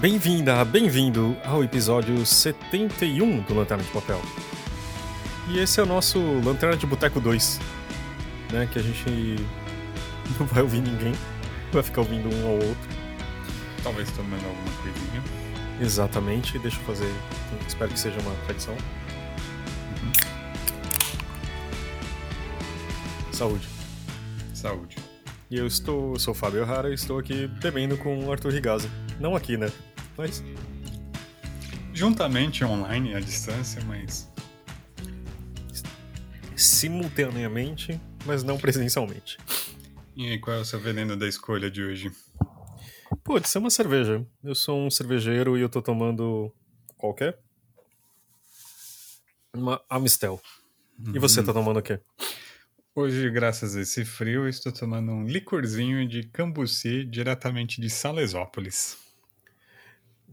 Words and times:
Bem-vinda, 0.00 0.64
bem-vindo 0.64 1.36
ao 1.44 1.64
episódio 1.64 2.24
71 2.24 3.40
do 3.42 3.52
Lanterna 3.52 3.82
de 3.82 3.90
Papel. 3.90 4.22
E 5.48 5.58
esse 5.58 5.80
é 5.80 5.82
o 5.82 5.86
nosso 5.86 6.20
Lanterna 6.44 6.76
de 6.76 6.86
Boteco 6.86 7.18
2, 7.18 7.58
né? 8.52 8.68
Que 8.72 8.78
a 8.78 8.82
gente 8.82 9.36
não 10.38 10.46
vai 10.46 10.62
ouvir 10.62 10.82
ninguém, 10.82 11.12
vai 11.72 11.82
ficar 11.82 12.02
ouvindo 12.02 12.32
um 12.32 12.46
ao 12.46 12.52
outro. 12.52 12.88
Talvez 13.82 14.08
tomando 14.12 14.46
alguma 14.46 14.70
coisinha. 14.82 15.20
Exatamente, 15.80 16.60
deixa 16.60 16.78
eu 16.78 16.84
fazer, 16.84 17.12
espero 17.66 17.90
que 17.90 17.98
seja 17.98 18.20
uma 18.20 18.36
tradição. 18.44 18.76
Saúde. 23.32 23.68
Saúde. 24.54 24.96
E 25.50 25.58
eu 25.58 25.66
estou, 25.66 26.12
eu 26.12 26.20
sou 26.20 26.30
o 26.30 26.36
Fábio 26.36 26.62
O'Hara 26.62 26.88
e 26.88 26.94
estou 26.94 27.18
aqui 27.18 27.48
bebendo 27.60 27.96
com 27.96 28.26
o 28.26 28.30
Arthur 28.30 28.52
Rigaza. 28.52 28.88
Não 29.20 29.34
aqui, 29.34 29.56
né? 29.56 29.70
Mas 30.16 30.42
Juntamente 31.98 32.64
online, 32.64 33.12
à 33.12 33.18
distância, 33.18 33.82
mas 33.84 34.30
simultaneamente, 36.54 38.00
mas 38.24 38.44
não 38.44 38.56
presencialmente. 38.56 39.36
E 40.14 40.28
aí, 40.28 40.38
qual 40.38 40.58
é 40.58 40.60
o 40.60 40.64
seu 40.64 40.78
veneno 40.78 41.16
da 41.16 41.26
escolha 41.26 41.68
de 41.68 41.82
hoje? 41.82 42.12
Putz, 43.24 43.56
é 43.56 43.58
uma 43.58 43.68
cerveja. 43.68 44.24
Eu 44.44 44.54
sou 44.54 44.78
um 44.78 44.88
cervejeiro 44.88 45.58
e 45.58 45.60
eu 45.60 45.68
tô 45.68 45.82
tomando 45.82 46.54
qualquer? 46.96 47.36
Uma 49.52 49.82
Amistel. 49.90 50.40
E 51.12 51.18
você 51.18 51.42
tá 51.42 51.52
tomando 51.52 51.78
o 51.80 51.82
quê? 51.82 51.98
Hoje, 52.94 53.28
graças 53.28 53.74
a 53.74 53.80
esse 53.80 54.04
frio, 54.04 54.42
eu 54.42 54.48
estou 54.48 54.70
tomando 54.70 55.10
um 55.10 55.24
licorzinho 55.24 56.06
de 56.08 56.22
cambuci 56.22 57.04
diretamente 57.04 57.80
de 57.80 57.90
Salesópolis. 57.90 59.07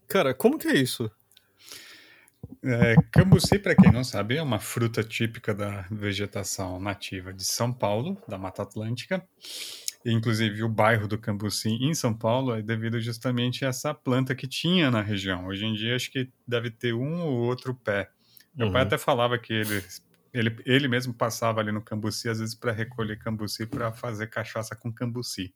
Cara, 0.08 0.34
como 0.34 0.58
que 0.58 0.68
é 0.68 0.76
isso? 0.76 1.12
É, 2.64 2.98
cambuci, 3.12 3.60
para 3.60 3.76
quem 3.76 3.92
não 3.92 4.04
sabe, 4.04 4.38
é 4.38 4.42
uma 4.42 4.60
fruta 4.60 5.04
típica 5.04 5.54
da 5.54 5.82
vegetação 5.92 6.80
nativa 6.80 7.32
de 7.34 7.46
São 7.46 7.72
Paulo, 7.72 8.22
da 8.28 8.38
Mata 8.38 8.64
Atlântica. 8.64 9.28
Inclusive, 10.06 10.64
o 10.64 10.70
bairro 10.70 11.08
do 11.08 11.18
Cambuci 11.18 11.70
em 11.70 11.94
São 11.96 12.14
Paulo 12.14 12.56
é 12.56 12.62
devido 12.62 13.00
justamente 13.00 13.66
a 13.66 13.70
essa 13.70 13.94
planta 13.94 14.36
que 14.36 14.48
tinha 14.48 14.92
na 14.92 15.02
região. 15.02 15.48
Hoje 15.48 15.66
em 15.66 15.74
dia, 15.74 15.96
acho 15.96 16.12
que 16.12 16.32
deve 16.48 16.72
ter 16.72 16.94
um 16.94 17.22
ou 17.24 17.34
outro 17.34 17.74
pé. 17.76 18.10
Meu 18.56 18.70
pai 18.72 18.82
Uhum. 18.82 18.88
até 18.88 18.98
falava 18.98 19.38
que 19.40 19.54
ele, 19.54 19.84
ele, 20.34 20.58
ele 20.66 20.88
mesmo 20.88 21.14
passava 21.14 21.60
ali 21.60 21.72
no 21.72 21.82
Cambuci, 21.84 22.30
às 22.30 22.40
vezes, 22.40 22.56
para 22.56 22.72
recolher 22.72 23.18
cambuci 23.18 23.66
para 23.66 23.92
fazer 23.92 24.28
cachaça 24.28 24.76
com 24.76 24.94
cambuci. 24.94 25.54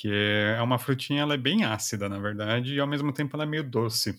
Que 0.00 0.08
é 0.56 0.62
uma 0.62 0.78
frutinha, 0.78 1.20
ela 1.20 1.34
é 1.34 1.36
bem 1.36 1.62
ácida, 1.62 2.08
na 2.08 2.18
verdade, 2.18 2.74
e 2.74 2.80
ao 2.80 2.86
mesmo 2.86 3.12
tempo 3.12 3.36
ela 3.36 3.44
é 3.44 3.46
meio 3.46 3.62
doce. 3.62 4.18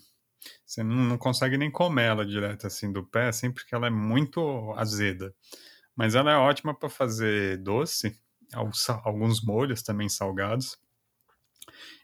Você 0.64 0.84
não, 0.84 0.96
não 0.96 1.18
consegue 1.18 1.58
nem 1.58 1.72
comer 1.72 2.04
ela 2.04 2.24
direto 2.24 2.68
assim 2.68 2.92
do 2.92 3.04
pé, 3.04 3.30
assim, 3.30 3.52
porque 3.52 3.74
ela 3.74 3.88
é 3.88 3.90
muito 3.90 4.76
azeda. 4.78 5.34
Mas 5.96 6.14
ela 6.14 6.32
é 6.32 6.36
ótima 6.36 6.72
para 6.72 6.88
fazer 6.88 7.58
doce, 7.58 8.16
alguns 9.04 9.44
molhos 9.44 9.82
também 9.82 10.08
salgados. 10.08 10.78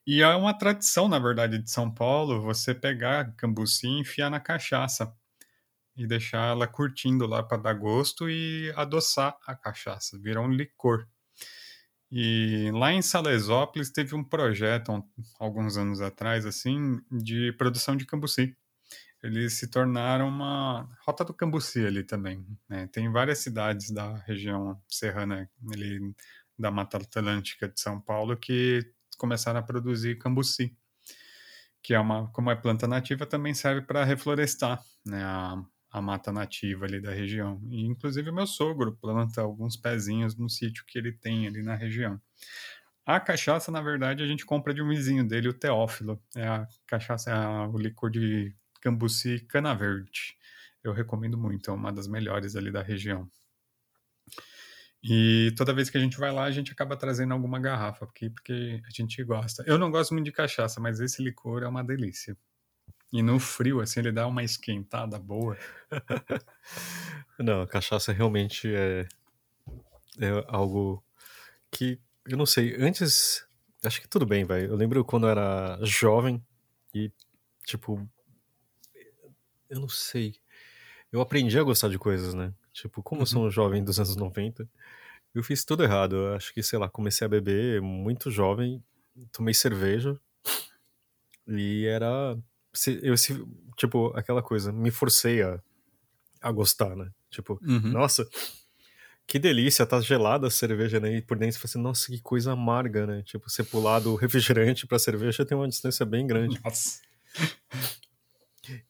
E 0.07 0.23
é 0.23 0.35
uma 0.35 0.57
tradição, 0.57 1.07
na 1.07 1.19
verdade, 1.19 1.59
de 1.59 1.69
São 1.69 1.93
Paulo, 1.93 2.41
você 2.41 2.73
pegar 2.73 3.31
cambuci 3.35 3.85
e 3.85 3.99
enfiar 3.99 4.31
na 4.31 4.39
cachaça 4.39 5.13
e 5.95 6.07
deixar 6.07 6.49
ela 6.49 6.67
curtindo 6.67 7.27
lá 7.27 7.43
para 7.43 7.61
dar 7.61 7.73
gosto 7.73 8.27
e 8.27 8.73
adoçar 8.75 9.37
a 9.45 9.55
cachaça, 9.55 10.17
virar 10.17 10.41
um 10.41 10.49
licor. 10.49 11.07
E 12.11 12.71
lá 12.73 12.93
em 12.93 13.01
Salesópolis 13.01 13.89
teve 13.91 14.15
um 14.15 14.23
projeto, 14.23 14.91
um- 14.93 15.03
alguns 15.39 15.77
anos 15.77 16.01
atrás, 16.01 16.45
assim, 16.45 17.01
de 17.11 17.51
produção 17.53 17.95
de 17.97 18.05
cambuci. 18.05 18.55
Eles 19.23 19.53
se 19.53 19.67
tornaram 19.69 20.27
uma 20.29 20.89
rota 21.05 21.25
do 21.25 21.33
cambuci 21.33 21.85
ali 21.85 22.03
também. 22.03 22.45
né? 22.69 22.87
Tem 22.87 23.11
várias 23.11 23.39
cidades 23.39 23.91
da 23.91 24.17
região 24.19 24.81
serrana 24.89 25.49
ali, 25.73 25.99
da 26.59 26.71
Mata 26.71 26.97
Atlântica 26.97 27.67
de 27.69 27.79
São 27.79 27.99
Paulo 28.01 28.37
que 28.37 28.81
começaram 29.17 29.59
a 29.59 29.63
produzir 29.63 30.17
cambuci, 30.19 30.75
que 31.81 31.93
é 31.93 31.99
uma, 31.99 32.27
como 32.31 32.51
é 32.51 32.55
planta 32.55 32.87
nativa, 32.87 33.25
também 33.25 33.53
serve 33.53 33.81
para 33.81 34.03
reflorestar, 34.03 34.81
né, 35.05 35.23
a, 35.23 35.63
a 35.97 36.01
mata 36.01 36.31
nativa 36.31 36.85
ali 36.85 37.01
da 37.01 37.11
região. 37.11 37.61
E 37.69 37.85
inclusive 37.85 38.29
o 38.29 38.33
meu 38.33 38.47
sogro 38.47 38.95
planta 38.95 39.41
alguns 39.41 39.75
pezinhos 39.75 40.35
no 40.35 40.49
sítio 40.49 40.85
que 40.87 40.97
ele 40.97 41.11
tem 41.11 41.47
ali 41.47 41.61
na 41.63 41.75
região. 41.75 42.19
A 43.05 43.19
cachaça, 43.19 43.71
na 43.71 43.81
verdade, 43.81 44.21
a 44.21 44.27
gente 44.27 44.45
compra 44.45 44.73
de 44.73 44.81
um 44.81 44.89
vizinho 44.89 45.25
dele, 45.27 45.47
o 45.49 45.53
Teófilo. 45.53 46.21
É 46.35 46.47
a 46.47 46.67
cachaça, 46.85 47.31
é 47.31 47.67
o 47.67 47.77
licor 47.77 48.09
de 48.09 48.53
cambuci 48.81 49.39
cana 49.47 49.73
verde. 49.73 50.35
Eu 50.83 50.93
recomendo 50.93 51.37
muito, 51.37 51.71
é 51.71 51.73
uma 51.73 51.91
das 51.91 52.07
melhores 52.07 52.55
ali 52.55 52.71
da 52.71 52.81
região. 52.81 53.29
E 55.03 55.53
toda 55.55 55.73
vez 55.73 55.89
que 55.89 55.97
a 55.97 56.01
gente 56.01 56.17
vai 56.17 56.31
lá, 56.31 56.43
a 56.43 56.51
gente 56.51 56.71
acaba 56.71 56.97
trazendo 56.97 57.33
alguma 57.33 57.59
garrafa 57.59 58.05
aqui, 58.05 58.29
porque 58.29 58.81
a 58.85 58.89
gente 58.89 59.23
gosta. 59.23 59.63
Eu 59.65 59.77
não 59.77 59.89
gosto 59.91 60.13
muito 60.13 60.25
de 60.25 60.31
cachaça, 60.31 60.81
mas 60.81 60.99
esse 60.99 61.23
licor 61.23 61.63
é 61.63 61.67
uma 61.67 61.83
delícia. 61.83 62.35
E 63.11 63.21
no 63.21 63.39
frio, 63.39 63.79
assim, 63.79 64.01
ele 64.01 64.11
dá 64.11 64.27
uma 64.27 64.43
esquentada 64.43 65.17
boa. 65.17 65.57
Não, 67.39 67.61
a 67.61 67.67
cachaça 67.67 68.11
realmente 68.11 68.73
é, 68.73 69.07
é 70.19 70.45
algo 70.47 71.03
que 71.71 71.99
eu 72.25 72.35
não 72.35 72.45
sei. 72.45 72.75
Antes, 72.75 73.47
acho 73.85 74.01
que 74.01 74.07
tudo 74.07 74.25
bem, 74.25 74.43
velho. 74.43 74.71
Eu 74.71 74.75
lembro 74.75 75.05
quando 75.05 75.27
eu 75.27 75.31
era 75.31 75.79
jovem 75.83 76.43
e, 76.93 77.11
tipo, 77.65 78.09
eu 79.69 79.79
não 79.79 79.87
sei. 79.87 80.35
Eu 81.11 81.21
aprendi 81.21 81.57
a 81.57 81.63
gostar 81.63 81.89
de 81.89 81.97
coisas, 81.97 82.33
né? 82.33 82.53
Tipo, 82.73 83.01
como 83.01 83.21
eu 83.21 83.25
sou 83.25 83.45
um 83.45 83.49
jovem 83.49 83.83
dos 83.83 83.99
anos 83.99 84.15
90, 84.15 84.67
eu 85.33 85.43
fiz 85.43 85.63
tudo 85.63 85.83
errado. 85.83 86.15
Eu 86.15 86.35
acho 86.35 86.53
que, 86.53 86.61
sei 86.61 86.77
lá, 86.79 86.89
comecei 86.89 87.25
a 87.25 87.29
beber 87.29 87.81
muito 87.81 88.29
jovem, 88.31 88.83
tomei 89.31 89.53
cerveja 89.53 90.19
e 91.47 91.85
era. 91.85 92.37
Se- 92.77 92.99
Eu, 93.03 93.17
se- 93.17 93.43
tipo, 93.75 94.07
aquela 94.15 94.41
coisa, 94.41 94.71
me 94.71 94.91
forcei 94.91 95.41
a, 95.41 95.59
a 96.41 96.51
gostar, 96.51 96.95
né? 96.95 97.09
Tipo, 97.29 97.59
Uhum. 97.63 97.91
nossa, 97.91 98.27
que 99.25 99.37
delícia, 99.37 99.85
tá 99.85 99.99
gelada 99.99 100.47
a 100.47 100.49
cerveja, 100.51 100.99
né? 100.99 101.17
E 101.17 101.21
por 101.21 101.37
dentro 101.37 101.53
você 101.53 101.59
fala 101.59 101.69
assim, 101.71 101.81
nossa, 101.81 102.07
que 102.11 102.21
coisa 102.21 102.51
amarga, 102.53 103.05
né? 103.05 103.21
Tipo, 103.23 103.49
você 103.49 103.63
pular 103.63 103.99
do 103.99 104.15
refrigerante 104.15 104.87
pra 104.87 104.97
cerveja 104.99 105.45
tem 105.45 105.57
uma 105.57 105.67
distância 105.67 106.05
bem 106.05 106.25
grande. 106.25 106.59
Nossa. 106.63 107.01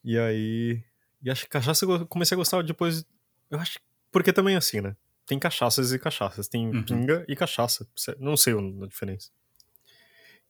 E 0.03 0.17
aí. 0.17 0.83
E 1.21 1.29
acho 1.29 1.43
que 1.45 1.49
cachaça 1.49 1.85
eu 1.85 2.05
comecei 2.07 2.35
a 2.35 2.37
gostar 2.37 2.61
depois. 2.63 3.05
Eu 3.49 3.59
acho. 3.59 3.79
Porque 4.11 4.31
também 4.33 4.55
é 4.55 4.57
assim, 4.57 4.81
né? 4.81 4.95
Tem 5.25 5.37
cachaças 5.37 5.91
e 5.91 5.99
cachaças. 5.99 6.47
Tem 6.47 6.67
Uhum. 6.67 6.83
pinga 6.83 7.25
e 7.27 7.35
cachaça. 7.35 7.87
Não 8.19 8.37
sei 8.37 8.53
a 8.53 8.87
diferença. 8.87 9.29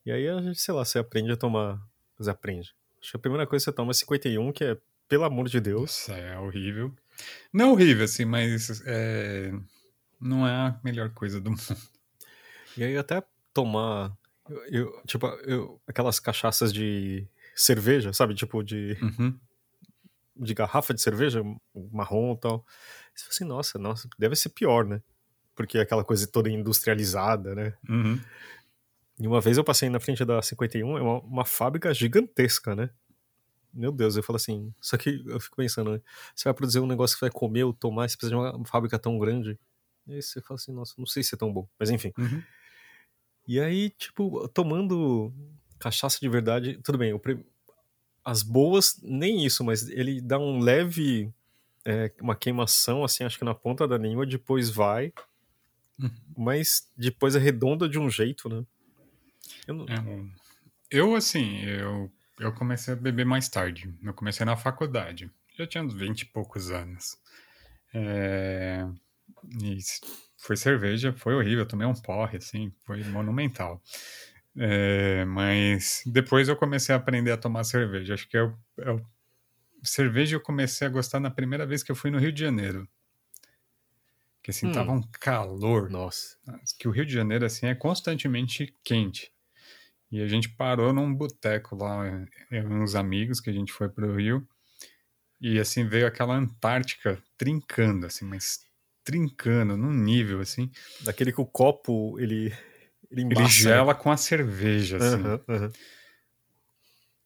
E 0.06 0.12
aí, 0.12 0.26
sei 0.56 0.74
lá, 0.74 0.86
você 0.86 1.00
aprende 1.00 1.32
a 1.32 1.38
tomar. 1.38 1.82
Você 2.18 2.30
aprende. 2.30 2.74
Acho 3.08 3.12
que 3.14 3.18
a 3.18 3.20
primeira 3.22 3.48
coisa 3.48 3.64
que 3.64 3.72
você 3.72 3.76
toma 3.76 3.92
é 3.92 3.94
51, 3.94 4.52
que 4.52 4.66
é, 4.66 4.78
pelo 5.08 5.24
amor 5.24 5.48
de 5.48 5.62
Deus. 5.62 5.82
Nossa, 6.10 6.14
é 6.14 6.38
horrível. 6.38 6.94
Não 7.54 7.72
horrível, 7.72 8.04
assim, 8.04 8.26
mas 8.26 8.84
é, 8.86 9.54
não 10.20 10.46
é 10.46 10.52
a 10.52 10.80
melhor 10.84 11.10
coisa 11.12 11.40
do 11.40 11.52
mundo. 11.52 11.78
E 12.76 12.84
aí, 12.84 12.98
até 12.98 13.24
tomar. 13.54 14.14
Eu, 14.50 14.66
eu- 14.68 15.02
tipo, 15.08 15.26
eu, 15.46 15.82
aquelas 15.88 16.20
cachaças 16.20 16.74
de 16.74 17.26
cerveja, 17.56 18.12
sabe? 18.12 18.36
Tipo, 18.36 18.62
de, 18.62 18.98
Uhum. 19.02 19.40
de 20.36 20.54
garrafa 20.54 20.94
de 20.94 21.02
cerveja, 21.02 21.42
marrom 21.94 22.34
e 22.34 22.38
tal. 22.42 22.66
Você 23.16 23.24
fala 23.24 23.32
assim, 23.34 23.46
nossa, 23.46 23.80
nossa, 23.80 24.10
deve 24.20 24.36
ser 24.36 24.50
pior, 24.50 24.86
né? 24.86 25.02
Porque 25.56 25.78
é 25.78 25.82
aquela 25.82 26.04
coisa 26.04 26.28
toda 26.28 26.50
industrializada, 26.50 27.56
né? 27.56 27.74
Uhum. 27.88 28.20
E 29.20 29.28
uma 29.28 29.42
vez 29.42 29.58
eu 29.58 29.64
passei 29.64 29.90
na 29.90 30.00
frente 30.00 30.24
da 30.26 30.42
51, 30.42 30.98
é 30.98 31.02
uma, 31.02 31.20
uma 31.22 31.46
fábrica 31.46 31.94
gigantesca, 31.94 32.76
né? 32.76 32.90
Meu 33.74 33.92
Deus, 33.92 34.16
eu 34.16 34.24
falo 34.24 34.38
assim. 34.38 34.74
Só 34.82 34.98
que 34.98 35.24
eu 35.28 35.40
fico 35.40 35.56
pensando, 35.58 35.92
né? 35.94 36.02
Você 36.36 36.46
vai 36.46 36.54
produzir 36.54 36.80
um 36.80 36.88
negócio 36.88 37.16
que 37.18 37.22
vai 37.22 37.30
comer 37.32 37.64
ou 37.64 37.74
tomar, 37.74 38.10
você 38.10 38.18
precisa 38.18 38.36
de 38.36 38.42
uma 38.42 38.66
fábrica 38.66 38.98
tão 39.00 39.18
grande. 39.20 39.60
E 40.08 40.14
aí 40.14 40.22
você 40.22 40.42
fala 40.42 40.56
assim, 40.60 40.72
nossa, 40.72 40.94
não 40.98 41.06
sei 41.06 41.24
se 41.24 41.36
é 41.36 41.38
tão 41.38 41.52
bom. 41.52 41.68
Mas 41.80 41.90
enfim. 41.90 42.12
Uhum. 42.18 42.42
E 43.48 43.60
aí, 43.60 43.90
tipo, 43.92 44.48
tomando 44.50 45.34
cachaça 45.80 46.20
de 46.20 46.28
verdade, 46.30 46.80
tudo 46.84 46.98
bem, 46.98 47.18
pre- 47.18 47.46
as 48.26 48.44
boas, 48.44 49.00
nem 49.04 49.46
isso, 49.46 49.64
mas 49.64 49.88
ele 49.90 50.22
dá 50.22 50.38
um 50.40 50.60
leve. 50.60 51.32
é, 51.86 52.12
uma 52.22 52.36
queimação, 52.36 53.04
assim, 53.04 53.24
acho 53.24 53.38
que 53.40 53.46
na 53.46 53.56
ponta 53.56 53.88
da 53.88 53.98
língua, 53.98 54.26
depois 54.26 54.70
vai. 54.70 55.14
Uhum. 56.00 56.12
Mas 56.38 56.92
depois 56.98 57.36
é 57.36 57.40
redonda 57.40 57.88
de 57.90 57.98
um 58.00 58.10
jeito, 58.10 58.50
né? 58.50 58.66
Eu 59.68 59.86
É 59.88 59.96
Eu, 60.92 61.16
assim, 61.16 61.62
eu, 61.64 62.12
eu 62.40 62.54
comecei 62.54 62.94
a 62.94 62.98
beber 62.98 63.26
mais 63.26 63.50
tarde. 63.50 63.94
Eu 64.04 64.14
comecei 64.14 64.46
na 64.46 64.56
faculdade. 64.58 65.32
Já 65.58 65.68
tinha 65.68 65.84
uns 65.84 65.94
20 65.94 66.22
e 66.22 66.26
poucos 66.26 66.72
anos. 66.72 67.18
É, 67.94 68.86
E 69.62 69.80
foi 70.38 70.56
cerveja, 70.58 71.14
foi 71.14 71.36
horrível. 71.36 71.60
Eu 71.60 71.68
tomei 71.68 71.88
um 71.88 71.94
porre, 71.94 72.38
assim, 72.38 72.72
foi 72.86 73.04
monumental. 73.04 73.82
É, 74.58 75.26
mas 75.26 76.04
depois 76.06 76.50
eu 76.50 76.56
comecei 76.56 76.94
a 76.96 76.98
aprender 76.98 77.32
a 77.32 77.38
tomar 77.38 77.64
cerveja. 77.64 78.14
Acho 78.16 78.28
que 78.30 78.38
é 78.38 78.44
o, 78.44 78.58
é 78.80 79.02
cerveja 79.84 80.36
eu 80.36 80.42
comecei 80.42 80.88
a 80.88 80.90
gostar 80.92 81.20
na 81.20 81.32
primeira 81.32 81.66
vez 81.66 81.84
que 81.84 81.92
eu 81.92 81.96
fui 81.96 82.12
no 82.12 82.20
Rio 82.20 82.32
de 82.32 82.42
Janeiro. 82.42 82.88
Que 84.48 84.52
assim, 84.52 84.70
Hum. 84.70 84.72
tava 84.72 84.94
um 84.94 85.02
calor. 85.20 85.90
Nossa. 85.90 86.38
Que 86.80 86.88
o 86.88 86.92
Rio 86.92 87.06
de 87.06 87.12
Janeiro, 87.12 87.46
assim, 87.46 87.66
é 87.66 87.76
constantemente 87.76 88.74
quente. 88.82 89.30
E 90.10 90.22
a 90.22 90.28
gente 90.30 90.48
parou 90.48 90.94
num 90.94 91.14
boteco 91.14 91.76
lá, 91.76 92.02
uns 92.72 92.96
amigos 92.96 93.42
que 93.42 93.50
a 93.50 93.54
gente 93.54 93.74
foi 93.74 93.90
pro 93.90 94.16
Rio. 94.16 94.48
E 95.42 95.60
assim, 95.60 95.86
veio 95.86 96.08
aquela 96.08 96.34
Antártica 96.34 97.22
trincando, 97.38 98.06
assim, 98.06 98.24
mas 98.24 98.62
trincando 99.04 99.76
num 99.76 99.92
nível, 99.92 100.40
assim. 100.40 100.72
Daquele 101.04 101.34
que 101.34 101.42
o 101.42 101.46
copo, 101.46 102.18
ele. 102.18 102.54
Ele, 103.12 103.24
embaça, 103.24 103.42
Ele 103.42 103.50
gela 103.50 103.94
com 103.94 104.10
a 104.10 104.16
cerveja, 104.16 104.96
assim. 104.96 105.24
Aham, 105.24 105.42
aham. 105.50 105.72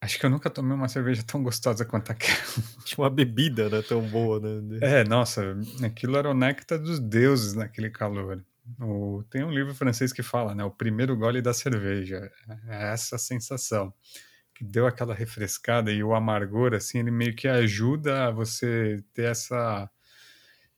Acho 0.01 0.19
que 0.19 0.25
eu 0.25 0.29
nunca 0.31 0.49
tomei 0.49 0.73
uma 0.75 0.87
cerveja 0.87 1.21
tão 1.23 1.43
gostosa 1.43 1.85
quanto 1.85 2.11
aquela. 2.11 2.35
Uma 2.97 3.09
bebida, 3.09 3.69
né? 3.69 3.81
Tão 3.83 4.01
boa, 4.01 4.39
né? 4.39 4.79
É, 4.81 5.03
nossa, 5.03 5.55
aquilo 5.83 6.17
era 6.17 6.29
o 6.29 6.33
néctar 6.33 6.79
dos 6.79 6.99
deuses 6.99 7.53
naquele 7.53 7.89
calor. 7.91 8.43
O- 8.79 9.23
tem 9.29 9.43
um 9.43 9.51
livro 9.51 9.75
francês 9.75 10.11
que 10.11 10.23
fala, 10.23 10.55
né? 10.55 10.63
O 10.63 10.71
primeiro 10.71 11.15
gole 11.15 11.41
da 11.41 11.53
cerveja. 11.53 12.31
É 12.67 12.91
essa 12.93 13.17
sensação. 13.17 13.93
Que 14.55 14.63
deu 14.63 14.87
aquela 14.87 15.13
refrescada 15.13 15.91
e 15.91 16.03
o 16.03 16.15
amargor, 16.15 16.73
assim, 16.73 16.99
ele 16.99 17.11
meio 17.11 17.35
que 17.35 17.47
ajuda 17.47 18.27
a 18.27 18.31
você 18.31 19.03
ter 19.13 19.25
essa 19.25 19.89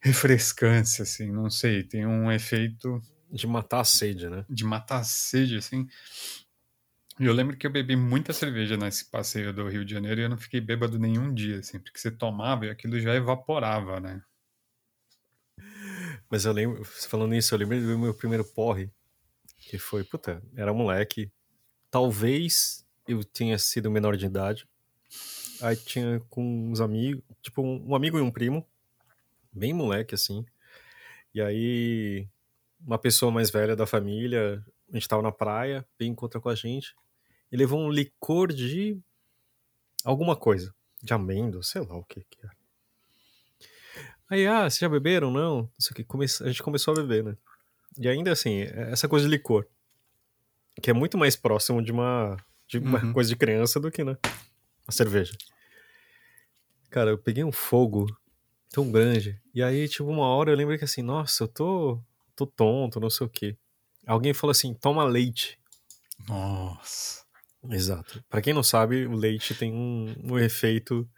refrescância, 0.01 1.03
assim, 1.03 1.31
não 1.31 1.49
sei, 1.49 1.83
tem 1.83 2.05
um 2.05 2.31
efeito 2.31 3.01
De 3.31 3.47
matar 3.47 3.79
a 3.81 3.85
sede, 3.85 4.29
né? 4.29 4.45
de 4.49 4.65
matar 4.65 4.99
a 4.99 5.03
sede, 5.03 5.57
assim. 5.57 5.87
Eu 7.19 7.31
lembro 7.31 7.55
que 7.55 7.67
eu 7.67 7.71
bebi 7.71 7.95
muita 7.95 8.33
cerveja 8.33 8.75
nesse 8.75 9.05
passeio 9.05 9.53
do 9.53 9.67
Rio 9.67 9.85
de 9.85 9.93
Janeiro 9.93 10.19
e 10.19 10.23
eu 10.23 10.29
não 10.29 10.37
fiquei 10.37 10.59
bêbado 10.59 10.97
nenhum 10.97 11.31
dia, 11.31 11.59
assim, 11.59 11.79
porque 11.79 11.99
você 11.99 12.09
tomava 12.09 12.65
e 12.65 12.69
aquilo 12.71 12.99
já 12.99 13.13
evaporava, 13.13 13.99
né? 13.99 14.23
Mas 16.29 16.45
eu 16.45 16.51
lembro, 16.51 16.83
falando 16.83 17.35
isso, 17.35 17.53
eu 17.53 17.59
lembro 17.59 17.79
do 17.79 17.99
meu 17.99 18.15
primeiro 18.15 18.43
porre, 18.43 18.91
que 19.57 19.77
foi, 19.77 20.03
puta, 20.03 20.41
era 20.55 20.73
moleque. 20.73 21.31
Talvez 21.91 22.83
eu 23.07 23.23
tenha 23.23 23.59
sido 23.59 23.91
menor 23.91 24.17
de 24.17 24.25
idade. 24.25 24.67
Aí 25.61 25.75
tinha 25.75 26.19
com 26.29 26.71
uns 26.71 26.81
amigos, 26.81 27.23
tipo, 27.43 27.61
um, 27.61 27.93
amigo 27.95 28.17
e 28.17 28.21
um 28.21 28.31
primo, 28.31 28.67
bem 29.51 29.71
moleque 29.71 30.15
assim. 30.15 30.43
E 31.33 31.41
aí, 31.41 32.27
uma 32.85 32.97
pessoa 32.97 33.31
mais 33.31 33.51
velha 33.51 33.75
da 33.75 33.85
família, 33.85 34.65
a 34.91 34.95
gente 34.95 35.07
tava 35.07 35.21
na 35.21 35.31
praia, 35.31 35.85
veio 35.97 36.11
encontrar 36.11 36.41
com 36.41 36.49
a 36.49 36.55
gente, 36.55 36.95
e 37.53 37.55
levou 37.55 37.79
um 37.79 37.91
licor 37.91 38.51
de 38.51 38.99
alguma 40.03 40.35
coisa, 40.35 40.73
de 41.03 41.13
amêndoa, 41.13 41.61
sei 41.61 41.81
lá 41.81 41.95
o 41.95 42.03
que 42.03 42.21
que 42.27 42.39
era. 42.43 42.51
Aí, 44.27 44.47
ah, 44.47 44.61
vocês 44.63 44.79
já 44.79 44.89
beberam? 44.89 45.29
Não. 45.29 45.57
Não 45.61 45.69
sei 45.77 45.91
o 45.91 45.95
que. 45.95 46.03
Come... 46.03 46.25
A 46.25 46.47
gente 46.47 46.63
começou 46.63 46.93
a 46.93 46.97
beber, 46.97 47.23
né? 47.23 47.37
E 47.99 48.09
ainda 48.09 48.31
assim, 48.31 48.61
essa 48.61 49.07
coisa 49.07 49.25
de 49.27 49.31
licor, 49.31 49.67
que 50.81 50.89
é 50.89 50.93
muito 50.93 51.15
mais 51.15 51.35
próximo 51.35 51.79
de 51.83 51.91
uma, 51.91 52.35
de 52.67 52.79
uma 52.79 52.99
Uhum. 53.03 53.13
coisa 53.13 53.29
de 53.29 53.35
criança 53.35 53.79
do 53.79 53.91
que, 53.91 54.03
né? 54.03 54.17
A 54.87 54.91
cerveja. 54.91 55.33
Cara, 56.89 57.11
eu 57.11 57.17
peguei 57.19 57.43
um 57.43 57.51
fogo 57.51 58.07
tão 58.71 58.91
grande. 58.91 59.39
E 59.53 59.61
aí, 59.61 59.87
tipo, 59.87 60.05
uma 60.09 60.25
hora 60.25 60.49
eu 60.51 60.55
lembro 60.57 60.75
que 60.75 60.83
assim, 60.83 61.03
nossa, 61.03 61.43
eu 61.43 61.47
tô, 61.47 62.01
tô 62.35 62.47
tonto, 62.47 62.99
não 62.99 63.11
sei 63.11 63.27
o 63.27 63.29
que. 63.29 63.55
Alguém 64.07 64.33
falou 64.33 64.49
assim, 64.51 64.73
toma 64.73 65.03
leite. 65.03 65.59
Nossa. 66.27 67.22
Exato. 67.69 68.23
Pra 68.29 68.41
quem 68.41 68.53
não 68.53 68.63
sabe, 68.63 69.05
o 69.05 69.15
leite 69.15 69.55
tem 69.55 69.73
um, 69.73 70.13
um 70.23 70.39
efeito. 70.39 71.09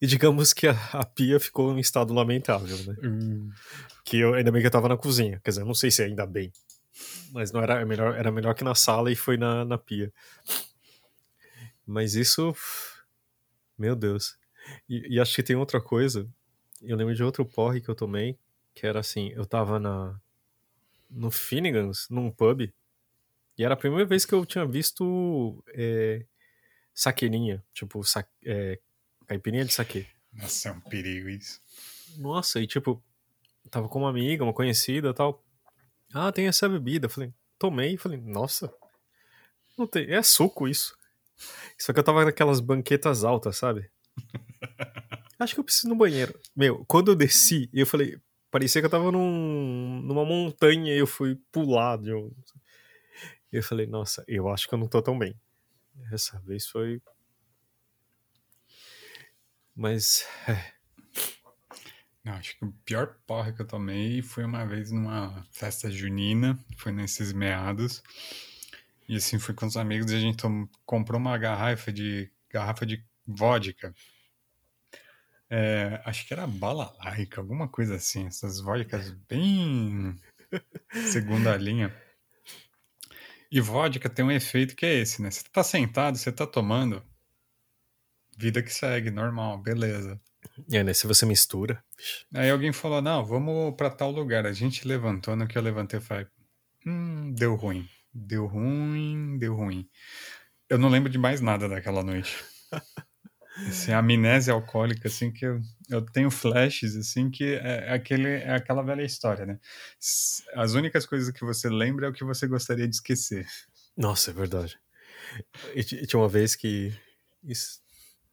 E 0.00 0.06
digamos 0.06 0.52
que 0.52 0.66
a, 0.66 0.72
a 0.92 1.04
pia 1.04 1.38
ficou 1.40 1.72
em 1.76 1.80
estado 1.80 2.12
lamentável, 2.12 2.76
né? 2.84 2.96
Hum, 3.02 3.50
Que 4.04 4.18
eu, 4.18 4.34
ainda 4.34 4.50
bem 4.50 4.60
que 4.60 4.66
eu 4.66 4.70
tava 4.70 4.88
na 4.88 4.96
cozinha. 4.96 5.40
Quer 5.44 5.50
dizer, 5.50 5.62
eu 5.62 5.66
não 5.66 5.74
sei 5.74 5.90
se 5.90 6.02
é 6.02 6.06
ainda 6.06 6.26
bem. 6.26 6.52
Mas 7.32 7.52
não 7.52 7.62
era 7.62 7.80
é 7.80 7.84
melhor, 7.84 8.14
era 8.14 8.30
melhor 8.30 8.54
que 8.54 8.64
na 8.64 8.74
sala 8.74 9.10
e 9.10 9.16
foi 9.16 9.36
na, 9.36 9.64
na 9.64 9.78
pia. 9.78 10.12
Mas 11.86 12.14
isso. 12.14 12.54
Meu 13.78 13.96
Deus. 13.96 14.36
E, 14.88 15.14
e 15.16 15.20
acho 15.20 15.34
que 15.34 15.42
tem 15.42 15.56
outra 15.56 15.80
coisa. 15.80 16.28
Eu 16.82 16.96
lembro 16.96 17.14
de 17.14 17.22
outro 17.22 17.44
porre 17.44 17.80
que 17.80 17.88
eu 17.88 17.94
tomei. 17.94 18.38
Que 18.74 18.86
era 18.86 19.00
assim, 19.00 19.30
eu 19.30 19.44
tava 19.44 19.78
na. 19.78 20.18
No 21.10 21.30
Finnegan's, 21.30 22.06
num 22.08 22.30
pub. 22.30 22.70
E 23.60 23.64
era 23.64 23.74
a 23.74 23.76
primeira 23.76 24.06
vez 24.06 24.24
que 24.24 24.34
eu 24.34 24.46
tinha 24.46 24.64
visto 24.64 25.62
é, 25.74 26.24
saqueirinha. 26.94 27.62
Tipo, 27.74 28.02
sa, 28.02 28.26
é, 28.42 28.80
caipirinha 29.26 29.66
de 29.66 29.74
saque. 29.74 30.06
Nossa, 30.32 30.70
é 30.70 30.72
um 30.72 30.80
perigo 30.80 31.28
isso. 31.28 31.60
Nossa, 32.16 32.58
e 32.58 32.66
tipo, 32.66 33.04
tava 33.70 33.86
com 33.86 33.98
uma 33.98 34.08
amiga, 34.08 34.44
uma 34.44 34.54
conhecida 34.54 35.10
e 35.10 35.12
tal. 35.12 35.44
Ah, 36.14 36.32
tem 36.32 36.46
essa 36.46 36.66
bebida. 36.70 37.06
Falei, 37.06 37.34
tomei. 37.58 37.98
Falei, 37.98 38.18
nossa, 38.18 38.72
não 39.76 39.86
tem, 39.86 40.10
é 40.10 40.22
suco 40.22 40.66
isso. 40.66 40.96
Só 41.78 41.92
que 41.92 41.98
eu 41.98 42.04
tava 42.04 42.24
naquelas 42.24 42.60
banquetas 42.60 43.24
altas, 43.24 43.58
sabe? 43.58 43.90
Acho 45.38 45.52
que 45.52 45.60
eu 45.60 45.64
preciso 45.64 45.86
ir 45.86 45.90
no 45.90 45.96
banheiro. 45.96 46.40
Meu, 46.56 46.82
quando 46.86 47.10
eu 47.10 47.14
desci, 47.14 47.68
eu 47.74 47.86
falei, 47.86 48.18
parecia 48.50 48.80
que 48.80 48.86
eu 48.86 48.90
tava 48.90 49.12
num, 49.12 50.00
numa 50.00 50.24
montanha 50.24 50.94
e 50.94 50.98
eu 50.98 51.06
fui 51.06 51.36
pular 51.52 51.98
de 51.98 52.14
um. 52.14 52.32
Eu 53.52 53.62
falei, 53.62 53.86
nossa, 53.86 54.24
eu 54.28 54.48
acho 54.48 54.68
que 54.68 54.74
eu 54.74 54.78
não 54.78 54.86
tô 54.86 55.02
tão 55.02 55.18
bem. 55.18 55.34
Essa 56.12 56.38
vez 56.40 56.66
foi. 56.66 57.02
Mas. 59.74 60.24
é, 60.48 60.72
Não, 62.24 62.34
acho 62.34 62.56
que 62.58 62.64
o 62.64 62.72
pior 62.84 63.16
porra 63.26 63.52
que 63.52 63.62
eu 63.62 63.66
tomei 63.66 64.22
foi 64.22 64.44
uma 64.44 64.64
vez 64.64 64.90
numa 64.90 65.46
festa 65.50 65.90
junina, 65.90 66.58
foi 66.76 66.92
nesses 66.92 67.32
meados. 67.32 68.02
E 69.08 69.16
assim, 69.16 69.38
fui 69.38 69.54
com 69.54 69.66
os 69.66 69.76
amigos 69.76 70.12
e 70.12 70.16
a 70.16 70.20
gente 70.20 70.42
comprou 70.86 71.18
uma 71.18 71.36
garrafa 71.36 71.92
de 71.92 72.30
garrafa 72.48 72.86
de 72.86 73.04
vodka. 73.26 73.94
É, 75.48 76.00
acho 76.04 76.26
que 76.28 76.32
era 76.32 76.46
balalaica, 76.46 77.40
alguma 77.40 77.66
coisa 77.66 77.96
assim, 77.96 78.26
essas 78.26 78.60
vodkas 78.60 79.10
bem 79.28 80.16
segunda 81.10 81.56
linha. 81.56 81.92
E 83.50 83.60
vodka 83.60 84.08
tem 84.08 84.24
um 84.24 84.30
efeito 84.30 84.76
que 84.76 84.86
é 84.86 84.94
esse, 84.94 85.20
né? 85.20 85.30
Você 85.30 85.42
tá 85.52 85.64
sentado, 85.64 86.16
você 86.16 86.30
tá 86.30 86.46
tomando, 86.46 87.02
vida 88.36 88.62
que 88.62 88.72
segue, 88.72 89.10
normal, 89.10 89.58
beleza. 89.58 90.20
É, 90.72 90.82
né? 90.82 90.94
Se 90.94 91.06
você 91.06 91.26
mistura. 91.26 91.82
Aí 92.34 92.50
alguém 92.50 92.72
falou, 92.72 93.02
não, 93.02 93.24
vamos 93.24 93.74
pra 93.76 93.90
tal 93.90 94.10
lugar. 94.10 94.46
A 94.46 94.52
gente 94.52 94.86
levantou, 94.86 95.36
no 95.36 95.46
que 95.46 95.58
eu 95.58 95.62
levantei, 95.62 95.98
eu 95.98 96.02
falei, 96.02 96.26
hum, 96.86 97.32
deu 97.32 97.54
ruim. 97.54 97.88
Deu 98.12 98.46
ruim, 98.46 99.36
deu 99.38 99.54
ruim. 99.54 99.88
Eu 100.68 100.78
não 100.78 100.88
lembro 100.88 101.10
de 101.10 101.18
mais 101.18 101.40
nada 101.40 101.68
daquela 101.68 102.02
noite. 102.02 102.34
Assim, 103.68 103.92
amnésia 103.92 104.52
alcoólica, 104.54 105.08
assim, 105.08 105.30
que 105.30 105.44
eu, 105.46 105.60
eu 105.90 106.02
tenho 106.02 106.30
flashes, 106.30 106.96
assim, 106.96 107.30
que 107.30 107.54
é, 107.54 107.92
aquele, 107.92 108.28
é 108.28 108.54
aquela 108.54 108.82
velha 108.82 109.02
história, 109.02 109.44
né? 109.46 109.58
As 110.54 110.74
únicas 110.74 111.06
coisas 111.06 111.30
que 111.32 111.44
você 111.44 111.68
lembra 111.68 112.06
é 112.06 112.10
o 112.10 112.12
que 112.12 112.24
você 112.24 112.46
gostaria 112.46 112.88
de 112.88 112.94
esquecer. 112.94 113.46
Nossa, 113.96 114.30
é 114.30 114.34
verdade. 114.34 114.78
E 115.74 115.84
ti- 115.84 116.06
tinha 116.06 116.20
uma 116.20 116.28
vez 116.28 116.56
que. 116.56 116.92
isso- 117.44 117.80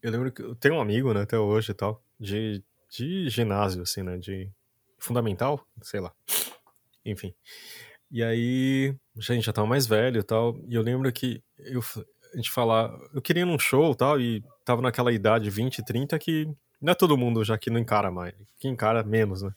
eu 0.02 0.12
lembro 0.12 0.32
que 0.32 0.42
eu 0.42 0.56
tenho 0.56 0.76
um 0.76 0.82
amigo, 0.82 1.14
né, 1.14 1.22
até 1.22 1.38
hoje 1.40 1.72
e 1.72 1.76
tal, 1.76 2.04
de, 2.20 2.64
de 2.90 3.30
ginásio, 3.30 3.82
assim, 3.84 4.04
né, 4.04 4.18
de 4.18 4.50
fundamental, 5.00 5.66
sei 5.82 6.00
lá. 6.00 6.14
Enfim. 7.06 7.34
E 8.12 8.24
aí, 8.24 8.96
a 9.18 9.22
gente 9.22 9.46
já 9.46 9.54
tava 9.54 9.68
mais 9.68 9.88
velho 9.88 10.20
e 10.20 10.24
tal, 10.24 10.58
e 10.68 10.76
eu 10.76 10.82
lembro 10.82 11.12
que 11.12 11.44
eu, 11.60 11.82
a 12.34 12.38
gente 12.38 12.52
falar, 12.52 12.96
eu 13.14 13.22
queria 13.22 13.44
ir 13.44 13.46
num 13.46 13.60
show 13.60 13.94
tal, 13.96 14.20
e 14.20 14.44
tava 14.66 14.82
naquela 14.82 15.12
idade 15.12 15.50
20, 15.50 15.84
30 15.84 16.18
que 16.20 16.48
não 16.82 16.92
é 16.92 16.96
todo 16.96 17.18
mundo 17.18 17.44
já 17.44 17.58
que 17.58 17.70
não 17.70 17.80
encara 17.80 18.12
mais, 18.12 18.34
que 18.60 18.68
encara 18.68 19.04
menos, 19.04 19.42
né. 19.42 19.52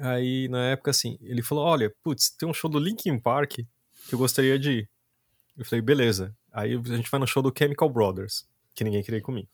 Aí, 0.00 0.48
na 0.48 0.66
época, 0.66 0.92
assim, 0.92 1.18
ele 1.20 1.42
falou, 1.42 1.64
olha, 1.64 1.92
putz, 2.04 2.30
tem 2.30 2.48
um 2.48 2.54
show 2.54 2.70
do 2.70 2.78
Linkin 2.78 3.18
Park 3.18 3.54
que 3.54 4.14
eu 4.14 4.18
gostaria 4.18 4.58
de 4.58 4.70
ir. 4.70 4.90
Eu 5.56 5.64
falei, 5.64 5.82
beleza. 5.82 6.34
Aí 6.52 6.74
a 6.74 6.96
gente 6.96 7.10
vai 7.10 7.18
no 7.18 7.26
show 7.26 7.42
do 7.42 7.52
Chemical 7.56 7.90
Brothers, 7.90 8.46
que 8.74 8.84
ninguém 8.84 9.02
queria 9.02 9.18
ir 9.18 9.22
comigo. 9.22 9.48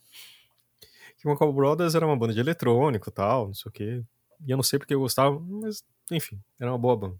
Chemical 1.16 1.50
Brothers 1.50 1.94
era 1.94 2.06
uma 2.06 2.16
banda 2.16 2.34
de 2.34 2.40
eletrônico 2.40 3.10
tal, 3.10 3.46
não 3.46 3.54
sei 3.54 3.70
o 3.70 3.72
quê. 3.72 4.04
E 4.46 4.50
eu 4.50 4.56
não 4.56 4.62
sei 4.62 4.78
porque 4.78 4.94
eu 4.94 5.00
gostava, 5.00 5.40
mas 5.40 5.82
enfim, 6.10 6.38
era 6.60 6.70
uma 6.70 6.78
boa 6.78 6.94
banda. 6.94 7.18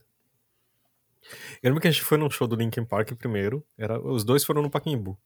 Eu 1.63 1.69
lembro 1.71 1.81
que 1.81 1.89
a 1.89 1.91
gente 1.91 2.03
foi 2.05 2.19
num 2.19 2.31
show 2.31 2.47
do 2.47 2.57
Linkin 2.57 2.85
Park 2.85 3.13
primeiro, 3.15 3.67
era, 3.79 4.01
os 4.01 4.25
dois 4.25 4.45
foram 4.45 4.63
no 4.63 4.71
Pacaembu. 4.71 5.19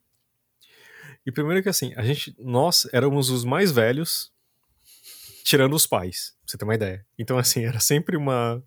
E 1.26 1.32
primeiro 1.32 1.62
que 1.62 1.68
assim, 1.68 1.92
a 1.96 2.02
gente, 2.02 2.34
nós 2.38 2.86
éramos 2.92 3.28
os 3.30 3.44
mais 3.44 3.70
velhos, 3.72 4.32
tirando 5.44 5.74
os 5.74 5.86
pais, 5.86 6.34
pra 6.40 6.50
você 6.50 6.58
ter 6.58 6.64
uma 6.64 6.74
ideia. 6.74 7.04
Então 7.18 7.36
assim, 7.38 7.64
era 7.64 7.80
sempre 7.80 8.16
uma, 8.16 8.62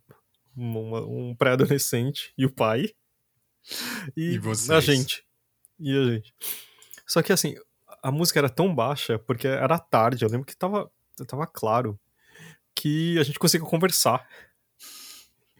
uma- 0.55 1.01
um 1.05 1.35
pré-adolescente 1.35 2.33
e 2.37 2.45
o 2.45 2.51
pai, 2.51 2.93
E, 4.17 4.33
E 4.33 4.39
vocês? 4.39 4.69
a 4.71 4.79
gente. 4.81 5.23
E 5.79 5.95
a 5.97 6.03
gente. 6.13 6.33
Só 7.05 7.21
que 7.21 7.31
assim, 7.31 7.55
a 8.01 8.11
música 8.11 8.39
era 8.39 8.49
tão 8.49 8.73
baixa, 8.73 9.19
porque 9.19 9.47
era 9.47 9.77
tarde, 9.77 10.25
eu 10.25 10.29
lembro 10.29 10.45
que 10.47 10.55
tava, 10.55 10.91
tava 11.27 11.45
claro, 11.47 11.99
que 12.75 13.17
a 13.19 13.23
gente 13.23 13.37
conseguia 13.39 13.67
conversar. 13.67 14.27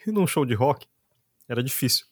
E 0.06 0.12
num 0.12 0.26
show 0.26 0.44
de 0.46 0.56
rock, 0.56 0.88
era 1.52 1.62
difícil. 1.62 2.06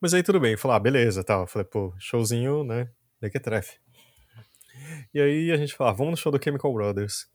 Mas 0.00 0.14
aí 0.14 0.22
tudo 0.22 0.38
bem, 0.38 0.56
falar, 0.56 0.76
ah, 0.76 0.80
beleza, 0.80 1.24
tal. 1.24 1.46
Falei, 1.46 1.66
pô, 1.66 1.92
showzinho, 1.98 2.64
né? 2.64 2.88
Dequetrefe. 3.20 3.78
E 5.12 5.20
aí 5.20 5.50
a 5.50 5.56
gente 5.56 5.74
falava, 5.74 5.98
vamos 5.98 6.12
no 6.12 6.16
show 6.16 6.32
do 6.32 6.42
Chemical 6.42 6.72
Brothers. 6.72 7.28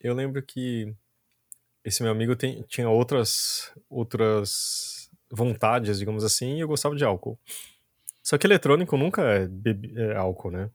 Eu 0.00 0.14
lembro 0.14 0.42
que 0.42 0.92
esse 1.84 2.02
meu 2.02 2.12
amigo 2.12 2.34
tem, 2.36 2.62
tinha 2.62 2.88
outras 2.88 3.72
outras 3.88 5.08
vontades, 5.30 5.98
digamos 5.98 6.24
assim, 6.24 6.56
e 6.56 6.60
eu 6.60 6.68
gostava 6.68 6.96
de 6.96 7.04
álcool. 7.04 7.38
Só 8.22 8.36
que 8.36 8.46
eletrônico 8.46 8.96
nunca 8.96 9.22
é, 9.22 9.46
bebi, 9.46 9.92
é 9.96 10.16
álcool, 10.16 10.50
né? 10.50 10.70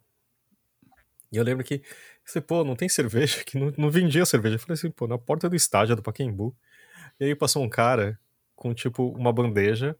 E 1.31 1.37
eu 1.37 1.43
lembro 1.43 1.63
que, 1.63 1.75
eu 1.75 1.81
falei, 2.23 2.45
pô, 2.47 2.63
não 2.63 2.75
tem 2.75 2.87
cerveja? 2.87 3.43
Que 3.43 3.59
não, 3.59 3.73
não 3.77 3.91
vendia 3.91 4.25
cerveja. 4.25 4.55
Eu 4.55 4.59
falei 4.59 4.73
assim, 4.75 4.89
pô, 4.89 5.07
na 5.07 5.17
porta 5.17 5.49
do 5.49 5.55
estádio 5.55 5.95
do 5.95 6.01
Pacaembu. 6.01 6.55
E 7.19 7.25
aí 7.25 7.35
passou 7.35 7.61
um 7.61 7.69
cara 7.69 8.17
com, 8.55 8.73
tipo, 8.73 9.09
uma 9.09 9.33
bandeja 9.33 9.95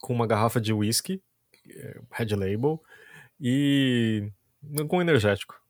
com 0.00 0.12
uma 0.12 0.26
garrafa 0.26 0.60
de 0.60 0.72
whisky, 0.72 1.22
Red 2.10 2.34
Label, 2.36 2.82
e 3.40 4.30
com 4.88 5.00
energético. 5.00 5.60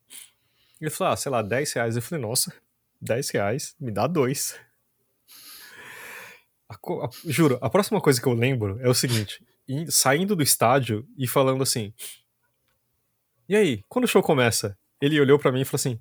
Ele 0.79 0.89
falou, 0.89 1.13
ah, 1.13 1.17
sei 1.17 1.31
lá, 1.31 1.41
10 1.41 1.73
reais. 1.73 1.95
Eu 1.95 2.01
falei, 2.01 2.23
nossa, 2.23 2.53
10 2.99 3.29
reais, 3.29 3.75
me 3.79 3.91
dá 3.91 4.07
dois. 4.07 4.59
A, 6.67 6.75
a, 6.75 7.09
juro, 7.25 7.57
a 7.61 7.69
próxima 7.69 8.01
coisa 8.01 8.21
que 8.21 8.27
eu 8.27 8.33
lembro 8.33 8.79
é 8.81 8.89
o 8.89 8.93
seguinte: 8.93 9.45
saindo 9.89 10.35
do 10.35 10.43
estádio 10.43 11.07
e 11.17 11.27
falando 11.27 11.61
assim. 11.63 11.93
E 13.47 13.55
aí, 13.55 13.83
quando 13.89 14.05
o 14.05 14.07
show 14.07 14.23
começa? 14.23 14.77
Ele 15.01 15.19
olhou 15.19 15.37
para 15.37 15.51
mim 15.51 15.61
e 15.61 15.65
falou 15.65 15.75
assim: 15.75 15.99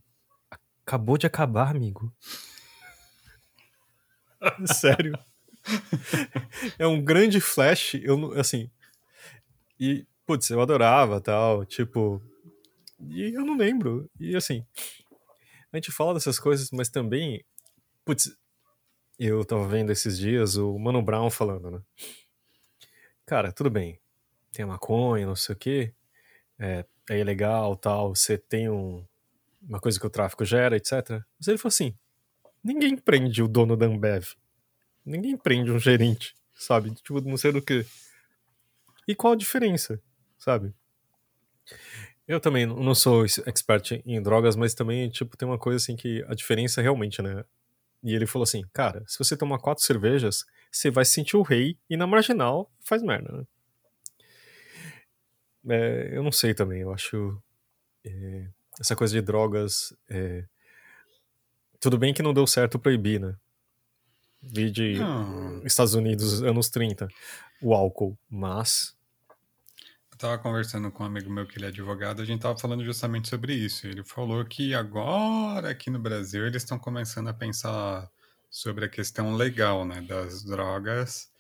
Acabou 0.87 1.18
de 1.18 1.26
acabar, 1.26 1.75
amigo. 1.75 2.14
Sério. 4.66 5.18
é 6.79 6.87
um 6.87 7.02
grande 7.02 7.40
flash, 7.40 7.95
eu 7.95 8.33
assim. 8.38 8.71
E, 9.79 10.07
putz, 10.26 10.50
eu 10.50 10.61
adorava 10.61 11.21
tal, 11.21 11.64
tipo. 11.64 12.23
E 13.09 13.35
eu 13.35 13.45
não 13.45 13.57
lembro. 13.57 14.11
E 14.19 14.37
assim, 14.37 14.64
a 15.73 15.76
gente 15.76 15.90
fala 15.93 16.14
dessas 16.14 16.38
coisas, 16.38 16.71
mas 16.71 16.88
também, 16.88 17.45
putz, 18.05 18.37
eu 19.19 19.45
tava 19.45 19.67
vendo 19.69 19.93
esses 19.93 20.19
dias 20.19 20.57
o 20.57 20.79
Mano 20.79 21.02
Brown 21.02 21.31
falando, 21.31 21.71
né? 21.71 21.81
Cara, 23.25 23.52
tudo 23.52 23.71
bem, 23.71 24.00
tem 24.50 24.64
maconha, 24.64 25.26
não 25.26 25.37
sei 25.37 25.55
o 25.55 25.59
quê, 25.59 25.95
é, 26.59 26.85
é 27.09 27.23
legal, 27.23 27.76
tal, 27.76 28.14
você 28.14 28.37
tem 28.37 28.69
um, 28.69 29.05
uma 29.62 29.79
coisa 29.79 30.00
que 30.00 30.07
o 30.07 30.11
tráfico 30.11 30.45
gera, 30.45 30.76
etc. 30.76 31.23
Mas 31.38 31.47
ele 31.47 31.59
falou 31.59 31.69
assim, 31.69 31.95
ninguém 32.62 32.97
prende 32.97 33.43
o 33.43 33.49
dono 33.49 33.76
da 33.76 33.87
Ambev, 33.87 34.35
ninguém 35.11 35.37
prende 35.37 35.71
um 35.71 35.79
gerente, 35.79 36.35
sabe? 36.55 36.95
Tipo, 36.95 37.21
não 37.21 37.37
sei 37.37 37.52
do 37.52 37.61
que. 37.61 37.85
E 39.07 39.14
qual 39.14 39.33
a 39.33 39.37
diferença, 39.37 40.00
sabe? 40.38 40.73
Eu 42.26 42.40
também 42.40 42.64
não 42.64 42.95
sou 42.95 43.25
expert 43.25 44.00
em 44.07 44.23
drogas, 44.23 44.55
mas 44.55 44.73
também, 44.73 45.11
tipo, 45.11 45.37
tem 45.37 45.49
uma 45.49 45.59
coisa 45.59 45.79
assim 45.79 45.97
que 45.97 46.25
a 46.29 46.35
diferença 46.35 46.81
realmente, 46.81 47.21
né? 47.21 47.45
E 48.02 48.14
ele 48.14 48.26
falou 48.26 48.45
assim, 48.45 48.62
cara, 48.73 49.05
se 49.07 49.19
você 49.19 49.37
tomar 49.37 49.59
quatro 49.59 49.85
cervejas, 49.85 50.45
você 50.71 50.90
vai 50.90 51.05
sentir 51.05 51.37
o 51.37 51.43
rei 51.43 51.76
e 51.88 51.97
na 51.97 52.07
marginal 52.07 52.71
faz 52.81 53.02
merda, 53.02 53.33
né? 53.33 53.45
É, 55.69 56.17
eu 56.17 56.23
não 56.23 56.33
sei 56.33 56.55
também, 56.55 56.81
eu 56.81 56.93
acho 56.93 57.43
é, 58.05 58.49
essa 58.81 58.97
coisa 58.97 59.12
de 59.12 59.21
drogas. 59.21 59.93
É, 60.09 60.45
tudo 61.81 61.99
bem 61.99 62.14
que 62.14 62.23
não 62.23 62.33
deu 62.33 62.47
certo 62.47 62.79
proibir, 62.79 63.21
né? 63.21 63.37
Vi 64.42 64.70
de 64.70 64.99
não. 64.99 65.62
Estados 65.64 65.94
Unidos, 65.94 66.42
anos 66.42 66.70
30, 66.70 67.09
o 67.61 67.75
álcool, 67.75 68.18
mas 68.28 68.97
tava 70.20 70.38
conversando 70.38 70.92
com 70.92 71.02
um 71.02 71.06
amigo 71.06 71.30
meu 71.30 71.47
que 71.47 71.56
ele 71.56 71.64
é 71.64 71.68
advogado, 71.68 72.20
a 72.20 72.25
gente 72.26 72.42
tava 72.42 72.59
falando 72.59 72.85
justamente 72.85 73.28
sobre 73.28 73.54
isso. 73.54 73.87
Ele 73.87 74.04
falou 74.04 74.44
que 74.44 74.75
agora 74.75 75.70
aqui 75.70 75.88
no 75.88 75.99
Brasil 75.99 76.47
eles 76.47 76.62
estão 76.62 76.78
começando 76.78 77.28
a 77.28 77.35
pensar 77.35 78.09
sobre 78.50 78.85
a 78.85 78.88
questão 78.88 79.35
legal, 79.35 79.87
né, 79.87 80.02
das 80.02 80.44
drogas 80.44 81.30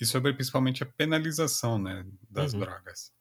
e 0.00 0.06
sobre 0.06 0.32
principalmente 0.32 0.84
a 0.84 0.86
penalização, 0.86 1.78
né, 1.80 2.06
das 2.30 2.52
uhum. 2.52 2.60
drogas. 2.60 3.12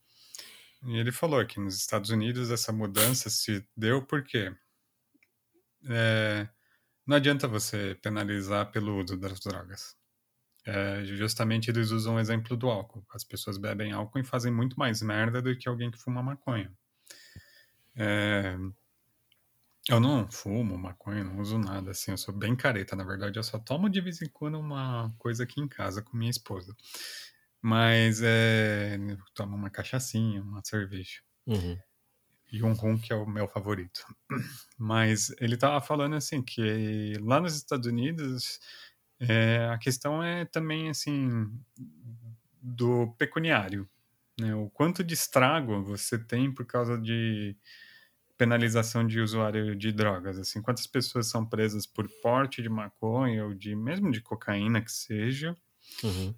E 0.86 0.98
ele 0.98 1.12
falou 1.12 1.44
que 1.48 1.60
nos 1.60 1.76
Estados 1.76 2.12
Unidos 2.12 2.52
essa 2.52 2.72
mudança 2.72 3.28
se 3.28 3.68
deu 3.76 4.04
porque 4.04 4.54
é, 5.90 6.48
não 7.08 7.18
adianta 7.18 7.48
você 7.48 7.98
penalizar 8.02 8.72
pelo 8.72 9.02
uso 9.02 9.18
das 9.18 9.40
drogas. 9.40 9.96
É, 10.66 11.06
justamente 11.06 11.70
eles 11.72 11.92
usam 11.92 12.16
o 12.16 12.20
exemplo 12.20 12.58
do 12.58 12.70
álcool. 12.70 13.06
As 13.12 13.24
pessoas 13.24 13.58
bebem 13.58 13.94
álcool 13.94 14.20
e 14.20 14.26
fazem 14.26 14.52
muito 14.52 14.78
mais 14.78 15.02
merda 15.02 15.42
do 15.42 15.56
que 15.58 15.70
alguém 15.70 15.90
que 15.90 15.98
fuma 15.98 16.22
maconha. 16.22 16.72
É, 17.96 18.58
eu 19.90 20.00
não 20.02 20.30
fumo 20.30 20.78
maconha, 20.78 21.24
não 21.24 21.40
uso 21.40 21.58
nada 21.58 21.92
assim. 21.92 22.12
Eu 22.12 22.18
sou 22.18 22.34
bem 22.34 22.56
careta, 22.56 22.96
na 22.96 23.06
verdade. 23.06 23.40
Eu 23.40 23.44
só 23.44 23.58
tomo 23.58 23.90
de 23.90 24.02
vez 24.02 24.22
em 24.22 24.30
quando 24.30 24.60
uma 24.60 25.14
coisa 25.18 25.44
aqui 25.44 25.62
em 25.62 25.68
casa 25.68 26.02
com 26.02 26.18
minha 26.18 26.30
esposa. 26.30 26.76
Mas 27.62 28.22
é, 28.22 28.98
eu 28.98 29.18
tomo 29.34 29.56
uma 29.56 29.70
cachaçinha, 29.70 30.42
uma 30.42 30.62
cerveja. 30.64 31.22
Uhum. 31.46 31.78
Rum 32.54 32.98
que 32.98 33.12
é 33.12 33.16
o 33.16 33.26
meu 33.26 33.48
favorito. 33.48 34.06
Mas 34.78 35.34
ele 35.40 35.58
tava 35.58 35.82
falando 35.82 36.16
assim 36.16 36.42
que 36.42 37.14
lá 37.22 37.40
nos 37.40 37.56
Estados 37.56 37.88
Unidos 37.88 38.60
é, 39.20 39.68
a 39.72 39.78
questão 39.78 40.24
é 40.24 40.46
também, 40.46 40.90
assim, 40.90 41.52
do 42.62 43.08
pecuniário. 43.18 43.90
Né? 44.40 44.54
O 44.54 44.70
quanto 44.70 45.04
de 45.04 45.14
estrago 45.14 45.84
você 45.84 46.18
tem 46.18 46.52
por 46.52 46.66
causa 46.66 46.98
de 46.98 47.56
penalização 48.38 49.06
de 49.06 49.20
usuário 49.20 49.76
de 49.76 49.92
drogas. 49.92 50.38
Assim, 50.38 50.62
quantas 50.62 50.86
pessoas 50.86 51.28
são 51.28 51.46
presas 51.46 51.88
por 51.88 52.08
porte 52.22 52.62
de 52.62 52.70
maconha 52.70 53.46
ou 53.46 53.54
de 53.54 53.76
mesmo 53.76 54.12
de 54.12 54.22
cocaína 54.22 54.82
que 54.82 54.92
seja. 54.92 55.58
Uhum. 56.04 56.36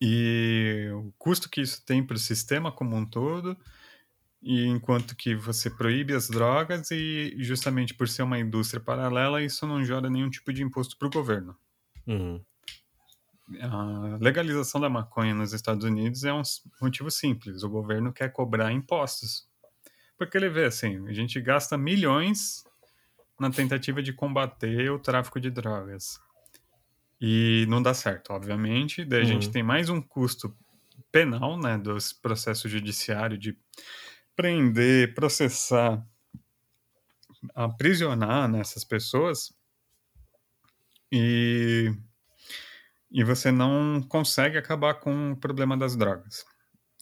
E 0.00 0.88
o 0.94 1.12
custo 1.18 1.50
que 1.50 1.60
isso 1.60 1.84
tem 1.84 2.04
para 2.04 2.16
o 2.16 2.18
sistema 2.18 2.72
como 2.72 2.96
um 2.96 3.04
todo 3.04 3.56
e 4.42 4.66
enquanto 4.66 5.14
que 5.14 5.36
você 5.36 5.70
proíbe 5.70 6.14
as 6.14 6.28
drogas 6.28 6.90
e 6.90 7.34
justamente 7.38 7.94
por 7.94 8.08
ser 8.08 8.24
uma 8.24 8.38
indústria 8.38 8.80
paralela, 8.80 9.40
isso 9.40 9.66
não 9.66 9.84
gera 9.84 10.10
nenhum 10.10 10.28
tipo 10.28 10.52
de 10.52 10.62
imposto 10.62 10.98
para 10.98 11.06
o 11.06 11.10
governo. 11.10 11.56
Uhum. 12.06 12.44
A 13.60 14.18
legalização 14.20 14.80
da 14.80 14.88
maconha 14.88 15.34
nos 15.34 15.52
Estados 15.52 15.84
Unidos 15.84 16.24
é 16.24 16.32
um 16.32 16.42
motivo 16.80 17.08
simples. 17.10 17.62
O 17.62 17.68
governo 17.68 18.12
quer 18.12 18.32
cobrar 18.32 18.72
impostos. 18.72 19.46
Porque 20.18 20.36
ele 20.36 20.48
vê 20.48 20.64
assim, 20.64 21.06
a 21.06 21.12
gente 21.12 21.40
gasta 21.40 21.78
milhões 21.78 22.64
na 23.38 23.50
tentativa 23.50 24.02
de 24.02 24.12
combater 24.12 24.90
o 24.90 24.98
tráfico 24.98 25.38
de 25.38 25.50
drogas. 25.50 26.20
E 27.20 27.64
não 27.68 27.80
dá 27.80 27.94
certo, 27.94 28.32
obviamente. 28.32 29.04
Daí 29.04 29.20
uhum. 29.20 29.24
a 29.24 29.28
gente 29.28 29.46
uhum. 29.46 29.52
tem 29.52 29.62
mais 29.62 29.88
um 29.88 30.02
custo 30.02 30.52
penal, 31.12 31.58
né, 31.58 31.78
dos 31.78 32.12
processos 32.12 32.68
judiciários 32.68 33.38
de 33.38 33.56
prender, 34.36 35.14
processar, 35.14 36.04
aprisionar 37.54 38.48
nessas 38.48 38.84
pessoas 38.84 39.52
e, 41.10 41.92
e 43.10 43.24
você 43.24 43.50
não 43.50 44.02
consegue 44.08 44.56
acabar 44.56 44.94
com 44.94 45.32
o 45.32 45.36
problema 45.36 45.76
das 45.76 45.96
drogas. 45.96 46.44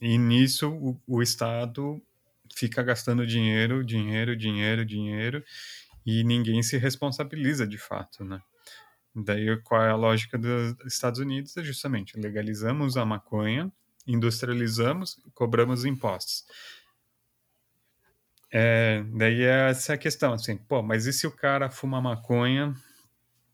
E 0.01 0.17
nisso 0.19 0.71
o, 0.71 1.01
o 1.07 1.23
Estado 1.23 2.03
fica 2.55 2.83
gastando 2.83 3.27
dinheiro, 3.27 3.85
dinheiro, 3.85 4.37
dinheiro, 4.37 4.85
dinheiro 4.85 5.45
e 6.05 6.25
ninguém 6.25 6.63
se 6.63 6.79
responsabiliza 6.79 7.67
de 7.67 7.79
fato, 7.79 8.25
né? 8.25 8.41
Daí 9.15 9.61
qual 9.63 9.83
é 9.83 9.91
a 9.91 9.97
lógica 9.97 10.39
dos 10.39 10.75
Estados 10.87 11.21
Unidos? 11.21 11.57
É 11.57 11.65
justamente 11.65 12.19
legalizamos 12.19 12.97
a 12.97 13.05
maconha, 13.05 13.71
industrializamos, 14.07 15.21
cobramos 15.35 15.85
impostos. 15.85 16.45
É, 18.53 19.05
daí 19.15 19.43
é 19.43 19.71
essa 19.71 19.97
questão, 19.97 20.33
assim, 20.33 20.57
pô, 20.57 20.83
mas 20.83 21.07
e 21.07 21.13
se 21.13 21.27
o 21.27 21.31
cara 21.31 21.71
fuma 21.71 22.01
maconha, 22.01 22.75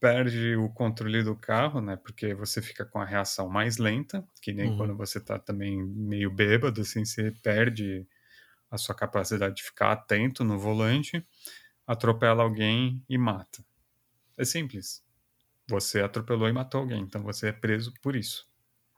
perde 0.00 0.56
o 0.56 0.68
controle 0.68 1.22
do 1.22 1.36
carro, 1.36 1.80
né? 1.80 1.96
Porque 1.96 2.34
você 2.34 2.62
fica 2.62 2.84
com 2.84 2.98
a 2.98 3.04
reação 3.04 3.48
mais 3.48 3.76
lenta, 3.76 4.26
que 4.40 4.52
nem 4.52 4.70
uhum. 4.70 4.76
quando 4.76 4.96
você 4.96 5.20
tá 5.20 5.38
também 5.38 5.82
meio 5.82 6.30
bêbado, 6.30 6.80
assim, 6.80 7.04
você 7.04 7.30
perde 7.42 8.06
a 8.70 8.78
sua 8.78 8.94
capacidade 8.94 9.56
de 9.56 9.62
ficar 9.62 9.92
atento 9.92 10.44
no 10.44 10.58
volante, 10.58 11.26
atropela 11.86 12.42
alguém 12.42 13.02
e 13.08 13.16
mata. 13.16 13.64
É 14.36 14.44
simples. 14.44 15.04
Você 15.68 16.00
atropelou 16.00 16.48
e 16.48 16.52
matou 16.52 16.80
alguém, 16.80 17.02
então 17.02 17.22
você 17.22 17.48
é 17.48 17.52
preso 17.52 17.92
por 18.00 18.14
isso. 18.14 18.48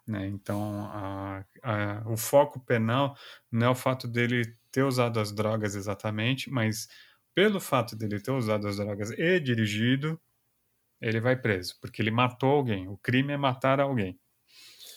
Né? 0.08 0.26
Então, 0.28 0.86
a, 0.90 1.44
a, 1.62 2.02
o 2.10 2.16
foco 2.16 2.58
penal 2.60 3.16
não 3.52 3.66
é 3.68 3.70
o 3.70 3.74
fato 3.74 4.08
dele 4.08 4.56
ter 4.72 4.82
usado 4.82 5.20
as 5.20 5.32
drogas 5.32 5.74
exatamente, 5.74 6.50
mas 6.50 6.88
pelo 7.34 7.60
fato 7.60 7.94
dele 7.94 8.20
ter 8.20 8.30
usado 8.30 8.66
as 8.66 8.78
drogas 8.78 9.10
e 9.10 9.38
dirigido, 9.38 10.20
ele 11.00 11.20
vai 11.20 11.36
preso, 11.36 11.76
porque 11.80 12.02
ele 12.02 12.10
matou 12.10 12.50
alguém. 12.50 12.88
O 12.88 12.96
crime 12.96 13.32
é 13.32 13.36
matar 13.36 13.80
alguém. 13.80 14.18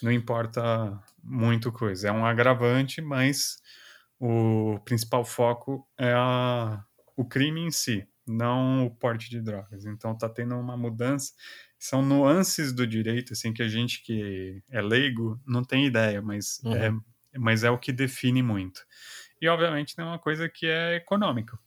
Não 0.02 0.10
importa 0.10 1.00
muito 1.22 1.70
coisa. 1.70 2.08
É 2.08 2.12
um 2.12 2.26
agravante, 2.26 3.00
mas 3.00 3.62
o 4.18 4.78
principal 4.84 5.24
foco 5.24 5.86
é 5.98 6.12
a, 6.12 6.84
o 7.16 7.24
crime 7.24 7.60
em 7.60 7.70
si, 7.70 8.06
não 8.26 8.86
o 8.86 8.90
porte 8.90 9.30
de 9.30 9.40
drogas. 9.40 9.84
Então 9.84 10.16
tá 10.16 10.28
tendo 10.28 10.56
uma 10.56 10.76
mudança. 10.76 11.32
São 11.82 12.00
nuances 12.00 12.72
do 12.72 12.86
direito, 12.86 13.32
assim, 13.32 13.52
que 13.52 13.60
a 13.60 13.66
gente 13.66 14.04
que 14.04 14.62
é 14.70 14.80
leigo 14.80 15.40
não 15.44 15.64
tem 15.64 15.84
ideia, 15.84 16.22
mas, 16.22 16.60
uhum. 16.62 16.76
é, 16.76 16.92
mas 17.36 17.64
é 17.64 17.70
o 17.72 17.78
que 17.78 17.92
define 17.92 18.40
muito. 18.40 18.80
E 19.40 19.48
obviamente 19.48 19.98
não 19.98 20.04
é 20.04 20.08
uma 20.10 20.18
coisa 20.20 20.48
que 20.48 20.64
é 20.64 20.94
econômica. 20.94 21.58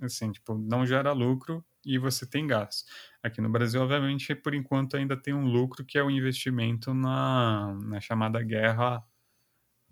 Assim, 0.00 0.30
tipo, 0.30 0.56
não 0.56 0.86
gera 0.86 1.10
lucro 1.10 1.64
e 1.84 1.98
você 1.98 2.24
tem 2.24 2.46
gasto. 2.46 2.84
Aqui 3.20 3.40
no 3.40 3.50
Brasil, 3.50 3.82
obviamente, 3.82 4.32
por 4.36 4.54
enquanto 4.54 4.96
ainda 4.96 5.16
tem 5.16 5.34
um 5.34 5.46
lucro 5.46 5.84
que 5.84 5.98
é 5.98 6.04
o 6.04 6.10
investimento 6.10 6.94
na, 6.94 7.76
na 7.82 8.00
chamada 8.00 8.40
guerra 8.44 9.02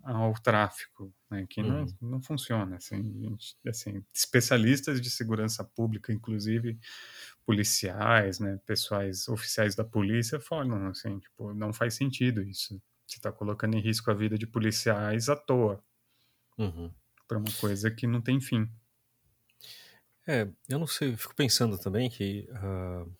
ao 0.03 0.33
tráfico, 0.33 1.13
né, 1.29 1.45
que 1.49 1.61
não, 1.63 1.83
uhum. 1.83 1.95
não 2.01 2.21
funciona. 2.21 2.75
Assim, 2.75 3.01
gente, 3.21 3.57
assim, 3.65 4.03
especialistas 4.13 5.01
de 5.01 5.09
segurança 5.09 5.63
pública, 5.63 6.11
inclusive 6.11 6.77
policiais, 7.45 8.39
né, 8.39 8.59
pessoais 8.65 9.27
oficiais 9.27 9.75
da 9.75 9.83
polícia, 9.83 10.39
falam 10.39 10.87
assim, 10.87 11.19
tipo, 11.19 11.53
não 11.53 11.71
faz 11.71 11.93
sentido 11.93 12.41
isso. 12.41 12.81
Você 13.07 13.17
está 13.17 13.31
colocando 13.31 13.75
em 13.75 13.81
risco 13.81 14.11
a 14.11 14.13
vida 14.13 14.37
de 14.37 14.45
policiais 14.47 15.29
à 15.29 15.35
toa. 15.35 15.83
Uhum. 16.57 16.91
Para 17.27 17.37
uma 17.37 17.51
coisa 17.59 17.89
que 17.89 18.05
não 18.05 18.21
tem 18.21 18.39
fim. 18.39 18.69
É, 20.27 20.47
eu 20.69 20.79
não 20.79 20.87
sei, 20.87 21.13
eu 21.13 21.17
fico 21.17 21.35
pensando 21.35 21.77
também 21.77 22.09
que 22.09 22.47
uh, 22.51 23.11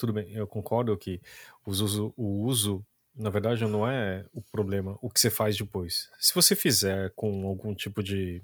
tudo 0.00 0.14
bem, 0.14 0.32
eu 0.32 0.46
concordo 0.46 0.96
que 0.96 1.20
uso, 1.66 2.14
o 2.16 2.42
uso, 2.44 2.84
na 3.14 3.30
verdade, 3.30 3.64
não 3.66 3.86
é 3.86 4.24
o 4.32 4.40
problema, 4.40 4.98
o 5.00 5.10
que 5.10 5.20
você 5.20 5.30
faz 5.30 5.56
depois. 5.56 6.10
Se 6.18 6.34
você 6.34 6.54
fizer 6.54 7.12
com 7.14 7.46
algum 7.46 7.74
tipo 7.74 8.02
de 8.02 8.42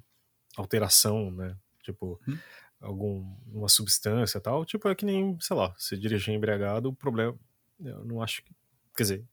alteração, 0.56 1.30
né, 1.30 1.56
tipo 1.82 2.20
hum. 2.26 2.38
alguma 2.80 3.68
substância 3.68 4.40
tal, 4.40 4.64
tipo 4.64 4.88
é 4.88 4.94
que 4.94 5.04
nem, 5.04 5.38
sei 5.40 5.56
lá, 5.56 5.74
se 5.78 5.96
dirigir 5.96 6.34
embriagado, 6.34 6.88
o 6.88 6.94
problema, 6.94 7.38
eu 7.82 8.04
não 8.04 8.22
acho 8.22 8.42
que, 8.42 8.52
quer 8.96 9.02
dizer, 9.02 9.24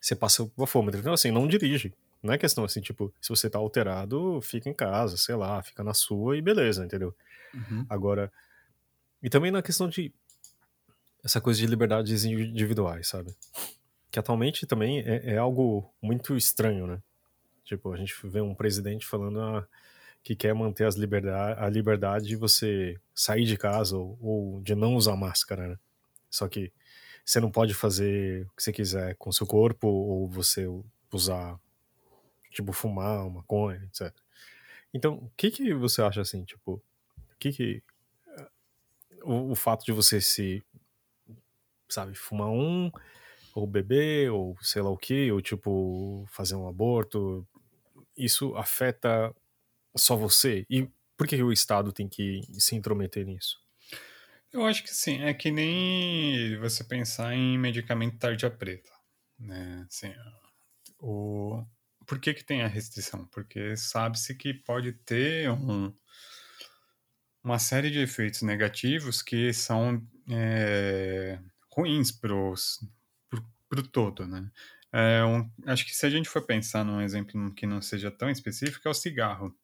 você 0.00 0.14
passa 0.14 0.48
o 0.56 0.66
fome, 0.66 0.92
então 0.94 1.12
assim, 1.12 1.30
não 1.30 1.46
dirige. 1.46 1.92
Não 2.22 2.34
é 2.34 2.38
questão 2.38 2.64
assim, 2.64 2.80
tipo, 2.80 3.14
se 3.20 3.28
você 3.28 3.48
tá 3.48 3.58
alterado, 3.58 4.40
fica 4.42 4.68
em 4.68 4.74
casa, 4.74 5.16
sei 5.16 5.36
lá, 5.36 5.62
fica 5.62 5.84
na 5.84 5.94
sua 5.94 6.36
e 6.36 6.42
beleza, 6.42 6.84
entendeu? 6.84 7.14
Uhum. 7.54 7.86
Agora, 7.88 8.32
e 9.22 9.30
também 9.30 9.50
na 9.50 9.62
questão 9.62 9.88
de 9.88 10.12
essa 11.24 11.40
coisa 11.40 11.60
de 11.60 11.66
liberdades 11.66 12.24
individuais, 12.24 13.08
sabe? 13.08 13.34
Que 14.10 14.18
atualmente 14.18 14.66
também 14.66 15.00
é, 15.00 15.34
é 15.34 15.38
algo 15.38 15.92
muito 16.00 16.36
estranho, 16.36 16.86
né? 16.86 17.02
Tipo, 17.64 17.92
a 17.92 17.96
gente 17.96 18.14
vê 18.24 18.40
um 18.40 18.54
presidente 18.54 19.06
falando 19.06 19.40
ah, 19.40 19.68
que 20.22 20.34
quer 20.34 20.54
manter 20.54 20.84
as 20.86 20.94
liberdade, 20.94 21.60
a 21.60 21.68
liberdade 21.68 22.26
de 22.26 22.36
você 22.36 22.98
sair 23.14 23.44
de 23.44 23.56
casa 23.56 23.96
ou, 23.96 24.18
ou, 24.20 24.60
de 24.62 24.74
não 24.74 24.94
usar 24.94 25.16
máscara, 25.16 25.68
né? 25.68 25.78
Só 26.30 26.48
que 26.48 26.72
você 27.24 27.40
não 27.40 27.50
pode 27.50 27.74
fazer 27.74 28.46
o 28.46 28.56
que 28.56 28.62
você 28.62 28.72
quiser 28.72 29.14
com 29.16 29.30
seu 29.30 29.46
corpo 29.46 29.86
ou 29.86 30.28
você 30.28 30.66
usar, 31.12 31.58
tipo, 32.50 32.72
fumar, 32.72 33.28
maconha, 33.28 33.82
etc. 33.84 34.14
Então, 34.92 35.14
o 35.14 35.30
que 35.36 35.50
que 35.50 35.74
você 35.74 36.00
acha 36.00 36.22
assim, 36.22 36.44
tipo, 36.44 36.82
que 37.38 37.52
que 37.52 37.82
o, 39.22 39.52
o 39.52 39.54
fato 39.54 39.84
de 39.84 39.92
você 39.92 40.20
se 40.20 40.62
sabe 41.88 42.14
fumar 42.14 42.48
um 42.48 42.90
ou 43.54 43.66
beber 43.66 44.30
ou 44.30 44.56
sei 44.62 44.82
lá 44.82 44.90
o 44.90 44.96
que 44.96 45.30
ou 45.32 45.40
tipo 45.40 46.24
fazer 46.28 46.54
um 46.54 46.68
aborto. 46.68 47.46
Isso 48.16 48.54
afeta 48.56 49.34
só 49.96 50.16
você? 50.16 50.64
E 50.70 50.88
por 51.16 51.26
que 51.26 51.42
o 51.42 51.52
Estado 51.52 51.92
tem 51.92 52.08
que 52.08 52.40
se 52.54 52.76
intrometer 52.76 53.24
nisso? 53.26 53.58
Eu 54.52 54.64
acho 54.64 54.82
que 54.82 54.94
sim 54.94 55.22
é 55.22 55.34
que 55.34 55.50
nem 55.50 56.58
você 56.58 56.82
pensar 56.84 57.34
em 57.34 57.58
medicamento 57.58 58.18
tarja 58.18 58.50
preta 58.50 58.98
né? 59.38 59.86
Assim, 59.88 60.12
o 60.98 61.64
por 62.06 62.18
que 62.18 62.32
que 62.34 62.44
tem 62.44 62.62
a 62.62 62.66
restrição? 62.66 63.26
Porque 63.26 63.76
sabe-se 63.76 64.34
que 64.34 64.54
pode 64.54 64.92
ter 64.92 65.50
um 65.50 65.94
uma 67.42 67.58
série 67.58 67.90
de 67.90 68.00
efeitos 68.00 68.42
negativos 68.42 69.22
que 69.22 69.52
são 69.52 70.02
é, 70.30 71.38
ruins 71.72 72.10
para 72.10 72.34
o 73.70 73.82
todo, 73.82 74.26
né? 74.26 74.50
É 74.92 75.24
um, 75.24 75.50
acho 75.66 75.84
que 75.84 75.94
se 75.94 76.06
a 76.06 76.10
gente 76.10 76.28
for 76.28 76.42
pensar 76.42 76.84
num 76.84 77.00
exemplo 77.00 77.52
que 77.54 77.66
não 77.66 77.82
seja 77.82 78.10
tão 78.10 78.30
específico, 78.30 78.88
é 78.88 78.90
o 78.90 78.94
cigarro. 78.94 79.54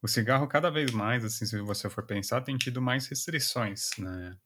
O 0.00 0.08
cigarro, 0.08 0.46
cada 0.46 0.70
vez 0.70 0.90
mais, 0.90 1.24
assim, 1.24 1.46
se 1.46 1.58
você 1.60 1.88
for 1.88 2.06
pensar, 2.06 2.40
tem 2.42 2.56
tido 2.56 2.80
mais 2.80 3.06
restrições, 3.06 3.90
né? 3.98 4.36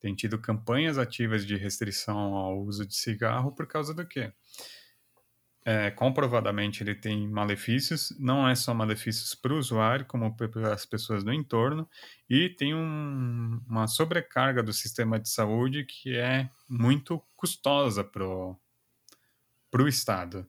Tem 0.00 0.14
tido 0.14 0.38
campanhas 0.38 0.98
ativas 0.98 1.46
de 1.46 1.56
restrição 1.56 2.16
ao 2.18 2.62
uso 2.62 2.86
de 2.86 2.96
cigarro 2.96 3.52
por 3.54 3.66
causa 3.66 3.94
do 3.94 4.06
quê? 4.06 4.32
É, 5.64 5.90
comprovadamente 5.90 6.82
ele 6.82 6.94
tem 6.94 7.28
malefícios, 7.28 8.12
não 8.18 8.48
é 8.48 8.54
só 8.54 8.74
malefícios 8.74 9.34
para 9.34 9.52
o 9.52 9.58
usuário, 9.58 10.04
como 10.06 10.36
para 10.36 10.74
as 10.74 10.84
pessoas 10.84 11.22
do 11.22 11.32
entorno, 11.32 11.88
e 12.28 12.48
tem 12.48 12.74
um, 12.74 13.60
uma 13.68 13.86
sobrecarga 13.86 14.62
do 14.62 14.72
sistema 14.72 15.20
de 15.20 15.28
saúde 15.28 15.84
que 15.84 16.16
é 16.16 16.50
muito 16.68 17.22
custosa 17.36 18.02
para 18.02 18.24
o 18.24 19.88
Estado. 19.88 20.48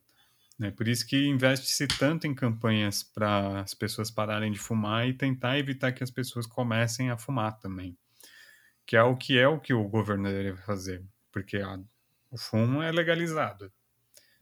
Né? 0.58 0.72
Por 0.72 0.88
isso 0.88 1.06
que 1.06 1.28
investe-se 1.28 1.86
tanto 1.86 2.26
em 2.26 2.34
campanhas 2.34 3.02
para 3.02 3.60
as 3.60 3.72
pessoas 3.72 4.10
pararem 4.10 4.50
de 4.50 4.58
fumar 4.58 5.06
e 5.08 5.14
tentar 5.14 5.58
evitar 5.58 5.92
que 5.92 6.02
as 6.02 6.10
pessoas 6.10 6.46
comecem 6.46 7.10
a 7.10 7.16
fumar 7.16 7.58
também, 7.60 7.96
que 8.84 8.96
é 8.96 9.02
o 9.02 9.16
que 9.16 9.38
é 9.38 9.46
o 9.46 9.60
que 9.60 9.72
o 9.72 9.88
governo 9.88 10.24
deve 10.28 10.60
fazer, 10.62 11.04
porque 11.30 11.58
a, 11.58 11.78
o 12.32 12.36
fumo 12.36 12.82
é 12.82 12.90
legalizado 12.90 13.72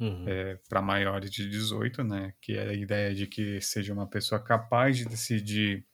uhum. 0.03 0.25
é, 0.27 0.59
para 0.69 0.83
maiores 0.83 1.31
de 1.31 1.49
18, 1.49 2.03
né? 2.03 2.35
Que 2.41 2.57
é 2.57 2.69
a 2.69 2.75
ideia 2.75 3.15
de 3.15 3.27
que 3.27 3.61
seja 3.61 3.93
uma 3.93 4.07
pessoa 4.07 4.43
capaz 4.43 4.97
de 4.97 5.05
decidir 5.05 5.87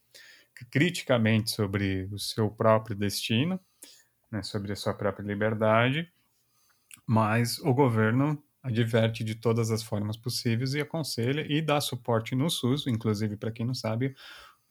criticamente 0.71 1.51
sobre 1.51 2.09
o 2.11 2.19
seu 2.19 2.51
próprio 2.51 2.97
destino, 2.97 3.61
né, 4.31 4.43
sobre 4.43 4.73
a 4.73 4.77
sua 4.77 4.93
própria 4.93 5.25
liberdade, 5.25 6.11
mas 7.07 7.59
o 7.61 7.73
governo 7.73 8.43
adverte 8.61 9.23
de 9.23 9.35
todas 9.35 9.71
as 9.71 9.83
formas 9.83 10.17
possíveis 10.17 10.75
e 10.75 10.81
aconselha 10.81 11.47
e 11.49 11.63
dá 11.63 11.81
suporte 11.81 12.35
no 12.35 12.51
SUS, 12.51 12.87
inclusive 12.87 13.37
para 13.37 13.53
quem 13.53 13.65
não 13.65 13.75
sabe, 13.75 14.09
o 14.09 14.15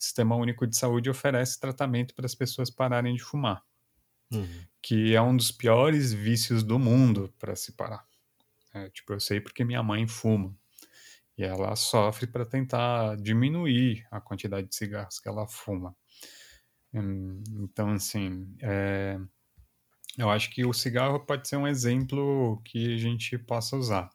Sistema 0.02 0.36
Único 0.36 0.66
de 0.66 0.76
Saúde 0.76 1.10
oferece 1.10 1.58
tratamento 1.58 2.14
para 2.14 2.26
as 2.26 2.34
pessoas 2.34 2.70
pararem 2.70 3.14
de 3.14 3.22
fumar, 3.22 3.62
uhum. 4.30 4.46
que 4.82 5.14
é 5.14 5.22
um 5.22 5.34
dos 5.34 5.50
piores 5.50 6.12
vícios 6.12 6.62
do 6.62 6.78
mundo 6.78 7.32
para 7.38 7.56
se 7.56 7.72
parar. 7.72 8.07
É, 8.78 8.90
tipo, 8.90 9.12
eu 9.12 9.20
sei 9.20 9.40
porque 9.40 9.64
minha 9.64 9.82
mãe 9.82 10.06
fuma. 10.06 10.54
E 11.36 11.44
ela 11.44 11.76
sofre 11.76 12.26
para 12.26 12.44
tentar 12.44 13.16
diminuir 13.16 14.06
a 14.10 14.20
quantidade 14.20 14.68
de 14.68 14.74
cigarros 14.74 15.20
que 15.20 15.28
ela 15.28 15.46
fuma. 15.46 15.94
Hum, 16.92 17.42
então, 17.60 17.90
assim, 17.90 18.56
é, 18.60 19.18
eu 20.16 20.28
acho 20.30 20.50
que 20.50 20.64
o 20.64 20.72
cigarro 20.72 21.20
pode 21.20 21.46
ser 21.46 21.56
um 21.56 21.66
exemplo 21.66 22.60
que 22.64 22.94
a 22.94 22.98
gente 22.98 23.38
possa 23.38 23.76
usar. 23.76 24.10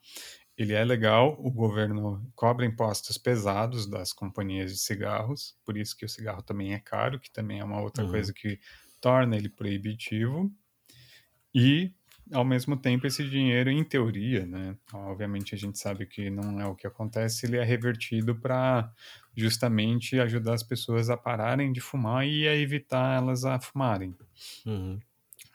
Ele 0.58 0.74
é 0.74 0.84
legal, 0.84 1.36
o 1.40 1.50
governo 1.50 2.30
cobra 2.36 2.66
impostos 2.66 3.18
pesados 3.18 3.90
das 3.90 4.14
companhias 4.14 4.72
de 4.72 4.80
cigarros, 4.80 5.58
por 5.66 5.78
isso 5.78 5.96
que 5.98 6.06
o 6.06 6.10
cigarro 6.10 6.44
também 6.44 6.74
é 6.74 6.80
caro, 6.80 7.20
que 7.20 7.32
também 7.32 7.60
é 7.60 7.64
uma 7.64 7.82
outra 7.82 8.04
uhum. 8.04 8.12
coisa 8.12 8.34
que 8.34 8.60
torna 9.02 9.36
ele 9.36 9.50
proibitivo. 9.50 10.52
E 11.56 11.94
ao 12.32 12.46
mesmo 12.46 12.78
tempo, 12.78 13.06
esse 13.06 13.28
dinheiro, 13.28 13.70
em 13.70 13.84
teoria, 13.84 14.46
né, 14.46 14.76
obviamente 14.94 15.54
a 15.54 15.58
gente 15.58 15.78
sabe 15.78 16.06
que 16.06 16.30
não 16.30 16.60
é 16.60 16.66
o 16.66 16.76
que 16.76 16.88
acontece, 16.88 17.46
ele 17.46 17.58
é 17.58 17.64
revertido 17.64 18.36
para 18.36 18.92
justamente 19.36 20.20
ajudar 20.20 20.54
as 20.54 20.64
pessoas 20.64 21.10
a 21.10 21.18
pararem 21.18 21.72
de 21.72 21.82
fumar 21.82 22.26
e 22.26 22.48
a 22.48 22.56
evitar 22.56 23.18
elas 23.18 23.44
a 23.44 23.60
fumarem. 23.60 24.16
Uhum. 24.66 25.00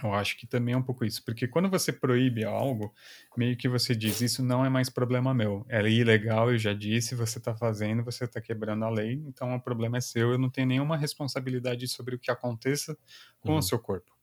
Eu 0.03 0.15
acho 0.15 0.39
que 0.39 0.47
também 0.47 0.75
é 0.75 0.77
um 0.77 0.83
pouco 0.83 1.05
isso, 1.05 1.25
porque 1.25 1.49
quando 1.49 1.69
você 1.69 1.93
proíbe 1.93 2.45
algo, 2.45 2.95
meio 3.37 3.57
que 3.57 3.69
você 3.69 3.97
diz, 3.97 4.21
isso 4.21 4.45
não 4.45 4.65
é 4.65 4.69
mais 4.69 4.89
problema 4.89 5.35
meu, 5.35 5.67
é 5.69 5.81
ilegal, 5.91 6.53
eu 6.53 6.59
já 6.59 6.73
disse, 6.73 7.17
você 7.17 7.39
está 7.39 7.53
fazendo, 7.57 8.05
você 8.05 8.25
está 8.25 8.41
quebrando 8.41 8.85
a 8.85 8.91
lei, 8.91 9.15
então 9.27 9.53
o 9.57 9.61
problema 9.61 9.99
é 9.99 10.01
seu, 10.01 10.31
eu 10.31 10.39
não 10.39 10.51
tenho 10.51 10.69
nenhuma 10.69 10.97
responsabilidade 10.97 11.89
sobre 11.89 12.15
o 12.15 12.19
que 12.19 12.31
aconteça 12.31 12.97
com 13.41 13.53
uhum. 13.53 13.59
o 13.59 13.63
seu 13.63 13.79
corpo. 13.79 14.18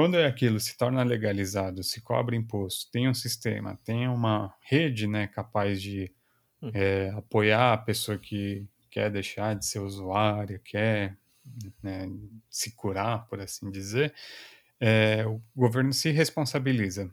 Quando 0.00 0.16
é 0.16 0.24
aquilo 0.24 0.58
se 0.58 0.78
torna 0.78 1.02
legalizado, 1.02 1.82
se 1.82 2.00
cobra 2.00 2.34
imposto, 2.34 2.90
tem 2.90 3.06
um 3.06 3.12
sistema, 3.12 3.78
tem 3.84 4.08
uma 4.08 4.50
rede 4.62 5.06
né, 5.06 5.26
capaz 5.26 5.82
de 5.82 6.10
é, 6.72 7.10
apoiar 7.10 7.74
a 7.74 7.76
pessoa 7.76 8.16
que 8.16 8.66
quer 8.90 9.10
deixar 9.10 9.54
de 9.54 9.66
ser 9.66 9.80
usuária, 9.80 10.58
quer 10.64 11.18
né, 11.82 12.10
se 12.48 12.70
curar, 12.70 13.26
por 13.26 13.40
assim 13.40 13.70
dizer, 13.70 14.14
é, 14.80 15.26
o 15.26 15.38
governo 15.54 15.92
se 15.92 16.10
responsabiliza. 16.10 17.12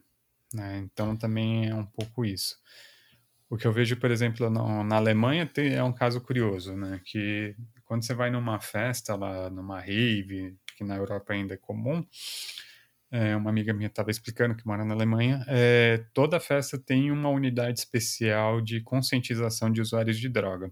Né? 0.53 0.77
Então 0.77 1.13
também 1.13 1.67
é 1.67 1.75
um 1.75 1.85
pouco 1.85 2.23
isso. 2.23 2.57
O 3.49 3.57
que 3.57 3.67
eu 3.67 3.73
vejo, 3.73 3.97
por 3.97 4.11
exemplo, 4.11 4.49
no, 4.49 4.81
na 4.85 4.95
Alemanha 4.95 5.45
tem, 5.45 5.73
é 5.73 5.83
um 5.83 5.91
caso 5.91 6.21
curioso, 6.21 6.73
né? 6.73 7.01
Que 7.03 7.53
quando 7.83 8.05
você 8.05 8.13
vai 8.13 8.29
numa 8.29 8.61
festa 8.61 9.15
lá, 9.15 9.49
numa 9.49 9.79
rave, 9.79 10.57
que 10.77 10.83
na 10.83 10.95
Europa 10.95 11.33
ainda 11.33 11.55
é 11.55 11.57
comum, 11.57 12.05
é, 13.11 13.35
uma 13.35 13.49
amiga 13.49 13.73
minha 13.73 13.87
estava 13.87 14.11
explicando 14.11 14.55
que 14.55 14.65
mora 14.65 14.83
na 14.83 14.93
Alemanha, 14.93 15.43
é, 15.47 16.05
toda 16.13 16.39
festa 16.39 16.77
tem 16.77 17.11
uma 17.11 17.29
unidade 17.29 17.79
especial 17.79 18.61
de 18.61 18.81
conscientização 18.81 19.71
de 19.71 19.81
usuários 19.81 20.19
de 20.19 20.27
droga. 20.27 20.71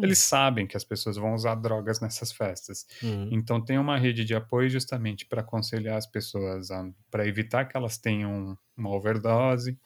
Eles 0.00 0.18
sabem 0.18 0.66
que 0.66 0.76
as 0.76 0.84
pessoas 0.84 1.16
vão 1.16 1.34
usar 1.34 1.54
drogas 1.54 2.00
nessas 2.00 2.30
festas. 2.30 2.86
Uhum. 3.02 3.30
Então 3.32 3.64
tem 3.64 3.78
uma 3.78 3.96
rede 3.96 4.24
de 4.24 4.34
apoio 4.34 4.68
justamente 4.68 5.24
para 5.26 5.40
aconselhar 5.40 5.96
as 5.96 6.06
pessoas, 6.06 6.68
para 7.10 7.26
evitar 7.26 7.64
que 7.64 7.76
elas 7.76 7.96
tenham 7.96 8.58
uma 8.76 8.90
overdose, 8.90 9.78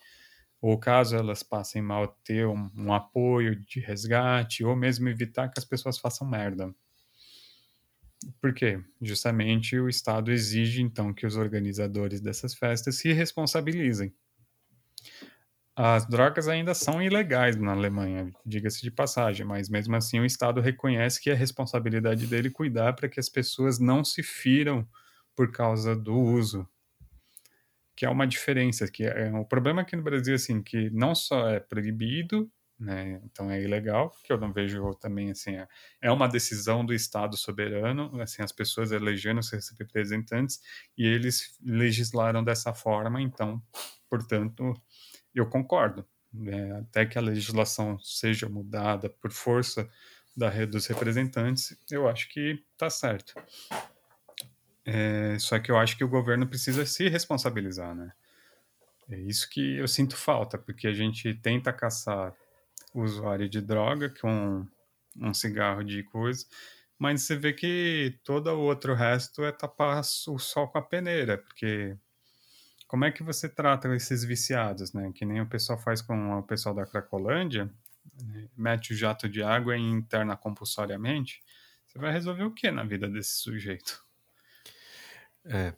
ou 0.60 0.78
caso 0.78 1.16
elas 1.16 1.42
passem 1.42 1.80
mal, 1.80 2.08
ter 2.24 2.46
um, 2.46 2.68
um 2.76 2.92
apoio 2.92 3.54
de 3.54 3.80
resgate, 3.80 4.64
ou 4.64 4.74
mesmo 4.74 5.08
evitar 5.08 5.48
que 5.48 5.58
as 5.58 5.64
pessoas 5.64 5.98
façam 5.98 6.28
merda. 6.28 6.74
Por 8.40 8.52
quê? 8.52 8.82
Justamente 9.00 9.78
o 9.78 9.88
Estado 9.88 10.30
exige, 10.30 10.82
então, 10.82 11.12
que 11.12 11.26
os 11.26 11.36
organizadores 11.36 12.20
dessas 12.20 12.54
festas 12.54 12.96
se 12.96 13.12
responsabilizem. 13.12 14.12
As 15.74 16.06
drogas 16.06 16.46
ainda 16.46 16.74
são 16.74 17.00
ilegais 17.00 17.56
na 17.56 17.72
Alemanha, 17.72 18.30
diga-se 18.44 18.82
de 18.82 18.90
passagem, 18.90 19.46
mas 19.46 19.68
mesmo 19.70 19.96
assim 19.96 20.20
o 20.20 20.26
Estado 20.26 20.60
reconhece 20.60 21.20
que 21.20 21.30
é 21.30 21.34
responsabilidade 21.34 22.26
dele 22.26 22.50
cuidar 22.50 22.92
para 22.92 23.08
que 23.08 23.18
as 23.18 23.30
pessoas 23.30 23.78
não 23.78 24.04
se 24.04 24.22
firam 24.22 24.86
por 25.34 25.50
causa 25.50 25.96
do 25.96 26.14
uso. 26.14 26.68
Que 27.96 28.04
é 28.04 28.10
uma 28.10 28.26
diferença, 28.26 28.86
que 28.90 29.04
é 29.04 29.32
o 29.32 29.44
problema 29.44 29.80
aqui 29.80 29.96
no 29.96 30.02
Brasil 30.02 30.34
assim, 30.34 30.62
que 30.62 30.90
não 30.90 31.14
só 31.14 31.48
é 31.48 31.60
proibido, 31.60 32.50
né? 32.80 33.20
Então 33.24 33.50
é 33.50 33.60
ilegal, 33.60 34.10
que 34.24 34.32
eu 34.32 34.38
não 34.38 34.52
vejo 34.52 34.94
também 34.94 35.30
assim, 35.30 35.56
é, 35.56 35.68
é 36.00 36.10
uma 36.10 36.26
decisão 36.26 36.84
do 36.84 36.94
Estado 36.94 37.36
soberano, 37.36 38.20
assim, 38.22 38.42
as 38.42 38.50
pessoas 38.50 38.90
elegendo 38.90 39.42
seus 39.42 39.68
representantes 39.78 40.60
e 40.96 41.06
eles 41.06 41.58
legislaram 41.62 42.42
dessa 42.42 42.72
forma, 42.72 43.20
então, 43.20 43.62
portanto, 44.08 44.74
eu 45.34 45.46
concordo. 45.46 46.06
Né? 46.32 46.78
Até 46.78 47.04
que 47.04 47.18
a 47.18 47.22
legislação 47.22 47.98
seja 47.98 48.48
mudada 48.48 49.10
por 49.10 49.30
força 49.30 49.88
da 50.34 50.48
rede 50.48 50.72
dos 50.72 50.86
representantes, 50.86 51.76
eu 51.90 52.08
acho 52.08 52.28
que 52.30 52.64
está 52.72 52.88
certo. 52.88 53.34
É, 54.86 55.36
só 55.38 55.58
que 55.58 55.70
eu 55.70 55.76
acho 55.76 55.98
que 55.98 56.04
o 56.04 56.08
governo 56.08 56.46
precisa 56.46 56.86
se 56.86 57.08
responsabilizar, 57.08 57.94
né? 57.94 58.12
É 59.10 59.18
isso 59.18 59.50
que 59.50 59.76
eu 59.76 59.88
sinto 59.88 60.16
falta, 60.16 60.56
porque 60.56 60.86
a 60.86 60.92
gente 60.92 61.34
tenta 61.34 61.72
caçar 61.72 62.32
usuário 62.94 63.48
de 63.48 63.60
droga 63.60 64.12
com 64.20 64.66
um 65.16 65.34
cigarro 65.34 65.84
de 65.84 66.02
coisa, 66.04 66.44
mas 66.98 67.22
você 67.22 67.36
vê 67.36 67.52
que 67.52 68.18
todo 68.24 68.48
o 68.50 68.60
outro 68.60 68.94
resto 68.94 69.42
é 69.44 69.52
tapar 69.52 70.00
o 70.00 70.38
sol 70.38 70.68
com 70.68 70.78
a 70.78 70.82
peneira, 70.82 71.38
porque 71.38 71.96
como 72.86 73.04
é 73.04 73.10
que 73.12 73.22
você 73.22 73.48
trata 73.48 73.94
esses 73.94 74.24
viciados, 74.24 74.92
né? 74.92 75.12
Que 75.14 75.24
nem 75.24 75.40
o 75.40 75.48
pessoal 75.48 75.78
faz 75.78 76.02
com 76.02 76.38
o 76.38 76.42
pessoal 76.42 76.74
da 76.74 76.84
Cracolândia, 76.84 77.72
né? 78.20 78.48
mete 78.56 78.92
o 78.92 78.96
jato 78.96 79.28
de 79.28 79.42
água 79.42 79.76
e 79.76 79.80
interna 79.80 80.36
compulsoriamente. 80.36 81.42
Você 81.86 81.98
vai 81.98 82.12
resolver 82.12 82.42
o 82.42 82.52
que 82.52 82.70
na 82.70 82.82
vida 82.82 83.08
desse 83.08 83.34
sujeito? 83.38 84.04
É, 85.44 85.72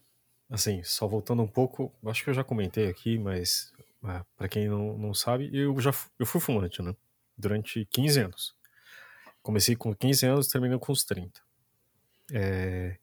assim, 0.50 0.82
só 0.82 1.06
voltando 1.06 1.42
um 1.42 1.46
pouco, 1.46 1.94
acho 2.06 2.24
que 2.24 2.30
eu 2.30 2.34
já 2.34 2.42
comentei 2.42 2.88
aqui, 2.88 3.18
mas 3.18 3.72
é, 4.04 4.22
para 4.36 4.48
quem 4.48 4.68
não, 4.68 4.98
não 4.98 5.14
sabe, 5.14 5.50
eu 5.52 5.78
já 5.80 5.92
eu 6.18 6.26
fui 6.26 6.40
fumante, 6.40 6.82
né? 6.82 6.94
Durante 7.36 7.86
15 7.86 8.20
anos. 8.20 8.54
Comecei 9.42 9.76
com 9.76 9.94
15 9.94 10.26
anos, 10.26 10.48
terminei 10.48 10.78
com 10.78 10.92
os 10.92 11.04
30. 11.04 11.40
É, 12.32 12.98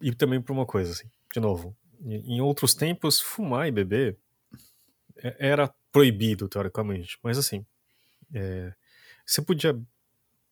e- 0.00 0.12
também 0.14 0.40
por 0.40 0.52
uma 0.52 0.66
coisa, 0.66 0.92
assim, 0.92 1.08
de 1.32 1.40
novo, 1.40 1.76
em 2.04 2.36
em 2.36 2.40
outros 2.40 2.74
tempos, 2.74 3.20
fumar 3.20 3.68
e 3.68 3.70
beber 3.70 4.16
é- 5.22 5.36
era 5.50 5.72
proibido, 5.92 6.48
teoricamente, 6.48 7.18
mas 7.22 7.38
assim, 7.38 7.64
é, 8.34 8.72
você 9.26 9.42
podia, 9.42 9.78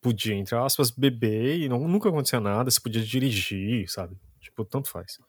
podia, 0.01 0.35
entre 0.35 0.55
aspas, 0.57 0.91
beber 0.91 1.59
e 1.61 1.69
não, 1.69 1.87
nunca 1.87 2.09
acontecia 2.09 2.39
nada, 2.41 2.71
você 2.71 2.81
podia 2.81 3.03
dirigir, 3.03 3.89
sabe? 3.91 4.17
Tipo, 4.41 4.65
tanto 4.65 4.89
faz. 4.89 5.19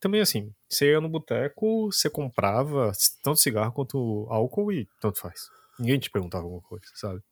Também 0.00 0.20
assim, 0.20 0.52
você 0.68 0.92
ia 0.92 1.00
no 1.00 1.08
boteco, 1.08 1.92
você 1.92 2.08
comprava 2.08 2.90
tanto 3.22 3.38
cigarro 3.38 3.72
quanto 3.72 4.26
álcool 4.30 4.72
e 4.72 4.88
tanto 5.00 5.18
faz. 5.20 5.50
Ninguém 5.78 5.98
te 5.98 6.10
perguntava 6.10 6.44
alguma 6.44 6.62
coisa, 6.62 6.86
sabe? 6.94 7.22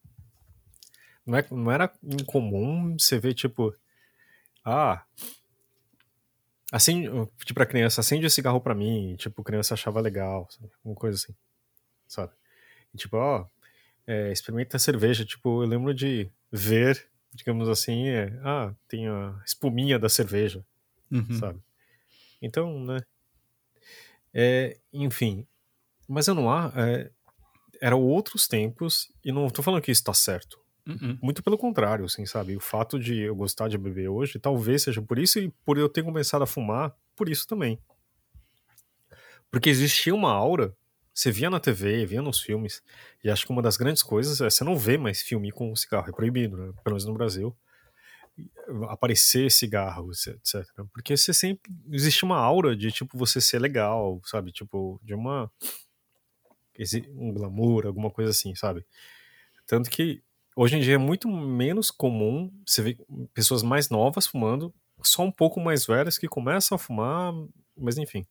Não, 1.25 1.37
é, 1.37 1.45
não 1.51 1.71
era 1.71 1.91
incomum 2.03 2.95
você 2.97 3.19
ver, 3.19 3.33
tipo, 3.33 3.75
ah, 4.63 5.03
assim, 6.71 7.03
tipo, 7.39 7.53
pra 7.55 7.65
criança, 7.65 8.01
acende 8.01 8.25
o 8.25 8.29
cigarro 8.29 8.61
pra 8.61 8.75
mim, 8.75 9.13
e, 9.13 9.17
tipo, 9.17 9.41
a 9.41 9.45
criança 9.45 9.73
achava 9.73 9.99
legal, 9.99 10.47
sabe? 10.51 10.71
Uma 10.83 10.95
coisa 10.95 11.17
assim, 11.17 11.35
sabe? 12.07 12.33
E, 12.93 12.97
tipo, 12.97 13.17
ó, 13.17 13.45
é, 14.07 14.31
experimenta 14.31 14.77
a 14.77 14.79
cerveja, 14.79 15.25
tipo, 15.25 15.63
eu 15.63 15.67
lembro 15.67 15.93
de 15.93 16.29
ver, 16.51 17.07
digamos 17.33 17.67
assim, 17.69 18.07
é, 18.07 18.39
ah, 18.43 18.73
tem 18.87 19.07
a 19.07 19.39
espuminha 19.45 19.97
da 19.99 20.09
cerveja, 20.09 20.63
Uhum. 21.11 21.33
sabe? 21.39 21.59
Então, 22.41 22.83
né? 22.83 22.99
É, 24.33 24.77
enfim, 24.93 25.45
mas 26.07 26.27
eu 26.27 26.35
não 26.35 26.51
há. 26.51 26.71
É, 26.75 27.11
eram 27.81 28.01
outros 28.01 28.47
tempos 28.47 29.11
e 29.23 29.31
não 29.31 29.49
tô 29.49 29.63
falando 29.63 29.81
que 29.81 29.91
isso 29.91 30.03
tá 30.03 30.13
certo. 30.13 30.59
Uhum. 30.87 31.17
Muito 31.21 31.43
pelo 31.43 31.57
contrário, 31.57 32.05
assim, 32.05 32.25
sabe? 32.25 32.55
O 32.55 32.59
fato 32.59 32.99
de 32.99 33.19
eu 33.19 33.35
gostar 33.35 33.67
de 33.67 33.77
beber 33.77 34.09
hoje, 34.09 34.39
talvez 34.39 34.83
seja 34.83 35.01
por 35.01 35.19
isso 35.19 35.39
e 35.39 35.49
por 35.63 35.77
eu 35.77 35.87
ter 35.87 36.03
começado 36.03 36.41
a 36.41 36.47
fumar, 36.47 36.95
por 37.15 37.29
isso 37.29 37.47
também. 37.47 37.79
Porque 39.51 39.69
existia 39.69 40.13
uma 40.13 40.31
aura, 40.31 40.75
você 41.13 41.31
via 41.31 41.49
na 41.49 41.59
TV, 41.59 42.05
via 42.05 42.21
nos 42.21 42.41
filmes, 42.41 42.81
e 43.23 43.29
acho 43.29 43.45
que 43.45 43.51
uma 43.51 43.61
das 43.61 43.77
grandes 43.77 44.01
coisas 44.01 44.41
é 44.41 44.49
você 44.49 44.63
não 44.63 44.77
vê 44.77 44.97
mais 44.97 45.21
filme 45.21 45.51
com 45.51 45.75
cigarro, 45.75 46.09
é 46.09 46.11
proibido, 46.11 46.57
né? 46.57 46.73
Pelo 46.83 46.95
menos 46.95 47.05
no 47.05 47.13
Brasil 47.13 47.55
aparecer 48.89 49.51
cigarros, 49.51 50.27
etc. 50.27 50.65
Porque 50.93 51.15
você 51.15 51.33
sempre. 51.33 51.71
Existe 51.91 52.23
uma 52.23 52.37
aura 52.37 52.75
de, 52.75 52.91
tipo, 52.91 53.17
você 53.17 53.41
ser 53.41 53.59
legal, 53.59 54.21
sabe? 54.25 54.51
Tipo, 54.51 54.99
de 55.03 55.13
uma. 55.13 55.51
Um 57.15 57.33
glamour, 57.33 57.85
alguma 57.85 58.09
coisa 58.09 58.31
assim, 58.31 58.55
sabe? 58.55 58.85
Tanto 59.67 59.89
que 59.89 60.23
hoje 60.55 60.77
em 60.77 60.81
dia 60.81 60.95
é 60.95 60.97
muito 60.97 61.27
menos 61.27 61.91
comum 61.91 62.51
você 62.65 62.81
ver 62.81 62.97
pessoas 63.33 63.61
mais 63.63 63.89
novas 63.89 64.25
fumando, 64.25 64.73
só 65.03 65.23
um 65.23 65.31
pouco 65.31 65.59
mais 65.59 65.85
velhas 65.85 66.17
que 66.17 66.27
começam 66.27 66.75
a 66.75 66.79
fumar, 66.79 67.33
mas 67.77 67.97
enfim. 67.97 68.25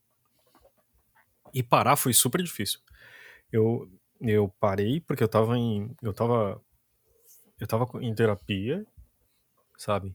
E 1.54 1.62
parar 1.62 1.96
foi 1.96 2.12
super 2.12 2.42
difícil. 2.42 2.80
Eu, 3.52 3.90
eu 4.20 4.48
parei 4.60 5.00
porque 5.00 5.22
eu 5.22 5.28
tava 5.28 5.56
em. 5.56 5.94
Eu 6.02 6.12
tava. 6.12 6.60
Eu 7.58 7.66
tava 7.66 7.88
em 8.00 8.14
terapia, 8.14 8.86
sabe? 9.78 10.14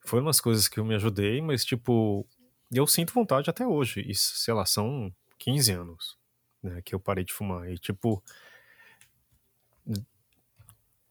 Foi 0.00 0.20
umas 0.20 0.40
coisas 0.40 0.68
que 0.68 0.78
eu 0.78 0.84
me 0.84 0.94
ajudei, 0.94 1.40
mas, 1.40 1.64
tipo, 1.64 2.26
eu 2.70 2.86
sinto 2.86 3.14
vontade 3.14 3.48
até 3.48 3.66
hoje. 3.66 4.00
E, 4.06 4.14
sei 4.14 4.52
lá, 4.52 4.66
são 4.66 5.12
15 5.38 5.72
anos 5.72 6.18
né, 6.62 6.82
que 6.82 6.94
eu 6.94 7.00
parei 7.00 7.24
de 7.24 7.32
fumar. 7.32 7.70
E, 7.70 7.78
tipo, 7.78 8.22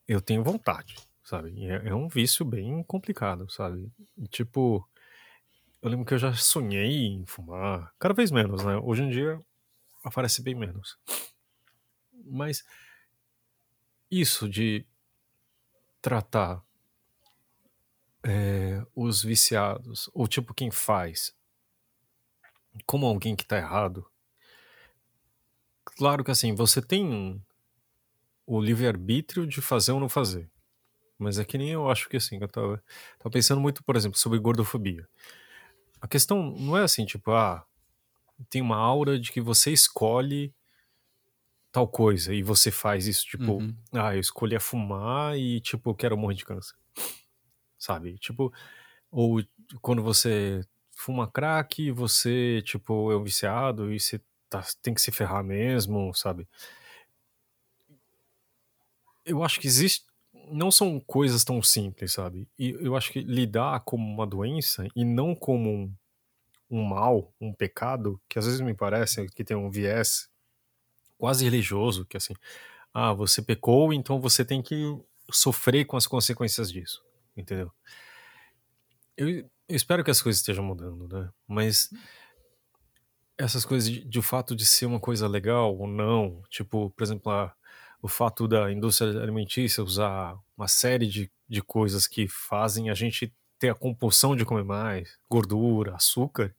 eu 0.08 0.22
tenho 0.22 0.44
vontade, 0.44 0.96
sabe? 1.24 1.66
É, 1.66 1.90
é 1.90 1.96
um 1.96 2.08
vício 2.08 2.46
bem 2.46 2.84
complicado, 2.84 3.50
sabe? 3.50 3.92
E, 4.18 4.28
tipo, 4.28 4.88
eu 5.82 5.90
lembro 5.90 6.06
que 6.06 6.14
eu 6.14 6.18
já 6.18 6.34
sonhei 6.34 7.06
em 7.06 7.26
fumar, 7.26 7.94
cada 8.00 8.14
vez 8.14 8.32
menos, 8.32 8.64
né? 8.64 8.78
Hoje 8.78 9.04
em 9.04 9.10
dia 9.10 9.40
aparece 10.04 10.42
bem 10.42 10.56
menos. 10.56 10.98
Mas 12.26 12.64
isso 14.10 14.48
de 14.50 14.86
tratar 16.02 16.64
é, 18.28 18.86
os 18.96 19.24
viciados, 19.24 20.10
ou 20.14 20.28
tipo 20.28 20.54
quem 20.54 20.70
faz, 20.72 21.34
como 22.86 23.06
alguém 23.06 23.36
que 23.36 23.46
tá 23.46 23.58
errado, 23.58 24.06
claro 25.86 26.24
que 26.24 26.32
assim, 26.32 26.54
você 26.54 26.82
tem 26.82 27.42
o 28.46 28.62
livre-arbítrio 28.62 29.46
de 29.46 29.62
fazer 29.62 29.92
ou 29.92 30.00
não 30.00 30.10
fazer. 30.10 30.50
Mas 31.20 31.40
é 31.40 31.46
que 31.46 31.58
nem 31.58 31.70
eu 31.72 31.90
acho 31.90 32.10
que 32.10 32.18
assim, 32.18 32.38
eu 32.42 32.48
tava, 32.48 32.84
tava 33.20 33.32
pensando 33.32 33.62
muito, 33.62 33.84
por 33.84 33.96
exemplo, 33.96 34.18
sobre 34.20 34.40
gordofobia. 34.40 35.08
a 36.02 36.08
questão 36.08 36.52
não 36.52 36.78
é 36.78 36.84
assim, 36.84 37.06
tipo, 37.06 37.32
ah, 37.32 37.66
tem 38.50 38.62
uma 38.62 38.78
aura 38.78 39.20
de 39.20 39.32
que 39.32 39.42
você 39.42 39.72
escolhe 39.72 40.54
tal 41.72 41.88
coisa 41.88 42.34
e 42.34 42.42
você 42.44 42.72
faz 42.72 43.08
isso, 43.08 43.26
tipo, 43.26 43.54
Uhum. 43.58 43.76
ah, 43.94 44.16
eu 44.16 44.20
escolhi 44.20 44.56
a 44.56 44.60
fumar 44.60 45.38
e, 45.38 45.60
tipo, 45.62 45.94
quero 45.96 46.18
morrer 46.18 46.36
de 46.36 46.46
câncer. 46.46 46.76
Sabe? 47.88 48.18
Tipo, 48.18 48.52
ou 49.10 49.42
quando 49.82 50.04
você 50.04 50.62
fuma 50.92 51.26
crack, 51.26 51.90
você, 51.90 52.62
tipo, 52.66 53.10
é 53.14 53.16
um 53.16 53.24
viciado 53.24 53.94
e 53.94 53.98
você 53.98 54.20
tá, 54.50 54.62
tem 54.82 54.94
que 54.94 55.02
se 55.02 55.10
ferrar 55.10 55.42
mesmo, 55.42 56.14
sabe? 56.14 56.46
Eu 59.26 59.42
acho 59.42 59.58
que 59.62 59.68
existe. 59.68 60.06
Não 60.52 60.70
são 60.70 61.00
coisas 61.00 61.46
tão 61.46 61.64
simples, 61.64 62.12
sabe? 62.12 62.46
E 62.60 62.72
eu 62.72 62.94
acho 62.98 63.10
que 63.14 63.22
lidar 63.22 63.80
como 63.86 64.06
uma 64.06 64.28
doença 64.28 64.86
e 64.94 65.06
não 65.06 65.34
como 65.34 65.70
um, 65.70 65.94
um 66.70 66.84
mal, 66.84 67.34
um 67.40 67.54
pecado, 67.54 68.20
que 68.28 68.38
às 68.38 68.46
vezes 68.46 68.60
me 68.60 68.74
parece 68.74 69.28
que 69.30 69.46
tem 69.46 69.56
um 69.56 69.70
viés 69.70 70.30
quase 71.18 71.46
religioso, 71.46 72.06
que 72.06 72.18
assim, 72.18 72.34
ah, 72.94 73.14
você 73.14 73.42
pecou, 73.42 73.94
então 73.94 74.20
você 74.20 74.44
tem 74.44 74.62
que 74.62 74.76
sofrer 75.32 75.86
com 75.86 75.98
as 75.98 76.08
consequências 76.08 76.72
disso, 76.72 77.04
entendeu? 77.38 77.72
Eu, 79.16 79.30
eu 79.30 79.50
espero 79.70 80.04
que 80.04 80.12
as 80.12 80.22
coisas 80.22 80.40
estejam 80.40 80.64
mudando, 80.64 81.08
né? 81.08 81.30
Mas 81.48 81.90
essas 83.38 83.64
coisas 83.64 83.90
de, 83.90 84.04
de 84.04 84.20
o 84.20 84.24
fato 84.24 84.56
de 84.56 84.66
ser 84.66 84.86
uma 84.86 85.00
coisa 85.00 85.28
legal 85.28 85.78
ou 85.78 85.88
não, 85.88 86.42
tipo, 86.50 86.90
por 86.90 87.04
exemplo, 87.04 87.32
a, 87.32 87.54
o 88.02 88.08
fato 88.08 88.48
da 88.48 88.72
indústria 88.72 89.22
alimentícia 89.22 89.84
usar 89.84 90.38
uma 90.58 90.68
série 90.68 91.08
de, 91.08 91.32
de 91.48 91.62
coisas 91.62 92.08
que 92.08 92.28
fazem 92.28 92.90
a 92.90 92.94
gente 92.94 93.34
ter 93.60 93.70
a 93.70 93.76
compulsão 93.76 94.36
de 94.36 94.46
comer 94.46 94.64
mais, 94.64 95.18
gordura, 95.30 95.96
açúcar, 95.96 96.56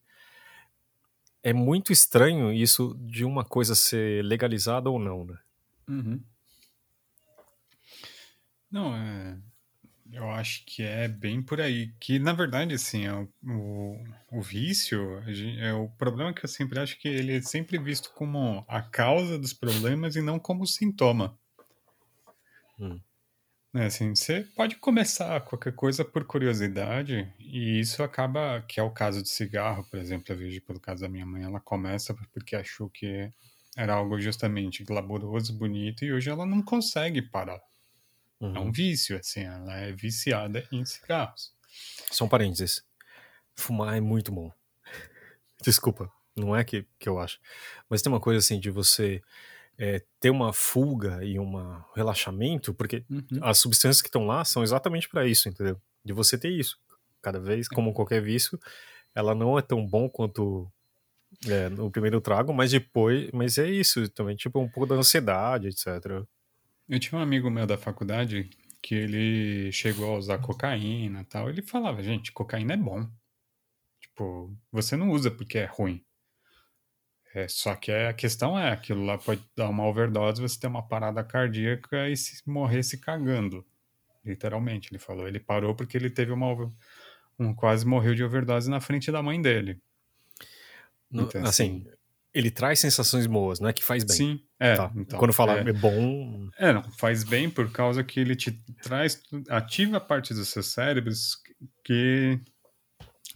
é 1.41 1.53
muito 1.53 1.93
estranho 1.93 2.51
isso 2.51 2.95
de 2.99 3.23
uma 3.23 3.45
coisa 3.45 3.75
ser 3.75 4.23
legalizada 4.23 4.89
ou 4.89 4.99
não, 4.99 5.25
né? 5.25 5.37
Uhum. 5.87 6.21
Não, 8.69 8.95
é, 8.95 9.39
eu 10.11 10.29
acho 10.31 10.65
que 10.65 10.83
é 10.83 11.07
bem 11.07 11.41
por 11.41 11.61
aí. 11.61 11.93
Que, 11.99 12.19
na 12.19 12.33
verdade, 12.33 12.73
assim, 12.73 13.05
é 13.05 13.13
o, 13.13 13.29
o, 13.43 14.03
o 14.31 14.41
vício, 14.41 15.21
é 15.59 15.73
o 15.73 15.87
problema 15.89 16.33
que 16.33 16.43
eu 16.43 16.49
sempre 16.49 16.79
acho 16.79 16.99
que 16.99 17.07
ele 17.07 17.37
é 17.37 17.41
sempre 17.41 17.77
visto 17.77 18.11
como 18.13 18.65
a 18.67 18.81
causa 18.81 19.37
dos 19.37 19.53
problemas 19.53 20.15
e 20.15 20.21
não 20.21 20.39
como 20.39 20.65
sintoma. 20.65 21.37
Hum. 22.79 22.99
Né, 23.71 23.85
assim, 23.85 24.15
você 24.15 24.41
pode 24.55 24.77
começar 24.77 25.39
qualquer 25.41 25.73
coisa 25.73 26.03
por 26.03 26.25
curiosidade 26.25 27.31
e 27.39 27.79
isso 27.79 28.01
acaba, 28.01 28.63
que 28.67 28.79
é 28.79 28.83
o 28.83 28.89
caso 28.89 29.21
de 29.21 29.29
cigarro, 29.29 29.85
por 29.91 29.99
exemplo, 29.99 30.33
eu 30.33 30.37
vejo 30.37 30.59
pelo 30.61 30.79
caso 30.79 31.01
da 31.01 31.09
minha 31.09 31.25
mãe, 31.25 31.43
ela 31.43 31.59
começa 31.59 32.15
porque 32.33 32.55
achou 32.55 32.89
que 32.89 33.31
era 33.77 33.93
algo 33.93 34.19
justamente 34.19 34.83
glamouroso, 34.83 35.55
bonito 35.55 36.03
e 36.03 36.11
hoje 36.11 36.31
ela 36.31 36.47
não 36.47 36.63
consegue 36.63 37.21
parar. 37.21 37.61
Uhum. 38.39 38.55
É 38.55 38.59
um 38.59 38.71
vício, 38.71 39.17
assim, 39.17 39.41
ela 39.41 39.75
é 39.75 39.91
viciada 39.91 40.65
em 40.71 40.85
cigarros. 40.85 41.53
Só 42.11 42.25
um 42.25 42.29
parênteses. 42.29 42.83
Fumar 43.55 43.97
é 43.97 44.01
muito 44.01 44.31
bom. 44.31 44.51
Desculpa, 45.61 46.11
não 46.35 46.55
é 46.55 46.63
que, 46.63 46.85
que 46.97 47.09
eu 47.09 47.19
acho. 47.19 47.39
Mas 47.89 48.01
tem 48.01 48.11
uma 48.11 48.19
coisa 48.19 48.39
assim 48.39 48.59
de 48.59 48.69
você 48.69 49.21
é, 49.77 50.03
ter 50.19 50.29
uma 50.29 50.53
fuga 50.53 51.23
e 51.23 51.39
um 51.39 51.81
relaxamento, 51.95 52.73
porque 52.73 53.05
Uhum. 53.09 53.25
as 53.41 53.59
substâncias 53.59 54.01
que 54.01 54.07
estão 54.07 54.25
lá 54.25 54.43
são 54.45 54.63
exatamente 54.63 55.09
para 55.09 55.27
isso, 55.27 55.49
entendeu? 55.49 55.79
De 56.03 56.13
você 56.13 56.37
ter 56.37 56.49
isso. 56.49 56.77
Cada 57.21 57.39
vez, 57.39 57.67
como 57.67 57.93
qualquer 57.93 58.21
vício, 58.21 58.59
ela 59.13 59.35
não 59.35 59.57
é 59.59 59.61
tão 59.61 59.85
bom 59.85 60.09
quanto 60.09 60.71
é, 61.47 61.69
no 61.69 61.91
primeiro 61.91 62.19
trago, 62.21 62.53
mas 62.53 62.71
depois, 62.71 63.29
mas 63.33 63.57
é 63.57 63.69
isso 63.69 64.07
também, 64.09 64.35
tipo 64.35 64.59
um 64.59 64.69
pouco 64.69 64.87
da 64.87 64.95
ansiedade, 64.95 65.67
etc. 65.67 66.25
Eu 66.89 66.99
tinha 66.99 67.17
um 67.19 67.21
amigo 67.21 67.49
meu 67.49 67.65
da 67.65 67.77
faculdade 67.77 68.49
que 68.81 68.95
ele 68.95 69.71
chegou 69.71 70.13
a 70.13 70.17
usar 70.17 70.39
cocaína 70.39 71.21
e 71.21 71.25
tal. 71.25 71.49
Ele 71.49 71.61
falava, 71.61 72.01
gente, 72.03 72.31
cocaína 72.31 72.73
é 72.73 72.77
bom. 72.77 73.07
Tipo, 74.01 74.57
você 74.71 74.95
não 74.97 75.09
usa 75.11 75.31
porque 75.31 75.57
é 75.59 75.65
ruim. 75.65 76.03
É, 77.33 77.47
só 77.47 77.75
que 77.75 77.91
a 77.91 78.13
questão 78.13 78.57
é, 78.57 78.71
aquilo 78.71 79.05
lá 79.05 79.17
pode 79.17 79.43
dar 79.55 79.69
uma 79.69 79.85
overdose, 79.85 80.41
você 80.41 80.59
ter 80.59 80.67
uma 80.67 80.87
parada 80.87 81.23
cardíaca 81.23 82.09
e 82.09 82.17
se 82.17 82.41
morrer 82.49 82.81
se 82.83 82.97
cagando. 82.99 83.65
Literalmente, 84.25 84.89
ele 84.91 84.99
falou. 84.99 85.27
Ele 85.27 85.39
parou 85.39 85.75
porque 85.75 85.97
ele 85.97 86.09
teve 86.09 86.31
uma 86.31 86.47
um 87.39 87.53
quase 87.55 87.85
morreu 87.85 88.15
de 88.15 88.23
overdose 88.23 88.69
na 88.69 88.81
frente 88.81 89.11
da 89.11 89.23
mãe 89.23 89.41
dele. 89.41 89.81
No- 91.11 91.27
Então, 91.27 91.41
assim, 91.43 91.85
ele 92.33 92.51
traz 92.51 92.79
sensações 92.79 93.25
boas, 93.25 93.59
não 93.59 93.67
é 93.69 93.73
que 93.73 93.83
faz 93.83 94.03
bem. 94.03 94.15
Sim, 94.15 94.43
é. 94.59 94.75
tá? 94.75 94.91
então, 94.95 95.17
Quando 95.19 95.33
fala 95.33 95.59
é, 95.59 95.69
é 95.69 95.73
bom, 95.73 96.49
É, 96.57 96.71
não, 96.71 96.83
faz 96.91 97.23
bem 97.23 97.49
por 97.49 97.71
causa 97.71 98.03
que 98.03 98.19
ele 98.19 98.35
te 98.35 98.51
traz, 98.81 99.21
ativa 99.49 99.99
parte 99.99 100.33
dos 100.33 100.49
seus 100.49 100.67
cérebros 100.67 101.37
que 101.83 102.39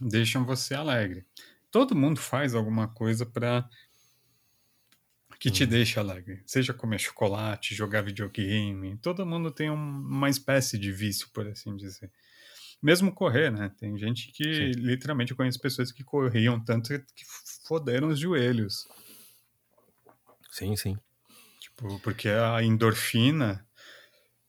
deixam 0.00 0.44
você 0.44 0.74
alegre. 0.74 1.24
Todo 1.70 1.94
mundo 1.96 2.20
faz 2.20 2.54
alguma 2.54 2.86
coisa 2.86 3.26
para 3.26 3.68
que 5.40 5.50
te 5.50 5.64
Hum. 5.64 5.66
deixe 5.66 5.98
alegre. 5.98 6.42
Seja 6.46 6.72
comer 6.72 6.98
chocolate, 7.00 7.74
jogar 7.74 8.02
videogame, 8.02 8.96
todo 8.98 9.26
mundo 9.26 9.50
tem 9.50 9.70
um- 9.70 9.74
uma 9.74 10.30
espécie 10.30 10.78
de 10.78 10.90
vício, 10.92 11.28
por 11.34 11.46
assim 11.46 11.76
dizer. 11.76 12.10
Mesmo 12.84 13.10
correr, 13.10 13.50
né? 13.50 13.72
Tem 13.78 13.96
gente 13.96 14.30
que, 14.30 14.74
Sim. 14.74 14.78
literalmente, 14.78 15.30
eu 15.30 15.36
conheço 15.38 15.58
pessoas 15.58 15.90
que 15.90 16.04
corriam 16.04 16.62
tanto 16.62 16.90
que 17.16 17.24
foderam 17.66 18.08
os 18.08 18.18
joelhos. 18.18 18.86
sim, 20.50 20.76
sim. 20.76 20.98
Tipo, 21.58 21.98
porque 22.00 22.28
a 22.28 22.62
endorfina 22.62 23.66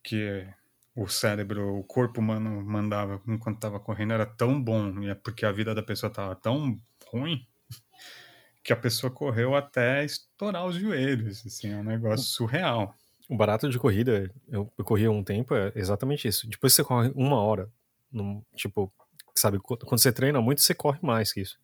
que 0.04 0.46
o 0.94 1.08
cérebro, 1.08 1.78
o 1.78 1.84
corpo 1.86 2.20
humano 2.20 2.62
mandava 2.62 3.22
enquanto 3.26 3.56
estava 3.56 3.80
correndo 3.80 4.12
era 4.12 4.26
tão 4.26 4.62
bom, 4.62 5.02
e 5.02 5.10
é 5.10 5.16
porque 5.16 5.46
a 5.46 5.52
vida 5.54 5.74
da 5.74 5.82
pessoa 5.82 6.10
estava 6.10 6.36
tão 6.36 6.78
ruim 7.08 7.48
que 8.62 8.74
a 8.74 8.76
pessoa 8.76 9.10
correu 9.10 9.56
até 9.56 10.04
estourar 10.04 10.66
os 10.66 10.76
joelhos. 10.76 11.42
Assim, 11.46 11.72
é 11.72 11.78
um 11.78 11.86
negócio 11.86 12.26
surreal. 12.26 12.94
O 13.30 13.38
barato 13.38 13.70
de 13.70 13.80
corrida, 13.80 14.30
eu, 14.50 14.70
eu 14.78 14.84
corri 14.84 15.06
há 15.06 15.12
um 15.12 15.24
tempo, 15.24 15.56
é 15.56 15.72
exatamente 15.74 16.28
isso. 16.28 16.50
Depois 16.50 16.74
que 16.74 16.76
você 16.76 16.84
corre 16.84 17.14
uma 17.16 17.38
hora, 17.38 17.72
num- 18.12 18.44
tipo, 18.56 18.92
sabe, 19.36 19.60
qu- 19.60 19.78
quando 19.78 20.00
você 20.02 20.12
treina 20.12 20.42
muito, 20.42 20.62
você 20.62 20.74
corre 20.74 21.00
mais 21.02 21.32
que 21.34 21.42
isso. 21.42 21.58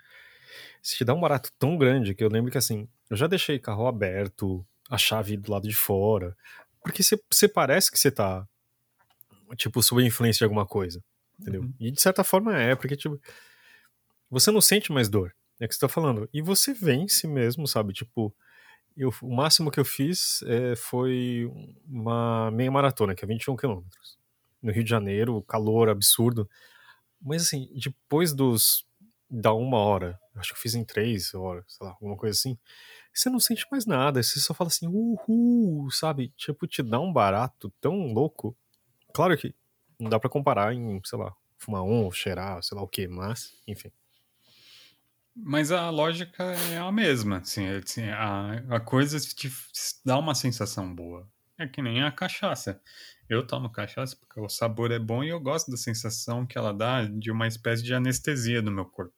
Isso 0.84 0.95
te 0.97 1.06
dá 1.06 1.13
um 1.13 1.21
barato 1.21 1.51
tão 1.58 1.77
grande 1.77 2.13
que 2.13 2.23
eu 2.23 2.30
lembro 2.30 2.51
que 2.51 2.58
assim, 2.58 2.88
eu 3.10 3.15
já 3.17 3.27
deixei 3.27 3.60
carro 3.60 3.88
aberto, 3.88 4.65
a 4.89 4.97
chave 4.97 5.38
do 5.38 5.51
lado 5.51 5.67
de 5.67 5.75
fora, 5.75 6.36
porque 6.84 7.01
você, 7.04 7.47
parece 7.47 7.91
que 7.91 7.97
você 7.99 8.12
tá, 8.12 8.45
tipo, 9.56 9.82
sob 9.82 10.04
influência 10.04 10.39
de 10.39 10.43
alguma 10.45 10.65
coisa, 10.65 11.01
entendeu? 11.39 11.62
Uhum. 11.62 11.73
E 11.80 11.91
de 11.91 12.01
certa 12.01 12.23
forma 12.23 12.60
é, 12.60 12.75
porque, 12.75 12.95
tipo, 12.95 13.19
você 14.30 14.51
não 14.51 14.62
sente 14.62 14.91
mais 14.91 15.10
dor, 15.10 15.34
é 15.60 15.67
que 15.67 15.73
você 15.73 15.80
tá 15.80 15.88
falando. 15.89 16.27
E 16.34 16.41
você 16.41 16.73
vence 16.73 17.27
mesmo, 17.27 17.67
sabe? 17.67 17.93
Tipo, 17.93 18.34
eu, 18.97 19.13
o 19.21 19.34
máximo 19.34 19.71
que 19.71 19.80
eu 19.80 19.86
fiz 19.86 20.41
é, 20.43 20.75
foi 20.75 21.49
uma 21.86 22.49
meia 22.51 22.71
maratona, 22.71 23.15
que 23.15 23.23
é 23.23 23.27
21 23.27 23.56
quilômetros. 23.56 24.17
No 24.62 24.71
Rio 24.71 24.84
de 24.84 24.89
Janeiro, 24.89 25.41
calor 25.43 25.89
absurdo. 25.89 26.50
Mas 27.21 27.43
assim, 27.43 27.69
depois 27.76 28.34
dos. 28.34 28.86
da 29.30 29.54
uma 29.54 29.78
hora, 29.78 30.19
acho 30.36 30.52
que 30.52 30.58
eu 30.58 30.62
fiz 30.62 30.76
em 30.76 30.84
três 30.84 31.34
horas, 31.34 31.65
sei 31.67 31.86
lá, 31.86 31.93
alguma 31.93 32.17
coisa 32.17 32.38
assim. 32.38 32.58
Você 33.13 33.30
não 33.30 33.39
sente 33.39 33.65
mais 33.71 33.86
nada, 33.86 34.24
você 34.24 34.39
só 34.39 34.54
fala 34.54 34.69
assim, 34.69 34.88
uhul, 34.88 35.91
sabe? 35.91 36.30
Tipo, 36.38 36.65
te 36.65 36.82
dá 36.82 37.00
um 37.00 37.12
barato 37.12 37.71
tão 37.82 38.13
louco. 38.13 38.56
Claro 39.13 39.38
que 39.38 39.54
não 40.00 40.10
dá 40.10 40.19
pra 40.19 40.30
comparar 40.30 40.74
em, 40.74 41.02
sei 41.06 41.19
lá, 41.19 41.34
fumar 41.58 41.84
um, 41.84 42.10
cheirar, 42.12 42.63
sei 42.63 42.78
lá 42.78 42.84
o 42.84 42.88
que, 42.88 43.08
mas, 43.08 43.54
enfim. 43.67 43.91
Mas 45.36 45.71
a 45.71 45.89
lógica 45.89 46.43
é 46.43 46.78
a 46.78 46.91
mesma. 46.91 47.38
Assim, 47.38 47.65
é, 47.65 47.78
assim, 47.78 48.04
a, 48.04 48.54
a 48.76 48.80
coisa 48.80 49.19
te 49.19 49.50
dá 50.04 50.17
uma 50.17 50.36
sensação 50.36 50.93
boa. 50.93 51.30
É 51.62 51.67
que 51.67 51.82
nem 51.82 52.02
a 52.04 52.12
cachaça. 52.12 52.82
Eu 53.30 53.45
tomo 53.45 53.71
cachaça 53.71 54.15
porque 54.15 54.39
o 54.39 54.50
sabor 54.50 54.91
é 54.91 54.97
bom 55.00 55.24
e 55.24 55.30
eu 55.30 55.39
gosto 55.39 55.69
da 55.69 55.78
sensação 55.78 56.45
que 56.45 56.58
ela 56.58 56.74
dá 56.74 57.06
de 57.06 57.30
uma 57.32 57.47
espécie 57.47 57.84
de 57.84 57.93
anestesia 57.93 58.62
no 58.62 58.71
meu 58.71 58.86
corpo. 58.86 59.13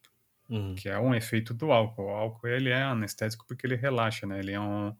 Uhum. 0.49 0.75
que 0.75 0.89
é 0.89 0.99
um 0.99 1.15
efeito 1.15 1.53
do 1.53 1.71
álcool. 1.71 2.03
O 2.03 2.09
álcool 2.09 2.47
ele 2.47 2.69
é 2.69 2.83
anestésico 2.83 3.45
porque 3.47 3.65
ele 3.65 3.75
relaxa, 3.75 4.27
né? 4.27 4.39
Ele 4.39 4.51
é 4.51 4.59
um 4.59 4.95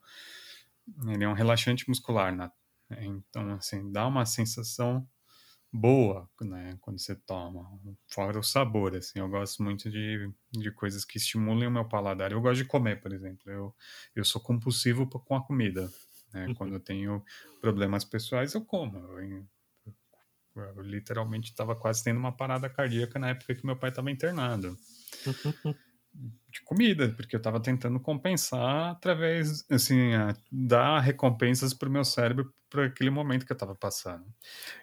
ele 1.08 1.24
é 1.24 1.28
um 1.28 1.34
relaxante 1.34 1.88
muscular, 1.90 2.34
né? 2.34 2.50
Então 3.02 3.52
assim 3.54 3.92
dá 3.92 4.08
uma 4.08 4.26
sensação 4.26 5.06
boa, 5.72 6.30
né? 6.40 6.78
Quando 6.80 7.00
você 7.00 7.16
toma. 7.16 7.68
Fora 8.08 8.40
o 8.40 8.44
sabor, 8.44 8.96
assim. 8.96 9.20
Eu 9.20 9.28
gosto 9.28 9.62
muito 9.62 9.92
de, 9.92 10.32
de 10.52 10.72
coisas 10.72 11.04
que 11.04 11.18
estimulem 11.18 11.68
o 11.68 11.72
meu 11.72 11.88
paladar. 11.88 12.32
Eu 12.32 12.42
gosto 12.42 12.64
de 12.64 12.66
comer, 12.66 13.02
por 13.02 13.12
exemplo. 13.12 13.52
Eu 13.52 13.76
eu 14.16 14.24
sou 14.24 14.42
compulsivo 14.42 15.08
com 15.08 15.36
a 15.36 15.46
comida. 15.46 15.90
Né? 16.34 16.48
Uhum. 16.48 16.56
Quando 16.56 16.74
eu 16.74 16.80
tenho 16.80 17.24
problemas 17.62 18.04
pessoais, 18.04 18.54
eu 18.54 18.66
como. 18.66 18.98
Eu 18.98 19.46
Eu 20.56 20.82
literalmente 20.82 21.52
estava 21.52 21.76
quase 21.76 22.04
tendo 22.04 22.20
uma 22.20 22.32
parada 22.32 22.70
cardíaca 22.70 23.18
na 23.20 23.30
época 23.30 23.56
que 23.56 23.66
meu 23.66 23.76
pai 23.76 23.90
estava 23.90 24.12
internado. 24.12 24.78
de 26.50 26.62
comida, 26.64 27.10
porque 27.10 27.36
eu 27.36 27.40
estava 27.40 27.60
tentando 27.60 28.00
compensar 28.00 28.92
através, 28.92 29.66
assim, 29.70 30.14
a, 30.14 30.36
dar 30.52 31.00
recompensas 31.00 31.74
para 31.74 31.90
o 31.90 31.92
meu 31.92 32.06
cérebro 32.06 32.54
para 32.70 32.86
aquele 32.86 33.10
momento 33.10 33.46
que 33.46 33.52
eu 33.52 33.56
estava 33.56 33.76
passando. 33.76 34.26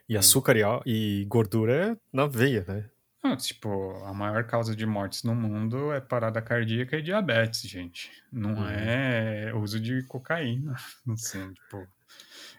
E 0.08 0.16
açúcar 0.16 0.56
e, 0.56 0.62
e 0.86 1.24
gordura 1.26 1.92
é 1.92 1.96
na 2.12 2.26
veia, 2.26 2.64
né? 2.66 2.90
Ah, 3.22 3.36
tipo, 3.36 3.92
a 4.04 4.14
maior 4.14 4.46
causa 4.46 4.74
de 4.74 4.86
mortes 4.86 5.22
no 5.24 5.34
mundo 5.34 5.92
é 5.92 6.00
parada 6.00 6.40
cardíaca 6.40 6.96
e 6.96 7.02
diabetes, 7.02 7.62
gente. 7.62 8.10
Não 8.32 8.54
uhum. 8.54 8.68
é 8.68 9.52
uso 9.54 9.78
de 9.78 10.02
cocaína. 10.04 10.74
Assim, 11.12 11.52
tipo, 11.52 11.86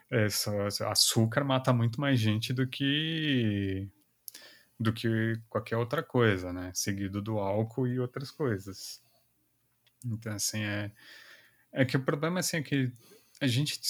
é 0.08 0.28
só, 0.28 0.52
açúcar 0.88 1.42
mata 1.42 1.72
muito 1.72 2.00
mais 2.00 2.20
gente 2.20 2.52
do 2.52 2.66
que 2.66 3.88
do 4.78 4.92
que 4.92 5.40
qualquer 5.48 5.76
outra 5.76 6.02
coisa, 6.02 6.52
né? 6.52 6.72
Seguido 6.74 7.22
do 7.22 7.38
álcool 7.38 7.86
e 7.86 8.00
outras 8.00 8.30
coisas. 8.30 9.00
Então, 10.04 10.32
assim, 10.32 10.62
é, 10.62 10.90
é 11.72 11.84
que 11.84 11.96
o 11.96 12.02
problema 12.02 12.40
assim, 12.40 12.56
é 12.56 12.62
que 12.62 12.92
a 13.40 13.46
gente 13.46 13.80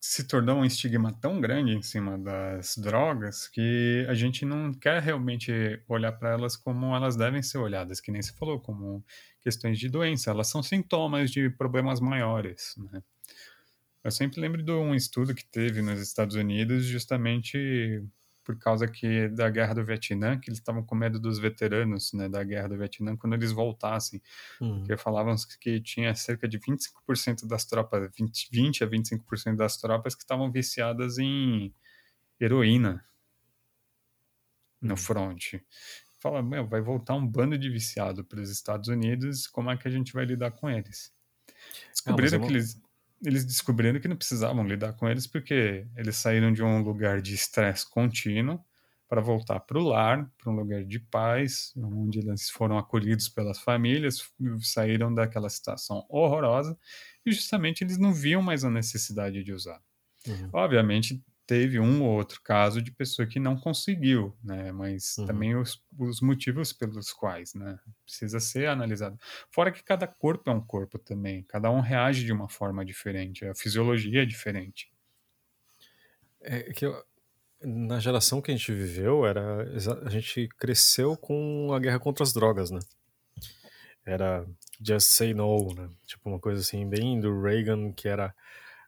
se 0.00 0.24
tornou 0.24 0.56
um 0.56 0.64
estigma 0.64 1.12
tão 1.12 1.40
grande 1.40 1.72
em 1.72 1.82
cima 1.82 2.18
das 2.18 2.78
drogas 2.78 3.46
que 3.46 4.06
a 4.08 4.14
gente 4.14 4.46
não 4.46 4.72
quer 4.72 5.02
realmente 5.02 5.52
olhar 5.86 6.12
para 6.12 6.30
elas 6.30 6.56
como 6.56 6.96
elas 6.96 7.16
devem 7.16 7.42
ser 7.42 7.58
olhadas, 7.58 8.00
que 8.00 8.10
nem 8.10 8.22
se 8.22 8.32
falou, 8.32 8.58
como 8.58 9.04
questões 9.42 9.78
de 9.78 9.90
doença. 9.90 10.30
Elas 10.30 10.48
são 10.48 10.62
sintomas 10.62 11.30
de 11.30 11.50
problemas 11.50 12.00
maiores, 12.00 12.74
né? 12.90 13.02
Eu 14.02 14.10
sempre 14.10 14.40
lembro 14.40 14.62
de 14.62 14.72
um 14.72 14.94
estudo 14.94 15.34
que 15.34 15.44
teve 15.44 15.82
nos 15.82 16.00
Estados 16.00 16.34
Unidos 16.34 16.86
justamente 16.86 18.02
por 18.50 18.58
causa 18.58 18.88
que 18.88 19.28
da 19.28 19.48
guerra 19.48 19.74
do 19.74 19.84
Vietnã, 19.84 20.38
que 20.38 20.50
eles 20.50 20.58
estavam 20.58 20.82
com 20.82 20.96
medo 20.96 21.20
dos 21.20 21.38
veteranos, 21.38 22.12
né, 22.12 22.28
da 22.28 22.42
guerra 22.42 22.68
do 22.68 22.76
Vietnã 22.76 23.16
quando 23.16 23.34
eles 23.34 23.52
voltassem, 23.52 24.20
uhum. 24.60 24.78
porque 24.78 24.96
falavam 24.96 25.36
que 25.60 25.80
tinha 25.80 26.12
cerca 26.16 26.48
de 26.48 26.58
25% 26.58 27.46
das 27.46 27.64
tropas, 27.64 28.10
20, 28.18 28.48
20 28.50 28.84
a 28.84 28.86
25% 28.88 29.56
das 29.56 29.76
tropas 29.76 30.16
que 30.16 30.22
estavam 30.22 30.50
viciadas 30.50 31.18
em 31.18 31.72
heroína 32.40 33.04
no 34.80 34.90
uhum. 34.90 34.96
front. 34.96 35.54
Fala, 36.18 36.42
meu, 36.42 36.66
vai 36.66 36.80
voltar 36.80 37.14
um 37.14 37.26
bando 37.26 37.56
de 37.56 37.70
viciado 37.70 38.24
para 38.24 38.40
os 38.40 38.50
Estados 38.50 38.88
Unidos, 38.88 39.46
como 39.46 39.70
é 39.70 39.76
que 39.76 39.86
a 39.86 39.90
gente 39.90 40.12
vai 40.12 40.24
lidar 40.24 40.50
com 40.50 40.68
eles? 40.68 41.12
Descobriram 41.92 42.40
não, 42.40 42.46
que 42.46 42.52
eles 42.52 42.80
eles 43.22 43.44
descobriram 43.44 44.00
que 44.00 44.08
não 44.08 44.16
precisavam 44.16 44.66
lidar 44.66 44.94
com 44.94 45.08
eles 45.08 45.26
porque 45.26 45.86
eles 45.96 46.16
saíram 46.16 46.52
de 46.52 46.62
um 46.62 46.82
lugar 46.82 47.20
de 47.20 47.34
estresse 47.34 47.88
contínuo 47.88 48.64
para 49.08 49.20
voltar 49.20 49.58
para 49.60 49.78
o 49.78 49.82
lar, 49.82 50.30
para 50.38 50.52
um 50.52 50.54
lugar 50.54 50.84
de 50.84 51.00
paz, 51.00 51.72
onde 51.76 52.20
eles 52.20 52.48
foram 52.48 52.78
acolhidos 52.78 53.28
pelas 53.28 53.58
famílias, 53.58 54.30
saíram 54.60 55.12
daquela 55.12 55.50
situação 55.50 56.06
horrorosa 56.08 56.78
e 57.26 57.32
justamente 57.32 57.82
eles 57.82 57.98
não 57.98 58.12
viam 58.12 58.40
mais 58.40 58.64
a 58.64 58.70
necessidade 58.70 59.42
de 59.42 59.52
usar. 59.52 59.82
Uhum. 60.26 60.50
Obviamente, 60.52 61.22
teve 61.50 61.80
um 61.80 62.04
ou 62.04 62.10
outro 62.10 62.40
caso 62.40 62.80
de 62.80 62.92
pessoa 62.92 63.26
que 63.26 63.40
não 63.40 63.56
conseguiu, 63.56 64.32
né? 64.40 64.70
Mas 64.70 65.18
uhum. 65.18 65.26
também 65.26 65.56
os, 65.56 65.82
os, 65.98 66.20
motivos 66.20 66.72
pelos 66.72 67.12
quais, 67.12 67.54
né? 67.54 67.76
Precisa 68.04 68.38
ser 68.38 68.68
analisado. 68.68 69.18
Fora 69.50 69.72
que 69.72 69.82
cada 69.82 70.06
corpo 70.06 70.48
é 70.48 70.52
um 70.52 70.60
corpo 70.60 70.96
também, 70.96 71.42
cada 71.42 71.68
um 71.68 71.80
reage 71.80 72.24
de 72.24 72.32
uma 72.32 72.48
forma 72.48 72.84
diferente, 72.84 73.44
a 73.44 73.52
fisiologia 73.52 74.22
é 74.22 74.24
diferente. 74.24 74.92
É 76.40 76.72
que 76.72 76.86
eu, 76.86 77.04
na 77.60 77.98
geração 77.98 78.40
que 78.40 78.52
a 78.52 78.56
gente 78.56 78.72
viveu, 78.72 79.26
era 79.26 79.64
a 80.06 80.08
gente 80.08 80.48
cresceu 80.56 81.16
com 81.16 81.72
a 81.74 81.80
guerra 81.80 81.98
contra 81.98 82.22
as 82.22 82.32
drogas, 82.32 82.70
né? 82.70 82.78
Era 84.06 84.46
just 84.80 85.08
say 85.08 85.34
no, 85.34 85.74
né? 85.74 85.90
Tipo 86.06 86.30
uma 86.30 86.38
coisa 86.38 86.60
assim 86.60 86.88
bem 86.88 87.18
do 87.18 87.42
Reagan 87.42 87.90
que 87.90 88.06
era 88.06 88.32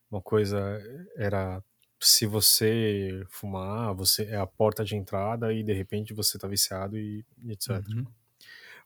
uma 0.09 0.23
coisa 0.23 0.81
era 1.17 1.61
se 2.03 2.27
você 2.27 3.25
fumar, 3.29 3.95
você 3.95 4.25
é 4.25 4.37
a 4.37 4.47
porta 4.47 4.85
de 4.85 4.97
entrada 4.97 5.53
e 5.53 5.63
de 5.63 5.73
repente 5.73 6.13
você 6.13 6.37
tá 6.39 6.49
viciado 6.49 6.99
e, 6.99 7.25
e 7.43 7.53
etc. 7.53 7.71
Uhum. 7.89 8.05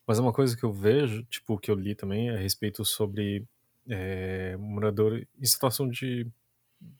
Mas 0.07 0.18
uma 0.18 0.33
coisa 0.33 0.57
que 0.57 0.64
eu 0.64 0.72
vejo, 0.72 1.24
tipo, 1.24 1.59
que 1.59 1.70
eu 1.70 1.74
li 1.74 1.94
também 1.94 2.29
é 2.29 2.35
a 2.35 2.38
respeito 2.38 2.85
sobre 2.85 3.44
é, 3.88 4.57
morador 4.59 5.26
em 5.38 5.44
situação 5.44 5.88
de, 5.88 6.26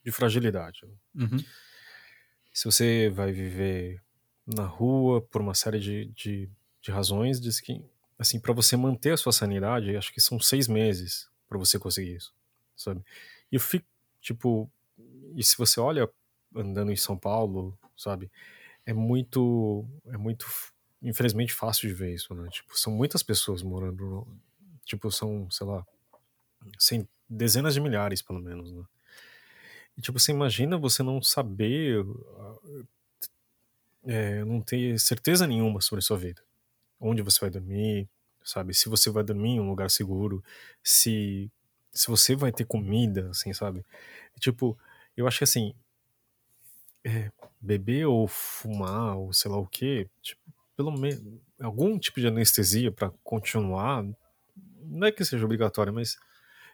de 0.03 0.11
fragilidade. 0.11 0.85
Uhum. 1.15 1.39
Se 2.53 2.65
você 2.65 3.11
vai 3.11 3.31
viver 3.31 4.03
na 4.47 4.65
rua 4.65 5.21
por 5.21 5.43
uma 5.43 5.55
série 5.55 5.79
de, 5.79 6.07
de, 6.07 6.49
de 6.81 6.91
razões, 6.91 7.41
diz 7.41 7.61
que, 7.61 7.85
assim, 8.19 8.41
para 8.41 8.55
você 8.55 8.77
manter 8.77 9.13
a 9.13 9.17
sua 9.17 9.33
sanidade, 9.33 9.97
acho 9.97 10.13
que 10.13 10.21
são 10.21 10.41
seis 10.41 10.67
meses 10.67 11.29
para 11.49 11.59
você 11.59 11.79
conseguir 11.79 12.17
isso, 12.17 12.35
sabe? 12.75 13.03
E 13.53 13.57
eu 13.57 13.61
fico, 13.61 13.87
tipo, 14.21 14.71
e 15.35 15.43
se 15.43 15.57
você 15.57 15.81
olha 15.81 16.09
andando 16.55 16.91
em 16.93 16.97
São 16.97 17.17
Paulo, 17.17 17.79
sabe, 17.97 18.31
é 18.85 18.93
muito, 18.93 19.85
é 20.07 20.17
muito, 20.17 20.47
infelizmente, 21.03 21.53
fácil 21.53 21.89
de 21.89 21.95
ver 21.95 22.15
isso, 22.15 22.35
né? 22.35 22.49
Tipo, 22.51 22.79
são 22.79 22.93
muitas 22.93 23.23
pessoas 23.23 23.63
morando, 23.63 24.05
no, 24.05 24.41
tipo, 24.85 25.11
são, 25.11 25.51
sei 25.51 25.67
lá, 25.67 25.85
sem, 26.79 27.09
dezenas 27.29 27.75
de 27.75 27.81
milhares, 27.81 28.23
pelo 28.23 28.41
menos, 28.41 28.73
né? 28.73 28.85
E, 29.97 30.01
tipo, 30.01 30.19
você 30.19 30.31
imagina 30.31 30.79
você 30.79 31.03
não 31.03 31.23
saber, 31.23 32.05
é, 34.05 34.45
não 34.45 34.61
ter 34.61 34.99
certeza 35.01 35.47
nenhuma 35.47 35.81
sobre 35.81 36.01
a 36.01 36.07
sua 36.07 36.17
vida. 36.17 36.43
Onde 37.01 37.23
você 37.23 37.41
vai 37.41 37.51
dormir, 37.51 38.09
sabe? 38.45 38.75
Se 38.75 38.89
você 38.89 39.11
vai 39.11 39.25
dormir 39.25 39.51
em 39.51 39.61
um 39.61 39.69
lugar 39.69 39.91
seguro, 39.91 40.45
se, 40.83 41.51
se 41.93 42.09
você 42.09 42.37
vai 42.37 42.53
ter 42.53 42.65
comida, 42.67 43.31
assim, 43.31 43.53
sabe? 43.53 43.85
E, 44.37 44.41
tipo, 44.41 44.79
eu 45.17 45.27
acho 45.27 45.39
que 45.39 45.45
assim, 45.45 45.75
é, 47.05 47.31
beber 47.61 48.07
ou 48.07 48.27
fumar 48.27 49.17
ou 49.17 49.33
sei 49.33 49.51
lá 49.51 49.57
o 49.57 49.67
que, 49.67 50.09
tipo, 50.23 50.41
pelo 50.77 50.93
menos 50.93 51.23
algum 51.61 51.99
tipo 51.99 52.21
de 52.21 52.27
anestesia 52.27 52.93
para 52.93 53.11
continuar, 53.25 54.05
não 54.83 55.07
é 55.07 55.13
que 55.13 55.25
seja 55.25 55.45
obrigatório, 55.45 55.93
mas 55.93 56.19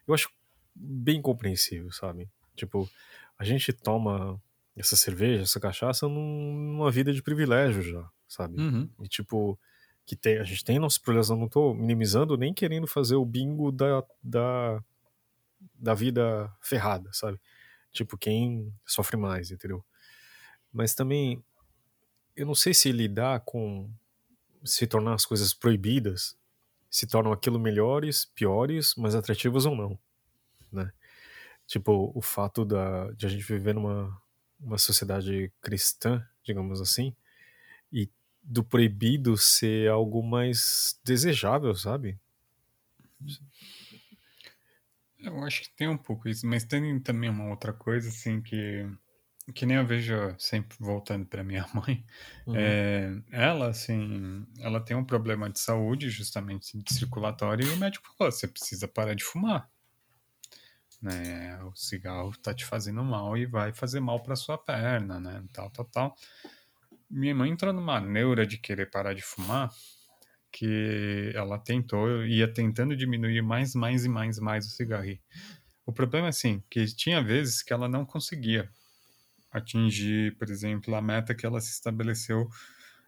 eu 0.07 0.15
acho 0.15 0.29
bem 0.75 1.21
compreensível, 1.23 1.91
sabe? 1.93 2.29
Tipo, 2.57 2.89
a 3.39 3.45
gente 3.45 3.73
toma 3.73 4.41
essa 4.77 4.97
cerveja, 4.97 5.43
essa 5.43 5.61
cachaça 5.61 6.09
numa 6.09 6.91
vida 6.91 7.13
de 7.13 7.23
privilégio 7.23 7.83
já, 7.83 8.11
sabe? 8.27 8.61
Uhum. 8.61 8.89
E 9.01 9.09
tipo, 9.09 9.59
que 10.05 10.17
tem, 10.17 10.39
a 10.39 10.45
gente 10.45 10.65
tem 10.65 10.79
nossos 10.79 10.99
problemas, 10.99 11.31
eu 11.31 11.37
não 11.37 11.49
tô 11.49 11.75
minimizando 11.75 12.37
nem 12.37 12.53
querendo 12.53 12.87
fazer 12.87 13.17
o 13.17 13.25
bingo 13.25 13.71
da, 13.71 14.03
da, 14.23 14.83
da 15.75 15.95
vida 15.95 16.53
ferrada, 16.61 17.11
sabe? 17.13 17.39
Tipo, 17.93 18.17
quem 18.17 18.73
sofre 18.87 19.17
mais, 19.17 19.51
entendeu? 19.51 19.85
Mas 20.73 20.95
também, 20.95 21.45
eu 22.35 22.47
não 22.47 22.55
sei 22.55 22.73
se 22.73 22.91
lidar 22.91 23.41
com 23.41 23.91
se 24.65 24.87
tornar 24.87 25.15
as 25.15 25.27
coisas 25.27 25.53
proibidas 25.53 26.37
se 26.89 27.07
tornam 27.07 27.33
aquilo 27.33 27.59
melhores, 27.59 28.27
piores, 28.27 28.95
mais 28.97 29.15
atrativas 29.15 29.65
ou 29.65 29.75
não, 29.75 29.99
né? 30.71 30.93
Tipo, 31.67 32.13
o 32.15 32.21
fato 32.21 32.67
da, 32.67 33.11
de 33.13 33.25
a 33.25 33.29
gente 33.31 33.45
viver 33.45 33.75
numa 33.75 34.21
uma 34.61 34.79
sociedade 34.79 35.51
cristã, 35.61 36.25
digamos 36.45 36.81
assim, 36.81 37.17
e 37.93 38.09
do 38.43 38.63
proibido 38.63 39.37
ser 39.37 39.91
algo 39.91 40.23
mais 40.23 41.01
desejável, 41.05 41.75
sabe? 41.75 42.19
Eu 45.23 45.43
acho 45.45 45.63
que 45.63 45.77
tem 45.77 45.89
um 45.89 45.97
pouco 45.97 46.29
isso, 46.29 46.47
mas 46.47 46.65
tem 46.65 46.99
também 47.01 47.31
uma 47.31 47.49
outra 47.49 47.73
coisa, 47.73 48.09
assim, 48.09 48.43
que, 48.43 48.85
que 49.55 49.65
nem 49.65 49.77
eu 49.77 49.87
vejo 49.87 50.15
sempre 50.39 50.77
voltando 50.81 51.25
para 51.27 51.45
minha 51.45 51.65
mãe. 51.75 52.05
Uhum. 52.47 52.57
É, 52.57 53.23
ela, 53.31 53.69
assim, 53.69 54.45
ela 54.59 54.81
tem 54.81 54.97
um 54.97 55.05
problema 55.05 55.49
de 55.49 55.61
saúde, 55.61 56.11
justamente 56.11 56.77
de 56.77 56.93
circulatório, 56.93 57.67
e 57.67 57.71
o 57.71 57.77
médico 57.77 58.07
falou: 58.17 58.33
você 58.33 58.49
precisa 58.49 58.89
parar 58.89 59.15
de 59.15 59.25
fumar. 59.25 59.71
Né? 61.01 61.61
O 61.65 61.75
cigarro 61.75 62.33
tá 62.39 62.55
te 62.55 62.65
fazendo 62.65 63.03
mal 63.03 63.37
e 63.37 63.45
vai 63.45 63.73
fazer 63.73 64.01
mal 64.01 64.23
para 64.23 64.37
sua 64.37 64.57
perna, 64.57 65.19
né? 65.19 65.45
Tal, 65.53 65.71
tal, 65.71 65.85
tal. 65.87 66.17
Minha 67.11 67.35
mãe 67.35 67.51
entrou 67.51 67.73
numa 67.73 68.01
neura 68.01 68.47
de 68.47 68.57
querer 68.57 68.89
parar 68.91 69.13
de 69.13 69.23
fumar 69.23 69.71
que 70.53 71.33
ela 71.35 71.59
tentou, 71.59 72.25
ia 72.27 72.53
tentando 72.53 72.97
diminuir 72.97 73.43
mais, 73.43 73.75
mais 73.75 74.05
e 74.05 74.09
mais, 74.09 74.39
mais 74.39 74.67
o 74.67 74.71
cigarro. 74.71 75.07
O 75.87 75.93
problema 75.93 76.29
é 76.29 76.31
assim, 76.31 76.63
que 76.71 76.85
tinha 76.87 77.23
vezes 77.23 77.63
que 77.63 77.73
ela 77.73 77.89
não 77.89 78.07
conseguia 78.07 78.71
atingir, 79.51 80.37
por 80.39 80.49
exemplo, 80.51 80.95
a 80.95 81.03
meta 81.03 81.35
que 81.35 81.45
ela 81.47 81.61
se 81.61 81.73
estabeleceu 81.73 82.49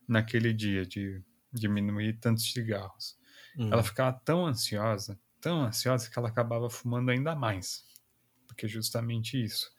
naquele 0.09 0.53
dia 0.53 0.86
de 0.86 1.22
diminuir 1.53 2.18
tantos 2.20 2.53
cigarros. 2.53 3.18
Uhum. 3.57 3.68
Ela 3.72 3.82
ficava 3.82 4.12
tão 4.24 4.47
ansiosa, 4.47 5.18
tão 5.40 5.62
ansiosa 5.64 6.11
que 6.11 6.18
ela 6.18 6.28
acabava 6.28 6.68
fumando 6.70 7.11
ainda 7.11 7.34
mais. 7.34 7.84
Porque 8.47 8.68
justamente 8.68 9.42
isso. 9.42 9.72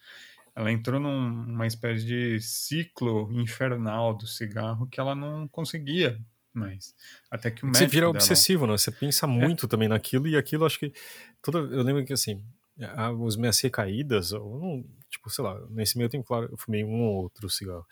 ela 0.56 0.72
entrou 0.72 1.00
num- 1.00 1.46
numa 1.48 1.68
espécie 1.68 2.06
de 2.06 2.40
ciclo 2.42 3.32
infernal 3.42 4.18
do 4.18 4.28
cigarro 4.28 4.88
que 4.88 5.00
ela 5.00 5.16
não 5.16 5.48
conseguia 5.48 6.20
mais. 6.58 6.96
Até 7.30 7.52
que 7.52 7.64
o 7.66 7.68
Você 7.68 7.80
médico 7.82 7.92
vira 7.92 8.06
dela... 8.08 8.16
obsessivo, 8.18 8.66
né? 8.68 8.74
Você 8.78 8.92
pensa 8.92 9.26
muito 9.28 9.68
também 9.68 9.88
naquilo 9.88 10.28
e 10.28 10.36
aquilo 10.38 10.66
acho 10.66 10.80
que. 10.80 10.94
Toda, 11.42 11.60
eu 11.60 11.84
lembro 11.84 12.04
que 12.06 12.14
assim, 12.14 12.44
a- 12.82 13.12
os 13.12 13.36
minhas 13.36 13.60
recaídas, 13.60 14.32
eu 14.32 14.40
não- 14.62 14.86
tipo, 15.10 15.30
sei 15.30 15.44
lá, 15.44 15.60
nesse 15.70 15.98
meio 15.98 16.10
tempo, 16.10 16.26
claro, 16.26 16.48
eu 16.52 16.58
fumei 16.58 16.84
um 16.84 17.02
ou 17.04 17.24
outro 17.24 17.50
cigarro. 17.50 17.86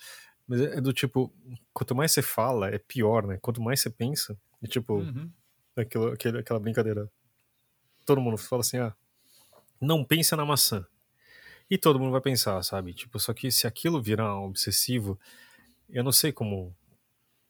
Mas 0.47 0.59
é 0.61 0.77
é 0.77 0.81
do 0.81 0.91
tipo, 0.93 1.33
quanto 1.73 1.95
mais 1.95 2.11
você 2.11 2.21
fala, 2.21 2.69
é 2.69 2.77
pior, 2.77 3.25
né? 3.25 3.37
Quanto 3.41 3.61
mais 3.61 3.79
você 3.79 3.89
pensa, 3.89 4.37
e 4.61 4.67
tipo, 4.67 4.95
Uhum. 4.95 5.31
aquilo, 5.75 6.07
aquele, 6.11 6.39
aquela 6.39 6.59
brincadeira. 6.59 7.09
Todo 8.05 8.19
mundo 8.21 8.37
fala 8.37 8.59
assim, 8.61 8.77
ah, 8.77 8.93
não 9.79 10.03
pensa 10.03 10.35
na 10.35 10.45
maçã. 10.45 10.85
E 11.69 11.77
todo 11.77 11.97
mundo 11.99 12.11
vai 12.11 12.21
pensar, 12.21 12.61
sabe? 12.63 12.93
Tipo, 12.93 13.17
só 13.19 13.33
que 13.33 13.49
se 13.51 13.65
aquilo 13.65 14.01
virar 14.01 14.37
um 14.37 14.45
obsessivo, 14.45 15.17
eu 15.89 16.03
não 16.03 16.11
sei 16.11 16.31
como. 16.31 16.75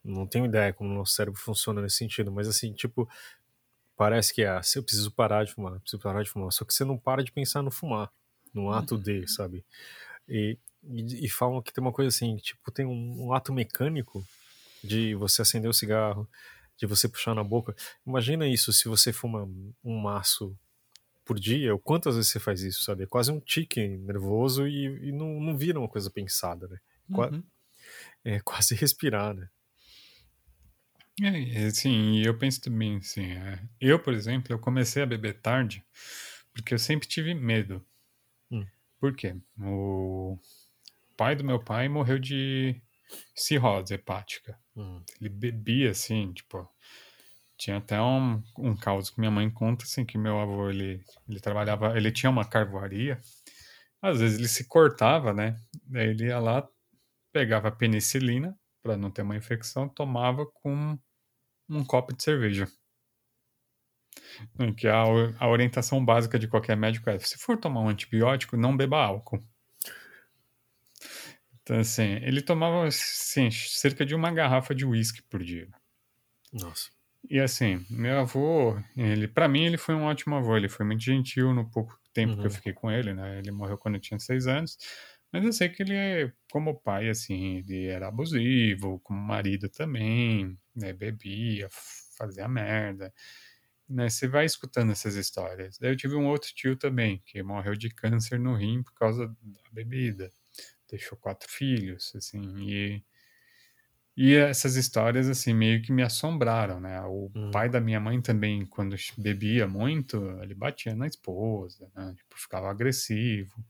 Não 0.03 0.27
tenho 0.27 0.45
ideia 0.45 0.73
como 0.73 0.89
o 0.91 0.93
nosso 0.93 1.13
cérebro 1.13 1.39
funciona 1.39 1.81
nesse 1.81 1.97
sentido, 1.97 2.31
mas 2.31 2.47
assim, 2.47 2.73
tipo, 2.73 3.09
parece 3.95 4.33
que 4.33 4.43
é, 4.43 4.61
se 4.63 4.77
eu 4.79 4.83
preciso 4.83 5.11
parar 5.11 5.43
de 5.45 5.53
fumar, 5.53 5.79
preciso 5.79 6.01
parar 6.01 6.23
de 6.23 6.29
fumar. 6.29 6.51
Só 6.51 6.65
que 6.65 6.73
você 6.73 6.83
não 6.85 6.97
para 6.97 7.23
de 7.23 7.31
pensar 7.31 7.61
no 7.61 7.71
fumar, 7.71 8.11
no 8.53 8.71
ato 8.71 8.97
de, 8.97 9.27
sabe? 9.27 9.65
E, 10.27 10.57
e, 10.83 11.25
e 11.25 11.29
falam 11.29 11.61
que 11.61 11.73
tem 11.73 11.83
uma 11.83 11.93
coisa 11.93 12.09
assim, 12.09 12.37
tipo, 12.37 12.71
tem 12.71 12.85
um, 12.85 13.27
um 13.27 13.33
ato 13.33 13.53
mecânico 13.53 14.25
de 14.83 15.15
você 15.15 15.41
acender 15.43 15.69
o 15.69 15.73
cigarro, 15.73 16.29
de 16.77 16.85
você 16.87 17.07
puxar 17.09 17.35
na 17.35 17.43
boca. 17.43 17.75
Imagina 18.05 18.47
isso 18.47 18.73
se 18.73 18.87
você 18.87 19.13
fuma 19.13 19.43
um 19.83 19.99
maço 19.99 20.57
por 21.25 21.39
dia, 21.39 21.73
ou 21.73 21.79
quantas 21.79 22.15
vezes 22.15 22.31
você 22.31 22.39
faz 22.39 22.61
isso, 22.61 22.83
sabe? 22.83 23.03
É 23.03 23.07
quase 23.07 23.31
um 23.31 23.39
tique 23.39 23.87
nervoso 23.87 24.67
e, 24.67 25.09
e 25.09 25.11
não, 25.11 25.39
não 25.39 25.57
vira 25.57 25.79
uma 25.79 25.87
coisa 25.89 26.09
pensada, 26.11 26.67
né? 26.67 26.79
Qua- 27.11 27.29
Uhum. 27.31 27.43
É 28.25 28.39
quase 28.41 28.75
respirar, 28.75 29.33
né? 29.35 29.49
É, 31.21 31.39
e 31.87 32.25
eu 32.25 32.37
penso 32.37 32.61
também, 32.61 32.97
assim, 32.97 33.31
é, 33.33 33.59
eu, 33.79 33.99
por 33.99 34.13
exemplo, 34.13 34.51
eu 34.51 34.57
comecei 34.57 35.03
a 35.03 35.05
beber 35.05 35.39
tarde 35.41 35.83
porque 36.53 36.73
eu 36.73 36.79
sempre 36.79 37.07
tive 37.07 37.33
medo. 37.33 37.85
Hum. 38.51 38.65
Por 38.99 39.15
quê? 39.15 39.35
O 39.59 40.39
pai 41.15 41.35
do 41.35 41.43
meu 41.43 41.59
pai 41.59 41.87
morreu 41.87 42.17
de 42.17 42.81
cirrose 43.35 43.93
hepática. 43.93 44.57
Hum, 44.75 45.03
Ele 45.19 45.29
bebia, 45.29 45.91
assim, 45.91 46.31
tipo... 46.33 46.67
Tinha 47.55 47.77
até 47.77 48.01
um, 48.01 48.43
um 48.57 48.75
caos 48.75 49.09
que 49.09 49.19
minha 49.19 49.31
mãe 49.31 49.49
conta, 49.49 49.85
assim, 49.85 50.03
que 50.03 50.17
meu 50.17 50.39
avô, 50.39 50.69
ele, 50.69 51.03
ele 51.29 51.39
trabalhava... 51.39 51.95
Ele 51.95 52.11
tinha 52.11 52.29
uma 52.29 52.45
carvoaria. 52.45 53.21
Às 54.01 54.19
vezes 54.19 54.39
ele 54.39 54.47
se 54.47 54.65
cortava, 54.67 55.33
né? 55.33 55.59
Daí 55.85 56.09
ele 56.09 56.25
ia 56.25 56.39
lá, 56.39 56.67
pegava 57.31 57.71
penicilina 57.71 58.57
para 58.83 58.97
não 58.97 59.11
ter 59.11 59.23
uma 59.23 59.37
infecção, 59.37 59.89
tomava 59.89 60.45
com 60.45 60.99
um 61.69 61.85
copo 61.85 62.13
de 62.15 62.23
cerveja. 62.23 62.67
Que 64.77 64.87
a, 64.87 65.01
a 65.39 65.47
orientação 65.47 66.03
básica 66.03 66.39
de 66.39 66.47
qualquer 66.47 66.75
médico 66.77 67.09
é: 67.09 67.19
se 67.19 67.37
for 67.37 67.57
tomar 67.57 67.81
um 67.81 67.89
antibiótico, 67.89 68.57
não 68.57 68.75
beba 68.75 69.03
álcool. 69.03 69.43
Então, 71.61 71.79
assim, 71.79 72.03
ele 72.21 72.41
tomava 72.41 72.85
assim, 72.87 73.49
cerca 73.51 74.05
de 74.05 74.13
uma 74.15 74.31
garrafa 74.31 74.75
de 74.75 74.85
uísque 74.85 75.21
por 75.23 75.43
dia. 75.43 75.69
nossa. 76.53 76.91
E 77.29 77.39
assim, 77.39 77.85
meu 77.89 78.19
avô, 78.19 78.77
ele, 78.97 79.27
para 79.27 79.47
mim, 79.47 79.63
ele 79.65 79.77
foi 79.77 79.95
um 79.95 80.03
ótimo 80.03 80.35
avô. 80.35 80.57
Ele 80.57 80.67
foi 80.69 80.85
muito 80.85 81.01
gentil 81.03 81.53
no 81.53 81.69
pouco 81.69 81.97
tempo 82.13 82.37
que 82.37 82.45
eu 82.45 82.51
Uhum. 82.51 82.51
fiquei 82.51 82.73
com 82.73 82.91
ele, 82.91 83.13
né? 83.13 83.39
Ele 83.39 83.51
morreu 83.51 83.77
quando 83.77 83.95
eu 83.95 84.01
tinha 84.01 84.19
seis 84.19 84.45
anos. 84.47 84.77
Mas 85.33 85.45
eu 85.45 85.53
sei 85.53 85.69
que 85.69 85.83
ele, 85.83 85.95
é, 85.95 86.33
como 86.51 86.79
pai, 86.79 87.09
assim, 87.09 87.57
ele 87.57 87.87
era 87.87 88.07
abusivo, 88.09 88.99
como 89.01 89.19
marido 89.21 89.69
também, 89.69 90.57
né? 90.75 90.93
Bebia, 90.93 91.67
fazia 92.17 92.47
merda. 92.47 93.13
Né? 93.89 94.09
Você 94.09 94.27
vai 94.27 94.45
escutando 94.45 94.91
essas 94.91 95.15
histórias. 95.15 95.77
Daí 95.79 95.91
eu 95.91 95.97
tive 95.97 96.15
um 96.15 96.27
outro 96.27 96.53
tio 96.55 96.77
também, 96.77 97.21
que 97.25 97.43
morreu 97.43 97.75
de 97.75 97.89
câncer 97.89 98.39
no 98.39 98.55
rim 98.55 98.83
por 98.83 98.93
causa 98.95 99.27
da 99.27 99.61
bebida. 99.71 100.31
Deixou 100.89 101.17
quatro 101.17 101.49
filhos, 101.49 102.13
assim, 102.15 102.41
e... 102.69 103.03
E 104.15 104.35
essas 104.35 104.75
histórias, 104.75 105.27
assim, 105.27 105.53
meio 105.53 105.81
que 105.81 105.91
me 105.91 106.03
assombraram, 106.03 106.79
né? 106.79 107.01
O 107.01 107.31
Hum. 107.35 107.51
pai 107.51 107.67
da 107.69 107.81
minha 107.81 107.99
mãe 107.99 108.21
também, 108.21 108.65
quando 108.65 108.95
bebia 109.17 109.67
muito, 109.67 110.17
ele 110.41 110.53
batia 110.53 110.95
na 110.95 111.07
esposa, 111.07 111.89
né? 111.95 112.13
Tipo, 112.15 112.35
ficava 112.39 112.69
agressivo. 112.69 113.63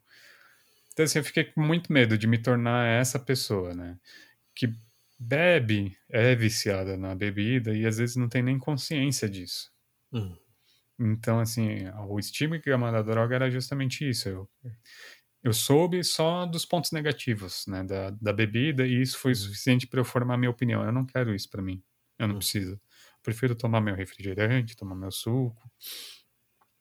Então, 0.93 1.05
assim, 1.05 1.19
eu 1.19 1.25
fiquei 1.25 1.45
com 1.45 1.61
muito 1.61 1.91
medo 1.91 2.17
de 2.17 2.27
me 2.27 2.37
tornar 2.37 2.87
essa 2.87 3.19
pessoa, 3.19 3.73
né? 3.73 3.99
Que 4.55 4.73
bebe, 5.19 5.97
é 6.09 6.35
viciada 6.35 6.97
na 6.97 7.15
bebida 7.15 7.75
e 7.75 7.85
às 7.87 7.97
vezes 7.99 8.15
não 8.17 8.29
tem 8.29 8.43
nem 8.43 8.59
consciência 8.59 9.29
disso. 9.29 9.71
Hum, 10.11 10.37
Então, 10.99 11.39
assim, 11.39 11.87
o 12.07 12.19
estigma 12.19 12.91
da 12.91 13.01
droga 13.01 13.35
era 13.35 13.49
justamente 13.51 14.07
isso. 14.07 14.29
Eu, 14.29 14.49
eu 15.43 15.53
soube 15.53 16.03
só 16.03 16.45
dos 16.45 16.65
pontos 16.65 16.91
negativos, 16.91 17.65
né, 17.67 17.83
da, 17.83 18.11
da 18.11 18.33
bebida, 18.33 18.87
e 18.87 19.01
isso 19.01 19.17
foi 19.19 19.33
Uhum. 19.33 19.35
suficiente 19.35 19.87
para 19.87 19.99
eu 20.01 20.05
formar 20.05 20.37
minha 20.37 20.51
opinião. 20.51 20.83
Eu 20.85 20.91
não 20.93 21.05
quero 21.05 21.35
isso 21.35 21.49
para 21.49 21.61
mim. 21.61 21.83
Eu 22.19 22.27
não 22.29 22.35
Hum. 22.35 22.37
preciso. 22.37 22.73
Eu 22.73 22.79
prefiro 23.23 23.55
tomar 23.55 23.81
meu 23.81 23.95
refrigerante, 23.95 24.75
tomar 24.77 24.95
meu 24.95 25.11
suco. 25.11 25.69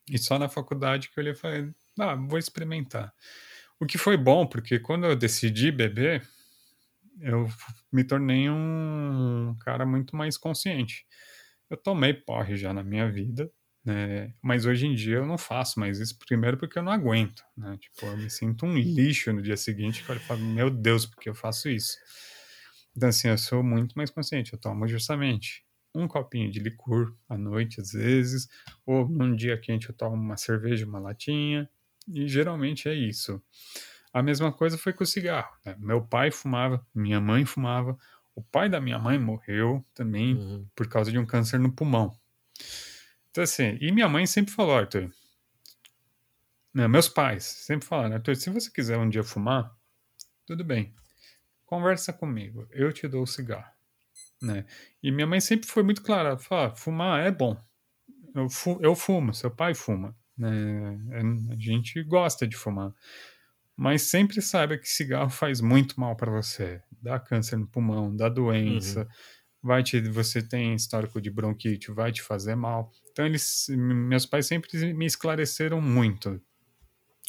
E 0.09 0.19
só 0.19 0.39
na 0.39 0.49
faculdade 0.49 1.09
que 1.11 1.19
eu 1.19 1.23
olhei 1.23 1.33
e 1.33 1.37
falei, 1.37 1.73
ah, 1.99 2.15
vou 2.17 2.39
experimentar. 2.39 3.15
O 3.81 3.87
que 3.87 3.99
foi 3.99 4.17
bom, 4.17 4.47
porque 4.47 4.79
quando 4.79 5.07
eu 5.07 5.17
decidi 5.17 5.71
beber, 5.73 6.27
eu 7.21 7.49
me 7.93 8.05
tornei 8.05 8.49
um 8.49 9.57
cara 9.61 9.85
muito 9.87 10.17
mais 10.17 10.37
consciente. 10.37 11.07
Eu 11.69 11.77
tomei 11.77 12.15
porre 12.15 12.57
já 12.57 12.73
na 12.73 12.83
minha 12.83 13.11
vida, 13.11 13.51
né? 13.85 14.33
Mas 14.43 14.67
hoje 14.67 14.87
em 14.87 14.95
dia 14.95 15.17
eu 15.17 15.27
não 15.27 15.39
faço 15.39 15.81
mais 15.81 15.99
isso, 15.99 16.19
primeiro 16.19 16.57
porque 16.57 16.79
eu 16.79 16.83
não 16.83 16.93
aguento, 16.93 17.43
né? 17.57 17.77
Tipo, 17.79 18.07
eu 18.07 18.17
me 18.17 18.31
sinto 18.31 18.67
um 18.67 18.77
lixo 18.77 19.33
no 19.33 19.43
dia 19.43 19.57
seguinte, 19.57 20.05
que 20.05 20.11
eu 20.11 20.21
falo, 20.21 20.41
meu 20.41 20.71
Deus, 20.71 21.07
porque 21.07 21.29
eu 21.29 21.35
faço 21.35 21.69
isso? 21.69 21.97
Então, 22.97 23.09
assim, 23.09 23.29
eu 23.29 23.39
sou 23.39 23.63
muito 23.63 23.95
mais 23.95 24.11
consciente, 24.11 24.53
eu 24.53 24.59
tomo 24.59 24.87
justamente 24.87 25.65
um 25.95 26.07
copinho 26.09 26.51
de 26.51 26.59
licor 26.59 27.15
à 27.29 27.37
noite, 27.37 27.81
às 27.81 27.93
vezes, 27.93 28.49
ou 28.87 29.09
num 29.09 29.35
dia 29.35 29.59
quente 29.59 29.89
eu 29.89 29.95
tomo 29.95 30.17
uma 30.17 30.37
cerveja, 30.37 30.87
uma 30.87 30.99
latinha, 30.99 31.69
e 32.09 32.27
geralmente 32.29 32.89
é 32.89 32.95
isso. 32.95 33.43
A 34.13 34.23
mesma 34.23 34.53
coisa 34.53 34.77
foi 34.77 34.93
com 34.93 35.05
o 35.05 35.07
cigarro. 35.07 35.57
Né? 35.65 35.77
Meu 35.79 36.03
pai 36.03 36.31
fumava, 36.31 36.85
minha 36.95 37.21
mãe 37.21 37.45
fumava, 37.45 37.97
o 38.35 38.43
pai 38.43 38.69
da 38.69 38.81
minha 38.81 38.99
mãe 38.99 39.19
morreu 39.19 39.85
também 39.95 40.35
uhum. 40.35 40.67
por 40.75 40.89
causa 40.89 41.11
de 41.11 41.19
um 41.19 41.27
câncer 41.27 41.59
no 41.59 41.73
pulmão. 41.73 42.17
Então, 43.31 43.45
assim, 43.45 43.79
e 43.81 43.91
minha 43.91 44.09
mãe 44.09 44.27
sempre 44.27 44.53
falou, 44.53 44.77
Arthur. 44.77 45.11
Não, 46.73 46.89
meus 46.89 47.09
pais 47.09 47.45
sempre 47.45 47.87
falaram, 47.87 48.15
Arthur, 48.15 48.37
se 48.37 48.51
você 48.51 48.71
quiser 48.71 48.99
um 48.99 49.09
dia 49.09 49.23
fumar, 49.23 49.75
tudo 50.47 50.65
bem. 50.65 50.95
Conversa 51.65 52.13
comigo, 52.13 52.67
eu 52.71 52.93
te 52.93 53.09
dou 53.09 53.23
o 53.23 53.27
cigarro. 53.27 53.71
Né? 54.41 54.67
E 55.03 55.11
minha 55.11 55.27
mãe 55.27 55.41
sempre 55.41 55.69
foi 55.69 55.83
muito 55.83 56.03
clara, 56.03 56.37
fala, 56.37 56.75
fumar 56.75 57.25
é 57.25 57.31
bom. 57.31 57.57
Eu, 58.35 58.49
fu 58.49 58.79
eu 58.83 58.95
fumo, 58.95 59.33
seu 59.33 59.51
pai 59.51 59.75
fuma. 59.75 60.17
Né? 60.51 60.99
A 61.53 61.57
gente 61.57 62.03
gosta 62.03 62.47
de 62.47 62.57
fumar. 62.57 62.93
Mas 63.77 64.03
sempre 64.03 64.41
saiba 64.43 64.77
que 64.79 64.89
cigarro 64.89 65.31
faz 65.31 65.61
muito 65.61 65.99
mal 66.01 66.17
para 66.17 66.31
você. 66.31 66.83
Dá 67.01 67.19
câncer 67.19 67.57
no 67.57 67.67
pulmão, 67.67 68.15
dá 68.15 68.29
doença, 68.29 69.01
Uhum. 69.03 69.07
vai 69.63 69.83
te, 69.83 70.01
você 70.01 70.43
tem 70.43 70.75
histórico 70.75 71.21
de 71.21 71.31
bronquite, 71.31 71.91
vai 71.93 72.13
te 72.13 72.23
fazer 72.23 72.55
mal. 72.57 72.93
Então 73.13 73.27
eles, 73.27 73.67
meus 73.71 74.27
pais 74.27 74.47
sempre 74.47 74.95
me 74.95 75.07
esclareceram 75.07 75.81
muito 75.81 76.41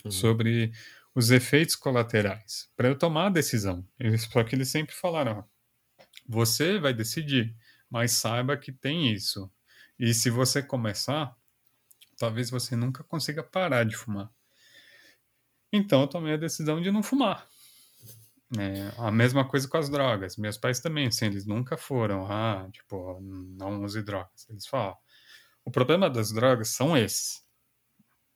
Uhum. 0.06 0.12
sobre 0.12 0.72
os 1.16 1.32
efeitos 1.32 1.76
colaterais 1.76 2.70
para 2.76 2.88
eu 2.90 2.98
tomar 2.98 3.28
a 3.28 3.30
decisão. 3.30 3.88
Eles, 4.00 4.24
só 4.24 4.44
que 4.44 4.56
eles 4.56 4.70
sempre 4.70 4.94
falaram: 4.96 5.40
ó, 5.40 5.44
você 6.28 6.80
vai 6.80 6.94
decidir, 6.94 7.56
mas 7.90 8.12
saiba 8.14 8.58
que 8.58 8.72
tem 8.72 9.14
isso. 9.14 9.52
E 10.00 10.14
se 10.14 10.30
você 10.30 10.62
começar, 10.64 11.36
talvez 12.18 12.50
você 12.50 12.76
nunca 12.76 13.04
consiga 13.04 13.44
parar 13.44 13.84
de 13.84 13.96
fumar. 13.96 14.30
Então 15.72 16.02
eu 16.02 16.08
tomei 16.08 16.34
a 16.34 16.38
decisão 16.38 16.82
de 16.82 16.92
não 16.92 17.02
fumar. 17.02 17.48
É, 18.58 18.94
a 19.00 19.12
mesma 19.12 19.48
coisa 19.48 19.68
com 19.68 19.78
as 19.78 19.90
drogas. 19.90 20.38
Meus 20.38 20.58
pais 20.58 20.80
também, 20.80 21.08
assim, 21.08 21.26
eles 21.26 21.46
nunca 21.46 21.76
foram, 21.76 22.26
ah, 22.32 22.70
tipo, 22.72 23.20
não 23.22 23.84
use 23.84 24.04
drogas. 24.04 24.48
Eles 24.50 24.68
falam, 24.68 24.96
o 25.66 25.72
problema 25.72 26.10
das 26.10 26.32
drogas 26.32 26.70
são 26.70 26.96
esses. 26.96 27.42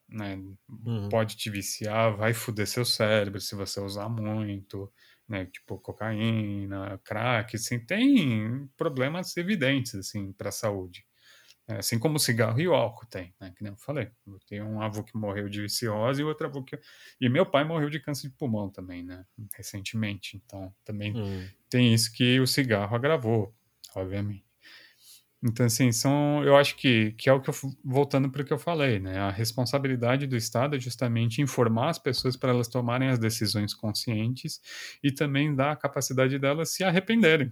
Né? 0.10 0.36
Uhum. 0.68 1.10
Pode 1.10 1.36
te 1.36 1.50
viciar, 1.50 2.16
vai 2.16 2.34
foder 2.34 2.66
seu 2.66 2.86
cérebro 2.86 3.40
se 3.40 3.56
você 3.56 3.80
usar 3.80 4.10
muito, 4.10 4.92
né? 5.28 5.46
Tipo, 5.46 5.78
cocaína, 5.78 7.00
crack, 7.04 7.56
assim, 7.56 7.80
tem 7.80 8.68
problemas 8.78 9.36
evidentes, 9.38 9.94
assim, 9.96 10.32
para 10.32 10.50
a 10.50 10.54
saúde. 10.54 11.06
É, 11.68 11.78
assim 11.80 12.00
como 12.00 12.16
o 12.16 12.20
cigarro 12.20 12.60
e 12.62 12.68
o 12.68 12.74
álcool 12.74 13.06
tem, 13.08 13.34
né? 13.42 13.52
Que 13.56 13.62
nem 13.64 13.74
eu 13.74 13.78
falei. 13.78 14.10
Eu 14.26 14.40
tenho 14.48 14.66
um 14.66 14.82
avô 14.82 15.04
que 15.04 15.18
morreu 15.18 15.50
de 15.50 15.68
cirrose 15.70 16.22
e 16.22 16.26
outro 16.26 16.48
avô 16.48 16.64
que. 16.64 16.80
E 17.20 17.28
meu 17.28 17.46
pai 17.46 17.66
morreu 17.66 17.90
de 17.90 18.00
câncer 18.00 18.30
de 18.30 18.36
pulmão 18.36 18.70
também, 18.70 19.04
né? 19.04 19.26
Recentemente. 19.54 20.38
Então, 20.38 20.74
também 20.86 21.14
Hum. 21.18 21.46
tem 21.70 21.94
isso 21.94 22.12
que 22.14 22.40
o 22.40 22.48
cigarro 22.48 22.96
agravou, 22.96 23.54
obviamente. 23.96 24.46
Então, 25.44 25.66
assim, 25.68 25.92
são, 25.92 26.44
eu 26.44 26.56
acho 26.58 26.76
que, 26.78 27.12
que 27.14 27.30
é 27.30 27.34
o 27.34 27.40
que 27.40 27.50
eu, 27.50 27.54
voltando 27.86 28.30
para 28.30 28.42
o 28.42 28.46
que 28.46 28.52
eu 28.54 28.58
falei, 28.58 29.00
né? 29.00 29.20
A 29.20 29.30
responsabilidade 29.30 30.26
do 30.26 30.36
Estado 30.36 30.76
é 30.76 30.80
justamente 30.80 31.42
informar 31.42 31.90
as 31.90 32.00
pessoas 32.00 32.36
para 32.36 32.50
elas 32.52 32.68
tomarem 32.68 33.10
as 33.10 33.20
decisões 33.20 33.74
conscientes 33.74 34.60
e 35.04 35.12
também 35.12 35.54
dar 35.56 35.72
a 35.74 35.76
capacidade 35.76 36.40
delas 36.40 36.74
se 36.74 36.84
arrependerem. 36.84 37.52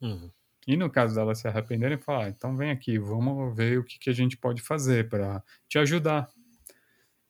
Uhum. 0.00 0.32
E 0.70 0.76
no 0.76 0.88
caso 0.88 1.16
delas 1.16 1.40
se 1.40 1.48
arrependerem, 1.48 1.98
falar, 1.98 2.26
ah, 2.26 2.28
então 2.28 2.56
vem 2.56 2.70
aqui, 2.70 2.96
vamos 2.96 3.56
ver 3.56 3.80
o 3.80 3.84
que, 3.84 3.98
que 3.98 4.08
a 4.08 4.12
gente 4.12 4.36
pode 4.36 4.62
fazer 4.62 5.08
para 5.08 5.42
te 5.68 5.80
ajudar. 5.80 6.28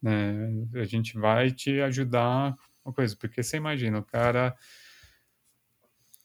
Né? 0.03 0.67
A 0.75 0.85
gente 0.85 1.19
vai 1.19 1.51
te 1.51 1.81
ajudar 1.81 2.55
uma 2.85 2.93
coisa, 2.93 3.17
porque 3.17 3.43
você 3.43 3.57
imagina, 3.57 3.99
o 3.99 4.05
cara 4.05 4.55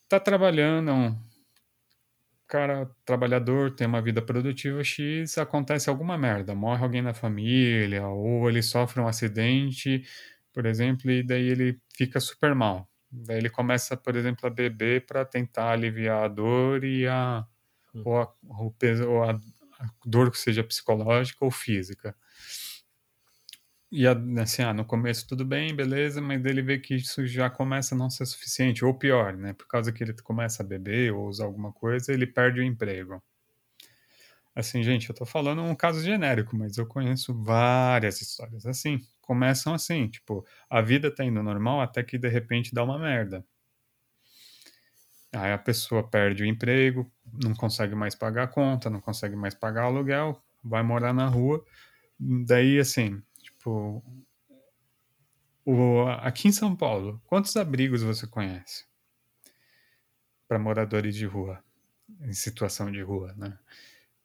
tá 0.10 0.20
trabalhando, 0.20 1.18
cara 2.48 2.86
trabalhador 3.06 3.72
tem 3.72 3.88
uma 3.88 4.02
vida 4.02 4.22
produtiva 4.22 4.84
X, 4.84 5.38
acontece 5.38 5.90
alguma 5.90 6.18
merda, 6.18 6.54
morre 6.54 6.84
alguém 6.84 7.02
na 7.02 7.14
família, 7.14 8.06
ou 8.08 8.50
ele 8.50 8.62
sofre 8.62 9.00
um 9.00 9.08
acidente, 9.08 10.04
por 10.54 10.66
exemplo, 10.66 11.10
e 11.10 11.24
daí 11.24 11.48
ele 11.48 11.80
fica 11.96 12.20
super 12.20 12.54
mal. 12.54 12.90
Daí 13.26 13.38
ele 13.38 13.50
começa, 13.50 13.96
por 13.98 14.16
exemplo, 14.16 14.48
a 14.48 14.50
beber 14.50 15.06
para 15.06 15.26
tentar 15.26 15.72
aliviar 15.72 16.24
a 16.26 16.28
dor 16.28 16.84
e 16.84 17.08
a, 17.08 17.46
Hum. 17.94 18.04
ou, 18.06 18.18
a, 18.22 18.34
o 18.44 18.72
peso, 18.72 19.10
ou 19.10 19.24
a, 19.24 19.32
a 19.34 19.90
dor 20.06 20.32
que 20.32 20.38
seja 20.38 20.64
psicológica 20.64 21.46
ou 21.46 21.52
física. 21.52 22.16
E 23.92 24.06
assim, 24.08 24.62
ah, 24.62 24.72
no 24.74 24.86
começo 24.86 25.28
tudo 25.28 25.44
bem, 25.44 25.76
beleza, 25.76 26.22
mas 26.22 26.46
ele 26.46 26.62
vê 26.62 26.78
que 26.78 26.94
isso 26.96 27.26
já 27.26 27.50
começa 27.50 27.96
a 27.96 27.98
não 27.98 28.12
ser 28.12 28.26
suficiente, 28.28 28.86
ou 28.86 28.94
pior, 28.94 29.36
né? 29.36 29.54
Por 29.54 29.68
causa 29.68 29.92
que 29.92 30.04
ele 30.04 30.14
começa 30.22 30.62
a 30.62 30.66
beber 30.66 31.12
ou 31.14 31.28
usar 31.28 31.46
alguma 31.46 31.72
coisa, 31.74 32.14
ele 32.14 32.28
perde 32.28 32.60
o 32.60 32.64
emprego. 32.64 33.24
Assim, 34.56 34.82
gente, 34.84 35.10
eu 35.10 35.16
tô 35.16 35.26
falando 35.26 35.62
um 35.62 35.76
caso 35.76 36.02
genérico, 36.02 36.56
mas 36.56 36.78
eu 36.78 36.86
conheço 36.88 37.34
várias 37.44 38.22
histórias 38.22 38.66
assim. 38.66 39.02
Começam 39.26 39.74
assim, 39.74 40.08
tipo, 40.08 40.46
a 40.70 40.82
vida 40.82 41.14
tá 41.14 41.26
indo 41.26 41.42
normal 41.42 41.82
até 41.82 42.04
que 42.04 42.18
de 42.18 42.30
repente 42.30 42.74
dá 42.74 42.84
uma 42.84 43.00
merda. 43.00 43.44
Aí 45.34 45.52
a 45.52 45.58
pessoa 45.58 46.08
perde 46.08 46.44
o 46.44 46.46
emprego, 46.46 47.12
não 47.44 47.54
consegue 47.56 47.96
mais 47.96 48.14
pagar 48.14 48.44
a 48.44 48.48
conta, 48.48 48.90
não 48.90 49.02
consegue 49.02 49.36
mais 49.36 49.56
pagar 49.56 49.86
o 49.86 49.88
aluguel, 49.88 50.42
vai 50.64 50.84
morar 50.84 51.12
na 51.12 51.28
rua. 51.28 51.66
Daí, 52.20 52.80
assim, 52.80 53.22
tipo, 53.42 54.04
o, 55.66 56.08
aqui 56.22 56.48
em 56.48 56.52
São 56.52 56.76
Paulo, 56.76 57.20
quantos 57.26 57.58
abrigos 57.58 58.04
você 58.04 58.28
conhece 58.28 58.86
para 60.48 60.60
moradores 60.60 61.16
de 61.16 61.26
rua, 61.26 61.64
em 62.22 62.34
situação 62.34 62.92
de 62.92 63.02
rua, 63.02 63.34
né? 63.36 63.58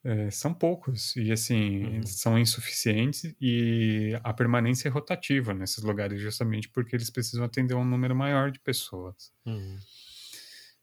É, 0.03 0.31
são 0.31 0.51
poucos 0.51 1.15
e 1.15 1.31
assim 1.31 1.83
uhum. 1.83 2.03
são 2.07 2.39
insuficientes 2.39 3.35
e 3.39 4.19
a 4.23 4.33
permanência 4.33 4.87
é 4.87 4.91
rotativa 4.91 5.53
nesses 5.53 5.83
lugares 5.83 6.19
justamente 6.19 6.67
porque 6.69 6.95
eles 6.95 7.11
precisam 7.11 7.45
atender 7.45 7.75
um 7.75 7.85
número 7.85 8.15
maior 8.15 8.49
de 8.49 8.59
pessoas 8.59 9.31
uhum. 9.45 9.77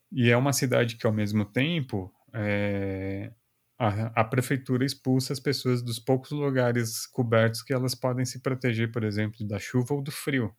e 0.09 0.29
é 0.29 0.37
uma 0.37 0.53
cidade 0.53 0.95
que 0.95 1.05
ao 1.05 1.11
mesmo 1.11 1.43
tempo 1.43 2.09
é, 2.33 3.33
a, 3.77 4.21
a, 4.21 4.23
prefeitura 4.23 4.85
expulsa 4.85 5.33
as 5.33 5.39
pessoas 5.41 5.81
dos 5.81 5.99
poucos 5.99 6.31
lugares 6.31 7.05
cobertos 7.05 7.61
que 7.61 7.73
elas 7.73 7.93
podem 7.93 8.23
se 8.23 8.39
proteger 8.41 8.89
por 8.89 9.03
exemplo 9.03 9.45
da 9.45 9.59
chuva 9.59 9.95
ou 9.95 10.01
do 10.01 10.13
frio 10.13 10.55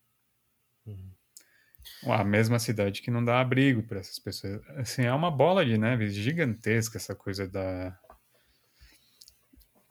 uhum. 0.84 1.14
a 2.12 2.22
mesma 2.24 2.58
cidade 2.58 3.00
que 3.00 3.11
não 3.11 3.24
dá 3.24 3.40
abrigo 3.40 3.82
para 3.84 4.00
essas 4.00 4.18
pessoas 4.18 4.61
assim 4.76 5.04
é 5.04 5.14
uma 5.14 5.30
bola 5.30 5.64
de 5.64 5.78
neve 5.78 6.11
gigantesca 6.11 6.98
essa 6.98 7.14
coisa 7.14 7.48
da 7.48 7.98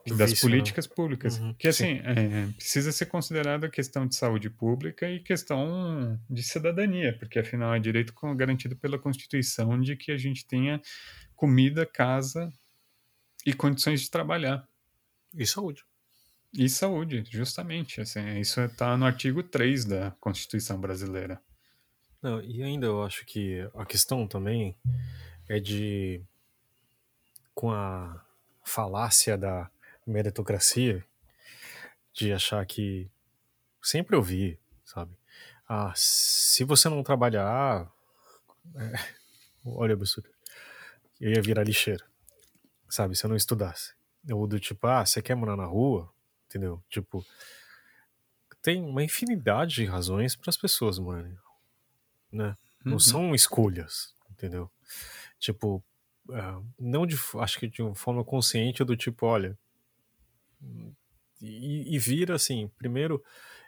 das 0.07 0.31
Vício, 0.31 0.47
políticas 0.47 0.87
públicas. 0.87 1.39
Uhum, 1.39 1.53
que, 1.53 1.67
assim, 1.67 1.99
é, 2.03 2.47
precisa 2.55 2.91
ser 2.91 3.05
considerada 3.07 3.69
questão 3.69 4.07
de 4.07 4.15
saúde 4.15 4.49
pública 4.49 5.09
e 5.09 5.19
questão 5.19 6.19
de 6.29 6.41
cidadania, 6.41 7.17
porque, 7.17 7.39
afinal, 7.39 7.73
é 7.73 7.79
direito 7.79 8.13
garantido 8.35 8.75
pela 8.75 8.97
Constituição 8.97 9.79
de 9.79 9.95
que 9.95 10.11
a 10.11 10.17
gente 10.17 10.45
tenha 10.45 10.81
comida, 11.35 11.85
casa 11.85 12.51
e 13.45 13.53
condições 13.53 14.01
de 14.01 14.09
trabalhar. 14.09 14.67
E 15.35 15.45
saúde. 15.45 15.83
E 16.53 16.67
saúde, 16.67 17.23
justamente. 17.29 18.01
Assim, 18.01 18.39
isso 18.39 18.59
está 18.61 18.97
no 18.97 19.05
artigo 19.05 19.43
3 19.43 19.85
da 19.85 20.11
Constituição 20.19 20.79
brasileira. 20.79 21.41
Não, 22.21 22.41
e 22.41 22.63
ainda 22.63 22.87
eu 22.87 23.03
acho 23.03 23.25
que 23.25 23.59
a 23.75 23.85
questão 23.85 24.27
também 24.27 24.75
é 25.47 25.59
de. 25.59 26.21
com 27.53 27.71
a 27.71 28.25
falácia 28.63 29.37
da 29.37 29.69
meritocracia 30.09 31.05
de 32.13 32.33
achar 32.33 32.65
que 32.65 33.09
sempre 33.81 34.15
ouvi, 34.15 34.59
sabe? 34.85 35.15
Ah, 35.67 35.93
se 35.95 36.63
você 36.63 36.89
não 36.89 37.03
trabalhar, 37.03 37.91
é, 38.75 38.93
olha 39.65 39.93
absurdo, 39.93 40.29
eu 41.19 41.31
ia 41.31 41.41
virar 41.41 41.63
lixeiro, 41.63 42.05
sabe? 42.89 43.15
Se 43.15 43.25
eu 43.25 43.29
não 43.29 43.37
estudasse. 43.37 43.93
Ou 44.31 44.47
do 44.47 44.59
tipo, 44.59 44.87
ah, 44.87 45.05
você 45.05 45.21
quer 45.21 45.35
morar 45.35 45.57
na 45.57 45.65
rua, 45.65 46.11
entendeu? 46.47 46.83
Tipo, 46.89 47.25
tem 48.61 48.83
uma 48.83 49.03
infinidade 49.03 49.75
de 49.75 49.85
razões 49.85 50.35
para 50.35 50.49
as 50.49 50.57
pessoas 50.57 50.99
morarem, 50.99 51.37
né? 52.31 52.57
Não 52.83 52.93
Uhum. 52.93 52.99
são 52.99 53.35
escolhas, 53.35 54.13
entendeu? 54.29 54.69
Tipo, 55.39 55.83
uh, 56.29 56.65
não 56.79 57.05
de, 57.07 57.15
acho 57.39 57.59
que 57.59 57.67
de 57.67 57.81
uma 57.81 57.95
forma 57.95 58.23
consciente 58.23 58.83
do 58.83 58.95
tipo, 58.97 59.25
olha, 59.25 59.57
e, 61.41 61.95
e 61.95 61.99
vira 61.99 62.35
assim, 62.35 62.69
primeiro 62.77 63.23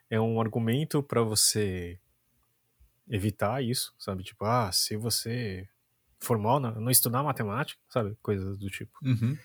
é 0.10 0.20
um 0.20 0.42
argumento 0.42 1.02
para 1.02 1.22
você 1.22 2.00
evitar 3.08 3.64
isso, 3.64 3.94
sabe? 3.98 4.24
Tipo, 4.24 4.46
ah, 4.46 4.72
se 4.72 4.96
você 4.96 5.68
for 6.20 6.38
mal, 6.38 6.60
não 6.60 6.92
estudar 6.92 7.24
matemática, 7.24 7.82
sabe? 7.90 8.16
Coisas 8.22 8.58
do 8.58 8.70
tipo. 8.70 8.98
Uhum. 9.02 9.38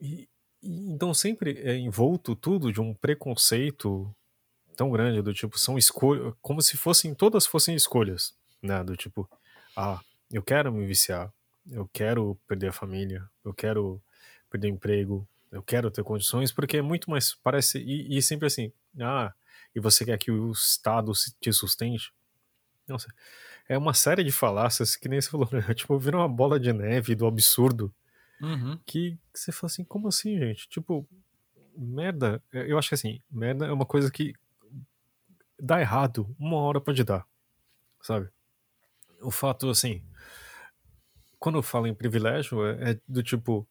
E, 0.00 0.28
e, 0.62 0.92
então 0.92 1.12
sempre 1.12 1.58
é 1.60 1.76
envolto 1.76 2.34
tudo 2.34 2.72
de 2.72 2.80
um 2.80 2.94
preconceito 2.94 4.14
tão 4.76 4.90
grande 4.90 5.22
do 5.22 5.32
tipo 5.32 5.58
são 5.58 5.78
escolhas, 5.78 6.34
como 6.42 6.60
se 6.60 6.76
fossem 6.76 7.14
todas 7.14 7.46
fossem 7.46 7.74
escolhas, 7.74 8.34
né? 8.62 8.82
Do 8.82 8.96
tipo, 8.96 9.28
ah, 9.76 10.00
eu 10.30 10.42
quero 10.42 10.72
me 10.72 10.86
viciar, 10.86 11.32
eu 11.70 11.88
quero 11.92 12.38
perder 12.46 12.68
a 12.68 12.72
família, 12.72 13.28
eu 13.44 13.52
quero 13.52 14.02
perder 14.50 14.68
o 14.68 14.74
emprego, 14.74 15.28
eu 15.54 15.62
quero 15.62 15.88
ter 15.88 16.02
condições, 16.02 16.50
porque 16.50 16.78
é 16.78 16.82
muito 16.82 17.08
mais. 17.08 17.34
Parece. 17.34 17.78
E, 17.78 18.18
e, 18.18 18.20
sempre 18.20 18.46
assim, 18.46 18.72
ah, 19.00 19.32
e 19.74 19.78
você 19.78 20.04
quer 20.04 20.18
que 20.18 20.30
o 20.30 20.50
Estado 20.50 21.12
te 21.40 21.52
sustente? 21.52 22.12
Nossa, 22.88 23.06
é 23.68 23.78
uma 23.78 23.94
série 23.94 24.24
de 24.24 24.32
falácias 24.32 24.96
que 24.96 25.08
nem 25.08 25.20
você 25.20 25.30
falou, 25.30 25.48
né? 25.52 25.62
Tipo, 25.74 25.96
vira 25.96 26.16
uma 26.16 26.28
bola 26.28 26.58
de 26.58 26.72
neve 26.72 27.14
do 27.14 27.24
absurdo. 27.24 27.94
Uhum. 28.42 28.78
Que, 28.84 29.16
que 29.32 29.38
você 29.38 29.52
fala 29.52 29.70
assim, 29.70 29.84
como 29.84 30.08
assim, 30.08 30.36
gente? 30.36 30.68
Tipo, 30.68 31.06
merda. 31.76 32.42
Eu 32.52 32.76
acho 32.76 32.88
que 32.88 32.96
assim, 32.96 33.22
merda 33.30 33.66
é 33.66 33.72
uma 33.72 33.86
coisa 33.86 34.10
que 34.10 34.34
dá 35.58 35.80
errado, 35.80 36.34
uma 36.36 36.56
hora 36.56 36.80
pode 36.80 37.04
dar, 37.04 37.24
sabe? 38.02 38.28
O 39.22 39.30
fato, 39.30 39.70
assim, 39.70 40.02
quando 41.38 41.58
eu 41.58 41.62
falo 41.62 41.86
em 41.86 41.94
privilégio, 41.94 42.66
é, 42.66 42.90
é 42.90 43.00
do 43.06 43.22
tipo, 43.22 43.66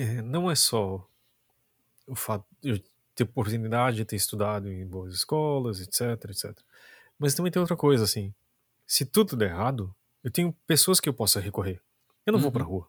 é, 0.00 0.22
não 0.22 0.50
é 0.50 0.54
só 0.54 1.06
o 2.06 2.14
fato 2.14 2.46
de 2.60 2.70
eu 2.70 2.80
ter 3.14 3.24
oportunidade 3.24 3.96
de 3.98 4.04
ter 4.04 4.16
estudado 4.16 4.70
em 4.70 4.86
boas 4.86 5.14
escolas, 5.14 5.80
etc, 5.80 6.30
etc. 6.30 6.58
Mas 7.18 7.34
também 7.34 7.52
tem 7.52 7.60
outra 7.60 7.76
coisa, 7.76 8.04
assim. 8.04 8.34
Se 8.86 9.04
tudo 9.04 9.36
der 9.36 9.50
errado, 9.50 9.94
eu 10.24 10.30
tenho 10.30 10.52
pessoas 10.66 11.00
que 11.00 11.08
eu 11.08 11.14
possa 11.14 11.40
recorrer. 11.40 11.80
Eu 12.24 12.32
não 12.32 12.38
uhum. 12.38 12.44
vou 12.44 12.52
pra 12.52 12.64
rua, 12.64 12.88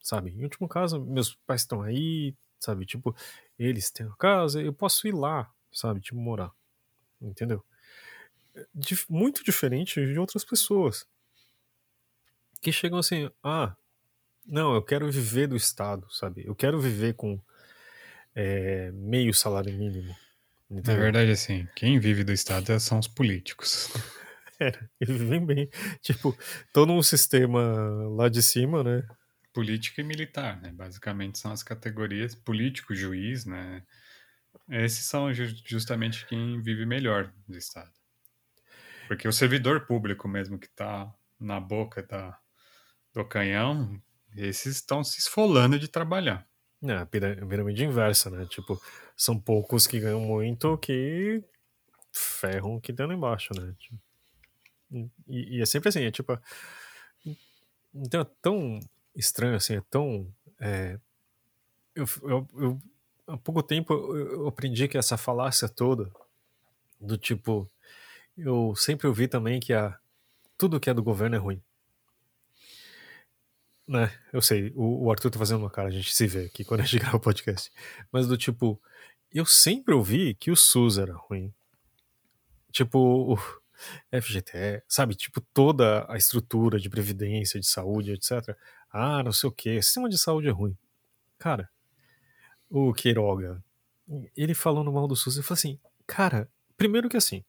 sabe? 0.00 0.30
Em 0.30 0.42
último 0.42 0.68
caso, 0.68 1.00
meus 1.00 1.34
pais 1.46 1.62
estão 1.62 1.82
aí, 1.82 2.34
sabe? 2.58 2.84
Tipo, 2.84 3.14
eles 3.58 3.90
têm 3.90 4.06
uma 4.06 4.16
casa, 4.16 4.60
eu 4.60 4.72
posso 4.72 5.06
ir 5.06 5.14
lá, 5.14 5.50
sabe? 5.72 6.00
Tipo, 6.00 6.20
morar. 6.20 6.52
Entendeu? 7.20 7.64
muito 9.08 9.42
diferente 9.42 10.04
de 10.04 10.18
outras 10.18 10.44
pessoas 10.44 11.06
que 12.60 12.70
chegam 12.70 12.98
assim, 12.98 13.30
ah, 13.42 13.74
não, 14.46 14.74
eu 14.74 14.82
quero 14.82 15.10
viver 15.10 15.46
do 15.46 15.56
Estado, 15.56 16.06
sabe? 16.10 16.44
Eu 16.46 16.54
quero 16.54 16.80
viver 16.80 17.14
com 17.14 17.40
é, 18.34 18.90
meio 18.92 19.32
salário 19.32 19.72
mínimo. 19.72 20.14
Entendeu? 20.70 20.94
Na 20.94 21.02
verdade, 21.02 21.30
assim, 21.30 21.68
quem 21.76 21.98
vive 21.98 22.24
do 22.24 22.32
Estado 22.32 22.78
são 22.80 22.98
os 22.98 23.08
políticos. 23.08 23.90
É, 24.60 24.78
eles 25.00 25.18
vivem 25.18 25.44
bem. 25.44 25.68
Tipo, 26.00 26.38
tô 26.72 26.86
num 26.86 27.02
sistema 27.02 27.60
lá 28.14 28.28
de 28.28 28.40
cima, 28.40 28.84
né? 28.84 29.02
política 29.52 30.00
e 30.00 30.04
militar, 30.04 30.60
né? 30.60 30.72
Basicamente 30.72 31.38
são 31.38 31.52
as 31.52 31.62
categorias 31.62 32.34
político, 32.34 32.94
juiz, 32.94 33.44
né? 33.44 33.82
Esses 34.68 35.04
são 35.06 35.32
justamente 35.32 36.26
quem 36.26 36.60
vive 36.60 36.86
melhor 36.86 37.32
do 37.46 37.56
Estado. 37.56 37.90
Porque 39.06 39.28
o 39.28 39.32
servidor 39.32 39.86
público 39.86 40.26
mesmo 40.26 40.58
que 40.58 40.66
está 40.66 41.12
na 41.38 41.60
boca 41.60 42.02
da, 42.02 42.38
do 43.12 43.24
canhão, 43.24 44.00
esses 44.36 44.76
estão 44.76 45.02
se 45.04 45.18
esfolando 45.18 45.78
de 45.78 45.88
trabalhar. 45.88 46.46
É, 46.82 47.04
pirâmide 47.04 47.84
inversa, 47.84 48.28
né? 48.28 48.44
Tipo, 48.46 48.80
são 49.16 49.38
poucos 49.38 49.86
que 49.86 50.00
ganham 50.00 50.20
muito 50.20 50.76
que 50.78 51.42
ferram 52.12 52.80
que 52.80 52.90
estão 52.90 53.12
embaixo, 53.12 53.54
né? 53.54 53.74
Tipo, 53.78 53.98
e, 55.28 55.56
e, 55.58 55.62
é 55.62 55.66
sempre 55.66 55.88
assim, 55.88 56.02
é 56.02 56.10
tipo. 56.10 56.38
Então 57.94 58.20
é 58.20 58.26
tão 58.40 58.80
estranho 59.14 59.56
assim, 59.56 59.76
é 59.76 59.82
tão. 59.88 60.32
É, 60.60 60.98
eu, 61.94 62.04
eu, 62.22 62.48
eu, 62.56 62.78
há 63.26 63.36
pouco 63.36 63.62
tempo 63.62 63.92
eu 63.94 64.46
aprendi 64.46 64.88
que 64.88 64.98
essa 64.98 65.16
falácia 65.16 65.68
toda, 65.68 66.10
do 67.00 67.16
tipo. 67.16 67.70
Eu 68.36 68.74
sempre 68.76 69.06
ouvi 69.06 69.28
também 69.28 69.60
que 69.60 69.72
a, 69.72 69.98
tudo 70.56 70.80
que 70.80 70.90
é 70.90 70.94
do 70.94 71.02
governo 71.02 71.36
é 71.36 71.38
ruim. 71.38 71.62
Né? 73.86 74.12
Eu 74.32 74.40
sei, 74.40 74.72
o, 74.74 75.06
o 75.06 75.10
Arthur 75.10 75.30
tá 75.30 75.38
fazendo 75.38 75.60
uma 75.60 75.70
cara, 75.70 75.88
a 75.88 75.92
gente 75.92 76.14
se 76.14 76.26
vê 76.26 76.46
aqui 76.46 76.64
quando 76.64 76.80
a 76.80 76.84
gente 76.84 76.98
grava 77.00 77.16
o 77.16 77.20
podcast. 77.20 77.70
Mas 78.10 78.26
do 78.26 78.36
tipo, 78.36 78.80
eu 79.32 79.44
sempre 79.44 79.94
ouvi 79.94 80.34
que 80.34 80.50
o 80.50 80.56
SUS 80.56 80.98
era 80.98 81.14
ruim. 81.14 81.52
Tipo, 82.70 82.98
o 82.98 83.36
FGTE, 84.10 84.82
sabe? 84.88 85.14
Tipo, 85.14 85.40
toda 85.52 86.06
a 86.08 86.16
estrutura 86.16 86.78
de 86.78 86.88
previdência, 86.88 87.58
de 87.58 87.66
saúde, 87.66 88.12
etc. 88.12 88.56
Ah, 88.90 89.22
não 89.22 89.32
sei 89.32 89.48
o 89.48 89.52
que, 89.52 89.82
sistema 89.82 90.08
de 90.08 90.18
saúde 90.18 90.48
é 90.48 90.52
ruim. 90.52 90.76
Cara, 91.38 91.68
o 92.70 92.92
Queiroga, 92.92 93.62
ele 94.36 94.54
falando 94.54 94.92
mal 94.92 95.08
do 95.08 95.16
SUS, 95.16 95.36
eu 95.36 95.42
falei 95.42 95.58
assim, 95.58 95.80
cara, 96.06 96.48
primeiro 96.76 97.08
que 97.08 97.16
assim, 97.16 97.44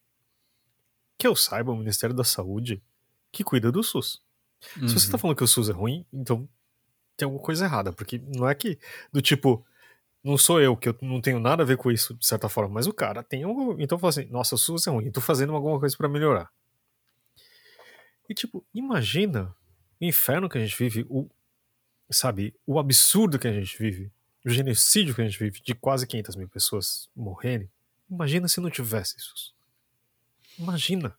que 1.17 1.27
eu 1.27 1.35
saiba, 1.35 1.71
o 1.71 1.77
Ministério 1.77 2.15
da 2.15 2.23
Saúde 2.23 2.81
que 3.31 3.43
cuida 3.43 3.71
do 3.71 3.83
SUS. 3.83 4.22
Uhum. 4.77 4.87
Se 4.87 4.93
você 4.93 5.07
tá 5.07 5.15
uhum. 5.15 5.19
falando 5.19 5.37
que 5.37 5.43
o 5.43 5.47
SUS 5.47 5.69
é 5.69 5.73
ruim, 5.73 6.05
então 6.11 6.47
tem 7.15 7.25
alguma 7.25 7.43
coisa 7.43 7.65
errada, 7.65 7.91
porque 7.93 8.21
não 8.35 8.47
é 8.47 8.55
que 8.55 8.77
do 9.11 9.21
tipo, 9.21 9.65
não 10.23 10.37
sou 10.37 10.61
eu, 10.61 10.75
que 10.75 10.89
eu 10.89 10.97
não 11.01 11.21
tenho 11.21 11.39
nada 11.39 11.63
a 11.63 11.65
ver 11.65 11.77
com 11.77 11.91
isso, 11.91 12.13
de 12.15 12.25
certa 12.25 12.49
forma, 12.49 12.73
mas 12.73 12.87
o 12.87 12.93
cara 12.93 13.21
tem 13.21 13.43
algo. 13.43 13.75
Então 13.79 13.97
eu 13.97 13.99
falo 13.99 14.09
assim, 14.09 14.25
nossa, 14.25 14.55
o 14.55 14.57
SUS 14.57 14.87
é 14.87 14.89
ruim, 14.91 15.05
eu 15.05 15.11
tô 15.11 15.21
fazendo 15.21 15.53
alguma 15.53 15.79
coisa 15.79 15.95
para 15.95 16.09
melhorar. 16.09 16.51
E 18.29 18.33
tipo, 18.33 18.65
imagina 18.73 19.53
o 19.99 20.05
inferno 20.05 20.49
que 20.49 20.57
a 20.57 20.61
gente 20.61 20.77
vive, 20.77 21.05
o, 21.09 21.29
sabe, 22.09 22.55
o 22.65 22.79
absurdo 22.79 23.37
que 23.37 23.47
a 23.47 23.53
gente 23.53 23.77
vive, 23.77 24.11
o 24.45 24.49
genocídio 24.49 25.13
que 25.13 25.21
a 25.21 25.25
gente 25.25 25.39
vive, 25.39 25.61
de 25.61 25.75
quase 25.75 26.07
500 26.07 26.35
mil 26.35 26.49
pessoas 26.49 27.09
morrerem. 27.15 27.69
Imagina 28.09 28.47
se 28.47 28.59
não 28.59 28.69
tivesse 28.69 29.17
isso. 29.17 29.53
Imagina. 30.57 31.15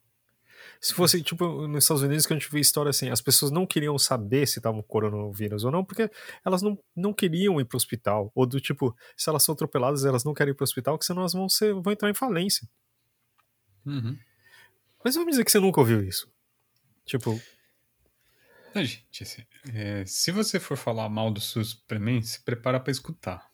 Se 0.85 0.93
fosse, 0.93 1.22
tipo, 1.22 1.66
nos 1.66 1.85
Estados 1.85 2.03
Unidos 2.03 2.26
que 2.26 2.35
a 2.35 2.39
gente 2.39 2.51
vê 2.51 2.61
história 2.61 2.91
assim, 2.91 3.09
as 3.09 3.22
pessoas 3.22 3.51
não 3.51 3.66
queriam 3.66 3.99
saber 3.99 4.47
se 4.47 4.59
estavam 4.59 4.82
coronavírus 4.82 5.64
ou 5.64 5.70
não, 5.70 5.82
porque 5.82 6.11
elas 6.45 6.61
não, 6.61 6.78
não 6.95 7.11
queriam 7.11 7.59
ir 7.59 7.64
pro 7.64 7.78
hospital. 7.78 8.30
Ou 8.35 8.45
do 8.45 8.61
tipo, 8.61 8.95
se 9.16 9.30
elas 9.30 9.43
são 9.43 9.55
atropeladas, 9.55 10.05
elas 10.05 10.24
não 10.24 10.35
querem 10.35 10.53
ir 10.53 10.55
pro 10.55 10.62
hospital, 10.62 10.99
porque 10.99 11.07
senão 11.07 11.22
elas 11.22 11.32
vão, 11.32 11.49
ser, 11.49 11.72
vão 11.72 11.91
entrar 11.91 12.11
em 12.11 12.14
falência. 12.14 12.68
Uhum. 13.87 14.14
Mas 15.03 15.14
vamos 15.14 15.30
dizer 15.30 15.47
que 15.47 15.51
você 15.51 15.59
nunca 15.59 15.80
ouviu 15.80 16.05
isso. 16.05 16.30
Tipo. 17.07 17.41
Não, 18.74 18.85
gente, 18.85 19.22
assim, 19.22 19.43
é, 19.72 20.05
se 20.05 20.30
você 20.32 20.61
for 20.61 20.76
falar 20.76 21.09
mal 21.09 21.30
do 21.30 21.41
SUS 21.41 21.72
pra 21.72 21.99
mim, 21.99 22.20
se 22.20 22.45
prepara 22.45 22.78
para 22.78 22.91
escutar. 22.91 23.49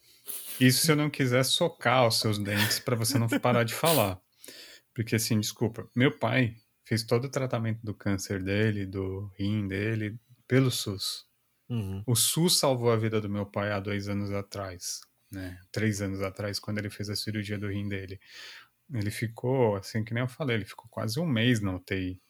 Isso 0.58 0.84
se 0.84 0.90
eu 0.90 0.96
não 0.96 1.08
quiser 1.08 1.44
socar 1.44 2.08
os 2.08 2.18
seus 2.18 2.40
dentes 2.40 2.80
para 2.80 2.96
você 2.96 3.20
não 3.20 3.28
parar 3.28 3.62
de 3.62 3.72
falar. 3.72 4.20
Porque, 4.92 5.14
assim, 5.14 5.38
desculpa, 5.38 5.88
meu 5.94 6.10
pai, 6.18 6.56
fez 6.90 7.04
todo 7.04 7.26
o 7.26 7.30
tratamento 7.30 7.78
do 7.84 7.94
câncer 7.94 8.42
dele, 8.42 8.84
do 8.84 9.32
rim 9.38 9.68
dele, 9.68 10.18
pelo 10.48 10.72
SUS. 10.72 11.24
Uhum. 11.68 12.02
O 12.04 12.16
SUS 12.16 12.58
salvou 12.58 12.90
a 12.90 12.96
vida 12.96 13.20
do 13.20 13.30
meu 13.30 13.46
pai 13.46 13.70
há 13.70 13.78
dois 13.78 14.08
anos 14.08 14.32
atrás, 14.32 15.00
né? 15.30 15.56
Três 15.70 16.02
anos 16.02 16.20
atrás, 16.20 16.58
quando 16.58 16.78
ele 16.78 16.90
fez 16.90 17.08
a 17.08 17.14
cirurgia 17.14 17.56
do 17.56 17.68
rim 17.68 17.88
dele. 17.88 18.18
Ele 18.92 19.08
ficou, 19.08 19.76
assim 19.76 20.02
que 20.02 20.12
nem 20.12 20.24
eu 20.24 20.28
falei, 20.28 20.56
ele 20.56 20.64
ficou 20.64 20.88
quase 20.90 21.20
um 21.20 21.26
mês 21.26 21.60
na 21.60 21.76
UTI. 21.76 22.20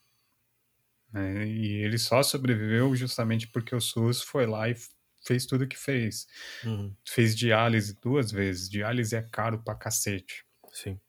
Né? 1.11 1.47
E 1.47 1.83
ele 1.83 1.97
só 1.97 2.23
sobreviveu 2.23 2.95
justamente 2.95 3.49
porque 3.49 3.75
o 3.75 3.81
SUS 3.81 4.21
foi 4.21 4.45
lá 4.45 4.69
e 4.69 4.77
fez 5.25 5.47
tudo 5.47 5.67
que 5.67 5.79
fez. 5.79 6.27
Uhum. 6.63 6.95
Fez 7.09 7.35
diálise 7.35 7.99
duas 7.99 8.31
vezes. 8.31 8.69
Diálise 8.69 9.17
é 9.17 9.23
caro 9.23 9.63
pra 9.65 9.75
cacete. 9.75 10.45
Sim. 10.71 11.01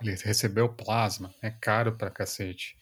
Ele 0.00 0.12
recebeu 0.12 0.68
plasma, 0.68 1.34
é 1.40 1.50
caro 1.50 1.96
pra 1.96 2.10
cacete. 2.10 2.76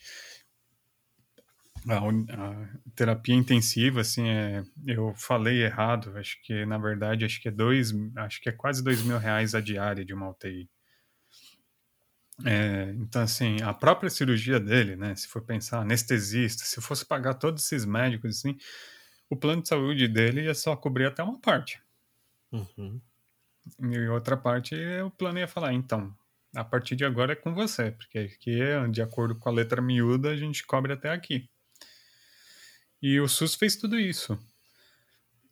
A, 1.89 1.99
a, 1.99 2.69
terapia 2.95 3.35
intensiva, 3.35 4.01
assim, 4.01 4.29
é, 4.29 4.63
eu 4.87 5.13
falei 5.17 5.63
errado, 5.65 6.17
acho 6.17 6.41
que 6.43 6.65
na 6.65 6.79
verdade 6.79 7.25
acho 7.25 7.41
que 7.41 7.49
é 7.49 7.51
dois, 7.51 7.93
acho 8.17 8.41
que 8.41 8.49
é 8.49 8.53
quase 8.53 8.85
dois 8.85 9.03
mil 9.03 9.19
reais 9.19 9.55
a 9.55 9.61
diária 9.61 10.05
de 10.05 10.15
uma 10.15 10.31
UTI. 10.31 10.71
É, 12.45 12.93
então, 12.97 13.23
assim, 13.23 13.61
a 13.63 13.73
própria 13.73 14.11
cirurgia 14.11 14.59
dele, 14.59 14.97
né, 14.97 15.15
se 15.15 15.29
for 15.29 15.43
pensar, 15.43 15.81
anestesista, 15.81 16.65
se 16.65 16.81
fosse 16.81 17.05
pagar 17.05 17.35
todos 17.35 17.65
esses 17.65 17.85
médicos, 17.85 18.39
assim, 18.39 18.57
o 19.29 19.37
plano 19.37 19.63
de 19.63 19.69
saúde 19.69 20.09
dele 20.09 20.43
ia 20.43 20.55
só 20.55 20.75
cobrir 20.75 21.07
até 21.07 21.23
uma 21.23 21.39
parte. 21.39 21.81
Uhum. 22.51 23.01
E 23.81 24.09
outra 24.09 24.37
parte, 24.37 24.75
o 25.05 25.11
plano 25.11 25.39
ia 25.39 25.47
falar, 25.49 25.73
então, 25.73 26.15
a 26.55 26.65
partir 26.65 26.97
de 26.97 27.05
agora 27.05 27.33
é 27.33 27.37
com 27.37 27.55
você, 27.55 27.91
porque 27.93 28.19
aqui, 28.19 28.59
de 28.91 29.03
acordo 29.03 29.39
com 29.39 29.49
a 29.49 29.53
letra 29.53 29.81
miúda, 29.81 30.31
a 30.31 30.37
gente 30.37 30.65
cobre 30.67 30.93
até 30.93 31.11
aqui. 31.11 31.49
E 33.01 33.19
o 33.21 33.29
SUS 33.29 33.55
fez 33.55 33.77
tudo 33.77 33.99
isso. 33.99 34.39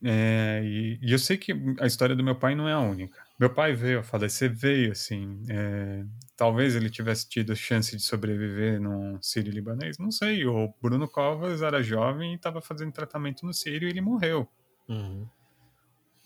É, 0.02 0.62
e, 0.64 0.98
e, 1.02 1.12
eu 1.12 1.18
sei 1.18 1.36
que 1.36 1.52
a 1.78 1.86
história 1.86 2.16
do 2.16 2.24
meu 2.24 2.34
pai 2.34 2.54
não 2.54 2.68
é 2.68 2.72
a 2.72 2.80
única. 2.80 3.22
Meu 3.38 3.52
pai 3.52 3.74
veio 3.74 4.00
a 4.00 4.02
falecer, 4.02 4.54
veio 4.54 4.92
assim. 4.92 5.42
É, 5.48 6.04
talvez 6.36 6.74
ele 6.74 6.88
tivesse 6.88 7.28
tido 7.28 7.54
chance 7.54 7.94
de 7.94 8.02
sobreviver 8.02 8.80
num 8.80 9.20
sírio 9.20 9.52
libanês, 9.52 9.98
não 9.98 10.10
sei. 10.10 10.46
O 10.46 10.72
Bruno 10.80 11.06
Covas 11.06 11.60
era 11.60 11.82
jovem 11.82 12.32
e 12.32 12.36
estava 12.36 12.62
fazendo 12.62 12.92
tratamento 12.92 13.44
no 13.44 13.52
sírio 13.52 13.88
e 13.88 13.90
ele 13.90 14.00
morreu. 14.00 14.48
Uhum. 14.88 15.28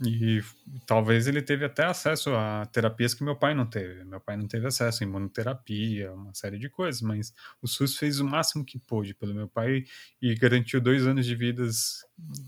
E 0.00 0.42
talvez 0.86 1.28
ele 1.28 1.40
teve 1.40 1.64
até 1.64 1.84
acesso 1.84 2.30
a 2.34 2.66
terapias 2.66 3.14
que 3.14 3.22
meu 3.22 3.36
pai 3.36 3.54
não 3.54 3.64
teve. 3.64 4.04
Meu 4.04 4.20
pai 4.20 4.36
não 4.36 4.48
teve 4.48 4.66
acesso 4.66 5.02
a 5.02 5.06
imunoterapia, 5.06 6.12
uma 6.12 6.34
série 6.34 6.58
de 6.58 6.68
coisas, 6.68 7.00
mas 7.00 7.32
o 7.62 7.68
SUS 7.68 7.96
fez 7.96 8.18
o 8.18 8.24
máximo 8.24 8.64
que 8.64 8.78
pôde 8.78 9.14
pelo 9.14 9.32
meu 9.32 9.48
pai 9.48 9.84
e 10.20 10.34
garantiu 10.34 10.80
dois 10.80 11.06
anos 11.06 11.24
de 11.24 11.36
vidas 11.36 12.04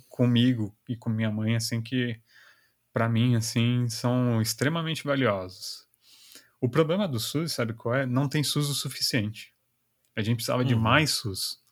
comigo 0.09 0.77
e 0.89 0.97
com 0.97 1.09
minha 1.09 1.31
mãe, 1.31 1.55
assim, 1.55 1.81
que 1.81 2.21
para 2.93 3.09
mim, 3.09 3.37
assim, 3.37 3.89
são 3.89 4.43
extremamente 4.43 5.05
valiosos. 5.05 5.87
O 6.61 6.69
problema 6.69 7.07
do 7.07 7.21
SUS, 7.21 7.53
sabe 7.53 7.75
qual 7.75 7.95
é? 7.95 8.07
Não 8.07 8.29
tem 8.29 8.43
SUS 8.43 8.69
o 8.69 8.75
suficiente. 8.75 9.55
A 10.17 10.23
gente 10.23 10.37
precisava 10.37 10.63
uhum. 10.63 10.69
de 10.69 10.75
mais 10.75 11.11
SUS, 11.11 11.63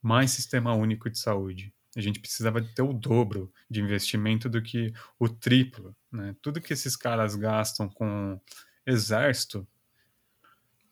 mais 0.00 0.30
Sistema 0.30 0.72
Único 0.72 1.10
de 1.10 1.18
Saúde 1.18 1.74
a 1.96 2.00
gente 2.00 2.20
precisava 2.20 2.62
ter 2.62 2.82
o 2.82 2.92
dobro 2.92 3.52
de 3.68 3.80
investimento 3.80 4.48
do 4.48 4.62
que 4.62 4.92
o 5.18 5.28
triplo. 5.28 5.94
Né? 6.10 6.34
Tudo 6.40 6.60
que 6.60 6.72
esses 6.72 6.96
caras 6.96 7.34
gastam 7.34 7.88
com 7.88 8.40
exército, 8.86 9.66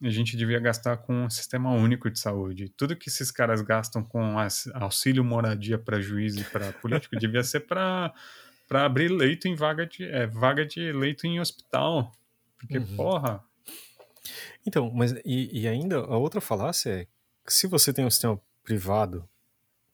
a 0.02 0.10
gente 0.10 0.36
devia 0.36 0.60
gastar 0.60 0.96
com 0.98 1.24
um 1.24 1.30
sistema 1.30 1.70
único 1.72 2.10
de 2.10 2.18
saúde. 2.18 2.68
Tudo 2.76 2.96
que 2.96 3.08
esses 3.08 3.30
caras 3.30 3.60
gastam 3.60 4.02
com 4.02 4.36
auxílio 4.74 5.24
moradia 5.24 5.78
para 5.78 6.00
juiz 6.00 6.36
e 6.36 6.44
para 6.44 6.72
político 6.72 7.16
devia 7.18 7.42
ser 7.42 7.60
para 7.60 8.12
para 8.68 8.84
abrir 8.84 9.08
leito 9.08 9.48
em 9.48 9.54
vaga 9.54 9.86
de 9.86 10.04
é, 10.04 10.26
vaga 10.26 10.64
de 10.64 10.92
leito 10.92 11.26
em 11.26 11.40
hospital. 11.40 12.12
Porque, 12.58 12.78
uhum. 12.78 12.96
porra. 12.96 13.42
Então, 14.66 14.90
mas 14.92 15.12
e, 15.24 15.62
e 15.62 15.66
ainda 15.66 15.96
a 15.98 16.16
outra 16.16 16.40
falácia 16.40 16.90
é 16.90 17.06
que 17.46 17.52
se 17.52 17.66
você 17.66 17.92
tem 17.92 18.04
um 18.04 18.10
sistema 18.10 18.38
privado 18.62 19.26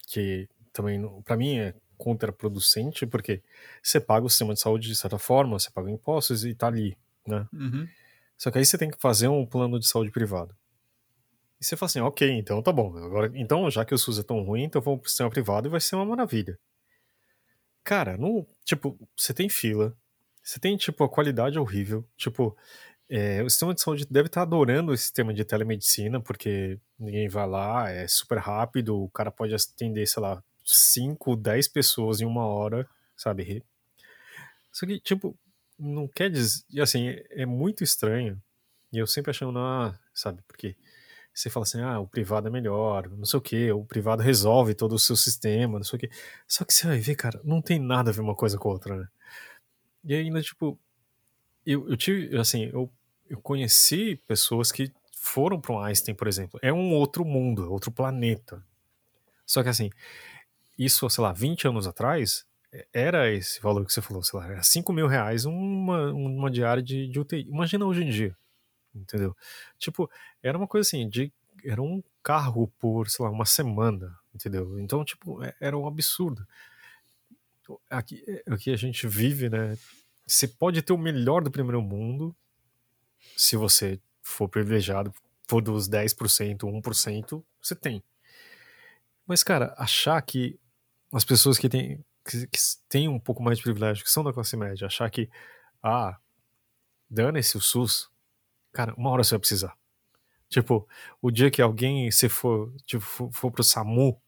que 0.09 0.48
também, 0.75 1.01
para 1.25 1.37
mim, 1.37 1.59
é 1.59 1.75
contraproducente, 1.97 3.07
porque 3.07 3.43
você 3.83 4.01
paga 4.01 4.27
o 4.27 4.29
sistema 4.29 4.53
de 4.53 4.61
saúde 4.61 4.89
de 4.89 4.97
certa 4.97 5.16
forma, 5.16 5.59
você 5.59 5.70
paga 5.70 5.91
impostos 5.91 6.45
e 6.45 6.55
tá 6.55 6.66
ali, 6.66 6.99
né? 7.27 7.47
Uhum. 7.53 7.89
Só 8.37 8.51
que 8.51 8.59
aí 8.59 8.66
você 8.66 8.77
tem 8.77 8.91
que 8.91 9.01
fazer 9.01 9.29
um 9.29 9.47
plano 9.47 9.79
de 9.79 9.87
saúde 9.87 10.11
privado. 10.11 10.55
E 11.61 11.64
você 11.64 11.77
fala 11.77 11.87
assim, 11.87 12.01
ok, 12.01 12.29
então 12.31 12.61
tá 12.61 12.72
bom. 12.72 12.97
Agora, 12.99 13.31
então, 13.35 13.70
já 13.70 13.85
que 13.85 13.95
o 13.95 13.99
SUS 13.99 14.18
é 14.18 14.22
tão 14.22 14.43
ruim, 14.43 14.64
então 14.64 14.83
vamos 14.83 15.01
pro 15.01 15.09
sistema 15.09 15.31
privado 15.31 15.68
e 15.68 15.70
vai 15.70 15.81
ser 15.81 15.95
uma 15.95 16.05
maravilha. 16.05 16.59
Cara, 17.85 18.16
não, 18.16 18.47
tipo, 18.64 18.99
você 19.16 19.33
tem 19.33 19.49
fila, 19.49 19.97
você 20.43 20.59
tem, 20.59 20.77
tipo, 20.77 21.05
a 21.05 21.09
qualidade 21.09 21.59
horrível. 21.59 22.05
Tipo, 22.16 22.57
é, 23.09 23.43
o 23.43 23.49
sistema 23.49 23.72
de 23.72 23.81
saúde 23.81 24.07
deve 24.11 24.27
estar 24.27 24.43
adorando 24.43 24.93
o 24.93 24.97
sistema 24.97 25.33
de 25.33 25.45
telemedicina, 25.45 26.20
porque 26.20 26.79
ninguém 26.99 27.29
vai 27.29 27.47
lá, 27.47 27.91
é 27.91 28.09
super 28.09 28.39
rápido, 28.39 29.01
o 29.03 29.09
cara 29.11 29.31
pode 29.31 29.55
atender, 29.55 30.07
sei 30.07 30.22
lá, 30.22 30.43
5, 30.64 31.36
10 31.36 31.68
pessoas 31.68 32.20
em 32.20 32.24
uma 32.24 32.46
hora, 32.46 32.88
sabe? 33.16 33.62
Só 34.72 34.86
que, 34.86 34.98
tipo, 34.98 35.36
não 35.78 36.08
quer 36.08 36.30
dizer. 36.30 36.64
Assim, 36.80 37.16
é 37.30 37.46
muito 37.46 37.84
estranho. 37.84 38.40
E 38.92 38.98
eu 38.98 39.06
sempre 39.06 39.30
achando, 39.30 39.58
ah, 39.58 39.98
sabe, 40.12 40.40
porque 40.46 40.76
você 41.32 41.50
fala 41.50 41.64
assim, 41.64 41.80
ah, 41.80 41.98
o 41.98 42.06
privado 42.06 42.46
é 42.46 42.50
melhor, 42.50 43.08
não 43.10 43.24
sei 43.24 43.38
o 43.38 43.42
que, 43.42 43.72
o 43.72 43.84
privado 43.84 44.22
resolve 44.22 44.72
todo 44.72 44.94
o 44.94 44.98
seu 44.98 45.16
sistema, 45.16 45.78
não 45.78 45.84
sei 45.84 45.96
o 45.96 46.00
que. 46.00 46.10
Só 46.46 46.64
que 46.64 46.72
você 46.72 46.86
vai 46.86 46.98
ver, 47.00 47.16
cara, 47.16 47.40
não 47.42 47.60
tem 47.60 47.80
nada 47.80 48.10
a 48.10 48.12
ver 48.14 48.20
uma 48.20 48.36
coisa 48.36 48.56
com 48.56 48.68
a 48.68 48.72
outra, 48.72 48.96
né? 48.96 49.08
E 50.04 50.14
ainda, 50.14 50.40
tipo, 50.40 50.78
eu, 51.66 51.88
eu 51.88 51.96
tive, 51.96 52.36
assim, 52.38 52.70
eu, 52.72 52.88
eu 53.28 53.40
conheci 53.40 54.16
pessoas 54.28 54.70
que 54.70 54.92
foram 55.12 55.60
para 55.60 55.72
um 55.72 55.80
Einstein, 55.80 56.14
por 56.14 56.28
exemplo. 56.28 56.60
É 56.62 56.72
um 56.72 56.92
outro 56.92 57.24
mundo, 57.24 57.72
outro 57.72 57.90
planeta. 57.90 58.64
Só 59.44 59.62
que, 59.62 59.68
assim, 59.70 59.90
isso, 60.79 61.09
sei 61.09 61.22
lá, 61.22 61.33
20 61.33 61.68
anos 61.68 61.87
atrás, 61.87 62.45
era 62.93 63.33
esse 63.33 63.61
valor 63.61 63.87
que 63.87 63.93
você 63.93 64.03
falou, 64.03 64.22
sei 64.22 64.39
lá, 64.39 64.47
era 64.49 64.62
5 64.62 64.93
mil 64.93 65.07
reais 65.07 65.45
uma, 65.45 66.12
uma 66.12 66.51
diária 66.51 66.83
de, 66.83 67.09
de 67.09 67.20
UTI. 67.20 67.47
Imagina 67.49 67.85
hoje 67.85 68.03
em 68.03 68.11
dia 68.11 68.37
entendeu? 68.95 69.37
Tipo, 69.79 70.11
era 70.43 70.57
uma 70.57 70.68
coisa 70.68 70.87
assim, 70.87 71.09
de 71.09 71.33
era 71.64 71.83
um 71.83 72.03
carro 72.22 72.68
por, 72.79 73.09
sei 73.09 73.25
lá, 73.25 73.31
uma 73.31 73.47
semana, 73.47 74.18
entendeu? 74.35 74.79
Então, 74.79 75.05
tipo, 75.05 75.43
é, 75.43 75.55
era 75.61 75.77
um 75.77 75.87
absurdo. 75.87 76.47
Aqui, 77.89 78.22
aqui 78.47 78.70
a 78.70 78.77
gente 78.77 79.07
vive, 79.07 79.49
né? 79.49 79.77
Você 80.27 80.47
pode 80.47 80.83
ter 80.83 80.93
o 80.93 80.99
melhor 80.99 81.43
do 81.43 81.51
primeiro 81.51 81.81
mundo, 81.81 82.37
se 83.37 83.57
você 83.57 83.99
for 84.22 84.49
privilegiado, 84.49 85.12
for 85.49 85.62
dos 85.62 85.89
10%, 85.89 86.59
1%, 86.59 87.45
você 87.61 87.75
tem. 87.75 88.03
Mas, 89.27 89.43
cara, 89.43 89.75
achar 89.79 90.20
que 90.20 90.59
as 91.14 91.24
pessoas 91.24 91.58
que 91.58 91.68
têm, 91.68 92.04
que, 92.28 92.46
que 92.46 92.58
têm 92.88 93.08
um 93.08 93.18
pouco 93.18 93.42
mais 93.42 93.58
de 93.58 93.64
privilégio, 93.64 94.04
que 94.04 94.10
são 94.10 94.24
da 94.24 94.32
classe 94.32 94.56
média, 94.56 94.86
achar 94.86 95.08
que, 95.10 95.30
ah, 95.82 96.18
dane-se 97.08 97.56
o 97.56 97.60
SUS, 97.60 98.10
Cara, 98.74 98.92
uma 98.98 99.08
hora 99.10 99.22
você 99.22 99.30
vai 99.30 99.38
precisar. 99.38 99.78
Tipo, 100.48 100.86
o 101.22 101.30
dia 101.30 101.48
que 101.50 101.62
alguém, 101.62 102.10
se 102.10 102.28
for, 102.28 102.74
tipo, 102.84 103.04
for, 103.04 103.30
for 103.32 103.50
pro 103.52 103.62
SAMU, 103.62 104.20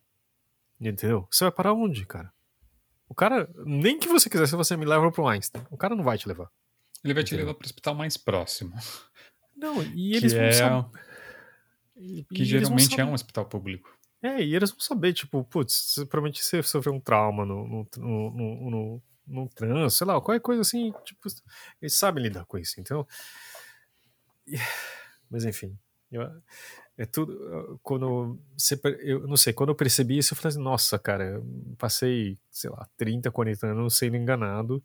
entendeu? 0.80 1.26
Você 1.28 1.44
vai 1.44 1.52
parar 1.52 1.74
onde, 1.74 2.06
cara? 2.06 2.32
O 3.08 3.14
cara, 3.14 3.50
nem 3.66 3.98
que 3.98 4.08
você 4.08 4.30
quisesse, 4.30 4.54
você 4.54 4.76
me 4.76 4.84
leva 4.84 5.10
pro 5.10 5.26
Einstein. 5.26 5.64
O 5.68 5.76
cara 5.76 5.96
não 5.96 6.04
vai 6.04 6.16
te 6.16 6.28
levar. 6.28 6.48
Ele 7.04 7.12
vai 7.12 7.22
entendeu? 7.22 7.24
te 7.24 7.44
levar 7.44 7.54
pro 7.54 7.66
hospital 7.66 7.94
mais 7.96 8.16
próximo. 8.16 8.72
Não, 9.56 9.82
e 9.82 10.14
eles 10.14 10.32
que 10.32 10.38
vão 10.38 10.48
é... 10.48 10.52
saber. 10.52 10.86
Que 12.32 12.44
geralmente 12.44 13.00
é 13.00 13.04
um 13.04 13.14
hospital 13.14 13.46
público. 13.46 13.95
É, 14.26 14.42
e 14.42 14.54
eles 14.54 14.70
vão 14.70 14.80
saber, 14.80 15.12
tipo, 15.12 15.44
putz, 15.44 15.94
provavelmente 16.10 16.44
você 16.44 16.62
sofreu 16.62 16.94
um 16.94 17.00
trauma 17.00 17.44
no, 17.44 17.66
no, 17.66 17.86
no, 17.96 18.70
no, 18.70 19.02
no, 19.26 19.48
trânsito, 19.48 19.98
sei 19.98 20.06
lá, 20.06 20.20
qualquer 20.20 20.40
coisa 20.40 20.62
assim, 20.62 20.92
tipo, 21.04 21.28
eles 21.80 21.94
sabem 21.94 22.22
lidar 22.22 22.44
com 22.46 22.58
isso, 22.58 22.80
então 22.80 23.06
mas 25.30 25.44
enfim, 25.44 25.76
eu, 26.10 26.22
é 26.98 27.04
tudo. 27.04 27.78
Quando 27.82 28.38
você, 28.56 28.80
eu 29.00 29.26
não 29.26 29.36
sei, 29.36 29.52
quando 29.52 29.70
eu 29.70 29.74
percebi 29.74 30.18
isso, 30.18 30.32
eu 30.32 30.36
falei 30.36 30.50
assim: 30.50 30.62
nossa, 30.62 30.98
cara, 30.98 31.42
passei, 31.76 32.38
sei 32.50 32.70
lá, 32.70 32.88
30, 32.96 33.30
40 33.30 33.66
anos 33.66 33.96
sendo 33.96 34.16
enganado 34.16 34.82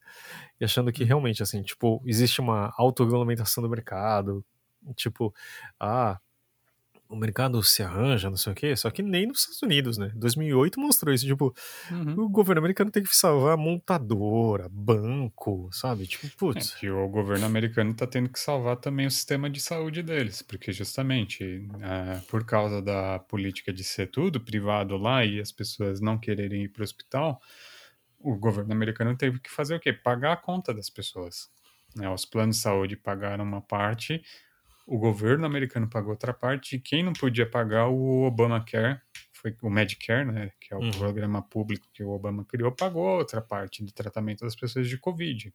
e 0.59 0.65
achando 0.65 0.91
que 0.91 1.03
realmente, 1.03 1.41
assim, 1.41 1.61
tipo, 1.63 2.01
existe 2.05 2.41
uma 2.41 2.73
autorregulamentação 2.77 3.63
do 3.63 3.69
mercado, 3.69 4.43
tipo, 4.95 5.33
ah, 5.79 6.19
o 7.11 7.15
mercado 7.15 7.61
se 7.61 7.83
arranja, 7.83 8.29
não 8.29 8.37
sei 8.37 8.53
o 8.53 8.55
quê, 8.55 8.73
só 8.75 8.89
que 8.89 9.03
nem 9.03 9.27
nos 9.27 9.39
Estados 9.39 9.61
Unidos, 9.61 9.97
né? 9.97 10.11
2008 10.15 10.79
mostrou 10.79 11.13
isso, 11.13 11.25
tipo, 11.25 11.53
uhum. 11.91 12.23
o 12.23 12.29
governo 12.29 12.59
americano 12.59 12.89
tem 12.89 13.03
que 13.03 13.13
salvar 13.13 13.57
montadora, 13.57 14.69
banco, 14.69 15.69
sabe? 15.73 16.07
Tipo, 16.07 16.29
putz. 16.37 16.73
É 16.75 16.79
que 16.79 16.89
o 16.89 17.07
governo 17.09 17.45
americano 17.45 17.93
tá 17.93 18.07
tendo 18.07 18.29
que 18.29 18.39
salvar 18.39 18.77
também 18.77 19.05
o 19.05 19.11
sistema 19.11 19.49
de 19.49 19.59
saúde 19.59 20.01
deles, 20.01 20.41
porque 20.41 20.71
justamente 20.71 21.67
é, 21.81 22.19
por 22.29 22.45
causa 22.45 22.81
da 22.81 23.19
política 23.19 23.73
de 23.73 23.83
ser 23.83 24.07
tudo 24.07 24.39
privado 24.39 24.95
lá 24.95 25.25
e 25.25 25.41
as 25.41 25.51
pessoas 25.51 25.99
não 25.99 26.17
quererem 26.17 26.63
ir 26.63 26.69
para 26.69 26.81
o 26.81 26.83
hospital, 26.83 27.41
o 28.19 28.37
governo 28.37 28.71
americano 28.71 29.17
teve 29.17 29.37
que 29.39 29.51
fazer 29.51 29.75
o 29.75 29.79
quê? 29.79 29.91
Pagar 29.91 30.33
a 30.33 30.37
conta 30.37 30.73
das 30.73 30.89
pessoas. 30.89 31.49
Né? 31.93 32.09
Os 32.09 32.23
planos 32.23 32.55
de 32.55 32.61
saúde 32.61 32.95
pagaram 32.95 33.43
uma 33.43 33.61
parte, 33.61 34.23
o 34.91 34.97
governo 34.97 35.45
americano 35.45 35.89
pagou 35.89 36.11
outra 36.11 36.33
parte, 36.33 36.75
e 36.75 36.79
quem 36.79 37.01
não 37.01 37.13
podia 37.13 37.49
pagar 37.49 37.87
o 37.87 38.23
Obamacare, 38.23 38.99
foi 39.31 39.55
o 39.61 39.69
Medicare, 39.69 40.29
né, 40.29 40.51
que 40.59 40.73
é 40.73 40.77
o 40.77 40.81
uhum. 40.81 40.91
programa 40.91 41.41
público 41.41 41.87
que 41.93 42.03
o 42.03 42.09
Obama 42.09 42.43
criou, 42.43 42.73
pagou 42.73 43.17
outra 43.17 43.41
parte 43.41 43.81
do 43.85 43.91
tratamento 43.93 44.41
das 44.41 44.53
pessoas 44.53 44.89
de 44.89 44.97
Covid. 44.97 45.53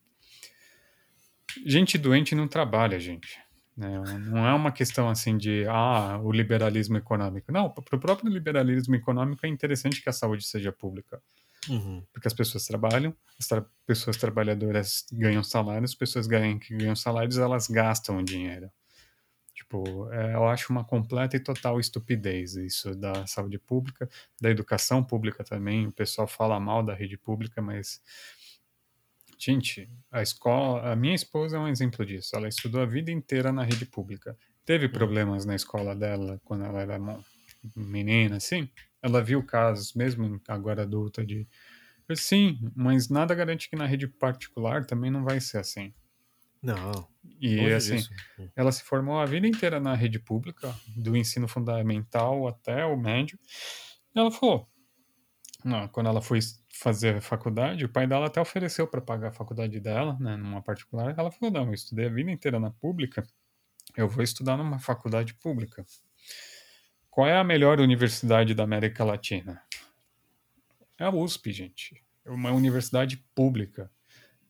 Gente 1.66 1.99
doente 1.99 2.34
não 2.34 2.49
trabalha, 2.49 2.99
gente. 2.99 3.39
Né? 3.76 4.03
Não 4.20 4.47
é 4.47 4.55
uma 4.55 4.72
questão 4.72 5.07
assim 5.07 5.37
de 5.37 5.66
ah, 5.68 6.18
o 6.22 6.32
liberalismo 6.32 6.97
econômico. 6.97 7.53
Não, 7.53 7.68
para 7.68 7.97
o 7.97 8.01
próprio 8.01 8.32
liberalismo 8.32 8.95
econômico 8.95 9.45
é 9.45 9.51
interessante 9.51 10.01
que 10.01 10.09
a 10.09 10.12
saúde 10.12 10.47
seja 10.47 10.72
pública. 10.72 11.20
Uhum. 11.68 12.03
Porque 12.11 12.26
as 12.26 12.32
pessoas 12.32 12.64
trabalham, 12.64 13.14
as 13.39 13.47
tra 13.47 13.66
pessoas 13.87 14.16
trabalhadoras 14.16 15.05
ganham 15.12 15.43
salários, 15.43 15.91
as 15.91 15.95
pessoas 15.95 16.26
ganham, 16.26 16.59
que 16.59 16.74
ganham 16.74 16.97
salários, 16.97 17.37
elas 17.37 17.68
gastam 17.68 18.16
o 18.16 18.24
dinheiro. 18.24 18.70
Tipo, 19.57 20.13
é, 20.13 20.35
eu 20.35 20.47
acho 20.47 20.71
uma 20.71 20.85
completa 20.85 21.35
e 21.35 21.41
total 21.41 21.81
estupidez 21.81 22.57
isso 22.57 22.95
da 22.95 23.27
saúde 23.27 23.59
pública, 23.59 24.07
da 24.39 24.51
educação 24.51 25.03
pública 25.03 25.43
também. 25.43 25.87
O 25.87 25.93
pessoal 25.93 26.29
fala 26.29 26.61
mal 26.61 26.83
da 26.83 26.95
rede 26.95 27.17
pública, 27.17 27.63
mas 27.63 28.03
gente, 29.39 29.89
a 30.13 30.21
escola, 30.21 30.93
a 30.93 30.95
minha 30.95 31.15
esposa 31.15 31.57
é 31.57 31.59
um 31.59 31.69
exemplo 31.69 32.05
disso. 32.05 32.37
Ela 32.37 32.49
estudou 32.49 32.83
a 32.83 32.87
vida 32.87 33.11
inteira 33.11 33.51
na 33.51 33.65
rede 33.65 33.87
pública. 33.87 34.37
Teve 34.63 34.87
hum. 34.87 34.93
problemas 34.93 35.47
na 35.47 35.55
escola 35.55 35.97
dela 35.97 36.39
quando 36.45 36.67
ela 36.67 36.83
era 36.83 36.99
menina, 37.75 38.37
assim. 38.37 38.69
Ela 39.01 39.23
viu 39.23 39.43
casos, 39.43 39.95
mesmo 39.95 40.39
agora 40.47 40.83
adulta, 40.83 41.25
de 41.25 41.49
sim, 42.15 42.59
mas 42.77 43.09
nada 43.09 43.35
garante 43.35 43.71
que 43.71 43.77
na 43.77 43.87
rede 43.87 44.07
particular 44.07 44.85
também 44.85 45.11
não 45.11 45.25
vai 45.25 45.41
ser 45.41 45.59
assim. 45.59 45.95
Não. 46.67 47.09
E 47.41 47.73
assim, 47.73 47.97
disso. 47.97 48.11
ela 48.57 48.73
se 48.73 48.83
formou 48.83 49.21
a 49.21 49.25
vida 49.25 49.47
inteira 49.47 49.79
na 49.79 49.95
rede 49.95 50.19
pública, 50.19 50.75
do 50.97 51.17
ensino 51.17 51.47
fundamental 51.47 52.49
até 52.49 52.85
o 52.85 52.97
médio. 52.97 53.39
E 54.14 54.19
ela 54.19 54.31
falou: 54.31 54.69
não, 55.64 55.87
quando 55.89 56.09
ela 56.09 56.21
foi 56.21 56.41
fazer 56.73 57.21
faculdade, 57.21 57.85
o 57.85 57.89
pai 57.89 58.07
dela 58.07 58.27
até 58.27 58.41
ofereceu 58.41 58.87
para 58.87 59.01
pagar 59.01 59.29
a 59.29 59.33
faculdade 59.33 59.79
dela, 59.79 60.17
né, 60.19 60.37
numa 60.37 60.62
particular. 60.62 61.14
Ela 61.17 61.31
falou: 61.31 61.53
não, 61.53 61.67
eu 61.67 61.75
estudei 61.75 62.07
a 62.07 62.11
vida 62.11 62.31
inteira 62.31 62.59
na 62.59 62.71
pública, 62.71 63.25
eu 63.97 64.09
vou 64.09 64.25
estudar 64.25 64.57
numa 64.57 64.79
faculdade 64.79 65.35
pública. 65.35 65.85
Qual 67.11 67.27
é 67.27 67.37
a 67.37 67.45
melhor 67.45 67.81
universidade 67.81 68.55
da 68.55 68.64
América 68.64 69.05
Latina? 69.05 69.62
É 70.99 71.05
a 71.05 71.11
USP, 71.11 71.53
gente. 71.53 72.03
É 72.25 72.31
uma 72.31 72.51
universidade 72.51 73.19
pública. 73.35 73.91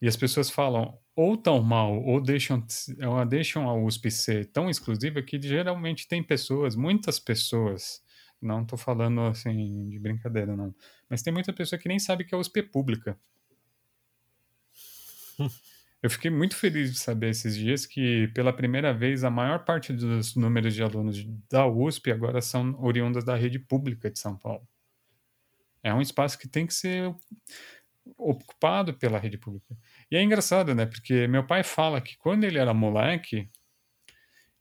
E 0.01 0.09
as 0.09 0.17
pessoas 0.17 0.51
falam, 0.51 0.99
ou 1.17 1.35
tão 1.37 1.63
mal, 1.63 1.99
ou 2.05 2.21
deixam, 2.21 2.63
ou 3.09 3.25
deixam 3.25 3.69
a 3.69 3.75
USP 3.75 4.11
ser 4.11 4.47
tão 4.53 4.69
exclusiva 4.69 5.23
que 5.23 5.41
geralmente 5.41 6.07
tem 6.07 6.23
pessoas, 6.23 6.77
muitas 6.77 7.19
pessoas, 7.19 8.03
não 8.41 8.63
estou 8.63 8.79
falando 8.79 9.23
assim 9.23 9.89
de 9.89 9.99
brincadeira, 9.99 10.55
não, 10.55 10.75
mas 11.09 11.23
tem 11.23 11.33
muita 11.33 11.55
pessoa 11.55 11.79
que 11.79 11.89
nem 11.89 11.99
sabe 11.99 12.25
que 12.25 12.35
a 12.35 12.39
USP 12.39 12.61
é 12.61 12.63
pública. 12.63 13.19
Eu 16.03 16.11
fiquei 16.11 16.31
muito 16.31 16.55
feliz 16.55 16.93
de 16.93 16.99
saber 16.99 17.31
esses 17.31 17.57
dias 17.57 17.87
que, 17.87 18.29
pela 18.29 18.53
primeira 18.53 18.93
vez, 18.93 19.25
a 19.25 19.31
maior 19.31 19.65
parte 19.65 19.93
dos 19.93 20.37
números 20.37 20.75
de 20.75 20.83
alunos 20.83 21.25
da 21.51 21.67
USP 21.67 22.13
agora 22.13 22.43
são 22.43 22.79
oriundas 22.81 23.25
da 23.25 23.35
rede 23.35 23.59
pública 23.59 24.11
de 24.11 24.19
São 24.19 24.37
Paulo. 24.37 24.69
É 25.83 25.93
um 25.93 26.01
espaço 26.01 26.39
que 26.39 26.47
tem 26.47 26.67
que 26.67 26.75
ser 26.75 27.13
ocupado 28.17 28.95
pela 28.95 29.19
rede 29.19 29.39
pública. 29.39 29.77
E 30.11 30.17
é 30.17 30.23
engraçado, 30.23 30.75
né? 30.75 30.87
Porque 30.87 31.27
meu 31.27 31.45
pai 31.47 31.63
fala 31.63 32.01
que 32.01 32.17
quando 32.17 32.45
ele 32.45 32.59
era 32.59 32.73
moleque, 32.73 33.49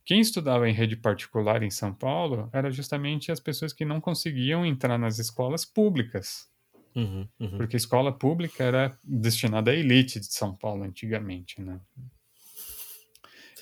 quem 0.04 0.20
estudava 0.20 0.70
em 0.70 0.74
rede 0.74 0.96
particular 0.96 1.64
em 1.64 1.72
São 1.72 1.93
Paulo 1.93 2.50
era 2.54 2.72
justamente 2.72 3.32
as 3.32 3.39
pessoas 3.39 3.74
que 3.74 3.86
não 3.86 4.00
conseguiam 4.00 4.66
entrar 4.66 4.98
nas 4.98 5.20
escolas 5.20 5.66
públicas. 5.66 6.48
Uhum, 6.96 7.28
uhum. 7.39 7.58
Porque 7.58 7.76
a 7.76 7.78
escola 7.78 8.12
pública 8.12 8.64
era 8.64 8.98
destinada 9.04 9.72
à 9.72 9.74
elite 9.74 10.20
de 10.20 10.28
São 10.28 10.56
Paulo 10.56 10.84
antigamente, 10.84 11.62
né? 11.62 11.80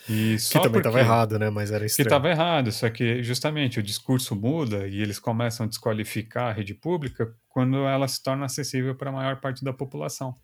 E 0.09 0.35
que 0.35 0.59
também 0.59 0.79
estava 0.79 0.99
errado, 0.99 1.39
né? 1.39 1.49
Mas 1.49 1.71
era 1.71 1.85
estranho. 1.85 2.05
Que 2.05 2.13
estava 2.13 2.29
errado, 2.29 2.71
só 2.71 2.89
que 2.89 3.23
justamente 3.23 3.79
o 3.79 3.83
discurso 3.83 4.35
muda 4.35 4.85
e 4.87 5.01
eles 5.01 5.17
começam 5.17 5.65
a 5.65 5.69
desqualificar 5.69 6.49
a 6.49 6.51
rede 6.51 6.73
pública 6.73 7.33
quando 7.47 7.77
ela 7.87 8.07
se 8.07 8.21
torna 8.21 8.45
acessível 8.45 8.95
para 8.95 9.09
a 9.09 9.13
maior 9.13 9.39
parte 9.39 9.63
da 9.63 9.71
população. 9.71 10.35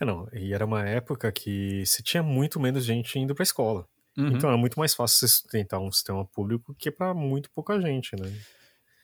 É, 0.00 0.04
não, 0.04 0.28
e 0.32 0.52
era 0.52 0.64
uma 0.64 0.86
época 0.86 1.30
que 1.32 1.84
se 1.86 2.02
tinha 2.02 2.22
muito 2.22 2.60
menos 2.60 2.84
gente 2.84 3.18
indo 3.18 3.34
para 3.34 3.42
a 3.42 3.44
escola. 3.44 3.86
Uhum. 4.16 4.28
Então 4.28 4.50
é 4.50 4.56
muito 4.56 4.78
mais 4.78 4.94
fácil 4.94 5.18
você 5.18 5.28
sustentar 5.28 5.78
um 5.78 5.90
sistema 5.90 6.24
público 6.24 6.74
que 6.78 6.90
para 6.90 7.14
muito 7.14 7.50
pouca 7.50 7.80
gente, 7.80 8.16
né? 8.16 8.32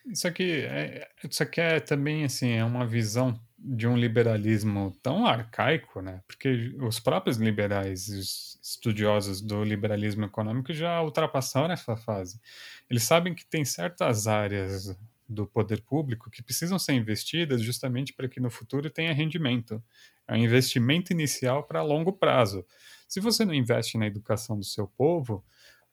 Isso 0.07 0.27
aqui 0.29 0.63
é, 0.63 1.09
isso 1.29 1.43
aqui 1.43 1.61
é 1.61 1.81
também 1.81 2.25
assim, 2.25 2.51
é 2.51 2.65
uma 2.65 2.87
visão 2.87 3.39
de 3.59 3.87
um 3.89 3.97
liberalismo 3.97 4.97
tão 5.03 5.27
arcaico, 5.27 6.01
né? 6.01 6.23
Porque 6.27 6.75
os 6.79 7.01
próprios 7.01 7.39
liberais, 7.39 8.09
os 8.09 8.59
estudiosos 8.63 9.41
do 9.41 9.65
liberalismo 9.65 10.25
econômico 10.25 10.73
já 10.73 11.01
ultrapassaram 11.03 11.73
essa 11.73 11.97
fase. 11.97 12.41
Eles 12.89 13.03
sabem 13.03 13.35
que 13.35 13.47
tem 13.47 13.65
certas 13.65 14.27
áreas 14.27 14.97
do 15.29 15.47
poder 15.47 15.81
público 15.81 16.31
que 16.31 16.43
precisam 16.43 16.79
ser 16.79 16.93
investidas 16.93 17.63
justamente 17.63 18.13
para 18.13 18.29
que 18.29 18.39
no 18.39 18.51
futuro 18.51 18.89
tenha 18.91 19.13
rendimento. 19.13 19.83
É 20.29 20.35
um 20.35 20.39
investimento 20.39 21.13
inicial 21.13 21.65
para 21.65 21.83
longo 21.83 22.13
prazo. 22.13 22.65
Se 23.09 23.21
você 23.21 23.45
não 23.45 23.55
investe 23.55 23.97
na 23.97 24.07
educação 24.07 24.59
do 24.59 24.65
seu 24.65 24.87
povo, 24.89 25.45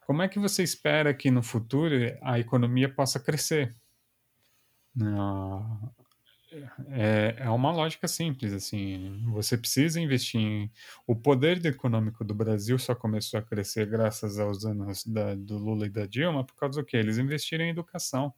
como 0.05 0.21
é 0.21 0.27
que 0.27 0.39
você 0.39 0.63
espera 0.63 1.13
que 1.13 1.31
no 1.31 1.43
futuro 1.43 1.95
a 2.21 2.39
economia 2.39 2.89
possa 2.89 3.19
crescer? 3.19 3.75
É, 6.89 7.35
é 7.39 7.49
uma 7.49 7.71
lógica 7.71 8.07
simples, 8.07 8.53
assim, 8.53 9.23
você 9.31 9.57
precisa 9.57 9.99
investir 9.99 10.39
em... 10.39 10.71
O 11.07 11.15
poder 11.15 11.63
econômico 11.65 12.23
do 12.23 12.33
Brasil 12.33 12.77
só 12.77 12.93
começou 12.93 13.39
a 13.39 13.43
crescer 13.43 13.87
graças 13.87 14.39
aos 14.39 14.65
anos 14.65 15.03
da, 15.05 15.33
do 15.35 15.57
Lula 15.57 15.87
e 15.87 15.89
da 15.89 16.05
Dilma 16.05 16.43
por 16.43 16.55
causa 16.55 16.79
do 16.79 16.85
quê? 16.85 16.97
Eles 16.97 17.17
investiram 17.17 17.65
em 17.65 17.69
educação. 17.69 18.33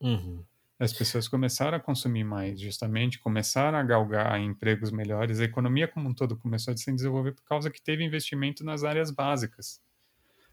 Uhum. 0.00 0.44
As 0.78 0.92
pessoas 0.92 1.28
começaram 1.28 1.76
a 1.76 1.80
consumir 1.80 2.24
mais, 2.24 2.60
justamente, 2.60 3.18
começaram 3.20 3.78
a 3.78 3.82
galgar 3.82 4.40
empregos 4.40 4.90
melhores, 4.90 5.40
a 5.40 5.44
economia 5.44 5.86
como 5.86 6.08
um 6.08 6.14
todo 6.14 6.36
começou 6.36 6.74
a 6.74 6.76
se 6.76 6.92
desenvolver 6.92 7.32
por 7.32 7.44
causa 7.44 7.70
que 7.70 7.80
teve 7.80 8.04
investimento 8.04 8.64
nas 8.64 8.82
áreas 8.82 9.10
básicas 9.10 9.80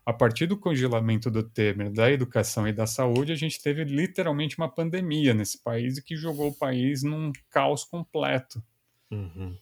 a 0.05 0.11
partir 0.11 0.47
do 0.47 0.57
congelamento 0.57 1.29
do 1.29 1.43
Temer, 1.43 1.91
da 1.91 2.11
educação 2.11 2.67
e 2.67 2.73
da 2.73 2.87
saúde, 2.87 3.31
a 3.31 3.35
gente 3.35 3.61
teve 3.61 3.83
literalmente 3.83 4.57
uma 4.57 4.69
pandemia 4.69 5.33
nesse 5.33 5.61
país 5.61 5.99
que 5.99 6.15
jogou 6.15 6.49
o 6.49 6.55
país 6.55 7.03
num 7.03 7.31
caos 7.49 7.83
completo. 7.83 8.63
Uhum. 9.11 9.57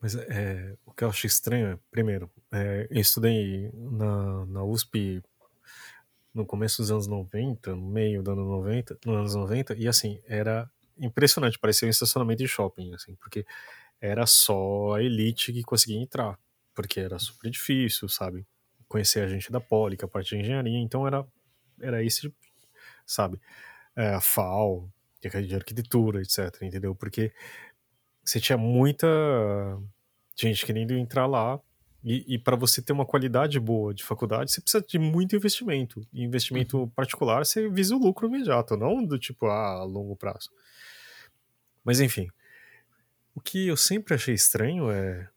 Mas 0.00 0.14
é, 0.14 0.76
o 0.84 0.92
que 0.92 1.04
eu 1.04 1.08
acho 1.08 1.26
estranho 1.26 1.68
é, 1.68 1.78
primeiro, 1.90 2.30
é, 2.52 2.88
eu 2.90 3.00
estudei 3.00 3.70
na, 3.72 4.46
na 4.46 4.64
USP 4.64 5.22
no 6.36 6.46
começo 6.46 6.82
dos 6.82 6.90
anos 6.90 7.06
90, 7.06 7.74
no 7.74 7.86
meio 7.88 8.22
dos 8.22 8.32
anos 8.32 8.46
90, 8.46 8.98
nos 9.04 9.16
anos 9.16 9.34
90, 9.34 9.74
e 9.74 9.88
assim, 9.88 10.20
era 10.26 10.70
impressionante, 10.98 11.58
parecia 11.58 11.86
um 11.88 11.90
estacionamento 11.90 12.42
de 12.42 12.48
shopping, 12.48 12.94
assim, 12.94 13.14
porque 13.16 13.44
era 14.00 14.26
só 14.26 14.94
a 14.94 15.02
elite 15.02 15.52
que 15.52 15.62
conseguia 15.62 16.00
entrar, 16.00 16.38
porque 16.74 17.00
era 17.00 17.18
super 17.18 17.50
difícil, 17.50 18.08
sabe? 18.08 18.46
conhecer 18.88 19.20
a 19.20 19.28
gente 19.28 19.50
da 19.50 19.60
Poli, 19.60 19.96
que 19.96 20.04
é 20.04 20.06
a 20.06 20.08
parte 20.08 20.30
de 20.30 20.40
engenharia, 20.40 20.78
então 20.78 21.06
era, 21.06 21.26
era 21.80 22.02
esse, 22.02 22.32
sabe, 23.04 23.40
é, 23.94 24.10
a 24.14 24.20
FAO, 24.20 24.90
de 25.20 25.56
arquitetura, 25.56 26.22
etc, 26.22 26.62
entendeu? 26.62 26.94
Porque 26.94 27.32
você 28.24 28.38
tinha 28.38 28.56
muita 28.56 29.08
gente 30.36 30.64
querendo 30.64 30.92
entrar 30.92 31.26
lá 31.26 31.60
e, 32.08 32.34
e 32.34 32.38
para 32.38 32.54
você 32.54 32.80
ter 32.80 32.92
uma 32.92 33.04
qualidade 33.04 33.58
boa 33.58 33.92
de 33.92 34.04
faculdade, 34.04 34.52
você 34.52 34.60
precisa 34.60 34.80
de 34.86 34.96
muito 34.96 35.34
investimento. 35.34 36.06
E 36.12 36.22
investimento 36.22 36.78
uhum. 36.78 36.88
particular, 36.88 37.44
você 37.44 37.68
visa 37.68 37.96
o 37.96 37.98
lucro 37.98 38.28
imediato, 38.28 38.76
não 38.76 39.04
do 39.04 39.18
tipo, 39.18 39.46
ah, 39.46 39.80
a 39.80 39.82
longo 39.82 40.14
prazo. 40.14 40.48
Mas 41.82 41.98
enfim, 41.98 42.30
o 43.34 43.40
que 43.40 43.66
eu 43.66 43.76
sempre 43.76 44.14
achei 44.14 44.34
estranho 44.34 44.88
é, 44.88 45.28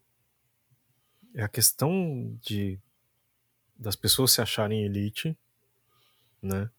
é 1.34 1.42
a 1.42 1.48
questão 1.48 2.38
de 2.40 2.78
das 3.76 3.96
pessoas 3.96 4.30
se 4.30 4.40
acharem 4.40 4.84
elite, 4.84 5.36
né? 6.40 6.70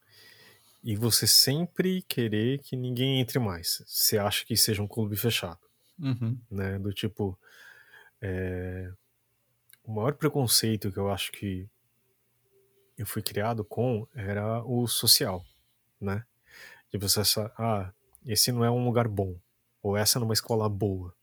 E 0.82 0.96
você 0.96 1.28
sempre 1.28 2.02
querer 2.04 2.60
que 2.60 2.78
ninguém 2.78 3.20
entre 3.20 3.40
mais. 3.40 3.84
Você 3.86 4.18
acha 4.18 4.46
que 4.46 4.56
seja 4.56 4.82
um 4.82 4.88
clube 4.88 5.18
fechado, 5.18 5.60
uhum. 6.00 6.40
né? 6.50 6.80
Do 6.80 6.94
tipo, 6.94 7.38
é... 8.22 8.94
o 9.84 9.92
maior 9.94 10.14
preconceito 10.14 10.92
que 10.92 10.98
eu 10.98 11.10
acho 11.12 11.32
que 11.32 11.68
eu 12.98 13.06
fui 13.06 13.22
criado 13.22 13.64
com 13.64 14.08
era 14.14 14.64
o 14.64 14.88
social, 14.88 15.44
né? 16.00 16.26
De 16.92 16.98
você 16.98 17.22
achar, 17.22 17.52
ah, 17.58 17.92
esse 18.26 18.52
não 18.52 18.64
é 18.64 18.70
um 18.70 18.86
lugar 18.86 19.08
bom, 19.08 19.36
ou 19.82 19.98
essa 19.98 20.20
não 20.20 20.26
é 20.26 20.30
uma 20.30 20.34
escola 20.34 20.70
boa, 20.70 21.14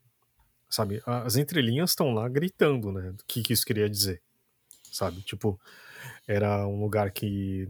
sabe? 0.68 1.02
As 1.06 1.36
entrelinhas 1.36 1.90
estão 1.90 2.12
lá 2.12 2.28
gritando, 2.28 2.90
né? 2.92 3.10
O 3.10 3.16
que, 3.26 3.42
que 3.42 3.52
isso 3.52 3.66
queria 3.66 3.88
dizer 3.88 4.22
sabe? 4.98 5.22
Tipo, 5.22 5.60
era 6.26 6.66
um 6.66 6.80
lugar 6.80 7.10
que 7.10 7.68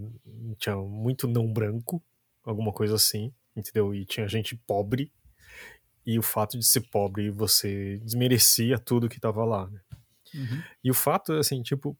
tinha 0.58 0.76
muito 0.76 1.26
não 1.26 1.52
branco, 1.52 2.02
alguma 2.44 2.72
coisa 2.72 2.94
assim, 2.94 3.32
entendeu? 3.54 3.94
E 3.94 4.04
tinha 4.04 4.28
gente 4.28 4.56
pobre, 4.56 5.12
e 6.06 6.18
o 6.18 6.22
fato 6.22 6.58
de 6.58 6.66
ser 6.66 6.82
pobre 6.90 7.30
você 7.30 7.98
desmerecia 7.98 8.78
tudo 8.78 9.08
que 9.08 9.20
tava 9.20 9.44
lá, 9.44 9.68
né? 9.68 9.80
Uhum. 10.34 10.62
E 10.84 10.90
o 10.90 10.94
fato, 10.94 11.32
assim, 11.32 11.62
tipo, 11.62 11.96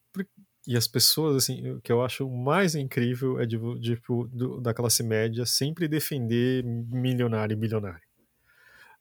e 0.67 0.77
as 0.77 0.87
pessoas, 0.87 1.37
assim, 1.37 1.71
o 1.71 1.81
que 1.81 1.91
eu 1.91 2.05
acho 2.05 2.29
mais 2.29 2.75
incrível 2.75 3.41
é 3.41 3.47
de, 3.47 3.59
de, 3.81 3.95
tipo, 3.97 4.29
da 4.61 4.75
classe 4.75 5.03
média 5.03 5.47
sempre 5.47 5.89
defender 5.89 6.63
milionário 6.65 7.55
e 7.55 7.57
bilionário. 7.57 8.07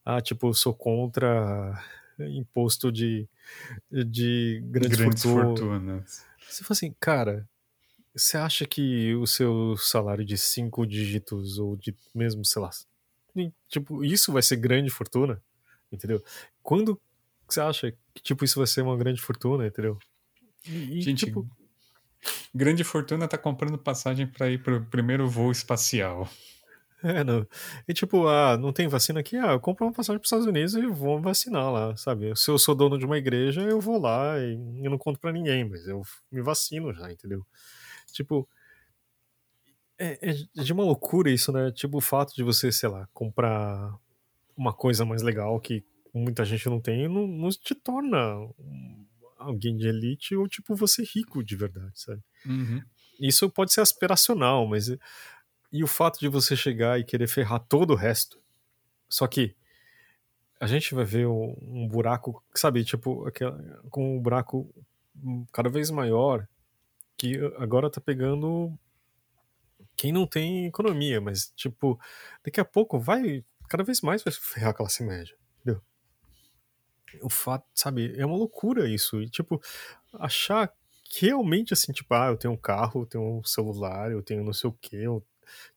Ah, 0.05 0.21
tipo, 0.21 0.53
sou 0.53 0.73
contra 0.73 1.83
imposto 2.19 2.91
de, 2.91 3.27
de 3.91 4.61
grandes, 4.65 4.97
grandes 4.97 5.23
fortunas. 5.23 5.59
fortunas. 5.59 6.25
Você 6.49 6.63
fala 6.63 6.71
assim, 6.71 6.95
cara, 6.99 7.49
você 8.15 8.37
acha 8.37 8.65
que 8.65 9.13
o 9.15 9.27
seu 9.27 9.75
salário 9.77 10.25
de 10.25 10.37
cinco 10.37 10.87
dígitos 10.87 11.59
ou 11.59 11.75
de 11.75 11.93
mesmo, 12.15 12.45
sei 12.45 12.61
lá, 12.61 12.69
tipo, 13.67 14.03
isso 14.03 14.31
vai 14.31 14.41
ser 14.41 14.55
grande 14.55 14.89
fortuna? 14.89 15.41
Entendeu? 15.91 16.23
Quando 16.63 16.99
você 17.47 17.61
acha 17.61 17.93
que, 18.17 18.23
tipo, 18.23 18.43
isso 18.43 18.59
vai 18.59 18.67
ser 18.67 18.81
uma 18.81 18.97
grande 18.97 19.21
fortuna, 19.21 19.67
entendeu? 19.67 19.97
E, 20.65 21.01
Gente, 21.01 21.25
tipo... 21.25 21.47
grande 22.53 22.83
fortuna 22.83 23.27
tá 23.27 23.37
comprando 23.37 23.77
passagem 23.77 24.27
para 24.27 24.49
ir 24.49 24.61
pro 24.61 24.83
primeiro 24.85 25.29
voo 25.29 25.51
espacial. 25.51 26.27
É, 27.03 27.23
não. 27.23 27.47
E 27.87 27.93
tipo, 27.93 28.27
ah, 28.27 28.57
não 28.57 28.73
tem 28.73 28.87
vacina 28.87 29.19
aqui? 29.19 29.37
Ah, 29.37 29.51
eu 29.51 29.59
compro 29.59 29.85
uma 29.85 29.93
passagem 29.93 30.19
para 30.19 30.25
os 30.25 30.27
Estados 30.27 30.47
Unidos 30.47 30.73
e 30.73 30.87
vou 30.87 31.21
vacinar 31.21 31.71
lá, 31.71 31.95
sabe? 31.95 32.35
Se 32.35 32.49
eu 32.49 32.57
sou 32.57 32.73
dono 32.73 32.97
de 32.97 33.05
uma 33.05 33.19
igreja, 33.19 33.61
eu 33.61 33.79
vou 33.79 33.99
lá 33.99 34.39
e 34.39 34.83
eu 34.83 34.89
não 34.89 34.97
conto 34.97 35.19
para 35.19 35.31
ninguém, 35.31 35.63
mas 35.63 35.87
eu 35.87 36.01
me 36.31 36.41
vacino 36.41 36.91
já, 36.93 37.11
entendeu? 37.11 37.45
Tipo, 38.11 38.49
é, 39.99 40.17
é, 40.31 40.63
de 40.63 40.73
uma 40.73 40.83
loucura 40.83 41.29
isso, 41.29 41.51
né? 41.51 41.71
Tipo, 41.71 41.97
o 41.97 42.01
fato 42.01 42.33
de 42.35 42.41
você, 42.41 42.71
sei 42.71 42.89
lá, 42.89 43.07
comprar 43.13 43.95
uma 44.55 44.73
coisa 44.73 45.05
mais 45.05 45.21
legal 45.21 45.59
que 45.59 45.83
muita 46.13 46.45
gente 46.45 46.67
não 46.69 46.79
tem, 46.79 47.07
não, 47.07 47.27
não 47.27 47.49
te 47.49 47.75
torna 47.75 48.17
alguém 49.37 49.77
de 49.77 49.87
elite 49.87 50.35
ou, 50.35 50.47
tipo, 50.47 50.75
você 50.75 51.03
rico 51.03 51.43
de 51.43 51.55
verdade, 51.55 51.99
sabe? 51.99 52.21
Uhum. 52.45 52.81
Isso 53.19 53.49
pode 53.49 53.73
ser 53.73 53.81
aspiracional, 53.81 54.67
mas 54.67 54.89
e 55.71 55.83
o 55.83 55.87
fato 55.87 56.19
de 56.19 56.27
você 56.27 56.55
chegar 56.55 56.99
e 56.99 57.03
querer 57.03 57.27
ferrar 57.27 57.59
todo 57.59 57.91
o 57.91 57.95
resto. 57.95 58.41
Só 59.09 59.27
que 59.27 59.55
a 60.59 60.67
gente 60.67 60.93
vai 60.93 61.05
ver 61.05 61.27
um, 61.27 61.55
um 61.61 61.87
buraco, 61.87 62.43
sabe, 62.53 62.83
tipo, 62.83 63.25
aquela, 63.27 63.81
com 63.89 64.17
um 64.17 64.21
buraco 64.21 64.73
cada 65.51 65.69
vez 65.69 65.89
maior, 65.89 66.47
que 67.15 67.37
agora 67.57 67.89
tá 67.89 67.99
pegando 67.99 68.77
quem 69.95 70.11
não 70.11 70.27
tem 70.27 70.67
economia, 70.67 71.19
mas, 71.19 71.51
tipo, 71.55 71.99
daqui 72.43 72.59
a 72.59 72.65
pouco 72.65 72.99
vai, 72.99 73.43
cada 73.67 73.83
vez 73.83 74.01
mais 74.01 74.23
vai 74.23 74.31
ferrar 74.31 74.69
a 74.69 74.73
classe 74.73 75.03
média, 75.03 75.35
entendeu? 75.59 75.81
O 77.21 77.29
fato, 77.29 77.65
sabe, 77.73 78.13
é 78.17 78.25
uma 78.25 78.37
loucura 78.37 78.89
isso. 78.89 79.21
E, 79.21 79.29
tipo, 79.29 79.61
achar 80.13 80.71
que 81.03 81.25
realmente, 81.27 81.73
assim, 81.73 81.91
tipo, 81.93 82.13
ah, 82.13 82.27
eu 82.27 82.37
tenho 82.37 82.53
um 82.53 82.57
carro, 82.57 83.01
eu 83.01 83.05
tenho 83.05 83.23
um 83.39 83.43
celular, 83.43 84.11
eu 84.11 84.21
tenho 84.21 84.43
não 84.43 84.53
sei 84.53 84.69
o 84.69 84.73
que, 84.73 84.95
eu 84.95 85.23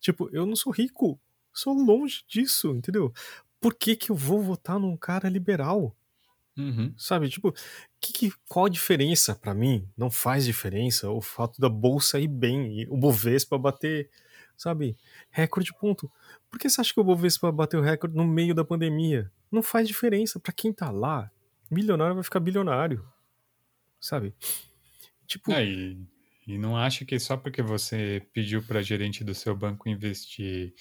Tipo, 0.01 0.28
eu 0.33 0.47
não 0.47 0.57
sou 0.57 0.72
rico. 0.72 1.18
Sou 1.53 1.74
longe 1.74 2.22
disso, 2.28 2.70
entendeu? 2.70 3.12
Por 3.61 3.74
que, 3.74 3.97
que 3.97 4.11
eu 4.11 4.16
vou 4.16 4.41
votar 4.43 4.78
num 4.78 4.97
cara 4.97 5.28
liberal? 5.28 5.95
Uhum. 6.57 6.93
Sabe, 6.97 7.28
tipo, 7.28 7.53
que, 8.01 8.12
que, 8.12 8.33
qual 8.49 8.66
a 8.66 8.70
diferença 8.70 9.35
para 9.35 9.55
mim? 9.55 9.89
Não 9.97 10.11
faz 10.11 10.45
diferença 10.45 11.11
o 11.11 11.20
fato 11.20 11.61
da 11.61 11.68
bolsa 11.68 12.20
ir 12.20 12.28
bem, 12.28 12.87
o 12.89 12.97
Bovespa 12.97 13.59
bater, 13.59 14.11
sabe, 14.61 14.94
recorde 15.30 15.72
ponto. 15.72 16.11
Por 16.50 16.58
que 16.58 16.68
você 16.68 16.80
acha 16.80 16.92
que 16.92 17.00
o 17.00 17.04
Bovespa 17.04 17.50
bateu 17.50 17.80
recorde 17.80 18.14
no 18.14 18.26
meio 18.26 18.54
da 18.54 18.64
pandemia? 18.64 19.32
Não 19.50 19.62
faz 19.62 19.88
diferença 19.88 20.38
para 20.38 20.52
quem 20.52 20.72
tá 20.72 20.90
lá. 20.90 21.30
Milionário 21.70 22.14
vai 22.14 22.24
ficar 22.24 22.40
bilionário, 22.40 23.08
sabe? 23.98 24.34
Tipo, 25.26 25.52
é, 25.52 25.64
e 25.64 25.98
e 26.46 26.58
não 26.58 26.76
acha 26.76 27.04
que 27.04 27.16
só 27.18 27.36
porque 27.36 27.62
você 27.62 28.26
pediu 28.32 28.61
para 28.61 28.82
gerente 28.82 29.22
do 29.22 29.32
seu 29.32 29.54
banco 29.54 29.88
investir 29.88 30.74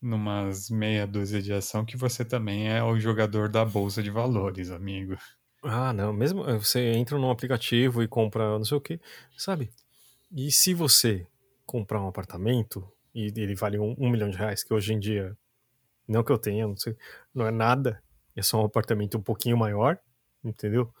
numas 0.00 0.70
meia 0.70 1.06
dúzia 1.06 1.42
de 1.42 1.52
ação 1.52 1.84
que 1.84 1.96
você 1.96 2.24
também 2.24 2.68
é 2.68 2.82
o 2.84 2.98
jogador 3.00 3.48
da 3.48 3.64
bolsa 3.64 4.00
de 4.00 4.10
valores, 4.10 4.70
amigo. 4.70 5.16
Ah, 5.64 5.92
não, 5.92 6.12
mesmo 6.12 6.48
eh, 6.48 6.56
você 6.56 6.92
entra 6.92 7.18
num 7.18 7.30
aplicativo 7.30 8.00
e 8.00 8.06
compra 8.06 8.58
não 8.58 8.64
sei 8.64 8.76
o 8.76 8.80
que, 8.80 9.00
sabe? 9.36 9.72
E 10.30 10.52
se 10.52 10.72
você 10.72 11.26
comprar 11.66 12.00
um 12.00 12.08
apartamento, 12.08 12.88
e 13.14 13.32
ele 13.36 13.54
vale 13.54 13.78
um, 13.78 13.94
um 13.98 14.08
milhão 14.08 14.30
de 14.30 14.36
reais, 14.36 14.62
que 14.62 14.72
hoje 14.72 14.92
em 14.92 14.98
dia, 14.98 15.36
não 16.06 16.22
que 16.22 16.32
eu 16.32 16.38
tenha, 16.38 16.66
não 16.66 16.76
sei, 16.76 16.96
não 17.34 17.46
é 17.46 17.50
nada, 17.50 18.02
é 18.34 18.42
só 18.42 18.62
um 18.62 18.64
apartamento 18.64 19.18
um 19.18 19.22
pouquinho 19.22 19.56
maior, 19.56 19.98
entendeu? 20.42 20.92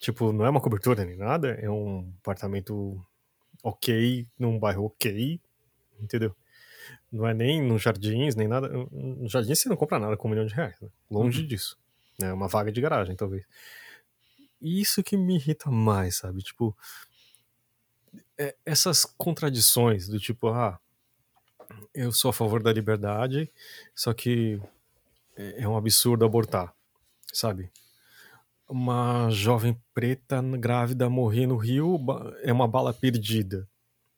Tipo, 0.00 0.32
não 0.32 0.44
é 0.44 0.50
uma 0.50 0.60
cobertura 0.60 1.04
nem 1.04 1.16
nada, 1.16 1.50
é 1.60 1.70
um 1.70 2.12
apartamento 2.20 3.04
ok, 3.62 4.26
num 4.38 4.58
bairro 4.58 4.86
ok, 4.86 5.40
entendeu? 6.00 6.34
Não 7.10 7.26
é 7.26 7.34
nem 7.34 7.62
nos 7.62 7.82
jardins, 7.82 8.34
nem 8.34 8.48
nada. 8.48 8.68
No 8.68 9.28
jardim 9.28 9.54
você 9.54 9.68
não 9.68 9.76
compra 9.76 9.98
nada 9.98 10.16
com 10.16 10.26
um 10.26 10.30
milhão 10.30 10.46
de 10.46 10.54
reais, 10.54 10.80
né? 10.80 10.88
longe 11.10 11.42
uhum. 11.42 11.46
disso. 11.46 11.78
É 12.20 12.24
né? 12.24 12.32
uma 12.32 12.48
vaga 12.48 12.72
de 12.72 12.80
garagem, 12.80 13.14
talvez. 13.14 13.44
Isso 14.60 15.02
que 15.02 15.16
me 15.16 15.36
irrita 15.36 15.70
mais, 15.70 16.16
sabe? 16.16 16.42
Tipo, 16.42 16.76
é, 18.38 18.56
essas 18.64 19.04
contradições 19.04 20.08
do 20.08 20.18
tipo, 20.18 20.48
ah, 20.48 20.80
eu 21.94 22.12
sou 22.12 22.30
a 22.30 22.32
favor 22.32 22.62
da 22.62 22.72
liberdade, 22.72 23.50
só 23.94 24.12
que 24.12 24.60
é, 25.36 25.62
é 25.62 25.68
um 25.68 25.76
absurdo 25.76 26.24
abortar, 26.24 26.74
sabe? 27.32 27.70
uma 28.72 29.28
jovem 29.28 29.78
preta 29.92 30.40
grávida 30.58 31.10
morrer 31.10 31.46
no 31.46 31.56
rio 31.56 31.98
é 32.42 32.50
uma 32.50 32.66
bala 32.66 32.92
perdida. 32.94 33.68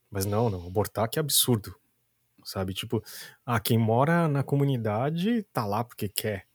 Mas 0.09 0.25
não, 0.25 0.49
não, 0.49 0.65
abortar 0.67 1.09
que 1.11 1.19
absurdo. 1.19 1.75
Sabe? 2.45 2.73
Tipo, 2.73 3.03
ah, 3.45 3.59
quem 3.59 3.77
mora 3.77 4.29
na 4.29 4.45
comunidade 4.45 5.43
tá 5.53 5.67
lá 5.67 5.83
porque 5.83 6.09
quer. 6.09 6.47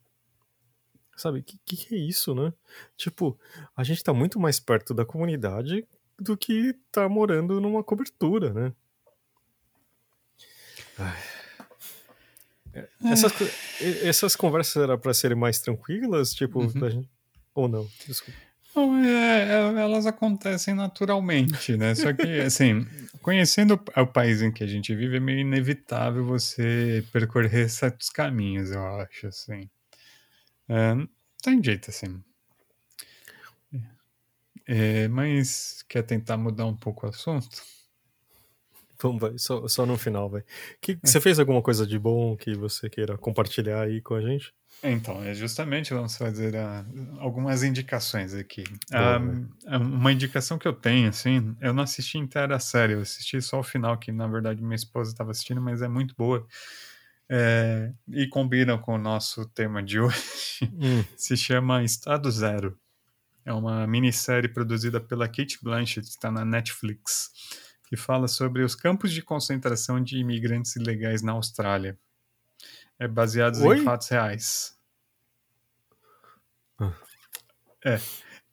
Sabe? 1.18 1.44
Que, 1.44 1.58
que 1.58 1.94
é 1.94 1.98
isso, 1.98 2.34
né? 2.34 2.54
Tipo, 2.96 3.38
a 3.76 3.84
gente 3.84 4.02
tá 4.02 4.14
muito 4.14 4.40
mais 4.40 4.60
perto 4.62 4.94
da 4.94 5.04
comunidade 5.04 5.86
do 6.18 6.38
que 6.38 6.74
tá 6.92 7.10
morando 7.10 7.60
numa 7.60 7.84
cobertura, 7.84 8.54
né? 8.54 8.74
Ai. 11.00 11.18
Essas, 13.04 13.34
essas 14.04 14.36
conversas 14.36 14.84
eram 14.84 14.98
para 14.98 15.14
serem 15.14 15.38
mais 15.38 15.60
tranquilas, 15.60 16.34
tipo, 16.34 16.60
uhum. 16.60 16.80
da 16.80 16.90
gente 16.90 17.10
ou 17.54 17.68
não? 17.68 17.90
Desculpa. 18.08 18.40
Não, 18.76 19.04
é, 19.04 19.44
é, 19.44 19.82
elas 19.82 20.06
acontecem 20.06 20.74
naturalmente, 20.74 21.76
né? 21.76 21.96
Só 21.96 22.14
que, 22.14 22.40
assim, 22.40 22.86
conhecendo 23.22 23.74
o 23.74 24.08
país 24.08 24.42
em 24.42 24.52
que 24.52 24.64
a 24.64 24.68
gente 24.68 24.96
vive, 24.96 25.18
é 25.18 25.20
meio 25.20 25.40
inevitável 25.40 26.24
você 26.24 27.04
percorrer 27.12 27.70
certos 27.70 28.10
caminhos, 28.10 28.72
eu 28.72 28.86
acho, 28.98 29.28
assim. 29.28 29.70
É, 30.70 30.96
tem 31.42 31.62
jeito, 31.64 31.90
assim. 31.90 32.24
É, 34.68 35.08
mas 35.08 35.84
quer 35.90 36.04
tentar 36.04 36.38
mudar 36.38 36.66
um 36.66 36.76
pouco 36.76 37.08
o 37.08 37.10
assunto? 37.10 37.50
Vamos, 39.02 39.22
vai. 39.22 39.38
Só, 39.38 39.68
só 39.68 39.86
no 39.86 39.98
final, 39.98 40.30
vai. 40.30 40.44
Que, 40.82 40.94
é. 40.94 40.98
Você 41.04 41.22
fez 41.22 41.40
alguma 41.40 41.62
coisa 41.62 41.86
de 41.88 41.98
bom 41.98 42.36
que 42.36 42.54
você 42.54 42.90
queira 42.90 43.18
compartilhar 43.18 43.82
aí 43.82 44.02
com 44.02 44.16
a 44.16 44.22
gente? 44.22 44.54
Então, 44.82 45.22
é 45.24 45.34
justamente 45.34 45.94
vamos 45.94 46.16
fazer 46.16 46.56
uh, 46.56 47.20
algumas 47.20 47.64
indicações 47.64 48.34
aqui. 48.34 48.64
Uh, 48.92 49.78
uma 49.78 50.12
indicação 50.12 50.58
que 50.58 50.68
eu 50.68 50.74
tenho, 50.74 51.10
assim, 51.10 51.56
eu 51.60 51.74
não 51.74 51.84
assisti 51.84 52.18
inteira 52.18 52.56
a 52.56 52.60
série, 52.60 52.94
eu 52.94 53.02
assisti 53.02 53.42
só 53.42 53.60
o 53.60 53.64
final, 53.64 53.98
que 53.98 54.12
na 54.12 54.28
verdade 54.28 54.64
minha 54.64 54.76
esposa 54.76 55.12
estava 55.12 55.32
assistindo, 55.32 55.62
mas 55.62 55.82
é 55.82 55.88
muito 55.88 56.16
boa. 56.18 56.46
É, 57.32 57.92
e 58.08 58.28
combina 58.28 58.78
com 58.78 58.96
o 58.96 58.98
nosso 58.98 59.46
tema 59.50 59.84
de 59.84 60.00
hoje. 60.02 60.18
Hum. 60.64 61.04
Se 61.16 61.38
chama 61.38 61.84
Estado 61.84 62.32
Zero. 62.32 62.78
É 63.46 63.54
uma 63.54 63.86
minissérie 63.88 64.50
produzida 64.50 65.00
pela 65.00 65.28
Kate 65.28 65.58
Blanchett, 65.62 66.08
está 66.08 66.32
na 66.32 66.46
Netflix, 66.46 67.32
que 67.90 67.98
fala 67.98 68.28
sobre 68.28 68.64
os 68.64 68.76
campos 68.76 69.12
de 69.12 69.20
concentração 69.24 70.02
de 70.02 70.18
imigrantes 70.18 70.76
ilegais 70.76 71.24
na 71.24 71.32
Austrália 71.32 71.98
é 73.00 73.08
baseados 73.08 73.62
Oi? 73.62 73.80
em 73.80 73.84
fatos 73.84 74.08
reais. 74.10 74.78
Ah. 76.78 76.94
É. 77.84 78.00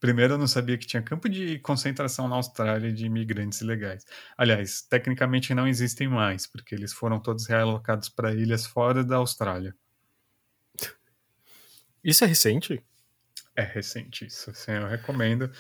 Primeiro, 0.01 0.35
eu 0.35 0.39
não 0.39 0.47
sabia 0.47 0.79
que 0.79 0.87
tinha 0.87 1.03
campo 1.03 1.29
de 1.29 1.59
concentração 1.59 2.29
na 2.29 2.37
Austrália 2.37 2.93
de 2.93 3.05
imigrantes 3.05 3.61
ilegais. 3.61 4.07
Aliás, 4.39 4.83
tecnicamente 4.83 5.53
não 5.53 5.67
existem 5.69 6.09
mais, 6.09 6.47
porque 6.47 6.75
eles 6.75 6.93
foram 6.93 7.21
todos 7.21 7.47
realocados 7.47 8.09
para 8.09 8.33
ilhas 8.33 8.65
fora 8.65 9.05
da 9.05 9.17
Austrália. 9.17 9.75
Isso 12.03 12.25
é 12.25 12.27
recente? 12.27 12.83
É 13.55 13.63
recente 13.63 14.27
isso, 14.27 14.51
assim, 14.51 14.73
eu 14.73 14.87
recomendo. 14.87 15.51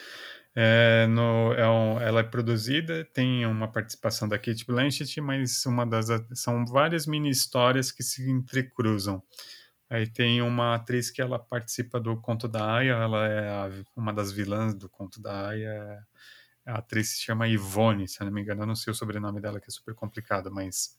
É, 0.58 1.06
no, 1.08 1.52
é 1.52 1.68
um, 1.68 2.00
ela 2.00 2.20
é 2.20 2.22
produzida, 2.22 3.04
tem 3.12 3.44
uma 3.44 3.70
participação 3.70 4.26
da 4.26 4.38
Kate 4.38 4.64
Blanchett, 4.66 5.20
mas 5.20 5.66
uma 5.66 5.84
das 5.84 6.06
são 6.32 6.64
várias 6.64 7.06
mini 7.06 7.28
histórias 7.28 7.92
que 7.92 8.02
se 8.02 8.30
entrecruzam. 8.30 9.22
Aí 9.90 10.06
tem 10.06 10.40
uma 10.40 10.74
atriz 10.74 11.10
que 11.10 11.20
ela 11.20 11.38
participa 11.38 12.00
do 12.00 12.18
Conto 12.20 12.48
da 12.48 12.74
Aya, 12.76 12.94
ela 12.94 13.28
é 13.28 13.48
a, 13.50 13.70
uma 13.94 14.14
das 14.14 14.32
vilãs 14.32 14.74
do 14.74 14.88
Conto 14.88 15.20
da 15.20 15.48
Aya. 15.48 16.02
A 16.64 16.78
atriz 16.78 17.10
se 17.10 17.22
chama 17.22 17.46
Ivone, 17.46 18.08
se 18.08 18.22
eu 18.22 18.24
não 18.24 18.32
me 18.32 18.40
engano, 18.40 18.62
eu 18.62 18.66
não 18.66 18.74
sei 18.74 18.90
o 18.90 18.94
sobrenome 18.96 19.42
dela 19.42 19.60
que 19.60 19.68
é 19.68 19.70
super 19.70 19.94
complicado, 19.94 20.50
mas 20.50 20.98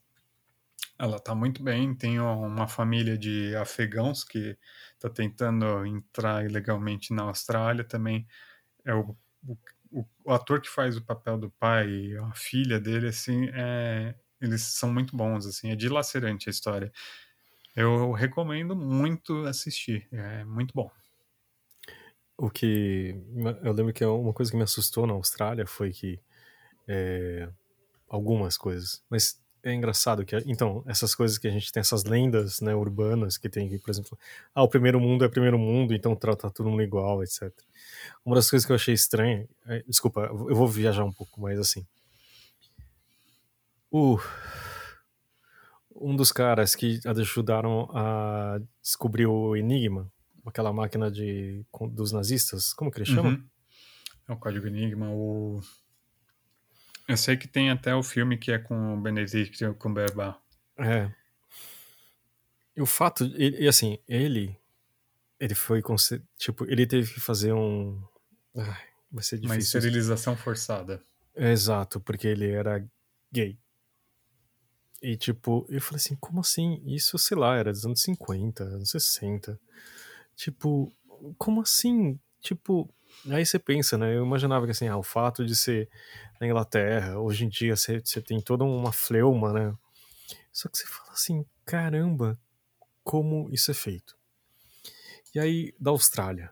ela 0.99 1.19
tá 1.19 1.33
muito 1.33 1.63
bem. 1.63 1.95
Tem 1.95 2.19
uma 2.19 2.67
família 2.67 3.17
de 3.17 3.55
afegãos 3.55 4.23
que 4.23 4.55
está 4.93 5.09
tentando 5.09 5.83
entrar 5.85 6.45
ilegalmente 6.45 7.11
na 7.11 7.23
Austrália 7.23 7.83
também. 7.83 8.27
É 8.85 8.93
o 8.93 9.17
o, 9.91 10.05
o, 10.25 10.31
ator 10.31 10.61
que 10.61 10.69
faz 10.69 10.97
o 10.97 11.03
papel 11.03 11.37
do 11.37 11.49
pai, 11.51 12.15
a 12.17 12.33
filha 12.33 12.79
dele, 12.79 13.07
assim, 13.07 13.49
é, 13.53 14.15
eles 14.41 14.61
são 14.61 14.91
muito 14.91 15.15
bons, 15.15 15.45
assim, 15.45 15.71
é 15.71 15.75
dilacerante 15.75 16.49
a 16.49 16.51
história. 16.51 16.91
Eu 17.75 18.11
recomendo 18.11 18.75
muito 18.75 19.45
assistir, 19.45 20.07
é 20.11 20.43
muito 20.43 20.73
bom. 20.73 20.89
O 22.37 22.49
que 22.49 23.15
eu 23.63 23.73
lembro 23.73 23.93
que 23.93 24.03
é 24.03 24.07
uma 24.07 24.33
coisa 24.33 24.51
que 24.51 24.57
me 24.57 24.63
assustou 24.63 25.07
na 25.07 25.13
Austrália 25.13 25.65
foi 25.65 25.91
que 25.91 26.19
é, 26.87 27.49
algumas 28.07 28.57
coisas, 28.57 29.03
mas 29.09 29.41
é 29.69 29.73
engraçado 29.73 30.25
que 30.25 30.35
então 30.45 30.83
essas 30.87 31.13
coisas 31.13 31.37
que 31.37 31.47
a 31.47 31.51
gente 31.51 31.71
tem 31.71 31.81
essas 31.81 32.03
lendas 32.03 32.61
né, 32.61 32.75
urbanas 32.75 33.37
que 33.37 33.49
tem 33.49 33.77
por 33.79 33.89
exemplo, 33.89 34.17
ah, 34.53 34.63
o 34.63 34.67
primeiro 34.67 34.99
mundo 34.99 35.25
é 35.25 35.29
primeiro 35.29 35.57
mundo, 35.57 35.93
então 35.93 36.15
trata 36.15 36.49
todo 36.49 36.69
mundo 36.69 36.81
igual, 36.81 37.23
etc. 37.23 37.51
Uma 38.25 38.35
das 38.35 38.49
coisas 38.49 38.65
que 38.65 38.71
eu 38.71 38.75
achei 38.75 38.93
estranha, 38.93 39.47
é, 39.65 39.83
desculpa, 39.87 40.21
eu 40.21 40.55
vou 40.55 40.67
viajar 40.67 41.03
um 41.03 41.11
pouco, 41.11 41.41
mas 41.41 41.59
assim, 41.59 41.85
uh, 43.91 44.19
um 45.95 46.15
dos 46.15 46.31
caras 46.31 46.75
que 46.75 46.99
ajudaram 47.05 47.89
a 47.93 48.59
descobrir 48.81 49.25
o 49.25 49.55
Enigma, 49.55 50.11
aquela 50.45 50.71
máquina 50.71 51.11
de 51.11 51.65
dos 51.91 52.11
nazistas, 52.11 52.73
como 52.73 52.91
que 52.91 52.99
ele 52.99 53.05
chama? 53.05 53.29
Uhum. 53.29 53.43
É 54.29 54.33
o 54.33 54.37
código 54.37 54.67
Enigma, 54.67 55.09
o 55.09 55.61
eu 57.07 57.17
sei 57.17 57.37
que 57.37 57.47
tem 57.47 57.69
até 57.69 57.95
o 57.95 58.03
filme 58.03 58.37
que 58.37 58.51
é 58.51 58.57
com 58.57 58.93
o 58.93 59.01
Benedict 59.01 59.73
Cumberbatch. 59.75 60.37
É. 60.77 61.11
E 62.75 62.81
o 62.81 62.85
fato, 62.85 63.25
e, 63.25 63.63
e 63.63 63.67
assim, 63.67 63.97
ele 64.07 64.55
ele 65.39 65.55
foi 65.55 65.81
tipo, 66.37 66.65
ele 66.65 66.85
teve 66.85 67.13
que 67.13 67.19
fazer 67.19 67.53
um 67.53 68.01
ai, 68.55 68.87
vai 69.11 69.23
ser 69.23 69.37
difícil. 69.37 69.55
Uma 69.55 69.57
esterilização 69.57 70.35
forçada. 70.35 71.03
Exato, 71.35 71.99
porque 71.99 72.27
ele 72.27 72.49
era 72.49 72.83
gay. 73.31 73.57
E 75.01 75.15
tipo, 75.15 75.65
eu 75.69 75.79
falei 75.79 75.97
assim, 75.97 76.15
como 76.15 76.39
assim? 76.39 76.81
Isso, 76.85 77.17
sei 77.17 77.37
lá, 77.37 77.55
era 77.55 77.71
dos 77.71 77.85
anos 77.85 78.01
50, 78.01 78.63
anos 78.63 78.89
60. 78.89 79.59
Tipo, 80.35 80.91
como 81.37 81.61
assim? 81.61 82.19
Tipo, 82.47 82.89
aí 83.29 83.45
você 83.45 83.59
pensa, 83.59 83.97
né? 83.97 84.15
Eu 84.15 84.25
imaginava 84.25 84.63
que 84.63 84.71
assim, 84.71 84.87
ah, 84.87 84.95
o 84.95 85.03
fato 85.03 85.45
de 85.45 85.53
ser 85.53 85.89
na 86.39 86.47
Inglaterra, 86.47 87.19
hoje 87.19 87.43
em 87.43 87.49
dia 87.49 87.75
você, 87.75 87.99
você 87.99 88.21
tem 88.21 88.39
toda 88.39 88.63
uma 88.63 88.93
fleuma, 88.93 89.51
né? 89.51 89.75
Só 90.49 90.69
que 90.69 90.77
você 90.77 90.87
fala 90.87 91.11
assim, 91.11 91.45
caramba, 91.65 92.39
como 93.03 93.49
isso 93.51 93.69
é 93.69 93.73
feito. 93.73 94.17
E 95.35 95.39
aí, 95.39 95.75
da 95.77 95.91
Austrália. 95.91 96.49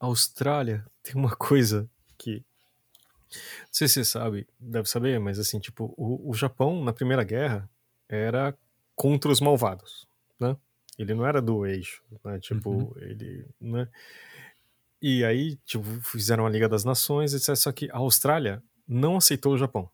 A 0.00 0.06
Austrália 0.06 0.86
tem 1.04 1.14
uma 1.14 1.36
coisa 1.36 1.86
que. 2.16 2.42
Não 3.30 3.68
sei 3.70 3.88
se 3.88 3.94
você 3.94 4.04
sabe, 4.06 4.48
deve 4.58 4.88
saber, 4.88 5.20
mas 5.20 5.38
assim, 5.38 5.60
tipo, 5.60 5.92
o, 5.94 6.30
o 6.30 6.32
Japão, 6.32 6.82
na 6.82 6.92
Primeira 6.92 7.22
Guerra, 7.22 7.68
era 8.08 8.56
contra 8.94 9.30
os 9.30 9.42
malvados, 9.42 10.08
né? 10.40 10.56
Ele 10.98 11.12
não 11.12 11.26
era 11.26 11.42
do 11.42 11.66
eixo, 11.66 12.02
né? 12.24 12.40
Tipo, 12.40 12.70
uhum. 12.70 12.92
ele. 12.96 13.46
Né? 13.60 13.86
E 15.00 15.24
aí, 15.24 15.56
tipo, 15.64 15.84
fizeram 16.02 16.46
a 16.46 16.50
Liga 16.50 16.68
das 16.68 16.84
Nações, 16.84 17.34
etc. 17.34 17.54
Só 17.56 17.72
que 17.72 17.90
a 17.90 17.98
Austrália 17.98 18.62
não 18.88 19.16
aceitou 19.16 19.52
o 19.52 19.58
Japão. 19.58 19.90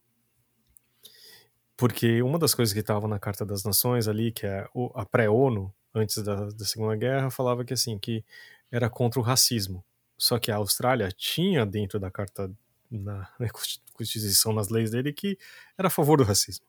Porque 1.76 2.22
uma 2.22 2.38
das 2.38 2.54
coisas 2.54 2.72
que 2.72 2.80
estava 2.80 3.08
na 3.08 3.18
Carta 3.18 3.44
das 3.44 3.64
Nações 3.64 4.06
ali, 4.06 4.30
que 4.30 4.46
é 4.46 4.68
a 4.94 5.04
pré-ONU, 5.04 5.72
antes 5.94 6.22
da, 6.22 6.46
da 6.50 6.64
Segunda 6.64 6.94
Guerra, 6.96 7.30
falava 7.30 7.64
que 7.64 7.74
assim, 7.74 7.98
que 7.98 8.24
era 8.70 8.88
contra 8.88 9.18
o 9.18 9.22
racismo. 9.22 9.84
Só 10.16 10.38
que 10.38 10.50
a 10.50 10.56
Austrália 10.56 11.10
tinha 11.10 11.66
dentro 11.66 11.98
da 11.98 12.10
Carta, 12.10 12.50
na, 12.90 13.28
na 13.38 13.48
Constituição, 13.92 14.52
nas 14.52 14.68
leis 14.68 14.90
dele, 14.90 15.12
que 15.12 15.36
era 15.76 15.88
a 15.88 15.90
favor 15.90 16.18
do 16.18 16.24
racismo. 16.24 16.64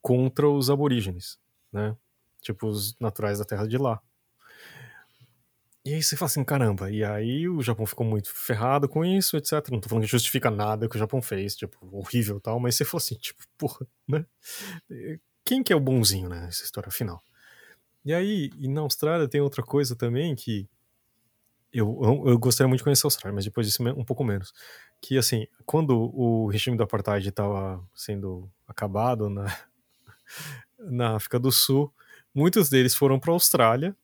contra 0.00 0.48
os 0.48 0.70
aborígenes, 0.70 1.38
né? 1.72 1.96
Tipo, 2.40 2.68
os 2.68 2.96
naturais 2.98 3.38
da 3.38 3.44
terra 3.44 3.66
de 3.66 3.76
lá. 3.78 4.00
E 5.90 5.94
aí 5.94 6.02
você 6.04 6.16
fala 6.16 6.28
assim, 6.28 6.44
caramba, 6.44 6.88
e 6.88 7.02
aí 7.02 7.48
o 7.48 7.60
Japão 7.62 7.84
ficou 7.84 8.06
muito 8.06 8.32
ferrado 8.32 8.88
com 8.88 9.04
isso, 9.04 9.36
etc. 9.36 9.54
Não 9.72 9.80
tô 9.80 9.88
falando 9.88 10.04
que 10.04 10.10
justifica 10.10 10.48
nada 10.48 10.88
que 10.88 10.94
o 10.94 10.98
Japão 10.98 11.20
fez, 11.20 11.56
tipo, 11.56 11.76
horrível 11.90 12.36
e 12.36 12.40
tal, 12.40 12.60
mas 12.60 12.76
você 12.76 12.84
falou 12.84 12.98
assim, 12.98 13.16
tipo, 13.16 13.42
porra, 13.58 13.84
né? 14.06 14.24
Quem 15.44 15.64
que 15.64 15.72
é 15.72 15.76
o 15.76 15.80
bonzinho, 15.80 16.28
né, 16.28 16.42
nessa 16.42 16.62
história 16.62 16.92
final? 16.92 17.20
E 18.04 18.14
aí, 18.14 18.52
e 18.56 18.68
na 18.68 18.82
Austrália 18.82 19.26
tem 19.26 19.40
outra 19.40 19.64
coisa 19.64 19.96
também 19.96 20.36
que 20.36 20.68
eu, 21.72 21.98
eu, 22.04 22.28
eu 22.28 22.38
gostaria 22.38 22.68
muito 22.68 22.78
de 22.78 22.84
conhecer 22.84 23.04
a 23.04 23.08
Austrália, 23.08 23.34
mas 23.34 23.44
depois 23.44 23.66
disso 23.66 23.82
um 23.82 24.04
pouco 24.04 24.22
menos. 24.22 24.52
Que, 25.00 25.18
assim, 25.18 25.48
quando 25.66 25.98
o 26.14 26.46
regime 26.46 26.76
do 26.76 26.84
apartheid 26.84 27.28
estava 27.28 27.84
sendo 27.96 28.48
acabado 28.64 29.28
na, 29.28 29.46
na 30.78 31.16
África 31.16 31.36
do 31.36 31.50
Sul, 31.50 31.92
muitos 32.32 32.70
deles 32.70 32.94
foram 32.94 33.18
para 33.18 33.32
a 33.32 33.34
Austrália 33.34 33.96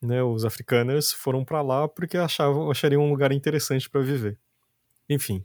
né, 0.00 0.22
os 0.22 0.44
africanos 0.44 1.12
foram 1.12 1.44
para 1.44 1.62
lá 1.62 1.88
porque 1.88 2.16
achavam, 2.16 2.70
achariam 2.70 3.02
um 3.02 3.10
lugar 3.10 3.32
interessante 3.32 3.88
para 3.88 4.00
viver. 4.00 4.38
Enfim, 5.08 5.44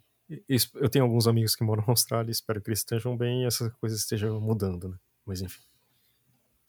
eu 0.76 0.90
tenho 0.90 1.06
alguns 1.06 1.28
amigos 1.28 1.56
que 1.56 1.64
moram 1.64 1.84
na 1.84 1.92
Austrália, 1.92 2.32
espero 2.32 2.62
que 2.62 2.70
eles 2.70 2.80
estejam 2.80 3.16
bem 3.18 3.44
e 3.44 3.46
essas 3.46 3.72
coisas 3.74 4.00
estejam 4.00 4.40
mudando, 4.40 4.90
né? 4.90 4.98
Mas 5.26 5.42
enfim. 5.42 5.62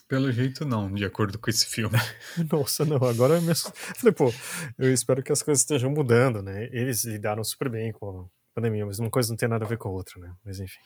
Pelo 0.07 0.31
jeito 0.31 0.65
não, 0.65 0.93
de 0.93 1.05
acordo 1.05 1.39
com 1.39 1.49
esse 1.49 1.67
filme. 1.67 1.97
Nossa, 2.51 2.85
não, 2.85 2.97
agora 2.97 3.35
eu 3.35 3.43
me 3.43 3.55
falei, 3.97 4.13
pô, 4.13 4.33
eu 4.79 4.93
espero 4.93 5.23
que 5.23 5.33
as 5.33 5.43
coisas 5.43 5.63
estejam 5.63 5.91
mudando, 5.91 6.43
né? 6.43 6.69
Eles 6.73 7.05
lidaram 7.05 7.43
super 7.43 7.69
bem 7.69 7.93
com 7.93 8.21
a 8.21 8.55
pandemia, 8.55 8.87
mas 8.87 8.99
uma 8.99 9.11
coisa 9.11 9.31
não 9.31 9.37
tem 9.37 9.49
nada 9.49 9.65
a 9.65 9.69
ver 9.69 9.79
com 9.79 9.89
a 9.89 9.93
outra, 9.93 10.21
né? 10.21 10.35
Mas 10.45 10.61
enfim. 10.61 10.81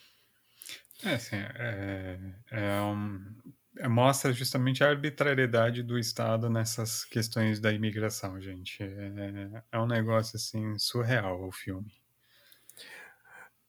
É, 1.04 1.14
assim, 1.14 1.36
é, 1.36 2.18
é 2.50 2.80
um, 2.82 3.20
mostra 3.86 4.32
justamente 4.32 4.82
a 4.82 4.88
arbitrariedade 4.88 5.82
do 5.82 5.98
Estado 5.98 6.48
nessas 6.48 7.04
questões 7.04 7.60
da 7.60 7.72
imigração, 7.72 8.40
gente. 8.40 8.82
É, 8.82 9.62
é 9.72 9.78
um 9.78 9.86
negócio 9.86 10.36
assim 10.36 10.78
surreal 10.78 11.46
o 11.46 11.52
filme. 11.52 11.92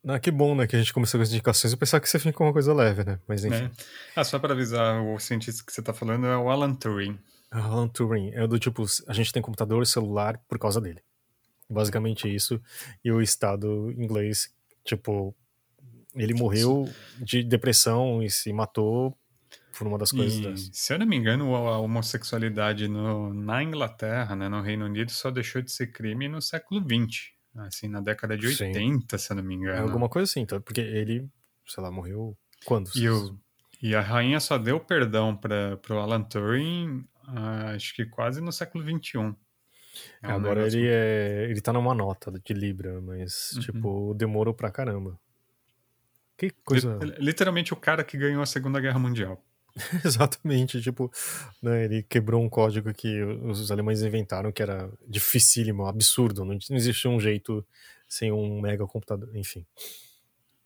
Ah, 0.06 0.18
que 0.18 0.30
bom, 0.30 0.54
né, 0.54 0.66
que 0.66 0.74
a 0.74 0.78
gente 0.78 0.94
começou 0.94 1.18
com 1.18 1.22
as 1.22 1.30
indicações. 1.30 1.72
Eu 1.72 1.78
pensava 1.78 2.00
que 2.00 2.08
você 2.08 2.18
fica 2.18 2.32
com 2.32 2.44
uma 2.44 2.52
coisa 2.52 2.72
leve, 2.72 3.04
né? 3.04 3.20
Mas 3.28 3.44
enfim. 3.44 3.64
É. 3.64 3.70
Ah, 4.16 4.24
só 4.24 4.38
para 4.38 4.54
avisar, 4.54 5.02
o 5.04 5.18
cientista 5.18 5.62
que 5.64 5.72
você 5.72 5.82
tá 5.82 5.92
falando 5.92 6.26
é 6.26 6.36
o 6.36 6.48
Alan 6.48 6.74
Turing. 6.74 7.18
Alan 7.50 7.88
Turing 7.88 8.30
é 8.32 8.46
do 8.46 8.58
tipo, 8.58 8.84
a 9.06 9.12
gente 9.12 9.32
tem 9.32 9.42
computador 9.42 9.82
e 9.82 9.86
celular 9.86 10.40
por 10.48 10.58
causa 10.58 10.80
dele. 10.80 11.02
Basicamente 11.68 12.34
isso. 12.34 12.60
E 13.04 13.12
o 13.12 13.20
Estado 13.20 13.92
inglês, 13.92 14.52
tipo, 14.84 15.34
ele 16.14 16.34
morreu 16.34 16.88
de 17.18 17.42
depressão 17.42 18.22
e 18.22 18.30
se 18.30 18.52
matou 18.52 19.16
uma 19.86 19.98
das 19.98 20.10
coisas 20.10 20.38
e, 20.38 20.42
dessas. 20.42 20.70
Se 20.72 20.92
eu 20.92 20.98
não 20.98 21.06
me 21.06 21.16
engano, 21.16 21.54
a 21.54 21.78
homossexualidade 21.78 22.88
no, 22.88 23.32
na 23.32 23.62
Inglaterra, 23.62 24.34
né, 24.36 24.48
no 24.48 24.60
Reino 24.60 24.84
Unido, 24.86 25.10
só 25.10 25.30
deixou 25.30 25.62
de 25.62 25.70
ser 25.70 25.88
crime 25.88 26.28
no 26.28 26.40
século 26.40 26.80
XX. 26.80 27.30
Assim, 27.56 27.88
na 27.88 28.00
década 28.00 28.36
de 28.36 28.46
80, 28.46 29.18
Sim. 29.18 29.24
se 29.24 29.32
eu 29.32 29.36
não 29.36 29.42
me 29.42 29.54
engano. 29.54 29.76
É 29.76 29.80
alguma 29.80 30.08
coisa 30.08 30.30
assim, 30.30 30.46
tá? 30.46 30.60
porque 30.60 30.80
ele, 30.80 31.28
sei 31.66 31.82
lá, 31.82 31.90
morreu 31.90 32.36
quando? 32.64 32.90
E, 32.94 33.08
o, 33.08 33.36
e 33.82 33.94
a 33.94 34.00
rainha 34.00 34.38
só 34.38 34.56
deu 34.56 34.78
perdão 34.78 35.36
para 35.36 35.80
o 35.90 35.98
Alan 35.98 36.22
Turing, 36.22 37.04
acho 37.74 37.94
que 37.94 38.06
quase 38.06 38.40
no 38.40 38.52
século 38.52 38.84
XXI. 38.84 39.34
É 40.22 40.28
um 40.28 40.30
Agora 40.30 40.66
ele, 40.66 40.86
é, 40.86 41.46
ele 41.50 41.60
tá 41.60 41.72
numa 41.72 41.94
nota 41.94 42.30
de 42.30 42.54
Libra, 42.54 43.00
mas, 43.00 43.52
uhum. 43.52 43.60
tipo, 43.60 44.14
demorou 44.14 44.54
pra 44.54 44.70
caramba. 44.70 45.18
Que 46.36 46.50
coisa. 46.64 46.98
Literalmente 47.18 47.72
o 47.72 47.76
cara 47.76 48.04
que 48.04 48.16
ganhou 48.16 48.42
a 48.42 48.46
Segunda 48.46 48.80
Guerra 48.80 48.98
Mundial. 48.98 49.44
Exatamente, 50.04 50.80
tipo, 50.80 51.10
né, 51.62 51.84
ele 51.84 52.02
quebrou 52.02 52.42
um 52.42 52.48
código 52.48 52.92
que 52.92 53.22
os 53.22 53.70
alemães 53.70 54.02
inventaram 54.02 54.52
que 54.52 54.62
era 54.62 54.90
dificílimo, 55.06 55.86
absurdo, 55.86 56.44
não, 56.44 56.58
não 56.68 56.76
existia 56.76 57.10
um 57.10 57.20
jeito 57.20 57.64
sem 58.08 58.32
um 58.32 58.60
mega 58.60 58.86
computador, 58.86 59.34
enfim. 59.36 59.64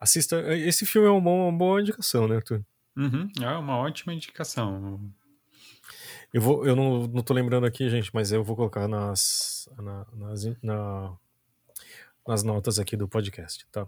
Assista, 0.00 0.54
esse 0.54 0.84
filme 0.86 1.08
é 1.08 1.10
uma 1.10 1.20
boa, 1.20 1.48
uma 1.48 1.58
boa 1.58 1.80
indicação, 1.80 2.26
né, 2.26 2.36
Arthur? 2.36 2.64
Uhum, 2.96 3.28
é 3.40 3.48
uma 3.50 3.76
ótima 3.78 4.14
indicação. 4.14 5.00
Eu, 6.32 6.40
vou, 6.40 6.66
eu 6.66 6.74
não, 6.74 7.06
não 7.06 7.22
tô 7.22 7.32
lembrando 7.32 7.66
aqui, 7.66 7.88
gente, 7.88 8.10
mas 8.12 8.32
eu 8.32 8.42
vou 8.42 8.56
colocar 8.56 8.88
nas, 8.88 9.68
na, 9.76 10.06
nas, 10.12 10.44
na, 10.62 11.16
nas 12.26 12.42
notas 12.42 12.78
aqui 12.78 12.96
do 12.96 13.08
podcast, 13.08 13.66
tá? 13.70 13.86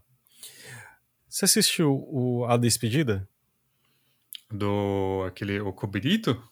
Você 1.29 1.45
assistiu 1.45 2.07
o 2.09 2.47
A 2.47 2.57
Despedida? 2.57 3.29
Do 4.51 5.25
aquele 5.27 5.61
O 5.61 5.73
Kobirito? 5.73 6.43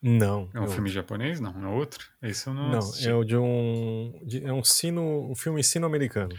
Não. 0.00 0.48
É 0.54 0.60
um 0.60 0.66
filme 0.66 0.88
outro. 0.88 0.92
japonês? 0.92 1.40
Não, 1.40 1.50
é 1.50 1.68
outro? 1.68 2.08
Esse 2.22 2.46
eu 2.46 2.54
não 2.54 2.70
Não, 2.70 2.78
assisti. 2.78 3.08
é 3.08 3.14
o 3.14 3.24
de 3.24 3.36
um. 3.36 4.20
De, 4.24 4.44
é 4.44 4.52
um 4.52 4.62
sino. 4.62 5.30
um 5.30 5.34
filme 5.34 5.62
sino-americano. 5.62 6.36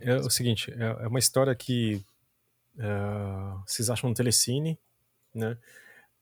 É 0.00 0.16
o 0.16 0.28
seguinte, 0.28 0.70
é, 0.72 1.04
é 1.04 1.08
uma 1.08 1.18
história 1.18 1.54
que 1.54 2.04
é, 2.78 2.86
vocês 3.66 3.88
acham 3.88 4.10
no 4.10 4.16
Telecine, 4.16 4.78
né? 5.34 5.56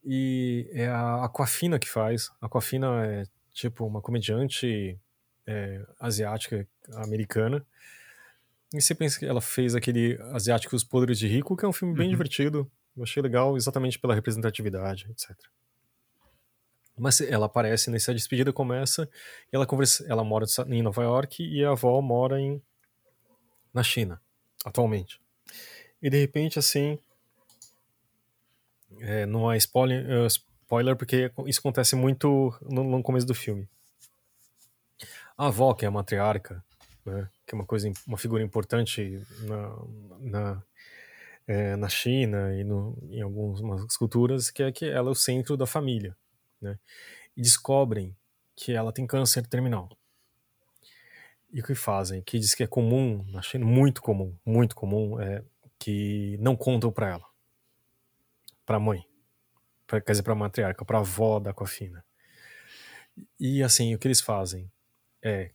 E 0.04 0.68
é 0.72 0.86
a 0.86 1.24
Aquafina 1.24 1.78
que 1.78 1.88
faz. 1.88 2.30
A 2.40 2.46
Aquafina 2.46 3.04
é 3.06 3.24
tipo 3.52 3.84
uma 3.84 4.00
comediante 4.00 4.98
é, 5.46 5.84
asiática 5.98 6.66
americana. 6.94 7.64
E 8.72 8.80
você 8.80 8.94
pensa 8.94 9.18
que 9.18 9.26
ela 9.26 9.40
fez 9.40 9.74
aquele 9.74 10.16
Asiáticos 10.32 10.84
Podres 10.84 11.18
de 11.18 11.26
Rico, 11.26 11.56
que 11.56 11.64
é 11.64 11.68
um 11.68 11.72
filme 11.72 11.94
bem 11.94 12.06
uhum. 12.06 12.12
divertido, 12.12 12.70
eu 12.97 13.03
achei 13.03 13.22
legal 13.22 13.57
exatamente 13.57 13.99
pela 13.99 14.14
representatividade, 14.14 15.07
etc. 15.11 15.36
Mas 16.99 17.20
ela 17.20 17.47
aparece 17.47 17.91
nessa 17.91 18.12
despedida, 18.12 18.53
começa, 18.53 19.09
ela, 19.51 19.66
conversa, 19.66 20.05
ela 20.07 20.22
mora 20.22 20.45
em 20.68 20.82
Nova 20.82 21.03
York 21.03 21.43
e 21.43 21.64
a 21.64 21.70
avó 21.70 22.01
mora 22.03 22.38
em, 22.38 22.62
na 23.72 23.82
China, 23.82 24.20
atualmente. 24.64 25.20
E 26.03 26.11
de 26.11 26.20
repente, 26.20 26.59
assim, 26.59 26.99
é, 29.01 29.24
não 29.24 29.51
é 29.51 29.57
spoiler, 29.57 30.26
spoiler, 30.26 30.95
porque 30.95 31.32
isso 31.47 31.61
acontece 31.61 31.97
muito 31.97 32.55
no, 32.62 32.84
no, 32.84 33.03
começo 33.03 33.26
do 33.26 33.34
filme. 33.34 33.68
A 35.38 35.47
avó, 35.47 35.72
que 35.72 35.84
é 35.84 35.88
a 35.88 35.91
matriarca, 35.91 36.62
né, 37.05 37.28
que 37.47 37.55
é 37.55 37.57
uma 37.57 37.64
coisa, 37.64 37.91
uma 38.07 38.18
figura 38.18 38.43
importante 38.43 39.22
na, 39.43 39.78
na 40.20 40.62
é, 41.51 41.74
na 41.74 41.88
China 41.88 42.55
e 42.55 42.62
no, 42.62 42.96
em 43.11 43.20
algumas 43.20 43.96
culturas, 43.96 44.51
que 44.51 44.62
é 44.62 44.70
que 44.70 44.84
ela 44.84 45.09
é 45.09 45.11
o 45.11 45.16
centro 45.16 45.57
da 45.57 45.66
família, 45.66 46.16
né? 46.61 46.78
E 47.36 47.42
descobrem 47.42 48.16
que 48.55 48.70
ela 48.70 48.92
tem 48.92 49.05
câncer 49.05 49.44
terminal. 49.48 49.88
E 51.53 51.61
o 51.61 51.64
que 51.64 51.74
fazem? 51.74 52.22
Que 52.22 52.38
diz 52.38 52.54
que 52.54 52.62
é 52.62 52.68
comum 52.68 53.24
na 53.33 53.42
China, 53.42 53.66
muito 53.66 54.00
comum, 54.00 54.33
muito 54.46 54.76
comum, 54.76 55.20
é 55.20 55.42
que 55.76 56.37
não 56.38 56.54
contam 56.54 56.92
para 56.92 57.08
ela, 57.08 57.26
para 58.64 58.76
a 58.76 58.80
mãe, 58.80 59.04
pra, 59.88 60.00
quer 60.00 60.12
dizer, 60.12 60.22
para 60.22 60.34
a 60.34 60.37
matriarca, 60.37 60.84
para 60.84 60.99
a 60.99 61.00
avó 61.00 61.41
da 61.41 61.50
Aquafina. 61.50 62.04
E 63.41 63.61
assim, 63.61 63.92
o 63.92 63.99
que 63.99 64.07
eles 64.07 64.20
fazem 64.20 64.70
é 65.20 65.50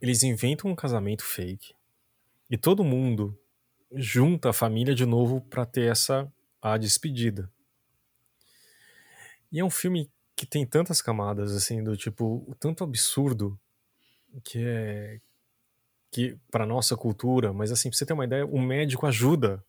eles 0.00 0.24
inventam 0.24 0.68
um 0.68 0.74
casamento 0.74 1.22
fake 1.22 1.72
e 2.50 2.58
todo 2.58 2.82
mundo 2.82 3.38
junta 3.94 4.50
a 4.50 4.52
família 4.52 4.94
de 4.94 5.06
novo 5.06 5.40
para 5.40 5.66
ter 5.66 5.90
essa 5.90 6.30
a 6.60 6.76
despedida. 6.76 7.50
E 9.50 9.60
é 9.60 9.64
um 9.64 9.70
filme 9.70 10.10
que 10.34 10.46
tem 10.46 10.66
tantas 10.66 11.02
camadas 11.02 11.54
assim 11.54 11.82
do 11.82 11.96
tipo 11.96 12.56
tanto 12.58 12.82
absurdo 12.84 13.58
que 14.42 14.58
é 14.64 15.20
que 16.10 16.38
para 16.50 16.66
nossa 16.66 16.94
cultura, 16.94 17.54
mas 17.54 17.72
assim, 17.72 17.88
pra 17.88 17.96
você 17.96 18.04
ter 18.04 18.12
uma 18.12 18.26
ideia, 18.26 18.44
o 18.44 18.60
médico 18.60 19.06
ajuda 19.06 19.64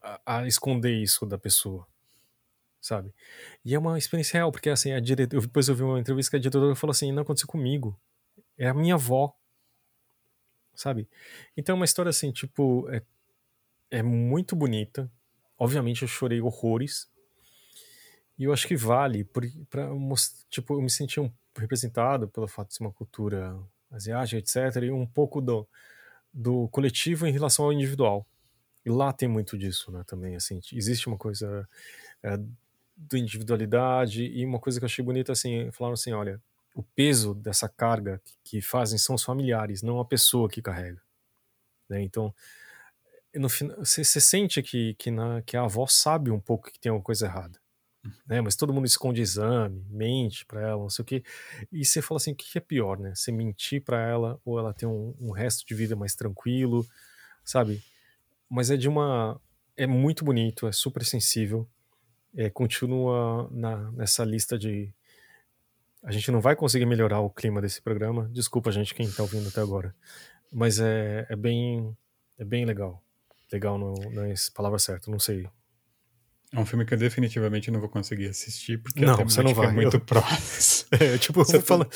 a, 0.00 0.38
a, 0.38 0.46
esconder 0.46 0.92
isso 0.92 1.24
da 1.24 1.38
pessoa, 1.38 1.86
sabe? 2.80 3.14
E 3.64 3.72
é 3.72 3.78
uma 3.78 3.96
experiência 3.96 4.38
real, 4.38 4.50
porque 4.50 4.68
assim, 4.68 4.92
a 4.92 4.98
diretora, 4.98 5.40
depois 5.40 5.68
eu 5.68 5.76
vi 5.76 5.84
uma 5.84 6.00
entrevista 6.00 6.32
que 6.32 6.36
a 6.36 6.40
diretora 6.40 6.74
falou 6.74 6.90
assim, 6.90 7.12
não 7.12 7.22
aconteceu 7.22 7.46
comigo, 7.46 7.96
é 8.58 8.68
a 8.68 8.74
minha 8.74 8.94
avó, 8.94 9.32
sabe? 10.74 11.08
Então 11.56 11.74
é 11.74 11.76
uma 11.76 11.84
história 11.84 12.10
assim, 12.10 12.32
tipo, 12.32 12.88
é 12.90 13.00
é 13.92 14.02
muito 14.02 14.56
bonita. 14.56 15.08
Obviamente 15.58 16.02
eu 16.02 16.08
chorei 16.08 16.40
horrores. 16.40 17.08
E 18.38 18.44
eu 18.44 18.52
acho 18.52 18.66
que 18.66 18.74
vale 18.74 19.22
para 19.22 19.88
tipo, 20.50 20.74
eu 20.74 20.82
me 20.82 20.90
senti 20.90 21.20
um, 21.20 21.30
representado 21.56 22.26
pelo 22.26 22.48
fato 22.48 22.68
de 22.68 22.74
ser 22.74 22.82
uma 22.82 22.92
cultura 22.92 23.56
asiática, 23.90 24.38
etc, 24.38 24.82
e 24.82 24.90
um 24.90 25.06
pouco 25.06 25.40
do 25.40 25.68
do 26.32 26.66
coletivo 26.68 27.26
em 27.26 27.30
relação 27.30 27.66
ao 27.66 27.72
individual. 27.72 28.26
E 28.86 28.90
lá 28.90 29.12
tem 29.12 29.28
muito 29.28 29.58
disso, 29.58 29.92
né, 29.92 30.02
também, 30.06 30.34
assim, 30.34 30.60
existe 30.72 31.06
uma 31.06 31.18
coisa 31.18 31.68
é, 32.22 32.38
do 32.96 33.16
individualidade 33.16 34.24
e 34.24 34.44
uma 34.44 34.58
coisa 34.58 34.80
que 34.80 34.84
eu 34.84 34.86
achei 34.86 35.04
bonita, 35.04 35.30
assim, 35.30 35.70
falaram 35.72 35.92
assim, 35.92 36.12
olha, 36.12 36.40
o 36.74 36.82
peso 36.82 37.34
dessa 37.34 37.68
carga 37.68 38.18
que, 38.24 38.32
que 38.42 38.60
fazem 38.62 38.98
são 38.98 39.14
os 39.14 39.22
familiares, 39.22 39.82
não 39.82 40.00
a 40.00 40.06
pessoa 40.06 40.48
que 40.48 40.62
carrega. 40.62 41.02
Né? 41.86 42.02
Então, 42.02 42.34
no 43.34 43.48
final, 43.48 43.76
você, 43.78 44.04
você 44.04 44.20
sente 44.20 44.62
que, 44.62 44.94
que, 44.94 45.10
na, 45.10 45.42
que 45.42 45.56
a 45.56 45.64
avó 45.64 45.86
sabe 45.86 46.30
um 46.30 46.40
pouco 46.40 46.70
que 46.70 46.78
tem 46.78 46.90
alguma 46.90 47.04
coisa 47.04 47.26
errada. 47.26 47.62
Né? 48.26 48.40
Mas 48.40 48.56
todo 48.56 48.72
mundo 48.72 48.86
esconde 48.86 49.22
exame, 49.22 49.84
mente 49.88 50.44
para 50.44 50.60
ela, 50.60 50.82
não 50.82 50.90
sei 50.90 51.02
o 51.02 51.06
quê. 51.06 51.22
E 51.70 51.84
você 51.84 52.02
fala 52.02 52.16
assim: 52.16 52.32
o 52.32 52.34
que 52.34 52.58
é 52.58 52.60
pior, 52.60 52.98
né? 52.98 53.14
Você 53.14 53.30
mentir 53.30 53.82
para 53.82 54.00
ela 54.00 54.40
ou 54.44 54.58
ela 54.58 54.74
ter 54.74 54.86
um, 54.86 55.14
um 55.20 55.30
resto 55.30 55.64
de 55.64 55.74
vida 55.74 55.94
mais 55.94 56.14
tranquilo, 56.14 56.86
sabe? 57.44 57.82
Mas 58.50 58.70
é 58.70 58.76
de 58.76 58.88
uma. 58.88 59.40
É 59.76 59.86
muito 59.86 60.24
bonito, 60.24 60.66
é 60.66 60.72
super 60.72 61.04
sensível. 61.04 61.68
É, 62.34 62.50
continua 62.50 63.48
na, 63.52 63.90
nessa 63.92 64.24
lista 64.24 64.58
de. 64.58 64.92
A 66.02 66.10
gente 66.10 66.32
não 66.32 66.40
vai 66.40 66.56
conseguir 66.56 66.86
melhorar 66.86 67.20
o 67.20 67.30
clima 67.30 67.60
desse 67.60 67.80
programa. 67.80 68.28
Desculpa, 68.32 68.72
gente, 68.72 68.94
quem 68.94 69.08
tá 69.10 69.22
ouvindo 69.22 69.48
até 69.48 69.60
agora. 69.60 69.94
Mas 70.50 70.80
é, 70.80 71.24
é 71.28 71.36
bem. 71.36 71.96
É 72.36 72.44
bem 72.44 72.64
legal. 72.64 73.00
Legal 73.52 73.78
não, 73.78 73.94
não 74.12 74.24
é 74.24 74.32
a 74.32 74.36
palavra 74.54 74.78
certa, 74.78 75.10
não 75.10 75.18
sei. 75.18 75.46
É 76.54 76.60
um 76.60 76.66
filme 76.66 76.84
que 76.84 76.92
eu 76.92 76.98
definitivamente 76.98 77.70
não 77.70 77.80
vou 77.80 77.88
conseguir 77.88 78.26
assistir, 78.28 78.76
porque 78.82 79.00
não, 79.04 79.14
a 79.14 79.24
você 79.24 79.42
não 79.42 79.54
vai. 79.54 79.68
é 79.68 79.72
muito 79.72 79.96
eu... 79.96 80.00
próximo. 80.04 80.88
É, 81.00 81.16
tipo, 81.16 81.42
Você 81.42 81.56
eu, 81.56 81.62
falo... 81.62 81.86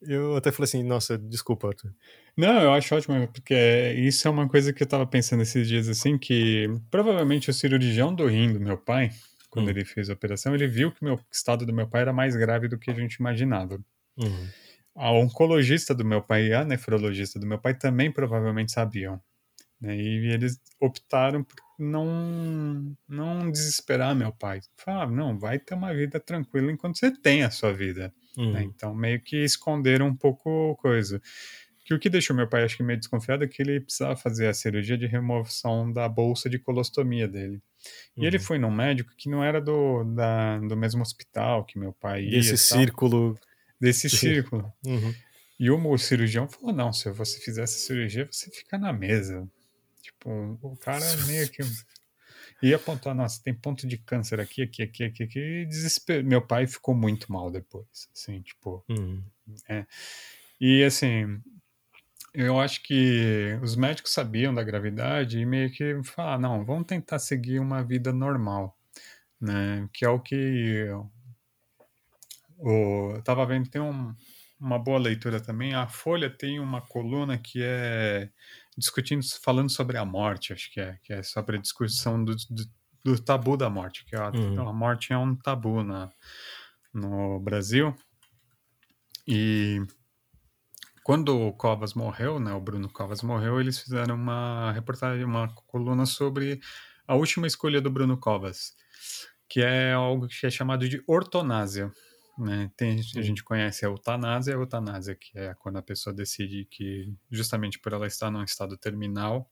eu 0.00 0.36
até 0.36 0.52
falei 0.52 0.64
assim, 0.64 0.84
nossa, 0.84 1.18
desculpa, 1.18 1.66
Arthur. 1.68 1.92
Não, 2.36 2.60
eu 2.62 2.72
acho 2.72 2.94
ótimo, 2.94 3.26
porque 3.26 3.92
isso 3.98 4.28
é 4.28 4.30
uma 4.30 4.48
coisa 4.48 4.72
que 4.72 4.80
eu 4.84 4.86
tava 4.86 5.04
pensando 5.04 5.42
esses 5.42 5.66
dias, 5.66 5.88
assim, 5.88 6.16
que 6.16 6.68
provavelmente 6.88 7.50
o 7.50 7.52
cirurgião 7.52 8.14
do 8.14 8.28
rim 8.28 8.52
do 8.52 8.60
meu 8.60 8.78
pai, 8.78 9.10
quando 9.50 9.66
Hum. 9.66 9.70
ele 9.70 9.84
fez 9.84 10.08
a 10.08 10.12
operação, 10.12 10.54
ele 10.54 10.68
viu 10.68 10.92
que 10.92 11.02
o 11.02 11.04
meu- 11.04 11.20
estado 11.32 11.66
do 11.66 11.72
meu 11.74 11.88
pai 11.88 12.02
era 12.02 12.12
mais 12.12 12.36
grave 12.36 12.68
do 12.68 12.78
que 12.78 12.92
a 12.92 12.94
gente 12.94 13.14
imaginava. 13.14 13.80
Uhum. 14.16 14.48
A 14.94 15.10
oncologista 15.10 15.92
do 15.92 16.04
meu 16.04 16.22
pai 16.22 16.46
e 16.46 16.52
a 16.54 16.64
nefrologista 16.64 17.40
do 17.40 17.46
meu 17.48 17.58
pai 17.58 17.74
também 17.76 18.12
provavelmente 18.12 18.70
sabiam. 18.70 19.20
Né? 19.84 19.96
E 19.96 20.32
eles 20.32 20.58
optaram 20.80 21.44
por 21.44 21.56
não, 21.78 22.96
não 23.08 23.50
desesperar 23.50 24.14
meu 24.14 24.32
pai. 24.32 24.60
Falaram, 24.76 25.10
não, 25.10 25.38
vai 25.38 25.58
ter 25.58 25.74
uma 25.74 25.92
vida 25.94 26.18
tranquila 26.20 26.70
enquanto 26.72 26.98
você 26.98 27.10
tem 27.10 27.42
a 27.42 27.50
sua 27.50 27.72
vida. 27.72 28.12
Uhum. 28.36 28.52
né? 28.52 28.62
Então, 28.64 28.94
meio 28.94 29.20
que 29.20 29.36
esconderam 29.44 30.06
um 30.08 30.16
pouco 30.16 30.76
coisa. 30.76 31.20
Que 31.84 31.92
o 31.94 31.98
que 31.98 32.08
deixou 32.08 32.34
meu 32.34 32.48
pai, 32.48 32.64
acho 32.64 32.76
que 32.76 32.82
meio 32.82 32.98
desconfiado, 32.98 33.44
é 33.44 33.46
que 33.46 33.60
ele 33.62 33.78
precisava 33.80 34.16
fazer 34.16 34.46
a 34.48 34.54
cirurgia 34.54 34.96
de 34.96 35.06
remoção 35.06 35.92
da 35.92 36.08
bolsa 36.08 36.48
de 36.48 36.58
colostomia 36.58 37.28
dele. 37.28 37.60
E 38.16 38.24
ele 38.24 38.38
Uhum. 38.38 38.42
foi 38.42 38.58
num 38.58 38.70
médico 38.70 39.10
que 39.16 39.28
não 39.28 39.44
era 39.44 39.60
do, 39.60 40.02
da, 40.14 40.58
do 40.60 40.76
mesmo 40.76 41.02
hospital 41.02 41.64
que 41.64 41.78
meu 41.78 41.92
pai 41.92 42.24
ia. 42.24 42.30
Desse 42.30 42.56
círculo. 42.56 43.38
Desse 43.78 44.08
de- 44.08 44.16
círculo. 44.16 44.72
Uhum. 44.86 45.14
E 45.60 45.70
o 45.70 45.98
cirurgião 45.98 46.48
falou: 46.48 46.74
não, 46.74 46.92
se 46.92 47.10
você 47.10 47.38
fizer 47.38 47.62
essa 47.62 47.78
cirurgia, 47.78 48.26
você 48.30 48.50
fica 48.50 48.78
na 48.78 48.92
mesa. 48.92 49.46
Tipo, 50.24 50.58
o 50.62 50.76
cara 50.76 51.04
meio 51.26 51.48
que. 51.50 51.62
Ia 52.62 52.76
apontar, 52.76 53.14
nossa, 53.14 53.42
tem 53.42 53.52
ponto 53.52 53.86
de 53.86 53.98
câncer 53.98 54.40
aqui, 54.40 54.62
aqui, 54.62 54.82
aqui, 54.82 55.04
aqui, 55.04 55.22
aqui. 55.22 55.38
E 55.38 55.66
desespero. 55.66 56.24
Meu 56.24 56.40
pai 56.40 56.66
ficou 56.66 56.94
muito 56.94 57.30
mal 57.30 57.50
depois. 57.50 58.08
Assim, 58.14 58.40
tipo. 58.40 58.82
Uhum. 58.88 59.22
E 60.60 60.82
assim, 60.82 61.42
eu 62.32 62.58
acho 62.58 62.82
que 62.82 63.58
os 63.62 63.76
médicos 63.76 64.12
sabiam 64.12 64.54
da 64.54 64.62
gravidade 64.62 65.38
e 65.38 65.44
meio 65.44 65.70
que 65.70 66.02
falaram, 66.04 66.40
não, 66.40 66.64
vamos 66.64 66.86
tentar 66.86 67.18
seguir 67.18 67.58
uma 67.58 67.82
vida 67.82 68.12
normal, 68.12 68.78
né? 69.38 69.86
Que 69.92 70.04
é 70.04 70.08
o 70.08 70.18
que 70.18 70.88
o, 72.58 73.12
eu 73.14 73.22
tava 73.22 73.44
vendo, 73.44 73.68
tem 73.68 73.82
um, 73.82 74.14
uma 74.58 74.78
boa 74.78 74.98
leitura 74.98 75.40
também. 75.40 75.74
A 75.74 75.86
Folha 75.86 76.30
tem 76.30 76.58
uma 76.58 76.80
coluna 76.80 77.36
que 77.36 77.60
é 77.62 78.30
discutindo, 78.76 79.22
falando 79.42 79.70
sobre 79.70 79.96
a 79.98 80.04
morte, 80.04 80.52
acho 80.52 80.72
que 80.72 80.80
é, 80.80 80.98
que 81.02 81.12
é 81.12 81.22
sobre 81.22 81.56
a 81.56 81.60
discussão 81.60 82.24
do, 82.24 82.34
do, 82.50 82.64
do 83.04 83.18
tabu 83.22 83.56
da 83.56 83.70
morte, 83.70 84.04
que 84.06 84.16
a, 84.16 84.30
Uhum. 84.30 84.68
a 84.68 84.72
morte 84.72 85.12
é 85.12 85.18
um 85.18 85.34
tabu 85.36 85.82
na, 85.84 86.10
no 86.92 87.40
Brasil. 87.40 87.94
E 89.26 89.80
quando 91.02 91.38
o 91.38 91.52
Covas 91.52 91.94
morreu, 91.94 92.40
né, 92.40 92.52
o 92.52 92.60
Bruno 92.60 92.88
Covas 92.90 93.22
morreu, 93.22 93.60
eles 93.60 93.78
fizeram 93.78 94.14
uma 94.14 94.72
reportagem, 94.72 95.24
uma 95.24 95.48
coluna 95.66 96.06
sobre 96.06 96.60
a 97.06 97.14
última 97.14 97.46
escolha 97.46 97.80
do 97.80 97.90
Bruno 97.90 98.16
Covas, 98.18 98.74
que 99.48 99.60
é 99.60 99.92
algo 99.92 100.26
que 100.26 100.46
é 100.46 100.50
chamado 100.50 100.88
de 100.88 101.02
ortonásia. 101.06 101.92
Né? 102.38 102.70
Tem, 102.76 102.98
a 102.98 103.22
gente 103.22 103.44
conhece 103.44 103.84
a 103.84 103.88
eutanásia, 103.88 104.54
a 104.54 104.58
eutanásia 104.58 105.14
que 105.14 105.38
é 105.38 105.54
quando 105.54 105.76
a 105.76 105.82
pessoa 105.82 106.12
decide 106.12 106.64
que, 106.64 107.14
justamente 107.30 107.78
por 107.78 107.92
ela 107.92 108.06
estar 108.06 108.30
num 108.30 108.42
estado 108.42 108.76
terminal, 108.76 109.50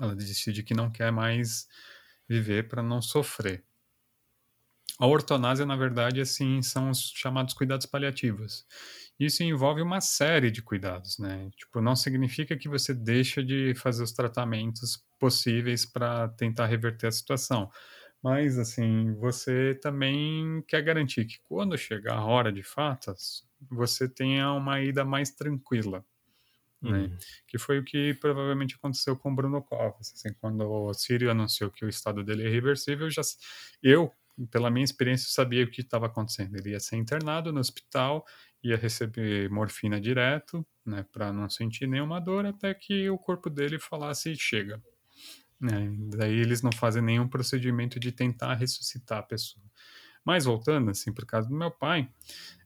ela 0.00 0.14
decide 0.14 0.62
que 0.62 0.74
não 0.74 0.90
quer 0.90 1.12
mais 1.12 1.68
viver 2.28 2.68
para 2.68 2.82
não 2.82 3.02
sofrer. 3.02 3.64
A 4.98 5.06
ortonásia, 5.06 5.66
na 5.66 5.74
verdade, 5.74 6.20
assim, 6.20 6.62
são 6.62 6.90
os 6.90 7.10
chamados 7.14 7.54
cuidados 7.54 7.86
paliativos. 7.86 8.64
Isso 9.18 9.42
envolve 9.42 9.82
uma 9.82 10.00
série 10.00 10.50
de 10.50 10.62
cuidados, 10.62 11.18
né? 11.18 11.50
Tipo, 11.56 11.80
não 11.80 11.96
significa 11.96 12.56
que 12.56 12.68
você 12.68 12.94
deixa 12.94 13.42
de 13.42 13.74
fazer 13.74 14.02
os 14.02 14.12
tratamentos 14.12 15.04
possíveis 15.18 15.84
para 15.84 16.28
tentar 16.28 16.66
reverter 16.66 17.08
a 17.08 17.12
situação. 17.12 17.70
Mas, 18.22 18.58
assim, 18.58 19.12
você 19.14 19.74
também 19.74 20.62
quer 20.68 20.82
garantir 20.82 21.24
que 21.24 21.40
quando 21.42 21.76
chegar 21.76 22.14
a 22.14 22.24
hora 22.24 22.52
de 22.52 22.62
fatas, 22.62 23.44
você 23.70 24.08
tenha 24.08 24.52
uma 24.52 24.80
ida 24.80 25.04
mais 25.04 25.30
tranquila. 25.30 26.04
Né? 26.80 26.98
Uhum. 26.98 27.16
Que 27.46 27.58
foi 27.58 27.78
o 27.78 27.84
que 27.84 28.14
provavelmente 28.14 28.76
aconteceu 28.76 29.16
com 29.16 29.32
o 29.32 29.34
Bruno 29.34 29.62
Covas. 29.62 30.12
Assim, 30.14 30.32
quando 30.40 30.68
o 30.68 30.94
Sírio 30.94 31.30
anunciou 31.30 31.70
que 31.70 31.84
o 31.84 31.88
estado 31.88 32.22
dele 32.24 32.44
é 32.44 32.48
irreversível, 32.48 33.10
já, 33.10 33.22
eu, 33.82 34.12
pela 34.50 34.70
minha 34.70 34.84
experiência, 34.84 35.28
sabia 35.30 35.64
o 35.64 35.70
que 35.70 35.80
estava 35.80 36.06
acontecendo. 36.06 36.56
Ele 36.56 36.70
ia 36.70 36.80
ser 36.80 36.96
internado 36.96 37.52
no 37.52 37.60
hospital, 37.60 38.24
ia 38.62 38.76
receber 38.76 39.50
morfina 39.50 40.00
direto, 40.00 40.64
né, 40.84 41.04
para 41.12 41.32
não 41.32 41.48
sentir 41.50 41.86
nenhuma 41.88 42.20
dor, 42.20 42.46
até 42.46 42.72
que 42.72 43.08
o 43.10 43.18
corpo 43.18 43.50
dele 43.50 43.78
falasse 43.78 44.34
chega. 44.36 44.80
Né? 45.62 45.94
Daí 46.16 46.34
eles 46.40 46.60
não 46.60 46.72
fazem 46.72 47.00
nenhum 47.00 47.28
procedimento 47.28 48.00
de 48.00 48.10
tentar 48.10 48.54
ressuscitar 48.54 49.20
a 49.20 49.22
pessoa. 49.22 49.64
Mas 50.24 50.44
voltando 50.44 50.90
assim 50.90 51.10
o 51.10 51.14
caso 51.26 51.48
do 51.48 51.54
meu 51.54 51.70
pai, 51.70 52.08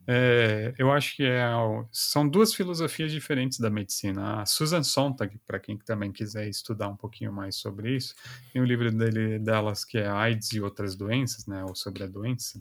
é, 0.06 0.73
eu 0.78 0.90
acho 0.93 1.16
que 1.16 1.24
é, 1.24 1.44
são 1.93 2.28
duas 2.28 2.55
filosofias 2.55 3.12
diferentes 3.12 3.59
da 3.59 3.68
medicina. 3.68 4.40
A 4.40 4.47
Susan 4.47 4.82
Sontag, 4.82 5.39
para 5.47 5.59
quem 5.59 5.77
também 5.77 6.10
quiser 6.10 6.48
estudar 6.48 6.89
um 6.89 6.97
pouquinho 6.97 7.32
mais 7.32 7.56
sobre 7.56 7.94
isso, 7.97 8.14
tem 8.52 8.62
um 8.62 8.64
livro 8.64 8.90
dele, 8.90 9.39
delas 9.39 9.85
que 9.85 9.98
é 9.98 10.09
AIDS 10.09 10.52
e 10.52 10.60
outras 10.60 10.94
doenças, 10.97 11.47
né, 11.47 11.64
ou 11.64 11.74
sobre 11.74 12.05
a 12.05 12.06
doença, 12.06 12.60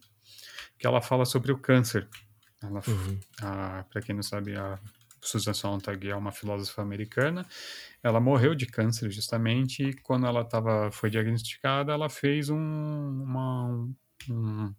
que 0.77 0.85
ela 0.87 1.01
fala 1.01 1.23
sobre 1.25 1.51
o 1.51 1.57
câncer. 1.57 2.07
Ela, 2.61 2.81
Uhum. 2.87 3.19
para 3.89 4.01
quem 4.01 4.15
não 4.15 4.23
sabe, 4.23 4.55
a 4.55 4.79
Susan 5.25 5.53
Sontag 5.53 6.07
é 6.09 6.15
uma 6.15 6.31
filósofa 6.31 6.81
americana. 6.81 7.45
Ela 8.03 8.19
morreu 8.19 8.55
de 8.55 8.65
câncer 8.65 9.09
justamente 9.11 9.83
e 9.83 9.93
quando 9.93 10.25
ela 10.27 10.45
tava, 10.45 10.91
foi 10.91 11.09
diagnosticada, 11.09 11.93
ela 11.93 12.09
fez 12.09 12.49
um, 12.49 12.57
uma, 12.57 13.87
um, 14.29 14.75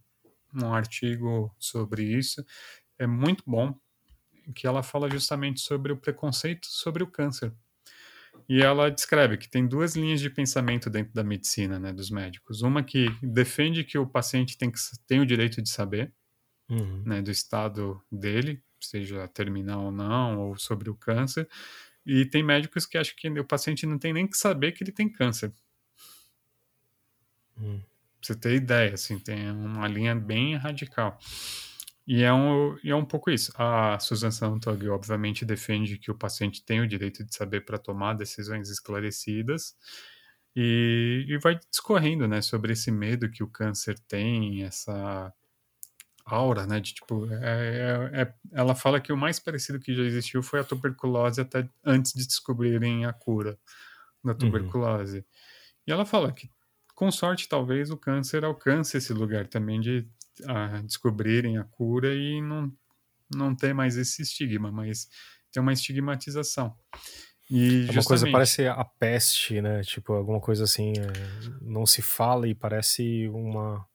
um 0.55 0.75
artigo 0.75 1.55
sobre 1.59 2.05
isso. 2.05 2.45
É 2.99 3.07
muito 3.07 3.43
bom, 3.47 3.75
que 4.55 4.67
ela 4.67 4.83
fala 4.83 5.11
justamente 5.11 5.61
sobre 5.61 5.93
o 5.93 5.97
preconceito 5.97 6.67
sobre 6.67 7.03
o 7.03 7.07
câncer. 7.07 7.53
E 8.49 8.63
ela 8.63 8.91
descreve 8.91 9.37
que 9.37 9.49
tem 9.49 9.67
duas 9.67 9.97
linhas 9.97 10.21
de 10.21 10.31
pensamento 10.31 10.89
dentro 10.89 11.13
da 11.13 11.25
medicina, 11.25 11.79
né, 11.81 11.93
dos 11.93 12.11
médicos. 12.11 12.63
Uma 12.63 12.83
que 12.83 13.09
defende 13.21 13.83
que 13.83 13.99
o 13.99 14.07
paciente 14.07 14.57
tem, 14.57 14.71
que, 14.71 14.79
tem 15.07 15.21
o 15.21 15.27
direito 15.27 15.61
de 15.61 15.69
saber, 15.69 16.13
Uhum. 16.69 17.03
né, 17.05 17.23
do 17.23 17.31
estado 17.31 18.03
dele, 18.11 18.61
seja 18.81 19.29
terminal 19.29 19.85
ou 19.85 19.93
não, 19.93 20.39
ou 20.41 20.57
sobre 20.57 20.91
o 20.91 20.95
câncer. 20.95 21.49
E 22.05 22.25
tem 22.25 22.43
médicos 22.43 22.87
que 22.87 22.97
acham 22.97 23.15
que 23.17 23.29
o 23.29 23.45
paciente 23.45 23.87
não 23.87 23.99
tem 23.99 24.13
nem 24.13 24.27
que 24.27 24.37
saber 24.37 24.73
que 24.73 24.85
ele 24.85 24.93
tem 24.93 25.09
câncer. 25.09 25.53
Uhum. 27.57 27.79
Pra 27.79 27.89
você 28.23 28.35
ter 28.35 28.55
ideia, 28.55 28.95
assim, 28.95 29.19
tem 29.19 29.51
uma 29.51 29.89
linha 29.89 30.15
bem 30.15 30.57
radical. 30.57 31.19
E 32.07 32.23
é 32.23 32.33
um, 32.33 32.79
e 32.85 32.91
é 32.91 32.95
um 32.95 33.05
pouco 33.05 33.31
isso. 33.31 33.53
A 33.57 33.99
Susan 33.99 34.31
Sontag, 34.31 34.89
obviamente, 34.89 35.45
defende 35.45 35.99
que 35.99 36.11
o 36.11 36.15
paciente 36.15 36.65
tem 36.65 36.81
o 36.81 36.87
direito 36.87 37.25
de 37.25 37.35
saber 37.35 37.63
para 37.63 37.79
tomar 37.79 38.15
decisões 38.15 38.71
esclarecidas. 38.71 39.75
E, 40.55 41.27
e 41.29 41.39
vai 41.39 41.59
discorrendo, 41.71 42.29
né, 42.29 42.41
sobre 42.41 42.73
esse 42.73 42.91
medo 42.91 43.31
que 43.31 43.43
o 43.43 43.49
câncer 43.49 43.99
tem, 44.09 44.63
essa 44.63 45.33
aura, 46.27 46.67
né, 46.67 46.81
de 46.81 46.93
tipo, 46.93 47.33
é, 47.33 48.11
é, 48.13 48.23
é, 48.23 48.35
ela 48.53 48.75
fala 48.75 49.01
que 49.01 49.13
o 49.13 49.17
mais 49.17 49.39
parecido 49.39 49.79
que 49.79 49.95
já 49.95 50.03
existiu 50.03 50.43
foi 50.43 50.59
a 50.59 50.65
tuberculose 50.65 51.41
até 51.41 51.69
antes 51.85 52.13
de 52.13 52.27
descobrirem 52.27 53.07
a 53.07 53.13
cura 53.13 53.57
da 54.25 54.35
tuberculose. 54.35 55.19
Uhum. 55.19 55.25
E 55.87 55.93
ela 55.93 56.05
fala 56.05 56.33
que, 56.33 56.51
com 56.95 57.11
sorte, 57.13 57.49
talvez 57.49 57.91
o 57.91 57.97
câncer 57.97 58.45
alcance 58.45 58.97
esse 58.97 59.13
lugar 59.13 59.47
também 59.47 59.81
de 59.81 60.07
a, 60.45 60.81
descobrirem 60.83 61.59
a 61.59 61.65
cura 61.65 62.13
e 62.15 62.43
não, 62.43 62.73
não 63.33 63.55
ter 63.55 63.73
mais 63.73 63.97
esse 63.97 64.23
estigma, 64.23 64.73
mas 64.73 65.09
ter 65.53 65.61
uma 65.61 65.73
estigmatização. 65.73 66.77
E 67.49 67.87
é 67.89 67.93
uma 67.93 68.03
coisa, 68.03 68.31
parece 68.31 68.67
a 68.67 68.85
peste, 68.85 69.61
né? 69.61 69.81
Tipo, 69.83 70.15
alguma 70.15 70.41
coisa 70.41 70.65
assim, 70.65 70.93
é, 70.99 71.59
não 71.63 71.87
se 71.87 72.03
fala 72.03 72.49
e 72.49 72.55
parece 72.55 73.29
uma. 73.29 73.87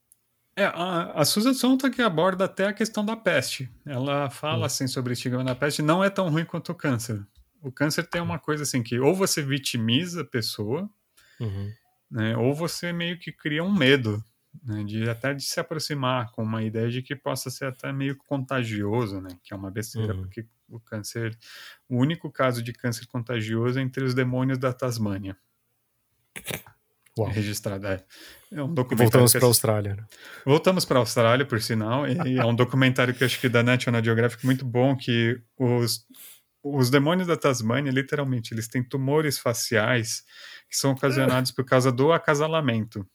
É, 0.56 0.66
a, 0.66 1.12
a 1.14 1.26
Susan 1.26 1.54
Sontag 1.54 2.02
aborda 2.02 2.46
até 2.46 2.68
a 2.68 2.74
questão 2.74 3.06
da 3.06 3.16
peste. 3.16 3.70
Ela 3.86 4.30
fala, 4.30 4.64
hum. 4.64 4.66
assim, 4.66 4.88
sobre 4.88 5.12
o 5.12 5.14
estigma 5.14 5.44
da 5.44 5.56
peste. 5.56 5.82
Não 5.82 6.04
é 6.04 6.10
tão 6.10 6.30
ruim 6.30 6.46
quanto 6.46 6.72
o 6.72 6.76
câncer. 6.76 7.26
O 7.62 7.72
câncer 7.72 8.08
tem 8.08 8.22
uma 8.22 8.40
coisa 8.40 8.64
assim 8.64 8.82
que 8.82 9.00
ou 9.00 9.16
você 9.16 9.42
vitimiza 9.42 10.22
a 10.22 10.26
pessoa, 10.26 10.90
uhum. 11.40 11.72
né, 12.10 12.36
ou 12.36 12.54
você 12.56 12.92
meio 12.92 13.20
que 13.20 13.32
cria 13.32 13.64
um 13.64 13.74
medo 13.74 14.24
né, 14.64 14.84
de 14.84 15.08
até 15.08 15.34
de 15.34 15.44
se 15.44 15.60
aproximar 15.60 16.32
com 16.32 16.44
uma 16.44 16.64
ideia 16.64 16.90
de 16.90 17.02
que 17.02 17.16
possa 17.16 17.50
ser 17.50 17.66
até 17.66 17.94
meio 17.94 18.18
contagioso, 18.18 19.22
né, 19.22 19.30
que 19.44 19.54
é 19.54 19.56
uma 19.56 19.70
besteira, 19.70 20.14
uhum. 20.14 20.22
porque 20.22 20.46
o 20.68 20.80
câncer, 20.80 21.38
o 21.88 21.98
único 21.98 22.32
caso 22.32 22.64
de 22.64 22.74
câncer 22.74 23.06
contagioso 23.08 23.80
é 23.80 23.82
entre 23.82 24.04
os 24.04 24.14
demônios 24.14 24.58
da 24.58 24.74
Tasmânia. 24.74 25.38
Uau. 27.18 27.30
Registrado, 27.30 27.88
é. 27.88 28.04
é 28.52 28.64
um 28.64 28.74
Voltamos 28.74 29.34
para 29.34 29.42
a 29.42 29.48
Austrália. 29.48 29.96
Né? 29.96 30.06
Voltamos 30.46 30.86
para 30.86 30.98
a 30.98 31.02
Austrália, 31.02 31.46
por 31.46 31.62
sinal, 31.62 32.08
e 32.08 32.38
é 32.38 32.46
um 32.46 32.56
documentário 32.56 33.14
que 33.14 33.24
eu 33.24 33.26
acho 33.26 33.40
que 33.40 33.50
da 33.50 33.62
National 33.62 34.04
Geographic 34.04 34.46
muito 34.46 34.66
bom, 34.66 34.96
que 34.96 35.42
os, 35.58 36.06
os 36.64 36.90
demônios 36.90 37.28
da 37.28 37.36
Tasmânia, 37.36 37.92
literalmente, 37.92 38.54
eles 38.54 38.68
têm 38.68 38.84
tumores 38.84 39.38
faciais 39.38 40.24
que 40.70 40.78
são 40.78 40.92
ocasionados 40.92 41.52
por 41.52 41.66
causa 41.66 41.92
do 41.92 42.14
acasalamento. 42.14 43.06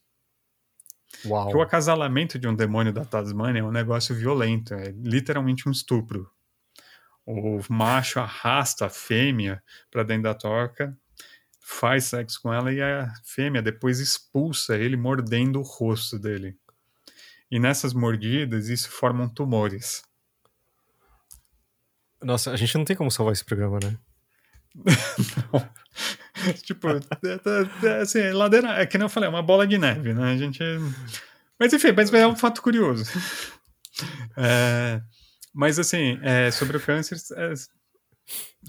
Uau. 1.24 1.44
Porque 1.44 1.56
o 1.56 1.62
acasalamento 1.62 2.38
de 2.38 2.46
um 2.46 2.54
demônio 2.54 2.92
da 2.92 3.04
Tasmânia 3.04 3.60
é 3.60 3.64
um 3.64 3.72
negócio 3.72 4.14
violento, 4.14 4.74
é 4.74 4.92
literalmente 4.98 5.66
um 5.66 5.72
estupro. 5.72 6.30
O 7.24 7.60
macho 7.70 8.20
arrasta 8.20 8.86
a 8.86 8.90
fêmea 8.90 9.62
para 9.90 10.02
dentro 10.02 10.24
da 10.24 10.34
toca, 10.34 10.96
faz 11.68 12.04
sexo 12.04 12.40
com 12.40 12.54
ela 12.54 12.72
e 12.72 12.80
a 12.80 13.12
fêmea 13.24 13.60
depois 13.60 13.98
expulsa 13.98 14.76
ele 14.76 14.96
mordendo 14.96 15.58
o 15.58 15.62
rosto 15.62 16.16
dele. 16.16 16.56
E 17.50 17.58
nessas 17.58 17.92
mordidas, 17.92 18.68
isso 18.68 18.88
formam 18.88 19.28
tumores. 19.28 20.04
Nossa, 22.22 22.52
a 22.52 22.56
gente 22.56 22.78
não 22.78 22.84
tem 22.84 22.94
como 22.94 23.10
salvar 23.10 23.32
esse 23.32 23.44
programa, 23.44 23.80
né? 23.82 23.98
não. 25.52 26.54
tipo, 26.62 26.88
é, 26.88 27.00
é, 27.84 28.00
assim, 28.00 28.30
ladeira, 28.30 28.80
é 28.80 28.86
que 28.86 28.96
nem 28.96 29.04
eu 29.04 29.10
falei, 29.10 29.26
é 29.26 29.30
uma 29.30 29.42
bola 29.42 29.66
de 29.66 29.76
neve, 29.76 30.14
né? 30.14 30.34
A 30.34 30.36
gente. 30.36 30.62
Mas 31.58 31.72
enfim, 31.72 31.90
mas 31.90 32.14
é 32.14 32.26
um 32.26 32.36
fato 32.36 32.62
curioso. 32.62 33.04
É, 34.38 35.00
mas 35.54 35.78
assim, 35.78 36.20
é, 36.22 36.50
sobre 36.50 36.76
o 36.76 36.80
câncer, 36.80 37.16
é, 37.34 37.54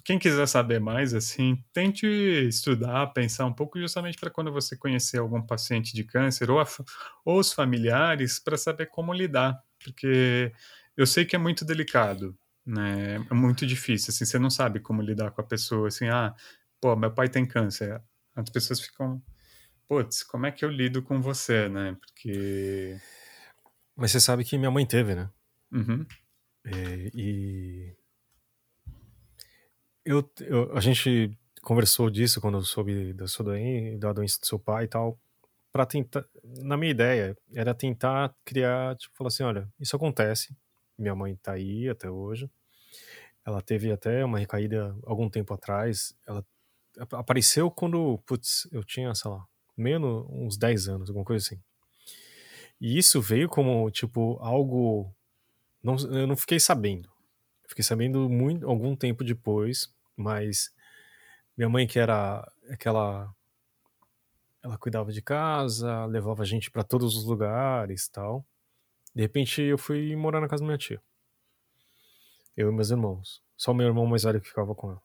quem 0.03 0.19
quiser 0.19 0.47
saber 0.47 0.79
mais, 0.79 1.13
assim, 1.13 1.63
tente 1.73 2.05
estudar, 2.05 3.07
pensar 3.07 3.45
um 3.45 3.53
pouco, 3.53 3.79
justamente 3.79 4.17
para 4.17 4.29
quando 4.29 4.51
você 4.51 4.75
conhecer 4.77 5.19
algum 5.19 5.41
paciente 5.41 5.93
de 5.93 6.03
câncer 6.03 6.49
ou, 6.51 6.59
a, 6.59 6.67
ou 7.25 7.39
os 7.39 7.51
familiares, 7.51 8.39
para 8.39 8.57
saber 8.57 8.87
como 8.87 9.13
lidar, 9.13 9.61
porque 9.83 10.51
eu 10.95 11.05
sei 11.05 11.25
que 11.25 11.35
é 11.35 11.39
muito 11.39 11.65
delicado, 11.65 12.37
né? 12.65 13.15
É 13.29 13.33
muito 13.33 13.65
difícil, 13.65 14.11
assim, 14.11 14.25
você 14.25 14.39
não 14.39 14.49
sabe 14.49 14.79
como 14.79 15.01
lidar 15.01 15.31
com 15.31 15.41
a 15.41 15.45
pessoa, 15.45 15.87
assim, 15.87 16.07
ah, 16.07 16.35
pô, 16.79 16.95
meu 16.95 17.11
pai 17.11 17.29
tem 17.29 17.45
câncer. 17.45 18.01
As 18.35 18.49
pessoas 18.49 18.79
ficam, 18.79 19.21
putz, 19.87 20.23
como 20.23 20.45
é 20.45 20.51
que 20.51 20.63
eu 20.63 20.69
lido 20.69 21.01
com 21.01 21.21
você, 21.21 21.67
né? 21.67 21.97
Porque. 21.99 22.97
Mas 23.95 24.11
você 24.11 24.19
sabe 24.19 24.43
que 24.43 24.57
minha 24.57 24.69
mãe 24.69 24.85
teve, 24.85 25.15
né? 25.15 25.29
Uhum. 25.71 26.05
É, 26.65 27.09
e. 27.15 27.95
Eu, 30.07 30.23
eu, 30.39 30.71
a 30.71 30.79
gente 30.79 31.37
conversou 31.61 32.09
disso 32.09 32.39
quando 32.39 32.57
eu 32.57 32.61
soube 32.61 33.11
da 33.11 33.27
sua 33.27 33.43
doença, 33.43 33.97
da 33.99 34.13
doença 34.13 34.39
do 34.39 34.45
seu 34.45 34.57
pai 34.57 34.85
e 34.85 34.87
tal. 34.87 35.19
Para 35.69 35.85
tentar. 35.85 36.23
Na 36.63 36.77
minha 36.77 36.91
ideia, 36.91 37.37
era 37.53 37.73
tentar 37.73 38.33
criar, 38.45 38.95
tipo, 38.95 39.13
falar 39.17 39.27
assim: 39.27 39.43
olha, 39.43 39.69
isso 39.77 39.97
acontece. 39.97 40.55
Minha 40.97 41.13
mãe 41.13 41.35
tá 41.35 41.51
aí 41.53 41.89
até 41.89 42.09
hoje. 42.09 42.49
Ela 43.45 43.61
teve 43.61 43.91
até 43.91 44.23
uma 44.23 44.39
recaída 44.39 44.95
algum 45.05 45.29
tempo 45.29 45.53
atrás. 45.53 46.15
Ela 46.25 46.45
apareceu 47.11 47.69
quando, 47.69 48.17
putz, 48.25 48.65
eu 48.71 48.85
tinha, 48.85 49.13
sei 49.13 49.29
lá, 49.29 49.45
menos 49.75 50.25
uns 50.29 50.57
10 50.57 50.87
anos, 50.87 51.09
alguma 51.09 51.25
coisa 51.25 51.45
assim. 51.45 51.61
E 52.79 52.97
isso 52.97 53.21
veio 53.21 53.49
como, 53.49 53.91
tipo, 53.91 54.37
algo. 54.39 55.13
Não, 55.83 55.97
eu 55.97 56.25
não 56.27 56.37
fiquei 56.37 56.61
sabendo. 56.61 57.09
Fiquei 57.67 57.83
sabendo 57.83 58.29
muito, 58.29 58.65
algum 58.65 58.95
tempo 58.95 59.23
depois, 59.25 59.93
mas 60.17 60.71
minha 61.57 61.69
mãe, 61.69 61.87
que 61.87 61.99
era 61.99 62.49
aquela. 62.69 63.33
Ela 64.63 64.77
cuidava 64.77 65.11
de 65.11 65.21
casa, 65.21 66.05
levava 66.05 66.43
a 66.43 66.45
gente 66.45 66.69
para 66.69 66.83
todos 66.83 67.15
os 67.15 67.25
lugares 67.25 68.07
tal. 68.09 68.45
De 69.15 69.21
repente 69.21 69.61
eu 69.61 69.77
fui 69.77 70.15
morar 70.15 70.41
na 70.41 70.47
casa 70.47 70.61
da 70.61 70.67
minha 70.67 70.77
tia. 70.77 71.01
Eu 72.55 72.69
e 72.69 72.73
meus 72.73 72.91
irmãos. 72.91 73.41
Só 73.55 73.73
meu 73.73 73.87
irmão 73.87 74.05
mais 74.05 74.23
velho 74.23 74.41
que 74.41 74.49
ficava 74.49 74.75
com 74.75 74.91
ela. 74.91 75.01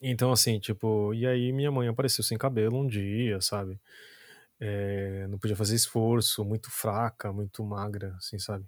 Então, 0.00 0.32
assim, 0.32 0.58
tipo, 0.60 1.12
e 1.14 1.26
aí 1.26 1.52
minha 1.52 1.70
mãe 1.70 1.88
apareceu 1.88 2.22
sem 2.22 2.38
cabelo 2.38 2.78
um 2.78 2.86
dia, 2.86 3.40
sabe? 3.40 3.80
É, 4.60 5.26
não 5.28 5.38
podia 5.38 5.56
fazer 5.56 5.74
esforço, 5.74 6.44
muito 6.44 6.70
fraca, 6.70 7.32
muito 7.32 7.64
magra, 7.64 8.14
assim, 8.16 8.38
sabe? 8.38 8.66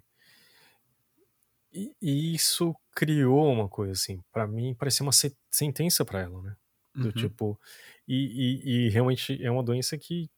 E, 1.71 1.95
e 2.01 2.33
isso 2.33 2.75
criou 2.95 3.51
uma 3.51 3.69
coisa, 3.69 3.93
assim, 3.93 4.21
para 4.31 4.47
mim 4.47 4.73
parecia 4.73 5.03
uma 5.03 5.11
sentença 5.51 6.03
para 6.03 6.21
ela, 6.21 6.41
né? 6.41 6.55
Do 6.95 7.05
uhum. 7.05 7.11
tipo, 7.11 7.59
e, 8.07 8.15
e, 8.15 8.87
e, 8.87 8.89
realmente 8.89 9.41
é 9.43 9.51
uma 9.51 9.63
doença 9.63 9.97
que, 9.97 10.29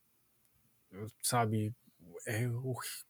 sabe, 1.22 1.74
é, 2.28 2.44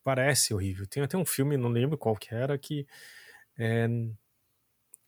parece 0.03 0.53
horrível. 0.53 0.85
Tem 0.87 1.01
até 1.03 1.17
um 1.17 1.25
filme, 1.25 1.57
não 1.57 1.69
lembro 1.69 1.97
qual 1.97 2.15
que 2.15 2.33
era, 2.33 2.57
que 2.57 2.87
é, 3.57 3.87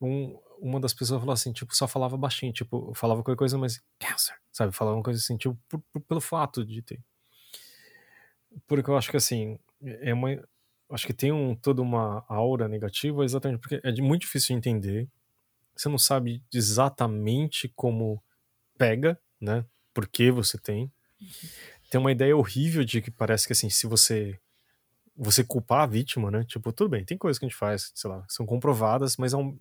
um, 0.02 0.40
uma 0.60 0.80
das 0.80 0.94
pessoas 0.94 1.20
falou 1.20 1.34
assim, 1.34 1.54
tipo, 1.54 1.76
só 1.76 1.88
falava 1.88 2.18
baixinho, 2.18 2.52
tipo, 2.52 2.94
falava 2.96 3.24
qualquer 3.24 3.38
coisa, 3.38 3.58
mas 3.58 3.82
cancer, 4.00 4.36
sabe? 4.52 4.74
Falava 4.74 4.98
uma 4.98 5.04
coisa 5.04 5.20
assim, 5.20 5.38
tipo, 5.38 5.58
por, 5.70 5.80
por, 5.92 6.02
pelo 6.02 6.22
fato 6.22 6.66
de 6.66 6.82
ter. 6.82 7.00
Porque 8.68 8.90
eu 8.90 8.98
acho 8.98 9.10
que 9.10 9.18
assim, 9.18 9.60
é 9.82 10.14
uma. 10.14 10.30
Acho 10.94 11.08
que 11.08 11.14
tem 11.14 11.32
um, 11.32 11.56
toda 11.56 11.82
uma 11.82 12.24
aura 12.28 12.68
negativa, 12.68 13.26
exatamente 13.26 13.60
porque 13.60 13.82
é 13.84 13.92
muito 14.00 14.22
difícil 14.22 14.50
de 14.50 14.60
entender. 14.60 15.10
Você 15.76 15.90
não 15.90 15.98
sabe 15.98 16.44
exatamente 16.54 17.68
como 17.76 18.24
pega, 18.78 19.20
né? 19.42 19.66
Por 19.92 20.08
que 20.08 20.30
você 20.30 20.58
tem. 20.58 20.92
Tem 21.90 22.00
uma 22.00 22.12
ideia 22.12 22.38
horrível 22.38 22.84
de 22.84 23.02
que 23.02 23.10
parece 23.10 23.48
que 23.48 23.54
assim, 23.54 23.70
se 23.70 23.88
você 23.88 24.40
você 25.16 25.44
culpar 25.44 25.82
a 25.82 25.88
vítima, 25.88 26.30
né? 26.30 26.44
Tipo, 26.44 26.72
tudo 26.72 26.90
bem, 26.90 27.06
tem 27.06 27.18
coisas 27.18 27.40
que 27.40 27.46
a 27.46 27.50
gente 27.50 27.58
faz, 27.58 27.92
sei 27.94 28.10
lá, 28.10 28.26
são 28.28 28.46
comprovadas, 28.46 29.16
mas 29.18 29.34
é 29.34 29.38
um, 29.38 29.58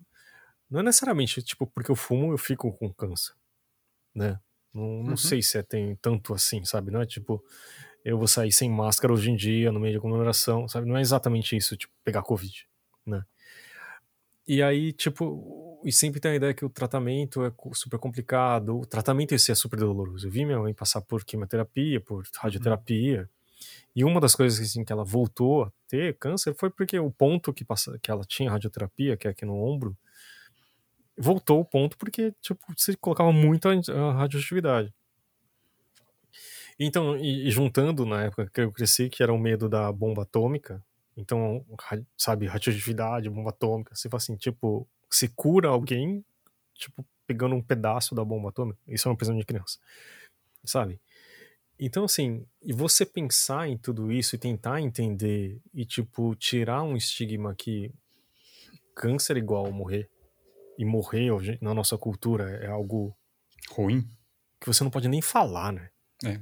não 0.69 0.79
é 0.79 0.83
necessariamente, 0.83 1.41
tipo, 1.41 1.67
porque 1.67 1.91
eu 1.91 1.95
fumo 1.95 2.31
eu 2.31 2.37
fico 2.37 2.71
com 2.73 2.91
câncer, 2.91 3.33
né? 4.13 4.39
Não, 4.73 5.03
não 5.03 5.09
uhum. 5.11 5.17
sei 5.17 5.41
se 5.41 5.57
é 5.57 5.63
tem 5.63 5.95
tanto 5.95 6.33
assim, 6.33 6.65
sabe? 6.65 6.89
Não 6.91 7.01
é 7.01 7.05
tipo, 7.05 7.43
eu 8.03 8.17
vou 8.17 8.27
sair 8.27 8.51
sem 8.51 8.69
máscara 8.69 9.13
hoje 9.13 9.31
em 9.31 9.35
dia, 9.35 9.71
no 9.71 9.79
meio 9.79 9.93
de 9.93 9.99
comemoração, 9.99 10.67
sabe? 10.67 10.87
Não 10.87 10.97
é 10.97 11.01
exatamente 11.01 11.55
isso, 11.55 11.77
tipo, 11.77 11.93
pegar 12.03 12.21
Covid, 12.21 12.67
né? 13.05 13.23
E 14.45 14.61
aí, 14.61 14.91
tipo, 14.91 15.81
e 15.85 15.91
sempre 15.91 16.19
tem 16.19 16.31
a 16.31 16.35
ideia 16.35 16.53
que 16.53 16.65
o 16.65 16.69
tratamento 16.69 17.45
é 17.45 17.53
super 17.73 17.97
complicado, 17.97 18.77
o 18.77 18.85
tratamento 18.85 19.33
esse 19.33 19.51
é 19.51 19.55
super 19.55 19.79
doloroso. 19.79 20.27
Eu 20.27 20.31
vi 20.31 20.45
minha 20.45 20.59
mãe 20.59 20.73
passar 20.73 21.01
por 21.01 21.23
quimioterapia, 21.23 22.01
por 22.01 22.25
radioterapia, 22.37 23.21
uhum. 23.21 23.27
e 23.95 24.03
uma 24.03 24.19
das 24.19 24.35
coisas 24.35 24.59
assim, 24.59 24.83
que 24.83 24.91
ela 24.91 25.05
voltou 25.05 25.63
a 25.63 25.71
ter 25.87 26.17
câncer 26.17 26.53
foi 26.55 26.69
porque 26.69 26.99
o 26.99 27.09
ponto 27.09 27.53
que, 27.53 27.63
passa, 27.63 27.97
que 27.99 28.11
ela 28.11 28.25
tinha 28.25 28.51
radioterapia, 28.51 29.15
que 29.15 29.27
é 29.27 29.31
aqui 29.31 29.45
no 29.45 29.55
ombro, 29.55 29.97
voltou 31.17 31.61
o 31.61 31.65
ponto 31.65 31.97
porque, 31.97 32.33
tipo, 32.41 32.59
você 32.75 32.97
colocava 32.97 33.31
muito 33.31 33.69
a 33.69 34.13
radioatividade. 34.13 34.93
Então, 36.85 37.15
e, 37.17 37.47
e, 37.47 37.51
juntando 37.51 38.05
na 38.05 38.23
época 38.23 38.49
que 38.51 38.61
eu 38.61 38.71
cresci, 38.71 39.09
que 39.09 39.23
era 39.23 39.33
o 39.33 39.37
medo 39.37 39.69
da 39.69 39.91
bomba 39.91 40.23
atômica, 40.23 40.83
então, 41.15 41.65
sabe, 42.17 42.47
radioatividade, 42.47 43.29
bomba 43.29 43.51
atômica, 43.51 43.95
você 43.95 44.09
fala 44.09 44.17
assim, 44.17 44.35
tipo, 44.35 44.87
se 45.09 45.27
cura 45.29 45.69
alguém, 45.69 46.25
tipo, 46.73 47.05
pegando 47.27 47.55
um 47.55 47.61
pedaço 47.61 48.15
da 48.15 48.25
bomba 48.25 48.49
atômica, 48.49 48.79
isso 48.87 49.07
é 49.07 49.11
uma 49.11 49.17
prisão 49.17 49.37
de 49.37 49.45
criança, 49.45 49.77
sabe? 50.65 50.99
Então, 51.79 52.05
assim, 52.05 52.45
e 52.61 52.73
você 52.73 53.05
pensar 53.05 53.67
em 53.67 53.77
tudo 53.77 54.11
isso 54.11 54.35
e 54.35 54.39
tentar 54.39 54.81
entender 54.81 55.61
e, 55.73 55.85
tipo, 55.85 56.35
tirar 56.35 56.83
um 56.83 56.95
estigma 56.95 57.55
que 57.55 57.93
câncer 58.95 59.37
é 59.37 59.39
igual 59.39 59.71
morrer, 59.71 60.09
e 60.77 60.85
morrer 60.85 61.29
na 61.61 61.73
nossa 61.73 61.97
cultura 61.97 62.49
é 62.57 62.67
algo 62.67 63.15
ruim 63.69 64.07
que 64.59 64.67
você 64.67 64.83
não 64.83 64.91
pode 64.91 65.07
nem 65.07 65.21
falar, 65.21 65.71
né? 65.71 65.89
É. 66.25 66.39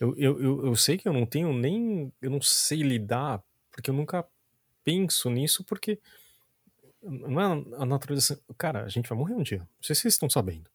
Eu, 0.00 0.14
eu, 0.16 0.40
eu, 0.40 0.66
eu 0.66 0.76
sei 0.76 0.96
que 0.96 1.08
eu 1.08 1.12
não 1.12 1.26
tenho 1.26 1.52
nem. 1.52 2.12
Eu 2.20 2.30
não 2.30 2.40
sei 2.40 2.82
lidar, 2.82 3.42
porque 3.70 3.90
eu 3.90 3.94
nunca 3.94 4.24
penso 4.84 5.28
nisso, 5.28 5.64
porque 5.64 6.00
não 7.02 7.40
é 7.40 7.64
a 7.78 7.86
natureza. 7.86 8.40
Cara, 8.56 8.84
a 8.84 8.88
gente 8.88 9.08
vai 9.08 9.18
morrer 9.18 9.34
um 9.34 9.42
dia. 9.42 9.58
Não 9.58 9.82
sei 9.82 9.94
se 9.94 10.02
vocês 10.02 10.14
estão 10.14 10.30
sabendo. 10.30 10.70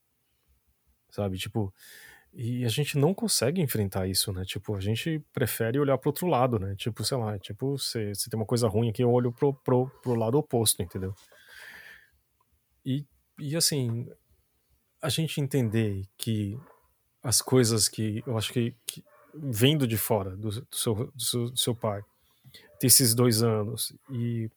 sabe? 1.10 1.38
Tipo, 1.38 1.74
e 2.34 2.66
a 2.66 2.70
gente 2.70 2.98
não 2.98 3.14
consegue 3.14 3.62
enfrentar 3.62 4.08
isso, 4.08 4.34
né? 4.34 4.44
Tipo, 4.44 4.76
a 4.76 4.80
gente 4.80 5.24
prefere 5.32 5.80
olhar 5.80 5.98
pro 5.98 6.10
outro 6.10 6.28
lado, 6.28 6.58
né? 6.60 6.76
Tipo, 6.76 7.04
sei 7.04 7.18
lá, 7.18 7.38
tipo, 7.38 7.78
se, 7.78 8.14
se 8.16 8.30
tem 8.30 8.40
uma 8.40 8.45
coisa 8.45 8.68
ruim 8.68 8.90
aqui, 8.90 9.04
eu 9.04 9.12
olho 9.12 9.32
pro, 9.32 9.54
pro, 9.54 9.88
pro 10.02 10.16
lado 10.16 10.38
oposto, 10.38 10.82
entendeu? 10.82 11.14
E, 12.86 13.06
e 13.40 13.56
assim, 13.56 14.10
a 15.02 15.10
gente 15.10 15.40
entender 15.40 16.06
que 16.18 16.58
as 17.22 17.41
coisas 17.41 17.88
que 17.88 18.24
eu 18.26 18.38
acho 18.38 18.52
que, 18.52 18.76
que 18.86 19.04
vendo 19.34 19.88
de 19.88 19.98
fora 19.98 20.36
do, 20.36 20.50
do, 20.50 20.68
seu, 20.72 20.96
do, 20.96 21.22
seu, 21.22 21.50
do 21.50 21.58
seu 21.58 21.76
pai, 21.76 22.02
ter 22.80 22.88
esses 22.88 23.14
dois 23.16 23.42
anos 23.42 23.94
e 24.10 24.50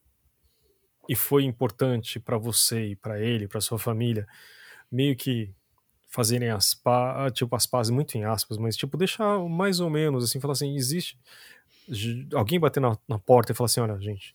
e 1.09 1.15
foi 1.15 1.45
importante 1.45 2.19
para 2.19 2.37
você 2.37 2.89
e 2.89 2.97
para 2.97 3.21
ele, 3.21 3.47
para 3.47 3.61
sua 3.61 3.79
família, 3.79 4.27
meio 4.91 5.15
que 5.17 5.55
fazerem 6.09 6.51
as 6.51 6.75
pazes, 6.75 7.33
tipo 7.37 7.55
as 7.55 7.67
pazes 7.67 7.91
muito 7.91 8.17
em 8.17 8.25
aspas, 8.25 8.59
mas 8.59 8.77
tipo 8.77 8.97
deixar 8.97 9.39
mais 9.49 9.81
ou 9.81 9.91
menos 9.91 10.25
assim, 10.25 10.41
falar 10.41 10.53
assim, 10.53 10.75
existe 10.75 11.19
alguém 12.35 12.59
bater 12.59 12.81
na, 12.81 12.97
na 13.07 13.19
porta 13.19 13.53
e 13.53 13.55
falar 13.55 13.67
assim, 13.67 13.81
olha, 13.81 13.99
gente, 14.01 14.35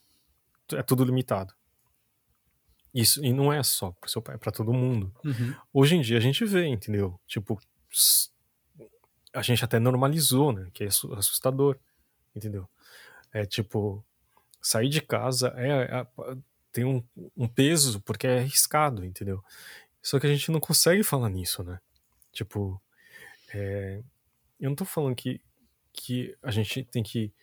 é 0.74 0.82
tudo 0.82 1.04
limitado. 1.04 1.54
Isso, 2.94 3.24
e 3.24 3.32
não 3.32 3.52
é 3.52 3.64
só 3.64 3.92
pro 3.92 4.10
seu 4.10 4.22
pai, 4.22 4.36
é 4.36 4.38
pra 4.38 4.52
todo 4.52 4.74
mundo. 4.74 5.14
Uhum. 5.24 5.56
Hoje 5.74 5.96
em 5.96 6.02
dia 6.02 6.18
a 6.18 6.22
gente 6.22 6.44
vê, 6.46 6.68
entendeu? 6.68 7.20
Tipo, 7.26 7.60
a 9.34 9.42
gente 9.42 9.64
até 9.64 9.80
normalizou, 9.80 10.52
né? 10.52 10.70
Que 10.74 10.84
é 10.84 10.88
assustador, 10.88 11.78
entendeu? 12.36 12.68
É 13.34 13.46
tipo, 13.46 14.04
sair 14.62 14.90
de 14.90 15.02
casa 15.02 15.54
é, 15.56 15.70
é 15.70 16.08
tem 16.72 16.86
um, 16.86 17.04
um, 17.36 17.48
peso 17.48 18.00
porque 18.02 18.28
é 18.28 18.40
arriscado, 18.40 19.06
entendeu? 19.06 19.44
Só 20.02 20.20
que 20.20 20.28
a 20.28 20.30
gente 20.30 20.52
não 20.52 20.60
consegue 20.60 21.04
falar 21.04 21.30
nisso, 21.30 21.64
né? 21.64 21.80
Tipo, 22.32 22.82
é, 23.54 24.02
eu 24.60 24.70
não 24.70 24.76
tô 24.76 24.86
falando 24.86 25.16
que, 25.16 25.42
que 25.92 26.36
a 26.42 26.52
gente 26.52 26.84
tem 26.86 27.04
que 27.04 27.34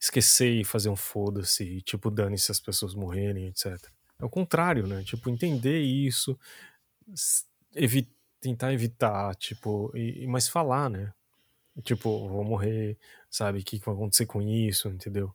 esquecer 0.00 0.60
e 0.60 0.64
fazer 0.64 0.88
um 0.88 0.96
foda-se 0.96 1.64
e, 1.64 1.82
tipo, 1.82 2.10
dane-se 2.10 2.52
as 2.52 2.60
pessoas 2.60 2.94
morrerem, 2.94 3.48
etc. 3.48 3.66
É 4.18 4.24
o 4.24 4.30
contrário, 4.30 4.86
né? 4.86 5.02
Tipo, 5.02 5.28
entender 5.28 5.80
isso, 5.80 6.38
evi 7.74 8.08
tentar 8.40 8.72
evitar, 8.72 9.34
tipo, 9.34 9.90
e, 9.96 10.24
mas 10.28 10.48
falar, 10.48 10.88
né? 10.88 11.12
Tipo, 11.82 12.28
vou 12.28 12.44
morrer, 12.44 12.98
sabe? 13.30 13.60
O 13.60 13.64
que 13.64 13.78
vai 13.78 13.94
acontecer 13.94 14.26
com 14.26 14.42
isso, 14.42 14.88
entendeu? 14.88 15.32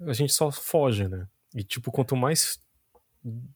A 0.00 0.12
gente 0.12 0.32
só 0.32 0.50
foge, 0.50 1.08
né? 1.08 1.26
E, 1.54 1.62
tipo, 1.62 1.90
quanto 1.90 2.16
mais 2.16 2.60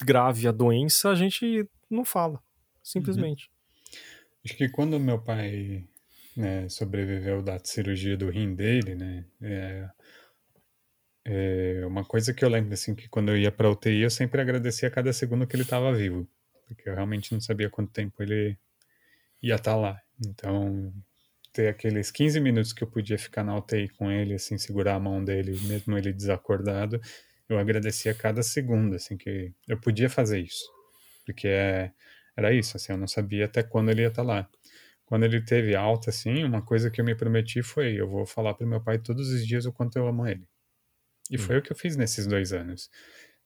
grave 0.02 0.48
a 0.48 0.52
doença, 0.52 1.10
a 1.10 1.14
gente 1.14 1.68
não 1.88 2.05
fala. 2.05 2.42
Simplesmente. 2.82 3.47
Uhum. 3.47 4.01
Acho 4.44 4.56
que 4.56 4.68
quando 4.68 4.98
meu 4.98 5.20
pai 5.20 5.84
né, 6.36 6.68
sobreviveu 6.68 7.42
da 7.42 7.59
cirurgia 7.62 8.16
do 8.16 8.30
rim 8.30 8.55
dele, 8.55 8.94
né? 8.94 9.24
É, 9.40 9.90
é 11.24 11.86
uma 11.86 12.05
coisa 12.05 12.32
que 12.32 12.44
eu 12.44 12.48
lembro, 12.48 12.72
assim, 12.72 12.94
que 12.94 13.09
quando 13.09 13.30
eu 13.30 13.38
ia 13.38 13.52
pra 13.52 13.70
UTI, 13.70 14.02
eu 14.02 14.10
sempre 14.10 14.40
agradecia 14.40 14.90
cada 14.90 15.12
segundo 15.12 15.47
que 15.47 15.55
ele 15.55 15.62
estava 15.62 15.92
vivo. 15.92 16.26
Porque 16.66 16.88
eu 16.88 16.94
realmente 16.94 17.32
não 17.32 17.40
sabia 17.40 17.68
quanto 17.68 17.92
tempo 17.92 18.22
ele 18.22 18.56
ia 19.42 19.56
estar 19.56 19.72
tá 19.72 19.76
lá. 19.76 20.01
Então, 20.24 20.92
ter 21.52 21.68
aqueles 21.68 22.10
15 22.10 22.40
minutos 22.40 22.72
que 22.72 22.82
eu 22.82 22.89
podia 22.89 23.18
ficar 23.18 23.43
na 23.44 23.56
UTI 23.56 23.89
com 23.89 24.10
ele, 24.10 24.35
assim, 24.35 24.56
segurar 24.59 24.94
a 24.94 25.01
mão 25.01 25.24
dele, 25.24 25.59
mesmo 25.62 25.97
ele 25.98 26.12
desacordado, 26.12 27.01
eu 27.48 27.59
agradecia 27.59 28.14
cada 28.14 28.43
segundo, 28.43 28.94
assim, 28.94 29.16
que 29.16 29.52
eu 29.68 29.78
podia 29.78 30.09
fazer 30.09 30.40
isso. 30.40 30.64
Porque 31.27 31.48
é, 31.48 31.93
era 32.36 32.52
isso, 32.52 32.77
assim, 32.77 32.93
eu 32.93 32.98
não 32.98 33.09
sabia 33.09 33.47
até 33.47 33.62
quando 33.62 33.90
ele 33.90 34.02
ia 34.02 34.09
estar 34.09 34.22
tá 34.22 34.28
lá. 34.28 34.48
Quando 35.05 35.24
ele 35.24 35.40
teve 35.40 35.74
alta, 35.74 36.10
assim, 36.10 36.44
uma 36.44 36.62
coisa 36.62 36.90
que 36.90 37.01
eu 37.01 37.05
me 37.05 37.14
prometi 37.16 37.62
foi, 37.62 37.94
eu 37.94 38.09
vou 38.09 38.24
falar 38.24 38.55
para 38.55 38.66
meu 38.66 38.81
pai 38.81 38.98
todos 38.98 39.28
os 39.28 39.44
dias 39.44 39.66
o 39.66 39.72
quanto 39.72 39.97
eu 39.97 40.06
amo 40.06 40.27
ele. 40.27 40.47
E 41.28 41.36
hum. 41.36 41.39
foi 41.39 41.59
o 41.59 41.62
que 41.62 41.72
eu 41.72 41.77
fiz 41.77 41.97
nesses 41.97 42.27
dois 42.27 42.52
anos. 42.52 42.89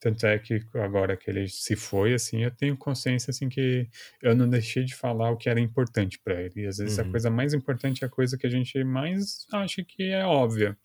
Tanto 0.04 0.26
é 0.26 0.38
que 0.38 0.60
agora 0.74 1.16
que 1.16 1.30
ele 1.30 1.48
se 1.48 1.74
foi, 1.74 2.12
assim, 2.12 2.42
eu 2.42 2.50
tenho 2.50 2.76
consciência, 2.76 3.30
assim, 3.30 3.48
que 3.48 3.88
eu 4.20 4.36
não 4.36 4.46
deixei 4.46 4.84
de 4.84 4.94
falar 4.94 5.30
o 5.30 5.36
que 5.38 5.48
era 5.48 5.58
importante 5.58 6.20
para 6.22 6.42
ele. 6.42 6.60
E 6.60 6.66
às 6.66 6.76
vezes 6.76 6.98
uhum. 6.98 7.06
a 7.06 7.10
coisa 7.10 7.30
mais 7.30 7.54
importante 7.54 8.04
é 8.04 8.06
a 8.06 8.10
coisa 8.10 8.36
que 8.36 8.46
a 8.46 8.50
gente 8.50 8.84
mais 8.84 9.46
acha 9.50 9.82
que 9.82 10.10
é 10.10 10.22
óbvia. 10.22 10.76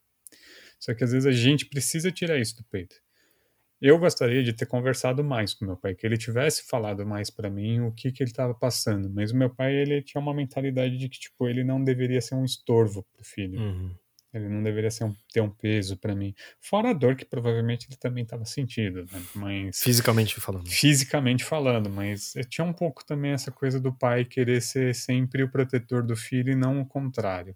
Só 0.79 0.93
que 0.93 1.03
às 1.03 1.11
vezes 1.11 1.25
a 1.25 1.33
gente 1.33 1.65
precisa 1.65 2.09
tirar 2.09 2.37
isso 2.37 2.55
do 2.55 2.63
peito. 2.63 2.95
Eu 3.81 3.99
gostaria 3.99 4.41
de 4.41 4.53
ter 4.53 4.65
conversado 4.65 5.21
mais 5.21 5.53
com 5.53 5.65
meu 5.65 5.75
pai, 5.75 5.93
que 5.95 6.07
ele 6.07 6.17
tivesse 6.17 6.65
falado 6.65 7.05
mais 7.05 7.29
para 7.29 7.49
mim 7.49 7.81
o 7.81 7.91
que 7.91 8.13
que 8.13 8.23
ele 8.23 8.31
estava 8.31 8.53
passando. 8.53 9.09
Mas 9.09 9.31
o 9.31 9.35
meu 9.35 9.49
pai, 9.49 9.75
ele 9.75 10.01
tinha 10.01 10.21
uma 10.21 10.33
mentalidade 10.33 10.97
de 10.97 11.09
que, 11.09 11.19
tipo, 11.19 11.45
ele 11.49 11.65
não 11.65 11.83
deveria 11.83 12.21
ser 12.21 12.35
um 12.35 12.45
estorvo 12.45 13.05
pro 13.13 13.25
filho. 13.25 13.59
Uhum. 13.59 13.93
Ele 14.33 14.47
não 14.47 14.61
deveria 14.61 14.89
um, 15.01 15.15
ter 15.33 15.41
um 15.41 15.49
peso 15.49 15.97
para 15.97 16.13
mim. 16.13 16.35
Fora 16.61 16.91
a 16.91 16.93
dor 16.93 17.15
que 17.15 17.25
provavelmente 17.25 17.87
ele 17.89 17.97
também 17.97 18.23
estava 18.23 18.45
sentindo, 18.45 19.03
né? 19.11 19.21
Mas 19.33 19.81
fisicamente 19.81 20.39
falando. 20.39 20.69
Fisicamente 20.69 21.43
falando, 21.43 21.89
mas 21.89 22.33
tinha 22.47 22.65
um 22.65 22.73
pouco 22.73 23.03
também 23.03 23.31
essa 23.31 23.51
coisa 23.51 23.79
do 23.79 23.91
pai 23.91 24.25
querer 24.25 24.61
ser 24.61 24.93
sempre 24.93 25.43
o 25.43 25.49
protetor 25.49 26.03
do 26.03 26.15
filho 26.15 26.51
e 26.51 26.55
não 26.55 26.79
o 26.79 26.85
contrário. 26.85 27.55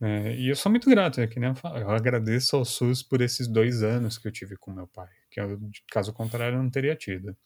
É, 0.00 0.34
e 0.36 0.48
eu 0.48 0.54
sou 0.54 0.70
muito 0.70 0.88
grato, 0.88 1.20
é 1.20 1.26
que 1.26 1.40
nem 1.40 1.48
eu 1.50 1.56
falo, 1.56 1.78
eu 1.78 1.90
agradeço 1.90 2.56
ao 2.56 2.64
SUS 2.64 3.02
por 3.02 3.20
esses 3.20 3.48
dois 3.48 3.82
anos 3.82 4.16
que 4.16 4.28
eu 4.28 4.32
tive 4.32 4.56
com 4.56 4.72
meu 4.72 4.86
pai, 4.86 5.08
que 5.28 5.40
eu, 5.40 5.58
caso 5.90 6.12
contrário 6.12 6.56
eu 6.56 6.62
não 6.62 6.70
teria 6.70 6.94
tido. 6.94 7.36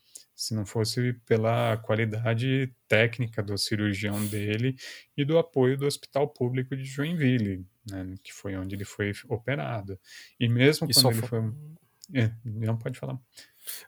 Se 0.43 0.55
não 0.55 0.66
fosse 0.66 1.12
pela 1.24 1.77
qualidade 1.77 2.74
técnica 2.89 3.40
do 3.40 3.56
cirurgião 3.56 4.27
dele 4.27 4.74
e 5.16 5.24
do 5.24 5.39
apoio 5.39 5.78
do 5.78 5.86
Hospital 5.86 6.27
Público 6.27 6.77
de 6.77 6.82
Joinville, 6.82 7.64
né, 7.89 8.16
que 8.24 8.32
foi 8.32 8.56
onde 8.56 8.74
ele 8.74 8.85
foi 8.85 9.12
operado. 9.28 9.97
E 10.40 10.48
mesmo 10.48 10.89
e 10.90 10.94
quando 10.94 11.12
ele 11.12 11.23
foi. 11.23 11.39
É, 12.12 12.32
não 12.44 12.77
pode 12.77 12.98
falar. 12.98 13.16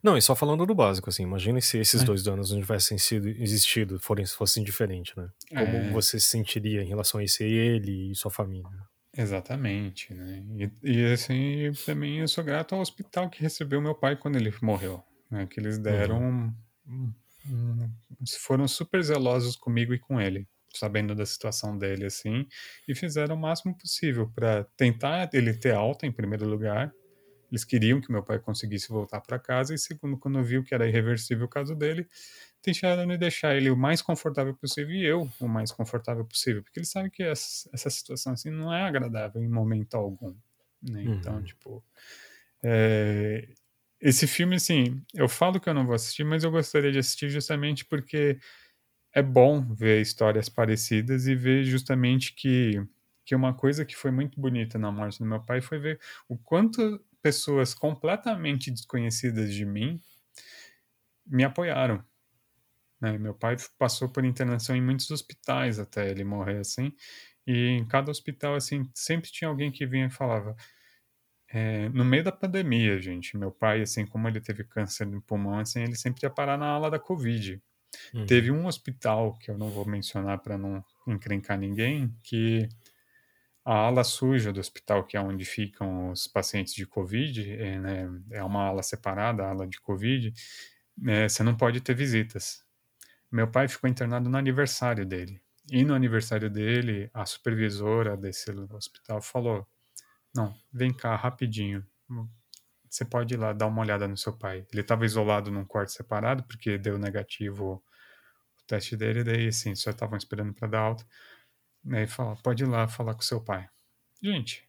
Não, 0.01 0.16
e 0.16 0.22
só 0.22 0.36
falando 0.36 0.64
do 0.64 0.76
básico, 0.76 1.10
assim, 1.10 1.24
imagine 1.24 1.60
se 1.60 1.76
esses 1.76 2.02
é. 2.02 2.05
dois 2.05 2.24
anos 2.28 2.52
não 2.52 2.60
tivessem 2.60 2.98
sido 2.98 3.28
existido, 3.28 3.98
forem, 3.98 4.24
fossem 4.24 4.62
diferentes, 4.62 5.16
né? 5.16 5.28
Como 5.48 5.76
é. 5.76 5.90
você 5.90 6.20
se 6.20 6.28
sentiria 6.28 6.85
em 6.85 6.86
relação 6.86 7.18
a 7.18 7.24
esse 7.24 7.43
ele 7.43 8.12
e 8.12 8.14
sua 8.14 8.31
família? 8.31 8.70
Exatamente, 9.16 10.14
né? 10.14 10.44
E, 10.56 10.93
e, 10.93 11.12
assim, 11.12 11.72
também 11.85 12.20
eu 12.20 12.28
sou 12.28 12.44
grato 12.44 12.76
ao 12.76 12.81
hospital 12.81 13.28
que 13.28 13.43
recebeu 13.43 13.81
meu 13.81 13.94
pai 13.97 14.14
quando 14.14 14.36
ele 14.36 14.55
morreu, 14.62 15.02
né? 15.35 15.47
Que 15.47 15.59
eles 15.59 15.78
deram, 15.78 16.20
uhum. 16.23 16.55
um, 16.86 17.12
um, 17.51 17.90
foram 18.39 18.69
super 18.69 19.02
zelosos 19.02 19.56
comigo 19.56 19.93
e 19.93 19.98
com 19.98 20.20
ele, 20.20 20.47
sabendo 20.73 21.15
da 21.15 21.27
situação 21.27 21.77
dele, 21.77 22.06
assim, 22.06 22.47
e 22.86 22.94
fizeram 22.94 23.35
o 23.35 23.39
máximo 23.39 23.77
possível 23.77 24.31
para 24.32 24.65
tentar 24.77 25.28
ele 25.32 25.52
ter 25.52 25.74
alta 25.74 26.06
em 26.06 26.12
primeiro 26.12 26.47
lugar, 26.47 26.93
eles 27.51 27.65
queriam 27.65 28.01
que 28.01 28.11
meu 28.11 28.23
pai 28.23 28.39
conseguisse 28.39 28.89
voltar 28.89 29.20
para 29.20 29.39
casa 29.39 29.74
e 29.74 29.78
segundo, 29.78 30.16
quando 30.16 30.43
viu 30.43 30.65
que 30.65 30.74
era 30.74 30.89
irreversível 30.89 31.47
o 31.47 31.48
caso 31.48 31.74
dele, 31.74 32.09
tentaram 32.62 33.06
me 33.06 33.19
deixar 33.19 33.55
ele 33.55 33.70
o 33.70 33.77
mais 33.77 34.01
confortável 34.01 34.55
possível 34.55 34.94
e 34.94 35.05
eu 35.05 35.28
o 35.39 35.48
mais 35.48 35.70
confortável 35.70 36.24
possível, 36.24 36.62
porque 36.62 36.78
eles 36.78 36.90
sabem 36.90 37.11
que 37.11 37.23
essa, 37.23 37.69
essa 37.73 37.90
situação 37.90 38.32
assim 38.32 38.51
não 38.51 38.73
é 38.73 38.82
agradável 38.82 39.43
em 39.43 39.48
momento 39.48 39.94
algum, 39.94 40.35
né? 40.82 41.05
Então, 41.05 41.36
uhum. 41.36 41.43
tipo, 41.43 41.85
é, 42.62 43.47
esse 44.05 44.26
filme 44.26 44.56
assim, 44.56 45.02
eu 45.14 45.28
falo 45.28 45.59
que 45.59 45.68
eu 45.68 45.74
não 45.74 45.86
vou 45.86 45.94
assistir, 45.94 46.24
mas 46.24 46.44
eu 46.44 46.51
gostaria 46.51 46.93
de 46.93 46.98
assistir 46.98 47.31
justamente 47.31 47.86
porque 47.86 48.39
é 49.14 49.22
bom 49.22 49.62
ver 49.74 50.02
histórias 50.02 50.48
parecidas 50.48 51.26
e 51.26 51.35
ver 51.35 51.64
justamente 51.64 52.35
que 52.35 52.82
que 53.26 53.35
uma 53.35 53.55
coisa 53.55 53.86
que 53.86 53.97
foi 53.97 54.10
muito 54.10 54.39
bonita 54.39 54.78
na 54.78 54.93
morte 54.93 55.18
do 55.18 55.24
meu 55.24 55.40
pai 55.40 55.62
foi 55.62 55.78
ver 55.78 55.98
o 56.28 56.36
quanto 56.36 57.02
pessoas 57.22 57.72
completamente 57.72 58.70
desconhecidas 58.70 59.55
de 59.55 59.64
mim 59.64 59.98
me 61.26 61.43
apoiaram. 61.44 62.05
Né? 63.01 63.18
Meu 63.18 63.35
pai 63.35 63.56
passou 63.78 64.09
por 64.10 64.24
internação 64.24 64.76
em 64.76 64.82
muitos 64.82 65.10
hospitais 65.10 65.78
até 65.78 66.10
ele 66.10 66.24
morrer, 66.24 66.59
assim, 66.59 66.93
e 67.47 67.68
em 67.68 67.86
cada 67.86 68.10
hospital, 68.10 68.55
assim, 68.55 68.90
sempre 68.94 69.31
tinha 69.31 69.48
alguém 69.48 69.70
que 69.70 69.86
vinha 69.86 70.06
e 70.06 70.10
falava. 70.10 70.56
É, 71.56 71.89
no 71.90 72.05
meio 72.05 72.24
da 72.24 72.32
pandemia, 72.32 72.98
gente, 72.98 73.36
meu 73.36 73.52
pai, 73.52 73.81
assim, 73.81 74.05
como 74.05 74.26
ele 74.26 74.40
teve 74.40 74.64
câncer 74.64 75.06
no 75.06 75.22
pulmão, 75.22 75.60
assim, 75.60 75.85
ele 75.85 75.94
sempre 75.94 76.24
ia 76.24 76.31
parar 76.31 76.59
na 76.59 76.66
ala 76.66 76.90
da 76.90 76.98
Covid. 76.98 77.62
Uhum. 78.12 78.26
Teve 78.26 78.51
um 78.51 78.66
hospital, 78.66 79.39
que 79.39 79.52
eu 79.52 79.56
não 79.56 79.70
vou 79.70 79.86
mencionar 79.86 80.40
para 80.40 80.59
não 80.59 80.85
encrencar 81.06 81.56
ninguém, 81.56 82.12
que 82.24 82.68
a 83.64 83.72
ala 83.72 84.02
suja 84.02 84.52
do 84.52 84.59
hospital, 84.59 85.05
que 85.05 85.16
é 85.16 85.20
onde 85.20 85.44
ficam 85.44 86.10
os 86.10 86.26
pacientes 86.26 86.74
de 86.74 86.85
Covid, 86.85 87.48
é, 87.52 87.78
né, 87.78 88.10
é 88.32 88.43
uma 88.43 88.64
ala 88.64 88.82
separada, 88.82 89.44
a 89.44 89.51
ala 89.51 89.68
de 89.68 89.81
Covid, 89.81 90.35
é, 91.06 91.28
você 91.28 91.44
não 91.44 91.56
pode 91.56 91.81
ter 91.81 91.94
visitas. 91.94 92.64
Meu 93.31 93.47
pai 93.47 93.68
ficou 93.68 93.89
internado 93.89 94.28
no 94.28 94.36
aniversário 94.36 95.06
dele. 95.06 95.40
E 95.70 95.85
no 95.85 95.94
aniversário 95.94 96.51
dele, 96.51 97.09
a 97.14 97.24
supervisora 97.24 98.16
desse 98.16 98.51
hospital 98.51 99.22
falou: 99.22 99.64
Não, 100.35 100.55
vem 100.73 100.93
cá 100.93 101.15
rapidinho. 101.16 101.86
Você 102.89 103.05
pode 103.05 103.35
ir 103.35 103.36
lá 103.36 103.52
dar 103.52 103.66
uma 103.66 103.82
olhada 103.82 104.06
no 104.06 104.16
seu 104.16 104.32
pai. 104.36 104.66
Ele 104.73 104.81
estava 104.81 105.05
isolado 105.05 105.51
num 105.51 105.65
quarto 105.65 105.93
separado, 105.93 106.44
porque 106.44 106.78
deu 106.78 106.98
negativo 106.98 107.82
o 108.56 108.66
teste 108.66 108.97
dele, 108.97 109.24
daí 109.24 109.48
assim, 109.48 109.74
só 109.74 109.90
estavam 109.90 110.16
esperando 110.16 110.55
para 110.55 110.69
dar 110.69 110.81
alta. 110.81 111.06
Daí 111.82 112.06
fala, 112.06 112.36
pode 112.36 112.65
ir 112.65 112.66
lá 112.66 112.89
falar 112.89 113.15
com 113.15 113.20
seu 113.20 113.40
pai. 113.40 113.69
Gente, 114.23 114.69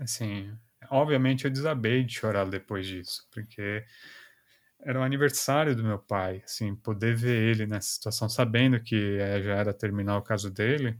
assim, 0.00 0.52
obviamente 0.90 1.44
eu 1.44 1.50
desabei 1.50 2.04
de 2.04 2.14
chorar 2.14 2.44
depois 2.46 2.86
disso, 2.86 3.26
porque 3.32 3.84
era 4.80 5.00
o 5.00 5.02
aniversário 5.02 5.74
do 5.74 5.82
meu 5.82 5.98
pai, 5.98 6.42
assim, 6.44 6.74
poder 6.76 7.16
ver 7.16 7.50
ele 7.50 7.66
nessa 7.66 7.88
situação, 7.88 8.28
sabendo 8.28 8.80
que 8.82 9.18
já 9.18 9.54
era 9.54 9.72
terminar 9.72 10.18
o 10.18 10.22
caso 10.22 10.50
dele, 10.50 10.98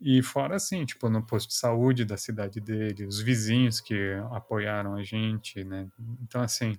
e 0.00 0.22
fora 0.22 0.56
assim, 0.56 0.84
tipo, 0.84 1.08
no 1.08 1.22
posto 1.22 1.48
de 1.48 1.54
saúde 1.54 2.04
da 2.04 2.16
cidade 2.16 2.60
dele, 2.60 3.04
os 3.04 3.20
vizinhos 3.20 3.80
que 3.80 4.12
apoiaram 4.30 4.94
a 4.94 5.02
gente, 5.02 5.64
né? 5.64 5.88
Então, 6.22 6.40
assim, 6.40 6.78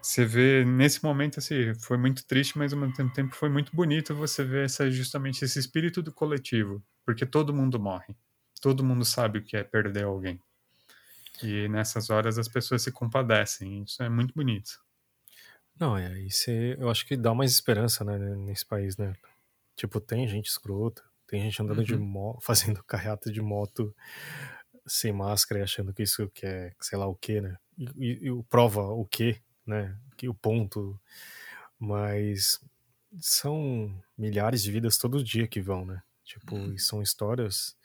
você 0.00 0.24
vê 0.24 0.64
nesse 0.64 1.02
momento, 1.02 1.38
assim, 1.38 1.74
foi 1.74 1.96
muito 1.96 2.24
triste, 2.24 2.56
mas 2.58 2.72
ao 2.72 2.78
mesmo 2.78 3.12
tempo 3.12 3.34
foi 3.34 3.48
muito 3.48 3.74
bonito 3.74 4.14
você 4.14 4.44
ver 4.44 4.66
essa, 4.66 4.90
justamente 4.90 5.44
esse 5.44 5.58
espírito 5.58 6.02
do 6.02 6.12
coletivo, 6.12 6.82
porque 7.04 7.26
todo 7.26 7.54
mundo 7.54 7.78
morre, 7.78 8.16
todo 8.60 8.84
mundo 8.84 9.04
sabe 9.04 9.38
o 9.38 9.42
que 9.42 9.56
é 9.56 9.64
perder 9.64 10.04
alguém. 10.04 10.40
E 11.42 11.68
nessas 11.68 12.10
horas 12.10 12.38
as 12.38 12.48
pessoas 12.48 12.82
se 12.82 12.92
compadecem, 12.92 13.82
isso 13.82 14.02
é 14.02 14.08
muito 14.08 14.34
bonito. 14.34 14.80
Não, 15.78 15.96
é, 15.96 16.20
isso 16.20 16.50
é, 16.50 16.76
eu 16.78 16.88
acho 16.90 17.06
que 17.06 17.16
dá 17.16 17.34
mais 17.34 17.50
esperança, 17.50 18.04
né, 18.04 18.18
nesse 18.36 18.64
país, 18.64 18.96
né? 18.96 19.14
Tipo, 19.74 20.00
tem 20.00 20.28
gente 20.28 20.46
escrota, 20.46 21.02
tem 21.32 21.42
gente 21.42 21.62
andando 21.62 21.82
de 21.84 21.94
Uhum. 21.94 22.04
moto, 22.04 22.40
fazendo 22.44 22.84
carreata 22.84 23.32
de 23.32 23.40
moto 23.40 23.94
sem 24.86 25.12
máscara 25.12 25.60
e 25.60 25.64
achando 25.64 25.92
que 25.94 26.02
isso 26.02 26.28
que 26.30 26.46
é, 26.46 26.74
sei 26.80 26.98
lá 26.98 27.06
o 27.06 27.14
que, 27.14 27.40
né? 27.40 27.56
E, 27.78 27.86
e, 27.96 28.28
e 28.30 28.42
prova 28.44 28.82
o 28.82 29.06
que, 29.06 29.40
né? 29.66 29.98
Que 30.16 30.28
o 30.28 30.34
ponto. 30.34 31.00
Mas 31.78 32.60
são 33.20 33.94
milhares 34.16 34.62
de 34.62 34.70
vidas 34.72 34.98
todo 34.98 35.22
dia 35.24 35.48
que 35.48 35.60
vão, 35.60 35.84
né? 35.86 36.02
Tipo, 36.24 36.56
e 36.72 36.78
são 36.78 37.02
histórias 37.02 37.76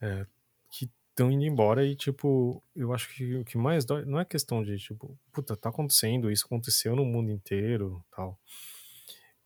é, 0.00 0.26
que 0.70 0.90
estão 1.10 1.30
indo 1.30 1.44
embora 1.44 1.86
e, 1.86 1.96
tipo, 1.96 2.62
eu 2.74 2.92
acho 2.94 3.08
que 3.14 3.36
o 3.36 3.44
que 3.44 3.58
mais 3.58 3.84
dói 3.84 4.04
não 4.06 4.18
é 4.20 4.24
questão 4.24 4.62
de, 4.64 4.78
tipo, 4.78 5.18
puta, 5.32 5.56
tá 5.56 5.68
acontecendo, 5.70 6.30
isso 6.30 6.46
aconteceu 6.46 6.96
no 6.96 7.04
mundo 7.04 7.30
inteiro, 7.30 8.04
tal. 8.14 8.38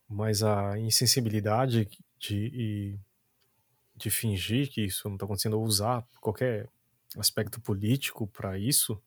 Mas 0.09 0.41
a 0.43 0.77
insensibilidade 0.79 1.87
de, 2.17 2.35
e 2.53 2.99
de 3.97 4.09
fingir 4.09 4.69
que 4.69 4.85
isso 4.85 5.07
não 5.07 5.15
está 5.15 5.25
acontecendo, 5.25 5.59
ou 5.59 5.65
usar 5.65 6.05
qualquer 6.21 6.69
aspecto 7.17 7.59
político 7.59 8.27
para 8.27 8.57
isso, 8.57 9.01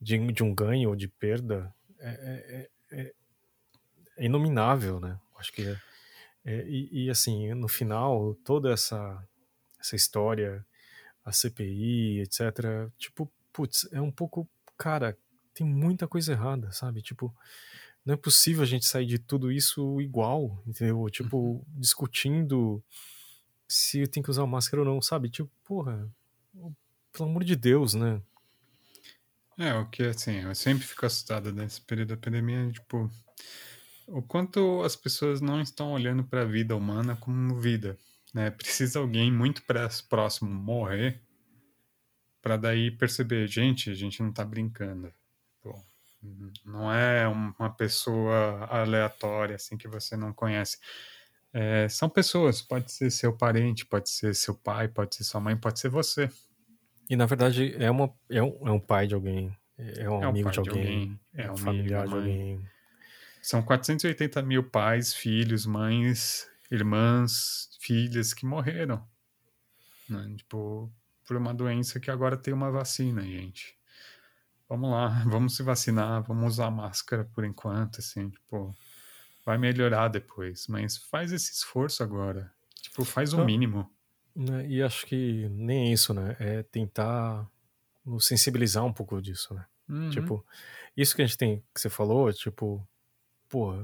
de, 0.00 0.18
de, 0.32 0.42
um 0.42 0.54
ganho 0.54 0.90
ou 0.90 0.96
de 0.96 1.08
perda, 1.08 1.74
é, 1.98 2.68
é, 2.90 2.98
é, 2.98 3.14
é 4.18 4.24
inominável, 4.24 5.00
né? 5.00 5.18
Acho 5.38 5.52
que 5.52 5.62
é, 5.62 5.80
é, 6.44 6.64
e, 6.68 7.06
e, 7.06 7.10
assim, 7.10 7.52
no 7.54 7.68
final, 7.68 8.34
toda 8.44 8.72
essa, 8.72 9.26
essa 9.80 9.96
história, 9.96 10.64
a 11.24 11.32
CPI, 11.32 12.20
etc., 12.20 12.90
tipo, 12.98 13.30
putz, 13.52 13.88
é 13.90 14.00
um 14.00 14.12
pouco, 14.12 14.48
cara, 14.76 15.16
tem 15.54 15.66
muita 15.66 16.06
coisa 16.06 16.32
errada, 16.32 16.70
sabe? 16.70 17.00
Tipo, 17.00 17.34
não 18.04 18.14
é 18.14 18.16
possível 18.16 18.62
a 18.62 18.66
gente 18.66 18.86
sair 18.86 19.06
de 19.06 19.18
tudo 19.18 19.50
isso 19.50 20.00
igual, 20.00 20.62
entendeu? 20.66 21.04
Tipo, 21.10 21.36
uhum. 21.36 21.64
discutindo 21.74 22.82
se 23.68 24.00
eu 24.00 24.08
tenho 24.08 24.24
que 24.24 24.30
usar 24.30 24.46
máscara 24.46 24.82
ou 24.82 24.86
não, 24.86 25.00
sabe? 25.02 25.28
Tipo, 25.28 25.50
porra, 25.64 26.08
pelo 27.12 27.28
amor 27.28 27.44
de 27.44 27.56
Deus, 27.56 27.94
né? 27.94 28.20
É, 29.58 29.72
o 29.74 29.86
que 29.86 30.02
assim, 30.02 30.42
eu 30.42 30.54
sempre 30.54 30.86
fico 30.86 31.06
assustado 31.06 31.52
nesse 31.52 31.80
período 31.80 32.10
da 32.10 32.16
pandemia, 32.16 32.70
tipo, 32.70 33.10
o 34.06 34.22
quanto 34.22 34.82
as 34.82 34.94
pessoas 34.94 35.40
não 35.40 35.60
estão 35.60 35.92
olhando 35.92 36.22
para 36.22 36.42
a 36.42 36.44
vida 36.44 36.76
humana 36.76 37.16
como 37.16 37.58
vida, 37.58 37.98
né? 38.34 38.50
Precisa 38.50 38.98
alguém 38.98 39.32
muito 39.32 39.62
próximo 40.08 40.50
morrer 40.50 41.20
para 42.42 42.56
daí 42.56 42.90
perceber, 42.90 43.48
gente, 43.48 43.90
a 43.90 43.94
gente 43.94 44.22
não 44.22 44.32
tá 44.32 44.44
brincando. 44.44 45.12
Não 46.64 46.92
é 46.92 47.26
uma 47.26 47.70
pessoa 47.70 48.66
aleatória 48.70 49.56
assim 49.56 49.76
que 49.76 49.88
você 49.88 50.16
não 50.16 50.32
conhece. 50.32 50.78
É, 51.58 51.88
são 51.88 52.06
pessoas, 52.10 52.60
pode 52.60 52.92
ser 52.92 53.10
seu 53.10 53.34
parente, 53.34 53.86
pode 53.86 54.10
ser 54.10 54.34
seu 54.34 54.54
pai, 54.54 54.88
pode 54.88 55.16
ser 55.16 55.24
sua 55.24 55.40
mãe, 55.40 55.56
pode 55.56 55.80
ser 55.80 55.88
você. 55.88 56.28
E 57.08 57.16
na 57.16 57.24
verdade 57.24 57.74
é, 57.82 57.90
uma, 57.90 58.12
é, 58.28 58.42
um, 58.42 58.68
é 58.68 58.70
um 58.70 58.78
pai 58.78 59.06
de 59.06 59.14
alguém, 59.14 59.56
é 59.78 60.10
um 60.10 60.22
é 60.22 60.26
amigo 60.26 60.50
de 60.50 60.58
alguém, 60.58 60.74
de 60.74 60.78
alguém, 60.80 61.20
é 61.32 61.50
um 61.50 61.56
familiar 61.56 62.06
de 62.06 62.12
alguém. 62.12 62.62
São 63.40 63.62
480 63.62 64.42
mil 64.42 64.64
pais, 64.68 65.14
filhos, 65.14 65.64
mães, 65.64 66.46
irmãs, 66.70 67.70
filhas 67.80 68.34
que 68.34 68.44
morreram. 68.44 69.02
Né? 70.10 70.34
Tipo, 70.36 70.92
por 71.26 71.38
uma 71.38 71.54
doença 71.54 71.98
que 71.98 72.10
agora 72.10 72.36
tem 72.36 72.52
uma 72.52 72.70
vacina, 72.70 73.22
gente. 73.22 73.74
Vamos 74.68 74.90
lá, 74.90 75.08
vamos 75.24 75.56
se 75.56 75.62
vacinar, 75.62 76.22
vamos 76.22 76.52
usar 76.52 76.70
máscara 76.70 77.24
por 77.24 77.46
enquanto, 77.46 78.00
assim, 78.00 78.28
tipo 78.28 78.74
vai 79.46 79.56
melhorar 79.56 80.08
depois, 80.08 80.66
mas 80.66 80.98
faz 80.98 81.32
esse 81.32 81.52
esforço 81.52 82.02
agora. 82.02 82.52
Tipo, 82.82 83.02
faz 83.04 83.32
o 83.32 83.38
Não, 83.38 83.46
mínimo. 83.46 83.88
né, 84.34 84.66
E 84.68 84.82
acho 84.82 85.06
que 85.06 85.48
nem 85.50 85.90
isso, 85.92 86.12
né? 86.12 86.36
É 86.38 86.62
tentar 86.64 87.48
nos 88.04 88.26
sensibilizar 88.26 88.84
um 88.84 88.92
pouco 88.92 89.22
disso, 89.22 89.54
né? 89.54 89.64
Uhum. 89.88 90.10
Tipo, 90.10 90.44
isso 90.96 91.14
que 91.16 91.22
a 91.22 91.26
gente 91.26 91.38
tem, 91.38 91.62
que 91.72 91.80
você 91.80 91.88
falou, 91.88 92.30
tipo, 92.32 92.86
pô, 93.48 93.82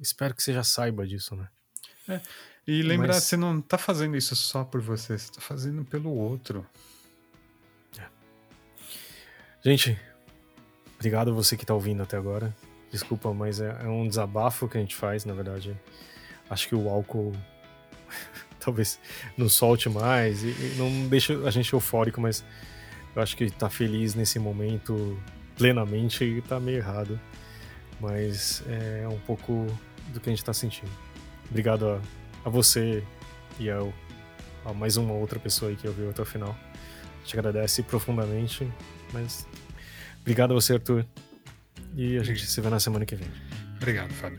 espero 0.00 0.32
que 0.34 0.42
você 0.42 0.52
já 0.54 0.62
saiba 0.64 1.04
disso, 1.06 1.34
né? 1.36 1.48
É. 2.08 2.20
E 2.66 2.80
lembrar, 2.82 3.14
Mas- 3.14 3.24
você 3.24 3.36
não 3.36 3.60
tá 3.60 3.76
fazendo 3.76 4.16
isso 4.16 4.34
só 4.36 4.64
por 4.64 4.80
você, 4.80 5.18
você 5.18 5.30
tá 5.32 5.40
fazendo 5.40 5.84
pelo 5.84 6.10
outro. 6.14 6.64
Gente, 9.62 9.98
obrigado 10.96 11.30
a 11.30 11.34
você 11.34 11.56
que 11.56 11.64
tá 11.64 11.72
ouvindo 11.74 12.02
até 12.02 12.16
agora. 12.18 12.54
Desculpa, 12.94 13.34
mas 13.34 13.60
é, 13.60 13.76
é 13.82 13.88
um 13.88 14.06
desabafo 14.06 14.68
que 14.68 14.78
a 14.78 14.80
gente 14.80 14.94
faz, 14.94 15.24
na 15.24 15.34
verdade. 15.34 15.76
Acho 16.48 16.68
que 16.68 16.76
o 16.76 16.88
álcool 16.88 17.32
talvez 18.60 19.00
não 19.36 19.48
solte 19.48 19.88
mais 19.88 20.44
e, 20.44 20.50
e 20.50 20.74
não 20.78 21.08
deixa 21.08 21.36
a 21.44 21.50
gente 21.50 21.72
eufórico, 21.72 22.20
mas 22.20 22.44
eu 23.16 23.20
acho 23.20 23.36
que 23.36 23.50
tá 23.50 23.68
feliz 23.68 24.14
nesse 24.14 24.38
momento 24.38 25.20
plenamente 25.56 26.22
e 26.22 26.40
tá 26.40 26.60
meio 26.60 26.76
errado. 26.76 27.18
Mas 28.00 28.62
é 28.68 29.08
um 29.08 29.18
pouco 29.18 29.66
do 30.12 30.20
que 30.20 30.30
a 30.30 30.32
gente 30.32 30.44
tá 30.44 30.52
sentindo. 30.52 30.92
Obrigado 31.50 31.88
a, 31.88 32.00
a 32.44 32.48
você 32.48 33.02
e 33.58 33.68
ao, 33.68 33.92
a 34.64 34.72
mais 34.72 34.96
uma 34.96 35.14
outra 35.14 35.40
pessoa 35.40 35.72
aí 35.72 35.76
que 35.76 35.88
ouviu 35.88 36.10
até 36.10 36.22
o 36.22 36.24
final. 36.24 36.56
Gente 37.24 37.36
agradece 37.40 37.82
profundamente, 37.82 38.70
mas 39.12 39.48
obrigado 40.20 40.52
a 40.52 40.54
você, 40.54 40.74
Arthur. 40.74 41.04
E 41.96 42.18
a 42.18 42.22
gente 42.22 42.46
se 42.46 42.60
vê 42.60 42.68
na 42.68 42.80
semana 42.80 43.06
que 43.06 43.14
vem. 43.14 43.28
Obrigado, 43.76 44.12
Fábio. 44.12 44.38